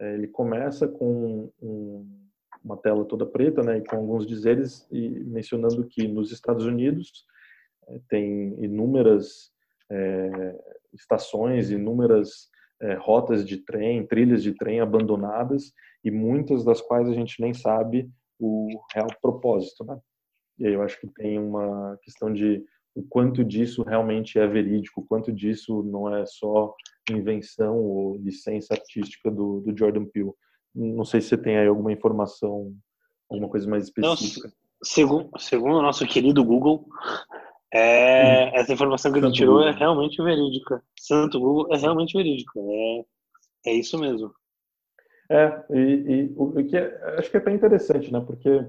É, 0.01 0.15
ele 0.15 0.29
começa 0.29 0.87
com 0.87 1.51
um, 1.61 2.29
uma 2.65 2.77
tela 2.77 3.05
toda 3.05 3.27
preta, 3.27 3.63
né, 3.63 3.79
e 3.79 3.85
com 3.85 3.97
alguns 3.97 4.27
dizeres 4.27 4.87
e 4.91 5.09
mencionando 5.09 5.85
que 5.87 6.07
nos 6.07 6.31
Estados 6.31 6.65
Unidos 6.65 7.27
é, 7.89 8.01
tem 8.09 8.55
inúmeras 8.63 9.53
é, 9.91 10.55
estações, 10.93 11.71
inúmeras 11.71 12.49
é, 12.81 12.95
rotas 12.95 13.45
de 13.45 13.59
trem, 13.59 14.07
trilhas 14.07 14.43
de 14.43 14.55
trem 14.55 14.81
abandonadas 14.81 15.73
e 16.05 16.11
muitas 16.11 16.65
das 16.65 16.81
quais 16.81 17.09
a 17.09 17.13
gente 17.13 17.41
nem 17.41 17.53
sabe 17.53 18.09
o 18.39 18.69
real 18.95 19.09
propósito, 19.21 19.85
né? 19.85 19.99
E 20.59 20.67
aí 20.67 20.75
eu 20.75 20.83
acho 20.83 21.01
que 21.01 21.07
tem 21.09 21.39
uma 21.39 21.97
questão 22.03 22.33
de 22.33 22.65
o 22.95 23.03
quanto 23.03 23.45
disso 23.45 23.83
realmente 23.83 24.39
é 24.39 24.47
verídico, 24.47 25.01
o 25.01 25.07
quanto 25.07 25.33
disso 25.33 25.83
não 25.85 26.13
é 26.15 26.25
só 26.27 26.75
invenção 27.11 27.77
ou 27.77 28.17
licença 28.17 28.75
artística 28.75 29.31
do, 29.31 29.61
do 29.61 29.77
Jordan 29.77 30.05
Peele. 30.05 30.33
Não 30.75 31.05
sei 31.05 31.21
se 31.21 31.29
você 31.29 31.39
tem 31.39 31.59
aí 31.59 31.69
alguma 31.69 31.93
informação, 31.93 32.75
alguma 33.31 33.49
coisa 33.49 33.69
mais 33.69 33.85
específica. 33.85 34.49
Não, 34.49 34.55
segundo, 34.83 35.31
segundo 35.39 35.77
o 35.77 35.83
nosso 35.83 36.07
querido 36.07 36.45
Google, 36.45 36.89
é, 37.73 38.59
essa 38.59 38.73
informação 38.73 39.13
que 39.13 39.19
ele 39.19 39.33
tirou 39.33 39.63
é 39.63 39.71
realmente 39.71 40.23
verídica. 40.23 40.83
Santo 40.99 41.39
Google 41.39 41.69
é 41.73 41.77
realmente 41.77 42.17
verídica. 42.17 42.59
É, 42.59 43.05
é 43.67 43.73
isso 43.75 43.99
mesmo. 43.99 44.33
É, 45.31 45.65
e, 45.71 45.81
e 45.81 46.35
o 46.37 46.53
que 46.65 46.77
é, 46.77 47.19
acho 47.19 47.31
que 47.31 47.37
é 47.37 47.41
até 47.41 47.53
interessante, 47.53 48.11
né? 48.11 48.21
Porque, 48.21 48.67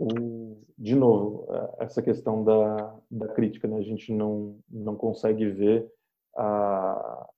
o, 0.00 0.60
de 0.76 0.96
novo, 0.96 1.46
é, 1.48 1.84
essa 1.84 2.02
questão 2.02 2.42
da, 2.42 2.96
da 3.08 3.28
crítica, 3.28 3.68
né? 3.68 3.78
A 3.78 3.82
gente 3.82 4.12
não, 4.12 4.58
não 4.68 4.96
consegue 4.96 5.46
ver 5.48 5.88
a, 6.36 7.28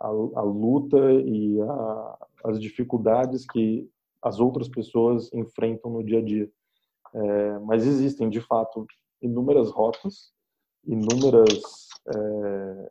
a, 0.00 0.06
a 0.06 0.42
luta 0.42 1.12
e 1.12 1.60
a, 1.60 2.18
as 2.44 2.60
dificuldades 2.60 3.44
que 3.44 3.90
as 4.22 4.38
outras 4.38 4.68
pessoas 4.68 5.32
enfrentam 5.32 5.90
no 5.90 6.04
dia 6.04 6.18
a 6.18 6.22
dia. 6.22 6.48
É, 7.14 7.58
mas 7.58 7.84
existem, 7.84 8.30
de 8.30 8.40
fato, 8.40 8.86
inúmeras 9.20 9.70
rotas, 9.70 10.32
inúmeras 10.86 11.88
é, 12.08 12.90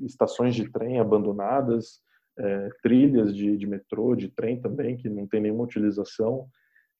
estações 0.00 0.54
de 0.54 0.70
trem 0.70 0.98
abandonadas, 0.98 2.00
é, 2.38 2.68
trilhas 2.82 3.34
de, 3.34 3.56
de, 3.56 3.66
metrô, 3.66 4.14
de 4.14 4.28
trem 4.28 4.60
também, 4.60 4.96
que 4.96 5.08
não 5.08 5.26
tem 5.26 5.40
nenhuma 5.40 5.64
utilização, 5.64 6.48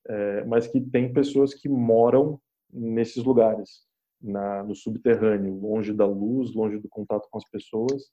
é, 0.07 0.45
mas 0.45 0.67
que 0.67 0.81
tem 0.81 1.13
pessoas 1.13 1.55
que 1.55 1.69
moram 1.69 2.41
nesses 2.73 3.23
lugares, 3.25 3.87
na, 4.21 4.63
no 4.63 4.75
subterrâneo, 4.75 5.55
longe 5.55 5.93
da 5.93 6.07
luz, 6.07 6.55
longe 6.55 6.79
do 6.79 6.89
contato 6.89 7.29
com 7.31 7.39
as 7.39 7.49
pessoas. 7.49 8.11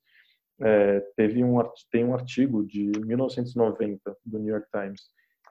É, 0.59 1.01
teve 1.15 1.43
um 1.43 1.61
tem 1.91 2.03
um 2.03 2.15
artigo 2.15 2.65
de 2.65 2.91
1990 3.05 4.17
do 4.25 4.39
New 4.39 4.53
York 4.53 4.67
Times 4.71 5.01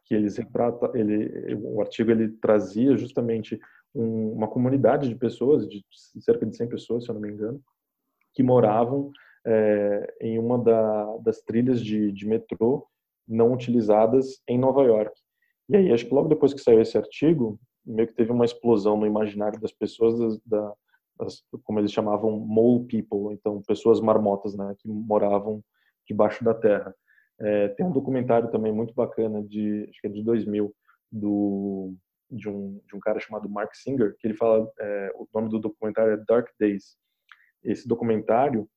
que 0.05 0.15
eles 0.15 0.37
retrata 0.37 0.91
ele 0.99 1.55
o 1.63 1.81
artigo 1.81 2.11
ele 2.11 2.29
trazia 2.29 2.97
justamente 2.97 3.61
um, 3.97 4.33
uma 4.33 4.49
comunidade 4.49 5.09
de 5.09 5.15
pessoas 5.15 5.69
de 5.69 5.85
cerca 6.21 6.47
de 6.47 6.57
100 6.57 6.69
pessoas 6.69 7.05
se 7.05 7.11
eu 7.11 7.15
não 7.15 7.21
me 7.21 7.31
engano 7.31 7.61
que 8.35 8.43
moravam 8.43 9.11
é, 9.47 10.15
em 10.21 10.39
uma 10.39 10.59
da, 10.59 11.17
das 11.19 11.41
trilhas 11.41 11.81
de, 11.83 12.13
de 12.13 12.27
metrô 12.27 12.87
não 13.27 13.53
utilizadas 13.53 14.41
em 14.49 14.59
Nova 14.59 14.83
York 14.83 15.13
e 15.69 15.77
aí 15.77 15.93
acho 15.93 16.07
que 16.07 16.15
logo 16.15 16.29
depois 16.29 16.53
que 16.55 16.61
saiu 16.61 16.81
esse 16.81 16.97
artigo 16.97 17.59
meio 17.85 18.09
que 18.09 18.15
teve 18.15 18.33
uma 18.33 18.45
explosão 18.45 18.97
no 18.97 19.07
imaginário 19.07 19.61
das 19.61 19.73
pessoas 19.73 20.19
das, 20.19 20.41
da, 20.45 20.75
das, 21.19 21.43
como 21.65 21.79
eles 21.79 21.93
chamavam 21.93 22.33
mole 22.33 22.85
people, 22.87 23.33
então 23.33 23.63
pessoas 23.63 24.01
marmotas, 24.01 24.57
né, 24.57 24.75
que 24.79 24.89
moravam 24.89 25.63
debaixo 26.07 26.45
da 26.45 26.53
terra. 26.53 26.95
É, 27.39 27.69
tem 27.69 27.87
um 27.87 27.93
documentário 27.93 28.51
também 28.51 28.73
muito 28.73 28.95
bacana 28.95 29.43
de 29.43 29.87
acho 29.89 30.01
que 30.01 30.07
é 30.07 30.11
de 30.11 30.23
2000 30.25 30.75
do 31.13 31.95
de 32.31 32.49
um 32.49 32.81
de 32.87 32.97
um 32.97 33.01
cara 33.01 33.21
chamado 33.21 33.49
Mark 33.49 33.75
Singer 33.75 34.17
que 34.19 34.27
ele 34.27 34.35
fala 34.35 34.71
é, 34.81 35.13
o 35.15 35.27
nome 35.35 35.49
do 35.49 35.59
documentário 35.59 36.13
é 36.13 36.25
Dark 36.27 36.49
Days. 36.59 36.97
Esse 37.63 37.87
documentário 37.87 38.69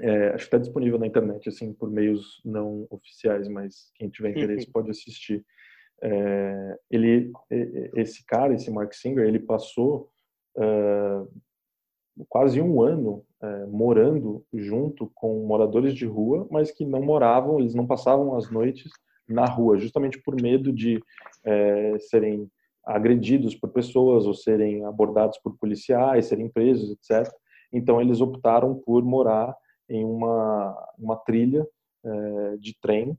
é, 0.00 0.28
acho 0.28 0.38
que 0.38 0.42
está 0.44 0.58
disponível 0.58 0.98
na 0.98 1.06
internet 1.06 1.48
assim 1.48 1.72
por 1.72 1.90
meios 1.90 2.40
não 2.44 2.86
oficiais, 2.90 3.48
mas 3.48 3.90
quem 3.94 4.08
tiver 4.08 4.30
interesse 4.30 4.70
pode 4.70 4.90
assistir. 4.90 5.44
É, 6.04 6.78
ele, 6.90 7.30
esse 7.94 8.24
cara, 8.26 8.54
esse 8.54 8.70
Mark 8.70 8.92
Singer, 8.92 9.24
ele 9.24 9.38
passou 9.38 10.10
uh, 10.56 11.28
quase 12.28 12.60
um 12.60 12.82
ano 12.82 13.24
uh, 13.42 13.68
morando 13.68 14.44
junto 14.52 15.10
com 15.14 15.46
moradores 15.46 15.94
de 15.94 16.06
rua, 16.06 16.46
mas 16.50 16.70
que 16.70 16.84
não 16.84 17.02
moravam, 17.02 17.60
eles 17.60 17.74
não 17.74 17.86
passavam 17.86 18.36
as 18.36 18.50
noites 18.50 18.90
na 19.28 19.46
rua, 19.46 19.78
justamente 19.78 20.20
por 20.20 20.34
medo 20.40 20.72
de 20.72 20.96
uh, 20.96 22.00
serem 22.10 22.50
agredidos 22.84 23.54
por 23.54 23.70
pessoas 23.70 24.26
ou 24.26 24.34
serem 24.34 24.84
abordados 24.84 25.38
por 25.38 25.56
policiais, 25.58 26.26
serem 26.26 26.48
presos, 26.48 26.90
etc. 26.90 27.32
Então 27.72 28.00
eles 28.00 28.20
optaram 28.20 28.74
por 28.74 29.04
morar 29.04 29.54
em 29.88 30.04
uma, 30.04 30.76
uma 30.98 31.16
trilha 31.16 31.66
de 32.58 32.76
trem 32.80 33.16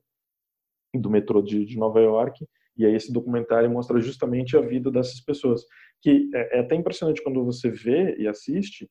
do 0.93 1.09
metrô 1.09 1.41
de, 1.41 1.65
de 1.65 1.77
Nova 1.77 2.01
York 2.01 2.45
e 2.77 2.85
aí 2.85 2.95
esse 2.95 3.11
documentário 3.11 3.69
mostra 3.69 3.99
justamente 3.99 4.57
a 4.57 4.61
vida 4.61 4.91
dessas 4.91 5.21
pessoas, 5.21 5.63
que 6.01 6.29
é, 6.33 6.57
é 6.57 6.59
até 6.61 6.75
impressionante 6.75 7.23
quando 7.23 7.43
você 7.43 7.69
vê 7.69 8.15
e 8.17 8.27
assiste, 8.27 8.89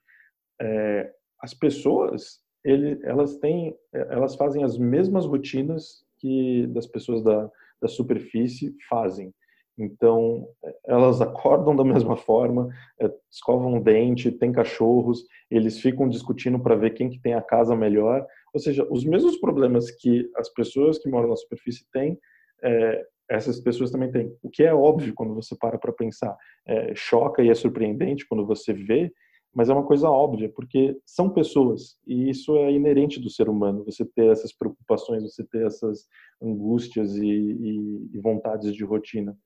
é, 0.60 1.12
as 1.40 1.52
pessoas, 1.52 2.40
ele, 2.64 3.00
elas 3.02 3.36
têm, 3.38 3.76
elas 3.92 4.36
fazem 4.36 4.62
as 4.62 4.78
mesmas 4.78 5.26
rotinas 5.26 6.04
que 6.18 6.66
das 6.68 6.86
pessoas 6.86 7.22
da, 7.22 7.50
da 7.80 7.88
superfície 7.88 8.74
fazem. 8.88 9.34
Então, 9.78 10.46
elas 10.86 11.20
acordam 11.20 11.74
da 11.74 11.84
mesma 11.84 12.16
forma, 12.16 12.68
é, 13.00 13.10
escovam 13.30 13.78
o 13.78 13.82
dente, 13.82 14.30
tem 14.30 14.52
cachorros, 14.52 15.24
eles 15.50 15.80
ficam 15.80 16.08
discutindo 16.08 16.58
para 16.58 16.76
ver 16.76 16.90
quem 16.90 17.08
que 17.08 17.20
tem 17.20 17.34
a 17.34 17.42
casa 17.42 17.74
melhor. 17.74 18.26
Ou 18.52 18.60
seja, 18.60 18.86
os 18.90 19.04
mesmos 19.04 19.38
problemas 19.38 19.90
que 19.90 20.30
as 20.36 20.48
pessoas 20.50 20.98
que 20.98 21.08
moram 21.08 21.28
na 21.28 21.36
superfície 21.36 21.84
têm, 21.92 22.18
é, 22.62 23.06
essas 23.30 23.60
pessoas 23.60 23.90
também 23.90 24.10
têm. 24.10 24.36
O 24.42 24.50
que 24.50 24.62
é 24.62 24.74
óbvio 24.74 25.14
quando 25.14 25.34
você 25.34 25.56
para 25.56 25.78
para 25.78 25.92
pensar. 25.92 26.36
É, 26.66 26.94
choca 26.94 27.42
e 27.42 27.48
é 27.48 27.54
surpreendente 27.54 28.26
quando 28.28 28.46
você 28.46 28.72
vê, 28.74 29.10
mas 29.54 29.68
é 29.68 29.72
uma 29.72 29.84
coisa 29.86 30.08
óbvia, 30.08 30.50
porque 30.54 30.96
são 31.04 31.28
pessoas, 31.28 31.98
e 32.06 32.30
isso 32.30 32.56
é 32.56 32.72
inerente 32.72 33.20
do 33.20 33.28
ser 33.28 33.50
humano, 33.50 33.84
você 33.84 34.02
ter 34.02 34.30
essas 34.30 34.50
preocupações, 34.50 35.22
você 35.22 35.44
ter 35.44 35.66
essas 35.66 36.06
angústias 36.42 37.14
e, 37.16 37.26
e, 37.26 38.10
e 38.14 38.18
vontades 38.18 38.74
de 38.74 38.82
rotina. 38.82 39.36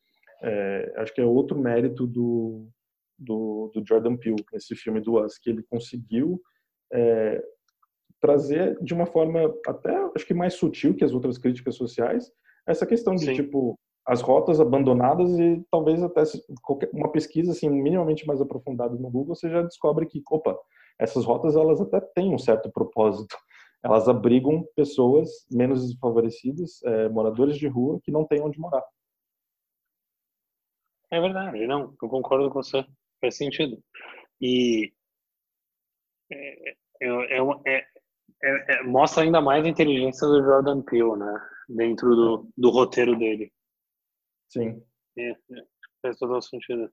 É, 0.43 0.93
acho 0.97 1.15
que 1.15 1.21
é 1.21 1.25
outro 1.25 1.59
mérito 1.59 2.07
do, 2.07 2.69
do, 3.19 3.71
do, 3.75 3.83
Jordan 3.87 4.17
Peele, 4.17 4.45
nesse 4.53 4.75
filme 4.75 5.01
do 5.01 5.23
Us, 5.23 5.39
que 5.39 5.51
ele 5.51 5.63
conseguiu 5.63 6.41
é, 6.93 7.43
trazer 8.21 8.79
de 8.83 8.95
uma 8.95 9.07
forma 9.07 9.55
até, 9.67 9.95
acho 10.15 10.27
que 10.27 10.35
mais 10.35 10.55
sutil 10.55 10.95
que 10.95 11.05
as 11.05 11.13
outras 11.13 11.39
críticas 11.39 11.75
sociais, 11.75 12.31
essa 12.67 12.87
questão 12.87 13.15
de, 13.15 13.27
Sim. 13.27 13.35
tipo, 13.35 13.79
as 14.07 14.21
rotas 14.21 14.61
abandonadas 14.61 15.31
e 15.39 15.65
talvez 15.71 16.03
até 16.03 16.23
uma 16.93 17.11
pesquisa, 17.11 17.53
assim, 17.53 17.69
minimamente 17.69 18.27
mais 18.27 18.41
aprofundada 18.41 18.95
no 18.95 19.11
Google, 19.11 19.35
você 19.35 19.51
já 19.51 19.63
descobre 19.63 20.07
que, 20.07 20.23
opa, 20.31 20.57
essas 20.99 21.25
rotas, 21.25 21.57
elas 21.57 21.81
até 21.81 22.01
têm 22.15 22.33
um 22.33 22.39
certo 22.39 22.71
propósito. 22.71 23.37
Elas 23.85 24.09
abrigam 24.09 24.67
pessoas 24.75 25.29
menos 25.53 25.87
desfavorecidas, 25.87 26.83
é, 26.83 27.09
moradores 27.09 27.57
de 27.57 27.69
rua, 27.69 28.01
que 28.03 28.11
não 28.11 28.25
têm 28.25 28.41
onde 28.41 28.59
morar. 28.59 28.83
É 31.11 31.21
verdade, 31.21 31.67
não, 31.67 31.95
eu 32.03 32.09
concordo 32.09 32.51
com 32.51 32.63
você, 32.63 32.85
faz 33.21 33.37
sentido. 33.37 33.83
E 34.41 34.93
é, 36.31 36.71
é, 37.01 37.39
é, 37.67 37.87
é, 38.43 38.83
mostra 38.83 39.23
ainda 39.23 39.41
mais 39.41 39.65
a 39.65 39.69
inteligência 39.69 40.27
do 40.27 40.43
Jordan 40.43 40.83
Peele, 40.83 41.17
né? 41.17 41.49
dentro 41.69 42.15
do, 42.15 42.49
do 42.57 42.71
roteiro 42.71 43.17
dele. 43.19 43.53
Sim. 44.49 44.83
É, 45.19 45.31
é, 45.31 45.37
faz 46.03 46.19
todo 46.19 46.41
sentido. 46.43 46.91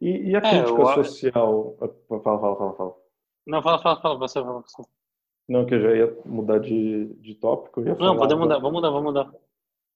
E, 0.00 0.30
e 0.30 0.36
a 0.36 0.38
é, 0.38 0.40
crítica 0.40 0.80
eu... 0.80 1.04
social? 1.04 1.76
Fala, 1.78 2.22
fala, 2.22 2.56
fala, 2.56 2.76
fala. 2.76 2.96
Não, 3.46 3.62
fala, 3.62 3.82
fala, 3.82 4.00
fala, 4.00 4.18
você, 4.18 4.40
fala, 4.40 4.60
você. 4.60 4.82
Não, 5.48 5.66
que 5.66 5.74
eu 5.74 5.80
já 5.80 5.96
ia 5.96 6.22
mudar 6.24 6.58
de, 6.58 7.06
de 7.14 7.34
tópico. 7.34 7.80
Não, 7.80 7.96
falar, 7.96 8.16
pode 8.16 8.34
mudar, 8.36 8.58
vamos 8.58 8.72
mudar, 8.72 8.90
vamos 8.90 9.04
mudar. 9.04 9.32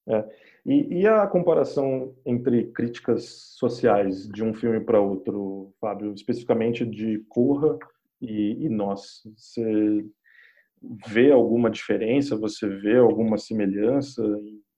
É. 0.07 0.25
E, 0.67 1.01
e, 1.01 1.07
a 1.07 1.27
comparação 1.27 2.15
entre 2.27 2.67
críticas 2.73 3.55
sociais 3.57 4.29
de 4.29 4.43
um 4.43 4.53
filme 4.53 4.81
para 4.81 5.01
outro, 5.01 5.75
Fábio, 5.81 6.13
especificamente 6.13 6.85
de 6.85 7.25
Corra 7.29 7.79
e, 8.21 8.65
e 8.65 8.69
Nós? 8.69 9.23
Você 9.37 10.05
vê 11.07 11.33
alguma 11.33 11.71
diferença? 11.71 12.37
Você 12.37 12.69
vê 12.69 12.99
alguma 12.99 13.39
semelhança? 13.39 14.23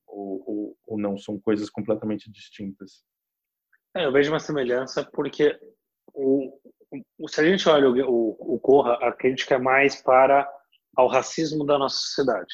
Ou, 0.06 0.44
ou, 0.46 0.76
ou 0.86 0.98
não? 0.98 1.18
São 1.18 1.38
coisas 1.40 1.68
completamente 1.68 2.30
distintas? 2.30 3.04
É, 3.96 4.04
eu 4.04 4.12
vejo 4.12 4.32
uma 4.32 4.40
semelhança 4.40 5.08
porque 5.12 5.58
o, 6.14 6.52
o, 7.18 7.28
se 7.28 7.40
a 7.40 7.44
gente 7.44 7.68
olha 7.68 7.88
o, 7.88 8.10
o, 8.10 8.54
o 8.54 8.60
Corra, 8.60 8.94
a 8.94 9.12
crítica 9.12 9.56
é 9.56 9.58
mais 9.58 10.00
para 10.00 10.48
ao 10.96 11.08
racismo 11.08 11.64
da 11.64 11.78
nossa 11.78 11.96
sociedade. 11.96 12.52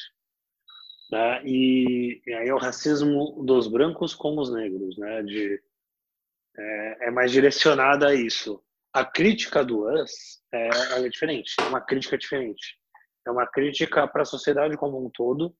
Né? 1.13 1.41
E, 1.45 2.23
e 2.25 2.33
aí 2.33 2.47
é 2.49 2.53
o 2.55 2.57
racismo 2.57 3.43
dos 3.45 3.67
brancos 3.67 4.15
com 4.15 4.35
os 4.39 4.51
negros, 4.51 4.97
né? 4.97 5.21
De, 5.21 5.61
é, 6.57 7.07
é 7.07 7.11
mais 7.11 7.31
direcionada 7.31 8.07
a 8.07 8.15
isso. 8.15 8.59
A 8.91 9.05
crítica 9.05 9.63
do 9.63 9.87
Us 9.87 10.41
é, 10.51 10.69
é 10.97 11.09
diferente, 11.09 11.53
é 11.59 11.65
uma 11.65 11.81
crítica 11.81 12.17
diferente. 12.17 12.79
É 13.27 13.29
uma 13.29 13.45
crítica 13.45 14.07
para 14.07 14.23
a 14.23 14.25
sociedade 14.25 14.75
como 14.75 15.05
um 15.05 15.07
todo 15.11 15.55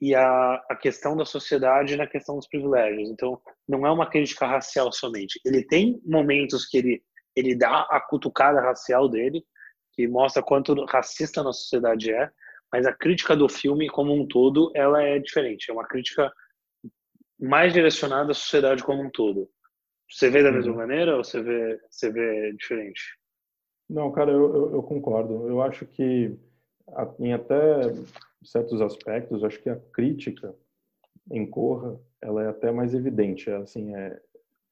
e 0.00 0.14
a, 0.14 0.54
a 0.70 0.76
questão 0.76 1.16
da 1.16 1.24
sociedade 1.24 1.96
na 1.96 2.06
questão 2.06 2.36
dos 2.36 2.46
privilégios. 2.46 3.10
Então, 3.10 3.42
não 3.68 3.84
é 3.84 3.90
uma 3.90 4.08
crítica 4.08 4.46
racial 4.46 4.92
somente. 4.92 5.40
Ele 5.44 5.66
tem 5.66 6.00
momentos 6.06 6.64
que 6.64 6.78
ele, 6.78 7.02
ele 7.34 7.56
dá 7.56 7.88
a 7.90 8.00
cutucada 8.00 8.60
racial 8.60 9.08
dele, 9.08 9.44
que 9.94 10.06
mostra 10.06 10.44
quanto 10.44 10.84
racista 10.84 11.40
a 11.40 11.44
nossa 11.44 11.58
sociedade 11.58 12.12
é, 12.12 12.30
mas 12.72 12.86
a 12.86 12.92
crítica 12.92 13.36
do 13.36 13.48
filme 13.48 13.88
como 13.88 14.14
um 14.14 14.26
todo, 14.26 14.72
ela 14.74 15.02
é 15.02 15.18
diferente. 15.18 15.70
É 15.70 15.74
uma 15.74 15.86
crítica 15.86 16.32
mais 17.38 17.72
direcionada 17.72 18.30
à 18.30 18.34
sociedade 18.34 18.82
como 18.82 19.02
um 19.02 19.10
todo. 19.10 19.48
Você 20.10 20.30
vê 20.30 20.42
da 20.42 20.52
mesma 20.52 20.72
uhum. 20.72 20.78
maneira 20.78 21.16
ou 21.16 21.24
você 21.24 21.42
vê, 21.42 21.80
você 21.90 22.10
vê 22.10 22.52
diferente? 22.52 23.18
Não, 23.88 24.10
cara, 24.10 24.30
eu, 24.30 24.54
eu, 24.54 24.72
eu 24.74 24.82
concordo. 24.82 25.48
Eu 25.48 25.60
acho 25.60 25.84
que 25.86 26.36
em 27.18 27.32
até 27.32 27.82
certos 28.42 28.80
aspectos, 28.80 29.44
acho 29.44 29.60
que 29.62 29.70
a 29.70 29.76
crítica 29.92 30.54
em 31.30 31.46
Corra, 31.46 32.00
ela 32.20 32.42
é 32.44 32.48
até 32.48 32.70
mais 32.70 32.94
evidente. 32.94 33.50
É, 33.50 33.56
assim, 33.56 33.94
é, 33.94 34.20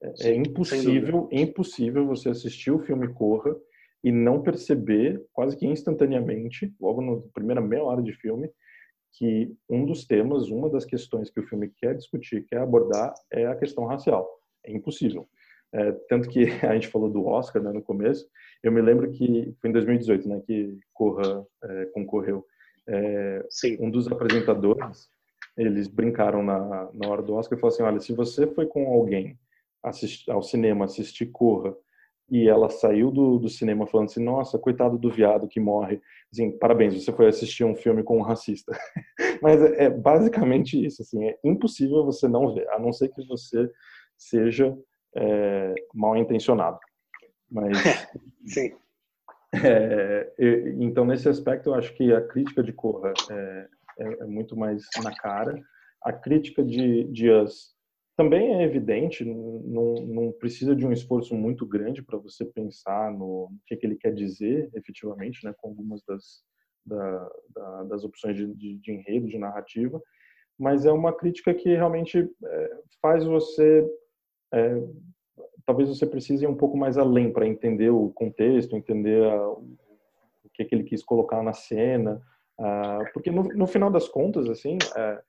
é, 0.03 0.29
é 0.29 0.35
impossível, 0.35 1.29
impossível 1.31 2.07
você 2.07 2.31
assistir 2.31 2.71
o 2.71 2.79
filme 2.79 3.13
Corra 3.13 3.57
e 4.03 4.11
não 4.11 4.43
perceber, 4.43 5.23
quase 5.33 5.57
que 5.57 5.67
instantaneamente, 5.67 6.75
logo 6.81 7.03
na 7.03 7.21
primeira 7.35 7.61
meia 7.61 7.85
hora 7.85 8.03
de 8.03 8.13
filme, 8.13 8.51
que 9.13 9.55
um 9.69 9.85
dos 9.85 10.07
temas, 10.07 10.49
uma 10.49 10.71
das 10.71 10.85
questões 10.85 11.31
que 11.31 11.41
o 11.41 11.47
filme 11.47 11.71
quer 11.77 11.95
discutir, 11.97 12.47
quer 12.47 12.59
abordar, 12.59 13.13
é 13.31 13.47
a 13.47 13.57
questão 13.57 13.85
racial. 13.85 14.29
É 14.65 14.73
impossível. 14.73 15.29
É, 15.73 15.93
tanto 16.09 16.29
que 16.29 16.45
a 16.67 16.75
gente 16.75 16.89
falou 16.89 17.11
do 17.11 17.27
Oscar 17.27 17.63
né, 17.63 17.73
no 17.73 17.83
começo, 17.83 18.27
eu 18.63 18.73
me 18.73 18.81
lembro 18.81 19.11
que 19.11 19.55
foi 19.61 19.71
em 19.71 19.73
2018 19.73 20.29
né, 20.29 20.43
que 20.47 20.79
Corra 20.93 21.47
é, 21.63 21.87
concorreu. 21.87 22.45
É, 22.89 23.47
um 23.79 23.91
dos 23.91 24.11
apresentadores, 24.11 25.09
eles 25.57 25.87
brincaram 25.87 26.43
na, 26.43 26.91
na 26.93 27.09
hora 27.09 27.23
do 27.23 27.35
Oscar 27.35 27.57
e 27.57 27.61
falaram 27.61 27.75
assim, 27.75 27.83
olha, 27.83 28.01
se 28.01 28.13
você 28.13 28.47
foi 28.47 28.67
com 28.67 28.87
alguém 28.89 29.39
ao 30.29 30.43
cinema 30.43 30.85
assistir 30.85 31.27
Corra 31.27 31.75
e 32.31 32.49
ela 32.49 32.71
saiu 32.71 33.11
do, 33.11 33.39
do 33.39 33.49
cinema 33.49 33.87
falando 33.87 34.07
assim, 34.07 34.23
nossa, 34.23 34.59
coitado 34.59 34.97
do 34.97 35.11
viado 35.11 35.49
que 35.49 35.59
morre. 35.59 36.01
Assim, 36.33 36.57
parabéns, 36.59 36.95
você 36.95 37.13
foi 37.13 37.27
assistir 37.27 37.65
um 37.65 37.75
filme 37.75 38.05
com 38.05 38.19
um 38.19 38.23
racista. 38.23 38.73
Mas 39.43 39.61
é, 39.61 39.85
é, 39.85 39.91
basicamente 39.91 40.83
isso, 40.85 41.03
assim, 41.03 41.25
é 41.27 41.37
impossível 41.43 42.05
você 42.05 42.29
não 42.29 42.55
ver, 42.55 42.69
a 42.71 42.79
não 42.79 42.93
ser 42.93 43.09
que 43.09 43.27
você 43.27 43.69
seja 44.17 44.77
é, 45.17 45.75
mal 45.93 46.17
intencionado. 46.17 46.79
Mas 47.51 47.77
sim. 48.47 48.73
É, 49.53 50.33
então 50.79 51.05
nesse 51.05 51.29
aspecto 51.29 51.71
eu 51.71 51.75
acho 51.75 51.93
que 51.95 52.13
a 52.13 52.21
crítica 52.21 52.63
de 52.63 52.73
Corra 52.73 53.13
é, 53.29 53.69
é, 53.99 54.23
é 54.23 54.25
muito 54.25 54.57
mais 54.57 54.85
na 55.03 55.13
cara. 55.17 55.61
A 56.05 56.13
crítica 56.13 56.63
de, 56.63 57.05
de 57.05 57.29
Us 57.29 57.75
também 58.21 58.55
é 58.55 58.63
evidente, 58.65 59.25
não, 59.25 59.95
não 59.95 60.33
precisa 60.33 60.77
de 60.77 60.87
um 60.87 60.93
esforço 60.93 61.35
muito 61.35 61.65
grande 61.65 62.03
para 62.03 62.19
você 62.19 62.45
pensar 62.45 63.11
no, 63.11 63.51
que, 63.67 63.75
que, 63.75 63.87
ele 63.87 63.97
quer 63.97 64.13
dizer 64.13 64.69
efetivamente, 64.75 65.43
né, 65.43 65.55
com 65.57 65.69
algumas 65.69 66.03
das, 66.05 66.43
da, 66.85 67.31
da, 67.49 67.85
das 67.85 68.05
opções 68.05 68.37
de, 68.37 68.47
de, 68.55 68.77
de, 68.77 68.93
enredo, 68.93 69.27
de 69.27 69.39
narrativa, 69.39 69.99
mas 70.59 70.85
é 70.85 70.93
uma 70.93 71.15
crítica 71.15 71.55
que 71.55 71.71
realmente 71.71 72.19
é, 72.45 72.71
faz 73.01 73.25
você. 73.25 73.91
É, 74.53 74.83
talvez 75.65 75.89
você 75.89 76.05
precise 76.05 76.45
ir 76.45 76.49
um 76.49 76.57
pouco 76.57 76.77
mais 76.77 76.99
além 76.99 77.33
para 77.33 77.47
entender 77.47 77.89
o 77.89 78.11
contexto, 78.11 78.77
entender 78.77 79.25
a, 79.25 79.49
o 79.49 79.67
que, 80.53 80.67
que 80.67 80.75
ele 80.75 80.85
quis 80.85 81.03
colocar 81.03 81.43
na 81.43 81.55
cena, 81.55 82.21
porque 83.15 83.31
no, 83.31 83.45
no, 83.45 83.67
final 83.67 83.91
das 83.91 84.07
contas, 84.07 84.47
assim, 84.51 84.77
é, 84.95 85.23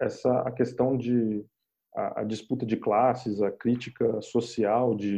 essa 0.00 0.40
a 0.40 0.50
questão 0.50 0.96
de 0.96 1.46
a, 1.96 2.20
a, 2.20 2.24
disputa 2.24 2.66
de 2.66 2.76
classes, 2.76 3.40
a 3.40 3.50
crítica 3.50 4.20
social 4.20 4.94
de, 4.94 5.16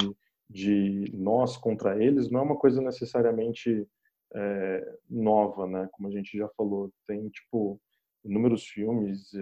de 0.48 1.10
nós 1.12 1.56
contra 1.56 2.02
eles, 2.02 2.30
não 2.30 2.40
é 2.40 2.42
uma 2.44 2.56
coisa 2.56 2.80
necessariamente 2.80 3.86
é, 4.34 4.94
nova, 5.10 5.66
né? 5.66 5.88
Como 5.92 6.08
a 6.08 6.12
gente 6.12 6.38
já 6.38 6.48
falou, 6.56 6.92
tem 7.06 7.28
tipo 7.28 7.80
inúmeros 8.24 8.64
filmes, 8.64 9.32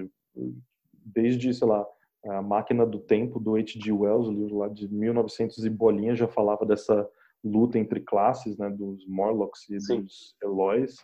desde 0.93 1.53
sei 1.53 1.67
lá 1.67 1.87
a 2.27 2.43
Máquina 2.43 2.85
do 2.85 2.99
Tempo 2.99 3.39
do 3.39 3.55
H.G. 3.55 3.93
Wells, 3.93 4.29
livro 4.29 4.59
lá 4.59 4.69
de 4.69 4.93
1900 4.93 5.65
e 5.65 5.71
bolinha, 5.71 6.15
já 6.15 6.27
falava 6.27 6.65
dessa 6.67 7.09
luta 7.45 7.79
entre 7.79 8.01
classes, 8.01 8.57
né? 8.57 8.71
Dos 8.71 9.07
Morlocks 9.07 9.69
e 9.69 9.81
Sim. 9.81 10.03
dos 10.03 10.35
Eloys. 10.43 10.97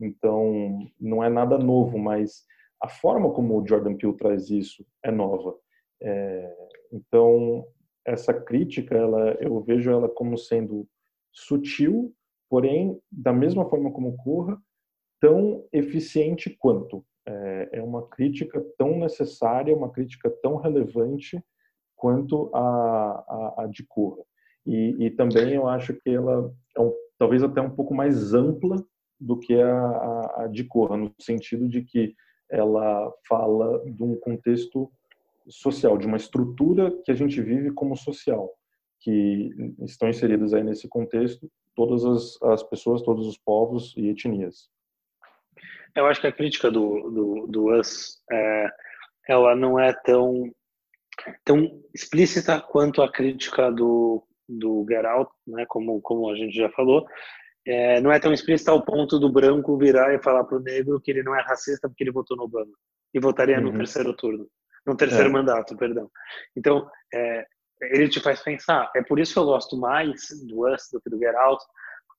Então, 0.00 0.88
não 0.98 1.22
é 1.22 1.28
nada 1.28 1.58
novo, 1.58 1.98
mas 1.98 2.44
a 2.82 2.88
forma 2.88 3.32
como 3.32 3.60
o 3.60 3.66
Jordan 3.66 3.96
Peele 3.96 4.16
traz 4.16 4.50
isso 4.50 4.84
é 5.04 5.10
nova. 5.10 5.56
É, 6.02 6.56
então, 6.92 7.64
essa 8.04 8.34
crítica, 8.34 8.96
ela, 8.96 9.36
eu 9.40 9.60
vejo 9.62 9.90
ela 9.90 10.08
como 10.08 10.36
sendo 10.36 10.86
sutil, 11.32 12.12
porém, 12.50 13.00
da 13.10 13.32
mesma 13.32 13.68
forma 13.68 13.90
como 13.92 14.16
Corra, 14.16 14.60
tão 15.20 15.64
eficiente 15.72 16.50
quanto. 16.50 17.04
É, 17.24 17.68
é 17.74 17.82
uma 17.82 18.06
crítica 18.08 18.60
tão 18.76 18.98
necessária, 18.98 19.76
uma 19.76 19.90
crítica 19.90 20.28
tão 20.42 20.56
relevante 20.56 21.42
quanto 21.94 22.50
a, 22.52 22.60
a, 22.60 23.54
a 23.62 23.66
de 23.68 23.86
Corra. 23.86 24.22
E, 24.66 25.06
e, 25.06 25.10
também 25.10 25.54
eu 25.54 25.68
acho 25.68 25.94
que 25.94 26.10
ela 26.10 26.52
é 26.76 26.80
um, 26.80 26.92
talvez 27.18 27.42
até 27.42 27.60
um 27.60 27.70
pouco 27.70 27.94
mais 27.94 28.34
ampla 28.34 28.76
do 29.18 29.38
que 29.38 29.54
a, 29.54 29.72
a, 29.72 30.42
a 30.42 30.46
de 30.48 30.64
Corra, 30.64 30.96
no 30.96 31.12
sentido 31.20 31.68
de 31.68 31.82
que 31.82 32.14
ela 32.50 33.12
fala 33.28 33.82
de 33.90 34.02
um 34.02 34.16
contexto 34.16 34.90
social, 35.48 35.98
de 35.98 36.06
uma 36.06 36.16
estrutura 36.16 36.92
que 37.04 37.10
a 37.10 37.14
gente 37.14 37.40
vive 37.40 37.72
como 37.72 37.96
social, 37.96 38.52
que 39.00 39.50
estão 39.80 40.08
inseridas 40.08 40.54
aí 40.54 40.62
nesse 40.62 40.88
contexto 40.88 41.50
todas 41.74 42.04
as, 42.04 42.42
as 42.42 42.62
pessoas, 42.62 43.02
todos 43.02 43.26
os 43.26 43.38
povos 43.38 43.94
e 43.96 44.08
etnias. 44.08 44.68
Eu 45.94 46.06
acho 46.06 46.20
que 46.20 46.26
a 46.26 46.32
crítica 46.32 46.70
do, 46.70 47.10
do, 47.10 47.46
do 47.46 47.78
Us, 47.78 48.22
é, 48.30 48.68
ela 49.28 49.54
não 49.54 49.78
é 49.78 49.92
tão, 49.92 50.50
tão 51.44 51.82
explícita 51.94 52.60
quanto 52.60 53.02
a 53.02 53.10
crítica 53.10 53.70
do, 53.70 54.26
do 54.48 54.86
Get 54.88 55.04
Out, 55.04 55.30
né, 55.46 55.66
como, 55.68 56.00
como 56.00 56.30
a 56.30 56.36
gente 56.36 56.56
já 56.56 56.70
falou, 56.70 57.06
é, 57.66 58.00
não 58.00 58.10
é 58.10 58.18
tão 58.18 58.32
explícita 58.32 58.70
ao 58.70 58.84
ponto 58.84 59.18
do 59.18 59.30
branco 59.30 59.78
virar 59.78 60.12
e 60.14 60.22
falar 60.22 60.44
para 60.44 60.58
o 60.58 60.62
negro 60.62 61.00
que 61.00 61.10
ele 61.10 61.22
não 61.22 61.36
é 61.36 61.42
racista 61.42 61.88
porque 61.88 62.02
ele 62.02 62.10
votou 62.10 62.36
no 62.36 62.44
Obama 62.44 62.72
e 63.14 63.20
votaria 63.20 63.58
uhum. 63.58 63.64
no 63.64 63.76
terceiro 63.76 64.14
turno 64.14 64.48
no 64.86 64.96
terceiro 64.96 65.28
é. 65.28 65.32
mandato, 65.32 65.76
perdão. 65.76 66.10
Então, 66.56 66.90
é, 67.14 67.46
ele 67.82 68.08
te 68.08 68.20
faz 68.20 68.42
pensar. 68.42 68.90
É 68.94 69.02
por 69.02 69.18
isso 69.18 69.32
que 69.32 69.38
eu 69.38 69.44
gosto 69.44 69.76
mais 69.76 70.28
do 70.46 70.66
Us 70.66 70.88
do 70.92 71.00
que 71.00 71.10
do 71.10 71.18
Get 71.18 71.34
Out, 71.34 71.64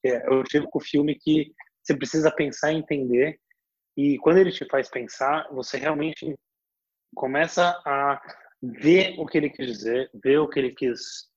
é 0.06 0.30
o 0.30 0.44
tipo 0.44 0.80
de 0.80 0.86
filme 0.90 1.16
que 1.16 1.54
você 1.82 1.96
precisa 1.96 2.32
pensar 2.32 2.72
e 2.72 2.78
entender, 2.78 3.40
e 3.96 4.18
quando 4.20 4.38
ele 4.38 4.52
te 4.52 4.66
faz 4.66 4.90
pensar, 4.90 5.48
você 5.52 5.78
realmente 5.78 6.36
começa 7.16 7.70
a 7.86 8.22
ver 8.62 9.16
o 9.20 9.26
que 9.26 9.38
ele 9.38 9.50
quis 9.50 9.68
dizer, 9.68 10.10
ver 10.14 10.40
o 10.40 10.48
que 10.48 10.60
ele 10.60 10.72
quis, 10.72 11.30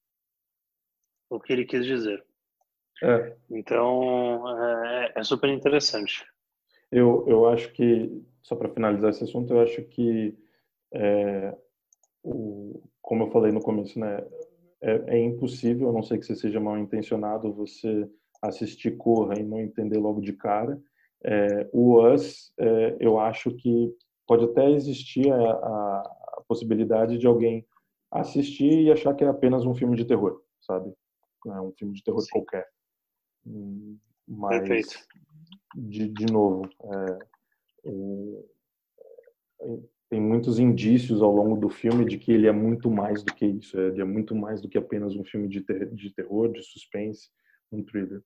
o 1.28 1.40
que 1.40 1.52
ele 1.52 1.64
quis 1.64 1.84
dizer. 1.84 2.24
É. 3.02 3.36
Então, 3.50 4.44
é, 4.64 5.12
é 5.16 5.22
super 5.22 5.50
interessante. 5.50 6.24
Eu, 6.90 7.24
eu 7.28 7.46
acho 7.48 7.70
que, 7.72 8.24
só 8.42 8.56
para 8.56 8.72
finalizar 8.72 9.10
esse 9.10 9.24
assunto, 9.24 9.52
eu 9.52 9.60
acho 9.60 9.82
que 9.82 10.36
é, 10.92 11.56
o, 12.22 12.82
como 13.02 13.24
eu 13.24 13.30
falei 13.30 13.52
no 13.52 13.60
começo, 13.60 13.98
né, 13.98 14.24
é, 14.80 15.16
é, 15.16 15.18
impossível, 15.18 15.88
a 15.88 15.92
não 15.92 16.02
ser 16.02 16.18
que 16.18 16.26
você 16.26 16.36
seja 16.36 16.60
mal 16.60 16.78
intencionado, 16.78 17.52
você 17.52 18.08
assistir 18.42 18.96
Corra 18.96 19.38
e 19.38 19.42
não 19.42 19.60
entender 19.60 19.98
logo 19.98 20.20
de 20.20 20.32
cara. 20.32 20.80
É, 21.24 21.68
o 21.72 22.02
Us, 22.02 22.52
é, 22.58 22.96
eu 23.00 23.18
acho 23.18 23.50
que 23.52 23.94
pode 24.26 24.44
até 24.44 24.70
existir 24.70 25.32
a, 25.32 25.36
a, 25.36 26.00
a, 26.00 26.42
possibilidade 26.46 27.18
de 27.18 27.26
alguém 27.26 27.66
assistir 28.10 28.82
e 28.82 28.92
achar 28.92 29.14
que 29.14 29.24
é 29.24 29.28
apenas 29.28 29.64
um 29.64 29.74
filme 29.74 29.96
de 29.96 30.04
terror, 30.04 30.42
sabe? 30.60 30.92
É 31.46 31.60
um 31.60 31.72
filme 31.72 31.94
de 31.94 32.02
terror 32.02 32.20
Sim. 32.20 32.30
qualquer. 32.32 32.68
Hum, 33.46 33.98
mas, 34.26 34.58
Perfeito. 34.58 35.06
De, 35.74 36.08
de 36.08 36.26
novo, 36.32 36.68
é, 36.82 37.18
tem 40.08 40.20
muitos 40.20 40.58
indícios 40.58 41.20
ao 41.20 41.34
longo 41.34 41.56
do 41.56 41.68
filme 41.68 42.04
de 42.04 42.16
que 42.16 42.30
ele 42.32 42.46
é 42.46 42.52
muito 42.52 42.90
mais 42.90 43.22
do 43.22 43.34
que 43.34 43.44
isso, 43.44 43.78
ele 43.78 44.00
é 44.00 44.04
muito 44.04 44.34
mais 44.34 44.60
do 44.60 44.68
que 44.68 44.78
apenas 44.78 45.16
um 45.16 45.24
filme 45.24 45.48
de, 45.48 45.60
ter, 45.60 45.92
de 45.92 46.14
terror, 46.14 46.52
de 46.52 46.62
suspense, 46.62 47.28
um 47.72 47.82
thriller. 47.82 48.22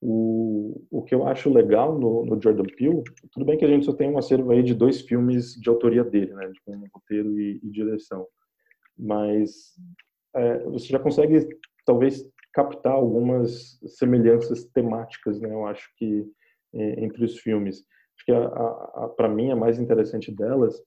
O, 0.00 0.86
o 0.90 1.02
que 1.02 1.14
eu 1.14 1.26
acho 1.26 1.52
legal 1.52 1.98
no, 1.98 2.24
no, 2.24 2.40
Jordan 2.40 2.64
Peele, 2.76 3.02
tudo 3.32 3.44
bem 3.44 3.56
que 3.56 3.64
a 3.64 3.68
gente 3.68 3.86
só 3.86 3.92
tem 3.92 4.10
um 4.10 4.18
acervo 4.18 4.50
aí 4.50 4.62
de 4.62 4.74
dois 4.74 5.02
filmes 5.02 5.54
de 5.54 5.68
autoria 5.68 6.04
dele, 6.04 6.32
né, 6.34 6.50
com 6.64 6.72
um 6.72 6.88
roteiro 6.92 7.38
e, 7.38 7.60
e, 7.62 7.70
direção, 7.70 8.26
mas 8.98 9.74
é, 10.34 10.58
você 10.64 10.88
já 10.88 10.98
consegue 10.98 11.46
talvez 11.86 12.24
captar 12.52 12.92
algumas 12.92 13.78
semelhanças 13.86 14.64
temáticas, 14.64 15.40
né, 15.40 15.52
eu 15.52 15.66
acho 15.66 15.88
que 15.96 16.26
é, 16.74 17.04
entre 17.04 17.24
os 17.24 17.38
filmes. 17.38 17.84
Acho 18.16 18.26
que 18.26 19.16
para 19.16 19.28
mim 19.28 19.50
a 19.50 19.56
mais 19.56 19.78
interessante 19.78 20.30
delas 20.30 20.80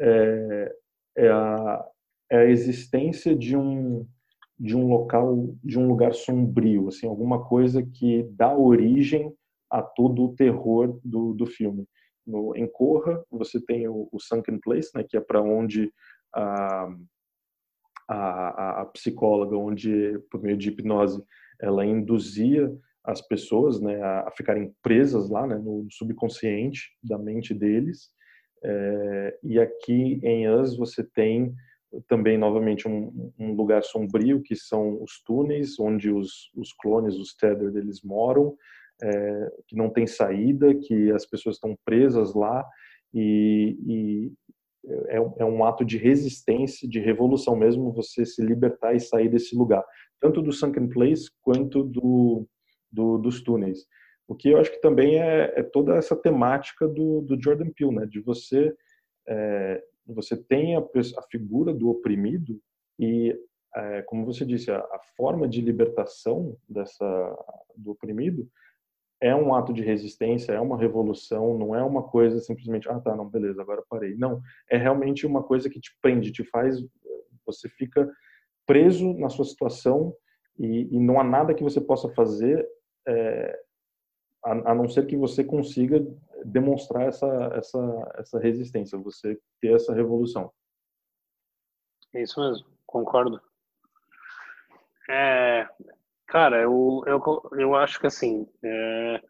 é, 0.00 0.74
é, 1.18 1.28
a, 1.28 1.84
é 2.30 2.38
a 2.38 2.50
existência 2.50 3.34
de 3.36 3.56
um 3.56 4.06
de 4.60 4.76
um 4.76 4.86
local, 4.88 5.56
de 5.64 5.78
um 5.78 5.88
lugar 5.88 6.12
sombrio, 6.12 6.88
assim, 6.88 7.06
alguma 7.06 7.42
coisa 7.42 7.82
que 7.82 8.24
dá 8.32 8.54
origem 8.54 9.34
a 9.70 9.80
todo 9.80 10.22
o 10.22 10.34
terror 10.34 11.00
do, 11.02 11.32
do 11.32 11.46
filme. 11.46 11.86
No, 12.26 12.54
em 12.54 12.70
Corra, 12.70 13.24
você 13.30 13.58
tem 13.58 13.88
o, 13.88 14.06
o 14.12 14.20
Sunken 14.20 14.60
Place, 14.60 14.90
né, 14.94 15.02
que 15.08 15.16
é 15.16 15.20
para 15.20 15.40
onde 15.40 15.90
a, 16.34 16.94
a, 18.06 18.80
a, 18.82 18.84
psicóloga, 18.86 19.56
onde, 19.56 20.18
por 20.30 20.42
meio 20.42 20.58
de 20.58 20.68
hipnose, 20.68 21.24
ela 21.58 21.86
induzia 21.86 22.70
as 23.02 23.22
pessoas 23.22 23.80
né, 23.80 24.00
a, 24.02 24.30
ficarem 24.36 24.74
presas 24.82 25.30
lá 25.30 25.46
né, 25.46 25.56
no 25.56 25.86
subconsciente 25.90 26.90
da 27.02 27.16
mente 27.16 27.54
deles. 27.54 28.10
É, 28.62 29.38
e 29.42 29.58
aqui 29.58 30.20
em 30.22 30.48
Us 30.48 30.76
você 30.76 31.02
tem 31.02 31.54
também 32.06 32.38
novamente 32.38 32.86
um, 32.86 33.32
um, 33.38 33.52
lugar 33.54 33.82
sombrio 33.82 34.42
que 34.42 34.54
são 34.54 35.02
os 35.02 35.22
túneis 35.24 35.78
onde 35.80 36.10
os, 36.10 36.50
os 36.54 36.72
clones, 36.72 37.16
os 37.16 37.34
Tether, 37.34 37.74
eles 37.74 38.02
moram, 38.02 38.54
é, 39.02 39.52
que 39.66 39.76
não 39.76 39.90
tem 39.90 40.06
saída, 40.06 40.74
que 40.74 41.10
as 41.10 41.26
pessoas 41.26 41.56
estão 41.56 41.76
presas 41.84 42.34
lá 42.34 42.64
e, 43.12 43.76
e 43.86 44.32
é, 45.08 45.16
é, 45.38 45.44
um 45.44 45.64
ato 45.64 45.84
de 45.84 45.98
resistência, 45.98 46.88
de 46.88 47.00
revolução 47.00 47.56
mesmo, 47.56 47.92
você 47.92 48.24
se 48.24 48.42
libertar 48.42 48.94
e 48.94 49.00
sair 49.00 49.28
desse 49.28 49.56
lugar, 49.56 49.84
tanto 50.20 50.40
do 50.42 50.52
sunken 50.52 50.88
place 50.88 51.30
quanto 51.42 51.82
do, 51.82 52.46
do 52.90 53.18
dos 53.18 53.42
túneis. 53.42 53.86
O 54.30 54.36
que 54.36 54.50
eu 54.50 54.58
acho 54.58 54.70
que 54.70 54.80
também 54.80 55.20
é, 55.20 55.52
é 55.56 55.62
toda 55.64 55.96
essa 55.96 56.14
temática 56.14 56.86
do, 56.86 57.20
do, 57.20 57.42
Jordan 57.42 57.68
Peele, 57.76 57.96
né? 57.96 58.06
De 58.06 58.20
você 58.20 58.72
é, 59.28 59.82
você 60.06 60.36
tem 60.36 60.76
a, 60.76 60.78
a, 60.78 61.22
figura 61.28 61.74
do 61.74 61.90
oprimido 61.90 62.60
e, 62.96 63.36
é, 63.74 64.02
como 64.02 64.24
você 64.24 64.44
disse, 64.44 64.70
a, 64.70 64.78
a, 64.78 65.00
forma 65.16 65.48
de 65.48 65.60
libertação 65.60 66.56
dessa 66.68 67.04
do 67.76 67.90
oprimido 67.90 68.48
é 69.20 69.34
um 69.34 69.52
ato 69.52 69.72
de 69.72 69.82
resistência, 69.82 70.52
é 70.52 70.60
uma 70.60 70.78
revolução, 70.78 71.58
não 71.58 71.74
é 71.74 71.82
uma 71.82 72.04
coisa 72.04 72.38
simplesmente, 72.38 72.88
ah, 72.88 73.00
tá, 73.00 73.16
não, 73.16 73.28
beleza, 73.28 73.60
agora 73.60 73.82
parei. 73.90 74.14
Não, 74.14 74.40
é 74.70 74.76
realmente 74.76 75.26
uma 75.26 75.42
coisa 75.42 75.68
que 75.68 75.80
te 75.80 75.90
prende, 76.00 76.30
te 76.30 76.44
faz, 76.44 76.80
você 77.44 77.68
fica 77.68 78.08
preso 78.64 79.12
na 79.14 79.28
sua 79.28 79.44
situação 79.44 80.14
e, 80.56 80.88
e 80.94 81.00
não 81.00 81.18
há 81.18 81.24
nada 81.24 81.52
que 81.52 81.64
você 81.64 81.80
possa 81.80 82.08
fazer 82.10 82.64
é, 83.08 83.58
a, 84.44 84.72
a, 84.72 84.74
não 84.74 84.88
ser 84.88 85.06
que 85.06 85.16
você 85.16 85.44
consiga 85.44 86.04
demonstrar 86.44 87.08
essa, 87.08 87.26
essa, 87.54 88.12
essa 88.16 88.38
resistência, 88.38 88.98
você 88.98 89.38
ter 89.60 89.74
essa 89.74 89.92
revolução. 89.92 90.52
É 92.12 92.22
isso 92.22 92.40
mesmo, 92.40 92.66
concordo. 92.86 93.40
É, 95.08 95.68
Cara, 96.30 96.62
eu, 96.62 97.02
eu, 97.08 97.20
eu 97.58 97.74
acho 97.74 97.98
que 97.98 98.06
assim, 98.06 98.46
é, 98.62 99.20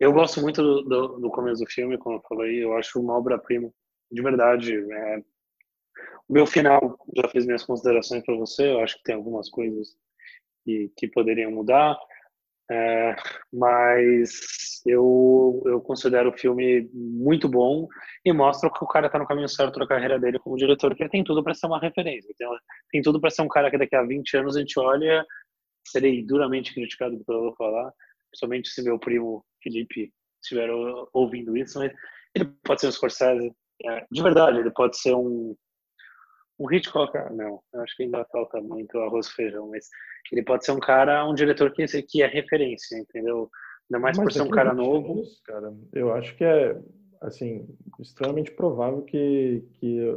eu 0.00 0.12
gosto 0.12 0.40
muito 0.40 0.60
do, 0.60 0.82
do, 0.82 1.20
do, 1.20 1.30
começo 1.30 1.62
do 1.62 1.70
filme, 1.70 1.96
como 1.96 2.16
eu 2.16 2.22
falei, 2.28 2.64
eu 2.64 2.76
acho 2.76 3.00
uma 3.00 3.16
obra-prima, 3.16 3.72
de 4.10 4.20
verdade. 4.20 4.74
É, 4.92 5.18
o 6.28 6.32
meu 6.32 6.44
final 6.44 6.98
já 7.16 7.28
fez 7.28 7.46
minhas 7.46 7.64
considerações 7.64 8.24
para 8.24 8.34
você, 8.34 8.72
eu 8.72 8.80
acho 8.80 8.96
que 8.96 9.04
tem 9.04 9.14
algumas 9.14 9.48
coisas 9.48 9.96
que, 10.64 10.92
que 10.96 11.06
poderiam 11.06 11.52
mudar, 11.52 11.96
é, 12.70 13.16
mas 13.52 14.80
eu, 14.86 15.62
eu 15.66 15.80
considero 15.80 16.30
o 16.30 16.38
filme 16.38 16.88
muito 16.92 17.48
bom 17.48 17.86
e 18.24 18.32
mostra 18.32 18.70
que 18.70 18.84
o 18.84 18.86
cara 18.86 19.06
está 19.06 19.18
no 19.18 19.26
caminho 19.26 19.48
certo 19.48 19.78
da 19.78 19.86
carreira 19.86 20.18
dele 20.18 20.38
como 20.38 20.56
diretor, 20.56 20.94
que 20.94 21.02
ele 21.02 21.10
tem 21.10 21.24
tudo 21.24 21.42
para 21.42 21.54
ser 21.54 21.66
uma 21.66 21.80
referência, 21.80 22.34
tem, 22.38 22.48
tem 22.90 23.02
tudo 23.02 23.20
para 23.20 23.30
ser 23.30 23.42
um 23.42 23.48
cara 23.48 23.70
que 23.70 23.78
daqui 23.78 23.96
a 23.96 24.02
20 24.02 24.36
anos 24.36 24.56
a 24.56 24.60
gente 24.60 24.78
olha 24.78 25.24
serei 25.86 26.24
duramente 26.24 26.72
criticado 26.72 27.12
pelo 27.12 27.24
que 27.24 27.32
eu 27.32 27.40
vou 27.40 27.56
falar, 27.56 27.92
principalmente 28.30 28.68
se 28.68 28.82
meu 28.82 28.98
primo 28.98 29.44
Felipe 29.62 30.12
estiver 30.42 30.68
ouvindo 31.12 31.56
isso, 31.56 31.78
mas 31.78 31.92
ele 32.34 32.46
pode 32.64 32.80
ser 32.80 32.88
um 32.88 32.92
Scorsese, 32.92 33.52
é, 33.84 34.06
de 34.10 34.22
verdade, 34.22 34.58
ele 34.58 34.70
pode 34.70 34.98
ser 34.98 35.14
um 35.14 35.56
um 36.58 36.70
Hitchcock, 36.70 37.12
não, 37.34 37.60
acho 37.76 37.96
que 37.96 38.04
ainda 38.04 38.24
falta 38.26 38.60
muito 38.60 38.98
arroz 38.98 39.26
e 39.26 39.34
feijão, 39.34 39.68
mas 39.68 39.88
ele 40.30 40.42
pode 40.42 40.64
ser 40.64 40.72
um 40.72 40.80
cara, 40.80 41.28
um 41.28 41.34
diretor 41.34 41.72
que, 41.72 41.86
que 42.02 42.22
é 42.22 42.26
referência, 42.26 42.96
entendeu? 42.96 43.50
Ainda 43.90 44.00
mais 44.00 44.16
mas 44.16 44.24
por 44.24 44.32
ser 44.32 44.42
um 44.42 44.50
cara 44.50 44.72
novo. 44.72 45.12
Anos, 45.14 45.40
cara, 45.40 45.74
eu 45.92 46.12
acho 46.12 46.36
que 46.36 46.44
é, 46.44 46.80
assim, 47.20 47.66
extremamente 47.98 48.50
provável 48.52 49.02
que, 49.02 49.64
que 49.74 50.16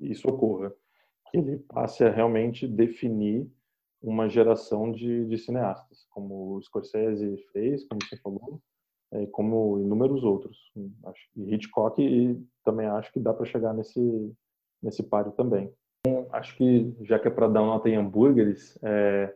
isso 0.00 0.28
ocorra. 0.28 0.72
Que 1.30 1.38
ele 1.38 1.58
passe 1.58 2.04
a 2.04 2.10
realmente 2.10 2.66
definir 2.66 3.48
uma 4.02 4.28
geração 4.28 4.90
de, 4.90 5.26
de 5.26 5.38
cineastas, 5.38 6.06
como 6.10 6.56
o 6.56 6.62
Scorsese 6.62 7.36
fez, 7.52 7.86
como 7.86 8.00
você 8.02 8.16
falou, 8.16 8.60
é, 9.12 9.26
como 9.26 9.78
inúmeros 9.78 10.24
outros. 10.24 10.56
Acho, 11.04 11.28
e 11.36 11.54
Hitchcock 11.54 12.00
e 12.02 12.42
também 12.64 12.86
acho 12.86 13.12
que 13.12 13.20
dá 13.20 13.34
para 13.34 13.46
chegar 13.46 13.74
nesse 13.74 14.00
nesse 14.82 15.02
páreo 15.02 15.32
também. 15.32 15.72
Então, 16.00 16.26
acho 16.32 16.56
que 16.56 16.94
já 17.02 17.18
que 17.18 17.28
é 17.28 17.30
para 17.30 17.48
dar 17.48 17.60
nota 17.60 17.88
em 17.88 17.96
hambúrgueres, 17.96 18.78
é, 18.82 19.34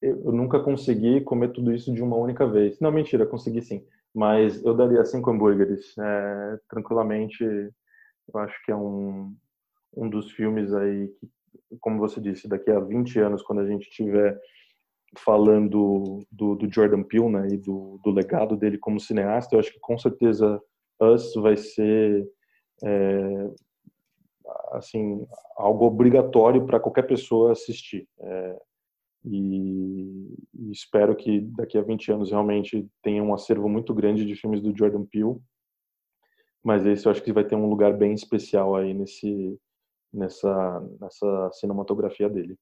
eu 0.00 0.32
nunca 0.32 0.60
consegui 0.60 1.20
comer 1.22 1.52
tudo 1.52 1.72
isso 1.74 1.92
de 1.92 2.02
uma 2.02 2.16
única 2.16 2.46
vez. 2.46 2.78
Não, 2.80 2.92
mentira, 2.92 3.26
consegui 3.26 3.62
sim. 3.62 3.84
Mas 4.14 4.64
eu 4.64 4.74
daria 4.74 5.04
cinco 5.04 5.30
hambúrgueres, 5.30 5.96
é, 5.98 6.58
tranquilamente. 6.68 7.44
Eu 7.44 8.40
acho 8.40 8.54
que 8.64 8.72
é 8.72 8.76
um, 8.76 9.34
um 9.96 10.08
dos 10.08 10.30
filmes 10.32 10.72
aí 10.72 11.08
que 11.08 11.28
como 11.80 11.98
você 11.98 12.20
disse, 12.20 12.48
daqui 12.48 12.70
a 12.70 12.80
20 12.80 13.18
anos, 13.20 13.42
quando 13.42 13.60
a 13.60 13.66
gente 13.66 13.90
tiver 13.90 14.38
falando 15.18 16.26
do, 16.30 16.54
do 16.56 16.72
Jordan 16.72 17.02
Peele 17.02 17.28
né, 17.28 17.48
e 17.52 17.56
do, 17.56 17.98
do, 18.04 18.10
legado 18.10 18.56
dele 18.56 18.76
como 18.76 19.00
cineasta, 19.00 19.54
eu 19.54 19.60
acho 19.60 19.72
que 19.72 19.80
com 19.80 19.96
certeza 19.98 20.60
Us 21.00 21.34
vai 21.36 21.56
ser 21.56 22.26
é, 22.84 23.50
assim 24.72 25.26
algo 25.56 25.86
obrigatório 25.86 26.66
para 26.66 26.80
qualquer 26.80 27.06
pessoa 27.06 27.52
assistir. 27.52 28.08
É, 28.18 28.58
e, 29.24 30.36
e, 30.54 30.70
espero 30.70 31.16
que 31.16 31.40
daqui 31.40 31.76
a 31.76 31.82
20 31.82 32.12
anos 32.12 32.30
realmente 32.30 32.88
tenha 33.02 33.22
um 33.22 33.34
acervo 33.34 33.68
muito 33.68 33.92
grande 33.92 34.24
de 34.24 34.36
filmes 34.36 34.60
do 34.60 34.76
Jordan 34.76 35.04
Peele. 35.04 35.40
Mas 36.62 36.84
esse 36.86 37.06
eu 37.06 37.12
acho 37.12 37.22
que 37.22 37.32
vai 37.32 37.44
ter 37.44 37.56
um 37.56 37.68
lugar 37.68 37.96
bem 37.96 38.12
especial 38.12 38.76
aí 38.76 38.92
nesse 38.92 39.58
nessa, 40.12 40.80
nessa 41.00 41.50
cinematografia 41.52 42.28
dele. 42.28 42.58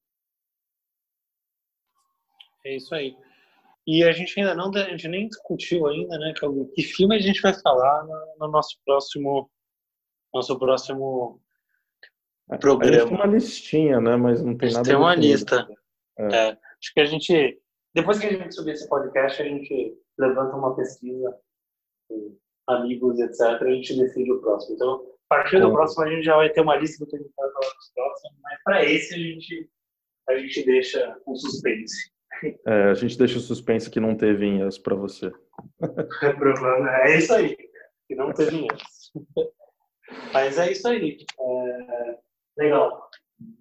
É 2.64 2.76
isso 2.76 2.94
aí. 2.94 3.16
E 3.86 4.02
a 4.02 4.12
gente 4.12 4.38
ainda 4.40 4.54
não, 4.54 4.74
a 4.74 4.90
gente 4.90 5.08
nem 5.08 5.28
discutiu 5.28 5.86
ainda, 5.86 6.18
né, 6.18 6.32
que 6.74 6.82
filme 6.82 7.14
a 7.14 7.18
gente 7.18 7.40
vai 7.42 7.52
falar 7.52 8.04
no, 8.04 8.46
no 8.46 8.48
nosso 8.50 8.78
próximo, 8.84 9.50
nosso 10.32 10.58
próximo 10.58 11.40
programa. 12.60 12.84
A 12.84 12.92
gente 12.92 13.08
tem 13.08 13.16
uma 13.16 13.26
listinha, 13.26 14.00
né, 14.00 14.16
mas 14.16 14.42
não 14.42 14.56
tem 14.56 14.72
nada. 14.72 14.84
Tem 14.84 14.96
uma 14.96 15.14
lista. 15.14 15.66
É. 16.18 16.24
É, 16.24 16.48
acho 16.50 16.94
que 16.94 17.00
a 17.00 17.04
gente, 17.04 17.60
depois 17.94 18.18
que 18.18 18.26
a 18.26 18.32
gente 18.32 18.54
subir 18.54 18.72
esse 18.72 18.88
podcast, 18.88 19.42
a 19.42 19.44
gente 19.44 19.96
levanta 20.18 20.56
uma 20.56 20.74
pesquisa 20.76 21.36
com 22.08 22.36
amigos, 22.68 23.18
etc. 23.18 23.62
A 23.62 23.70
gente 23.70 23.96
decide 23.96 24.32
o 24.32 24.40
próximo. 24.40 24.74
Então, 24.74 25.14
a 25.30 25.36
partir 25.36 25.60
do 25.60 25.72
próximo 25.72 26.04
a 26.04 26.10
gente 26.10 26.24
já 26.24 26.36
vai 26.36 26.50
ter 26.50 26.60
uma 26.60 26.76
lista 26.76 27.04
do 27.04 27.10
que 27.10 27.16
a 27.16 27.18
gente 27.18 27.32
vai 27.36 27.50
falar 27.50 27.74
nos 27.74 27.92
próximos, 27.94 28.38
mas 28.42 28.62
para 28.62 28.84
esse 28.84 29.14
a 29.14 29.18
gente, 29.18 29.70
a 30.28 30.38
gente 30.38 30.64
deixa 30.64 31.18
um 31.26 31.34
suspense. 31.34 32.12
É, 32.66 32.90
a 32.90 32.94
gente 32.94 33.16
deixa 33.16 33.38
o 33.38 33.40
suspense 33.40 33.90
que 33.90 34.00
não 34.00 34.16
teve 34.16 34.46
inhas 34.46 34.78
para 34.78 34.94
você. 34.94 35.32
é 37.04 37.18
isso 37.18 37.32
aí, 37.32 37.56
que 38.06 38.14
não 38.14 38.32
teve 38.32 38.56
inhas. 38.56 39.12
Mas 40.32 40.58
é 40.58 40.70
isso 40.70 40.86
aí. 40.86 41.24
É, 41.40 42.18
legal. 42.56 43.08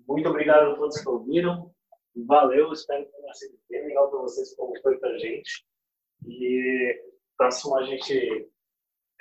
Muito 0.08 0.30
obrigado 0.30 0.72
a 0.72 0.76
todos 0.76 1.02
que 1.02 1.10
ouviram. 1.10 1.72
Valeu, 2.28 2.72
espero 2.72 3.06
que 3.06 3.12
tenha 3.12 3.34
sido 3.34 3.58
bem 3.70 3.86
legal 3.88 4.10
para 4.10 4.20
vocês, 4.20 4.56
como 4.56 4.80
foi 4.82 4.98
para 4.98 5.10
a 5.10 5.18
gente. 5.18 5.66
E 6.28 7.02
próximo 7.38 7.78
a 7.78 7.84
gente 7.84 8.50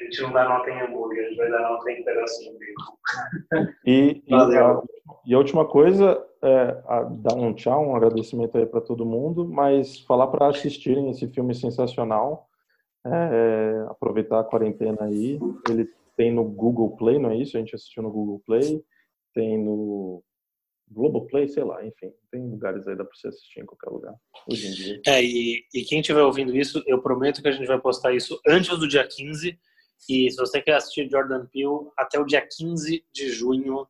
a 0.01 0.05
gente 0.05 0.23
não 0.23 0.33
dá 0.33 0.49
nota 0.49 0.71
em 0.71 0.81
hambúrguer, 0.81 1.25
a 1.25 1.29
gente 1.29 1.37
vai 1.37 1.51
dar 1.51 1.61
nota 1.61 1.91
em 1.91 2.05
pedacinho 2.05 2.59
dele. 2.59 2.75
E, 3.85 4.23
e, 4.27 4.35
a, 4.35 4.83
e 5.27 5.35
a 5.35 5.39
última 5.39 5.67
coisa 5.67 6.25
é 6.43 6.83
a, 6.87 7.03
dar 7.03 7.35
um 7.35 7.53
tchau, 7.55 7.89
um 7.89 7.97
agradecimento 7.97 8.57
aí 8.57 8.67
para 8.67 8.81
todo 8.81 9.07
mundo, 9.07 9.47
mas 9.47 10.01
falar 10.01 10.29
para 10.29 10.49
assistirem 10.49 11.11
esse 11.11 11.29
filme 11.29 11.55
sensacional, 11.55 12.49
é, 13.05 13.11
é, 13.11 13.87
aproveitar 13.91 14.41
a 14.41 14.45
quarentena 14.45 15.05
aí. 15.05 15.39
Ele 15.69 15.89
tem 16.17 16.33
no 16.33 16.45
Google 16.45 16.97
Play, 16.97 17.19
não 17.19 17.31
é 17.31 17.37
isso? 17.37 17.57
A 17.57 17.61
gente 17.61 17.75
assistiu 17.75 18.03
no 18.03 18.11
Google 18.11 18.41
Play, 18.47 18.83
tem 19.35 19.59
no 19.59 20.23
Globoplay, 20.89 21.49
sei 21.49 21.65
lá, 21.65 21.85
enfim, 21.85 22.13
tem 22.31 22.47
lugares 22.49 22.87
aí 22.87 22.97
dá 22.97 23.05
para 23.05 23.15
você 23.15 23.29
assistir 23.29 23.61
em 23.61 23.67
qualquer 23.67 23.91
lugar, 23.91 24.15
hoje 24.49 24.69
em 24.69 24.73
dia. 24.73 25.01
É, 25.07 25.23
e, 25.23 25.65
e 25.75 25.85
quem 25.85 26.01
estiver 26.01 26.23
ouvindo 26.23 26.55
isso, 26.55 26.83
eu 26.87 27.01
prometo 27.01 27.41
que 27.41 27.49
a 27.49 27.53
gente 27.53 27.67
vai 27.67 27.81
postar 27.81 28.13
isso 28.15 28.39
antes 28.47 28.79
do 28.79 28.87
dia 28.87 29.07
15, 29.07 29.59
e 30.09 30.31
se 30.31 30.37
você 30.37 30.61
quer 30.61 30.75
assistir 30.75 31.09
Jordan 31.09 31.47
Peele, 31.47 31.91
até 31.97 32.19
o 32.19 32.27
dia 32.27 32.47
15 32.47 33.05
de 33.13 33.29
junho, 33.31 33.87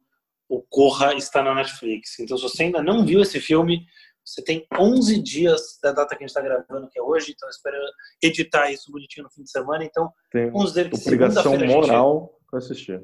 o 0.48 0.62
Corra 0.62 1.14
está 1.14 1.42
na 1.42 1.54
Netflix. 1.54 2.18
Então, 2.20 2.36
se 2.36 2.42
você 2.42 2.64
ainda 2.64 2.82
não 2.82 3.04
viu 3.04 3.22
esse 3.22 3.40
filme, 3.40 3.86
você 4.24 4.42
tem 4.42 4.66
11 4.78 5.20
dias 5.22 5.78
da 5.82 5.92
data 5.92 6.14
que 6.14 6.22
a 6.22 6.26
gente 6.26 6.36
está 6.36 6.42
gravando, 6.42 6.88
que 6.88 6.98
é 6.98 7.02
hoje. 7.02 7.32
Então, 7.32 7.48
espero 7.48 7.76
editar 8.22 8.70
isso 8.70 8.92
bonitinho 8.92 9.24
no 9.24 9.30
fim 9.30 9.42
de 9.42 9.50
semana. 9.50 9.84
Então, 9.84 10.12
tem 10.30 10.50
vamos 10.50 10.72
dizer 10.72 10.90
que 10.90 10.96
obrigação 10.96 11.58
moral 11.58 12.30
gente... 12.30 12.50
para 12.50 12.58
assistir. 12.58 13.02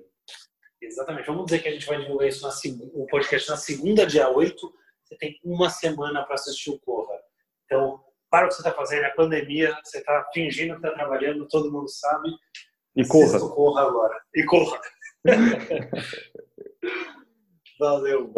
Exatamente. 0.80 1.26
Vamos 1.26 1.46
dizer 1.46 1.60
que 1.60 1.68
a 1.68 1.72
gente 1.72 1.86
vai 1.86 2.00
divulgar 2.00 2.28
isso 2.28 2.42
na 2.42 2.52
o 2.94 3.06
podcast 3.06 3.48
na 3.50 3.56
segunda, 3.56 4.06
dia 4.06 4.28
8. 4.28 4.74
Você 5.04 5.16
tem 5.16 5.40
uma 5.44 5.70
semana 5.70 6.24
para 6.24 6.34
assistir 6.34 6.70
o 6.70 6.78
Corra. 6.78 7.18
Então, 7.64 8.02
para 8.30 8.46
o 8.46 8.48
que 8.48 8.54
você 8.54 8.60
está 8.60 8.72
fazendo, 8.72 9.04
é 9.04 9.10
pandemia, 9.14 9.76
você 9.82 9.98
está 9.98 10.28
fingindo 10.32 10.78
que 10.78 10.86
está 10.86 10.92
trabalhando, 10.92 11.48
todo 11.48 11.72
mundo 11.72 11.88
sabe. 11.88 12.28
E 12.94 13.06
corra. 13.06 13.38
corra 13.38 13.82
agora. 13.82 14.20
E 14.34 14.44
corra. 14.44 14.80
Valeu. 17.78 18.32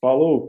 Falou. 0.00 0.44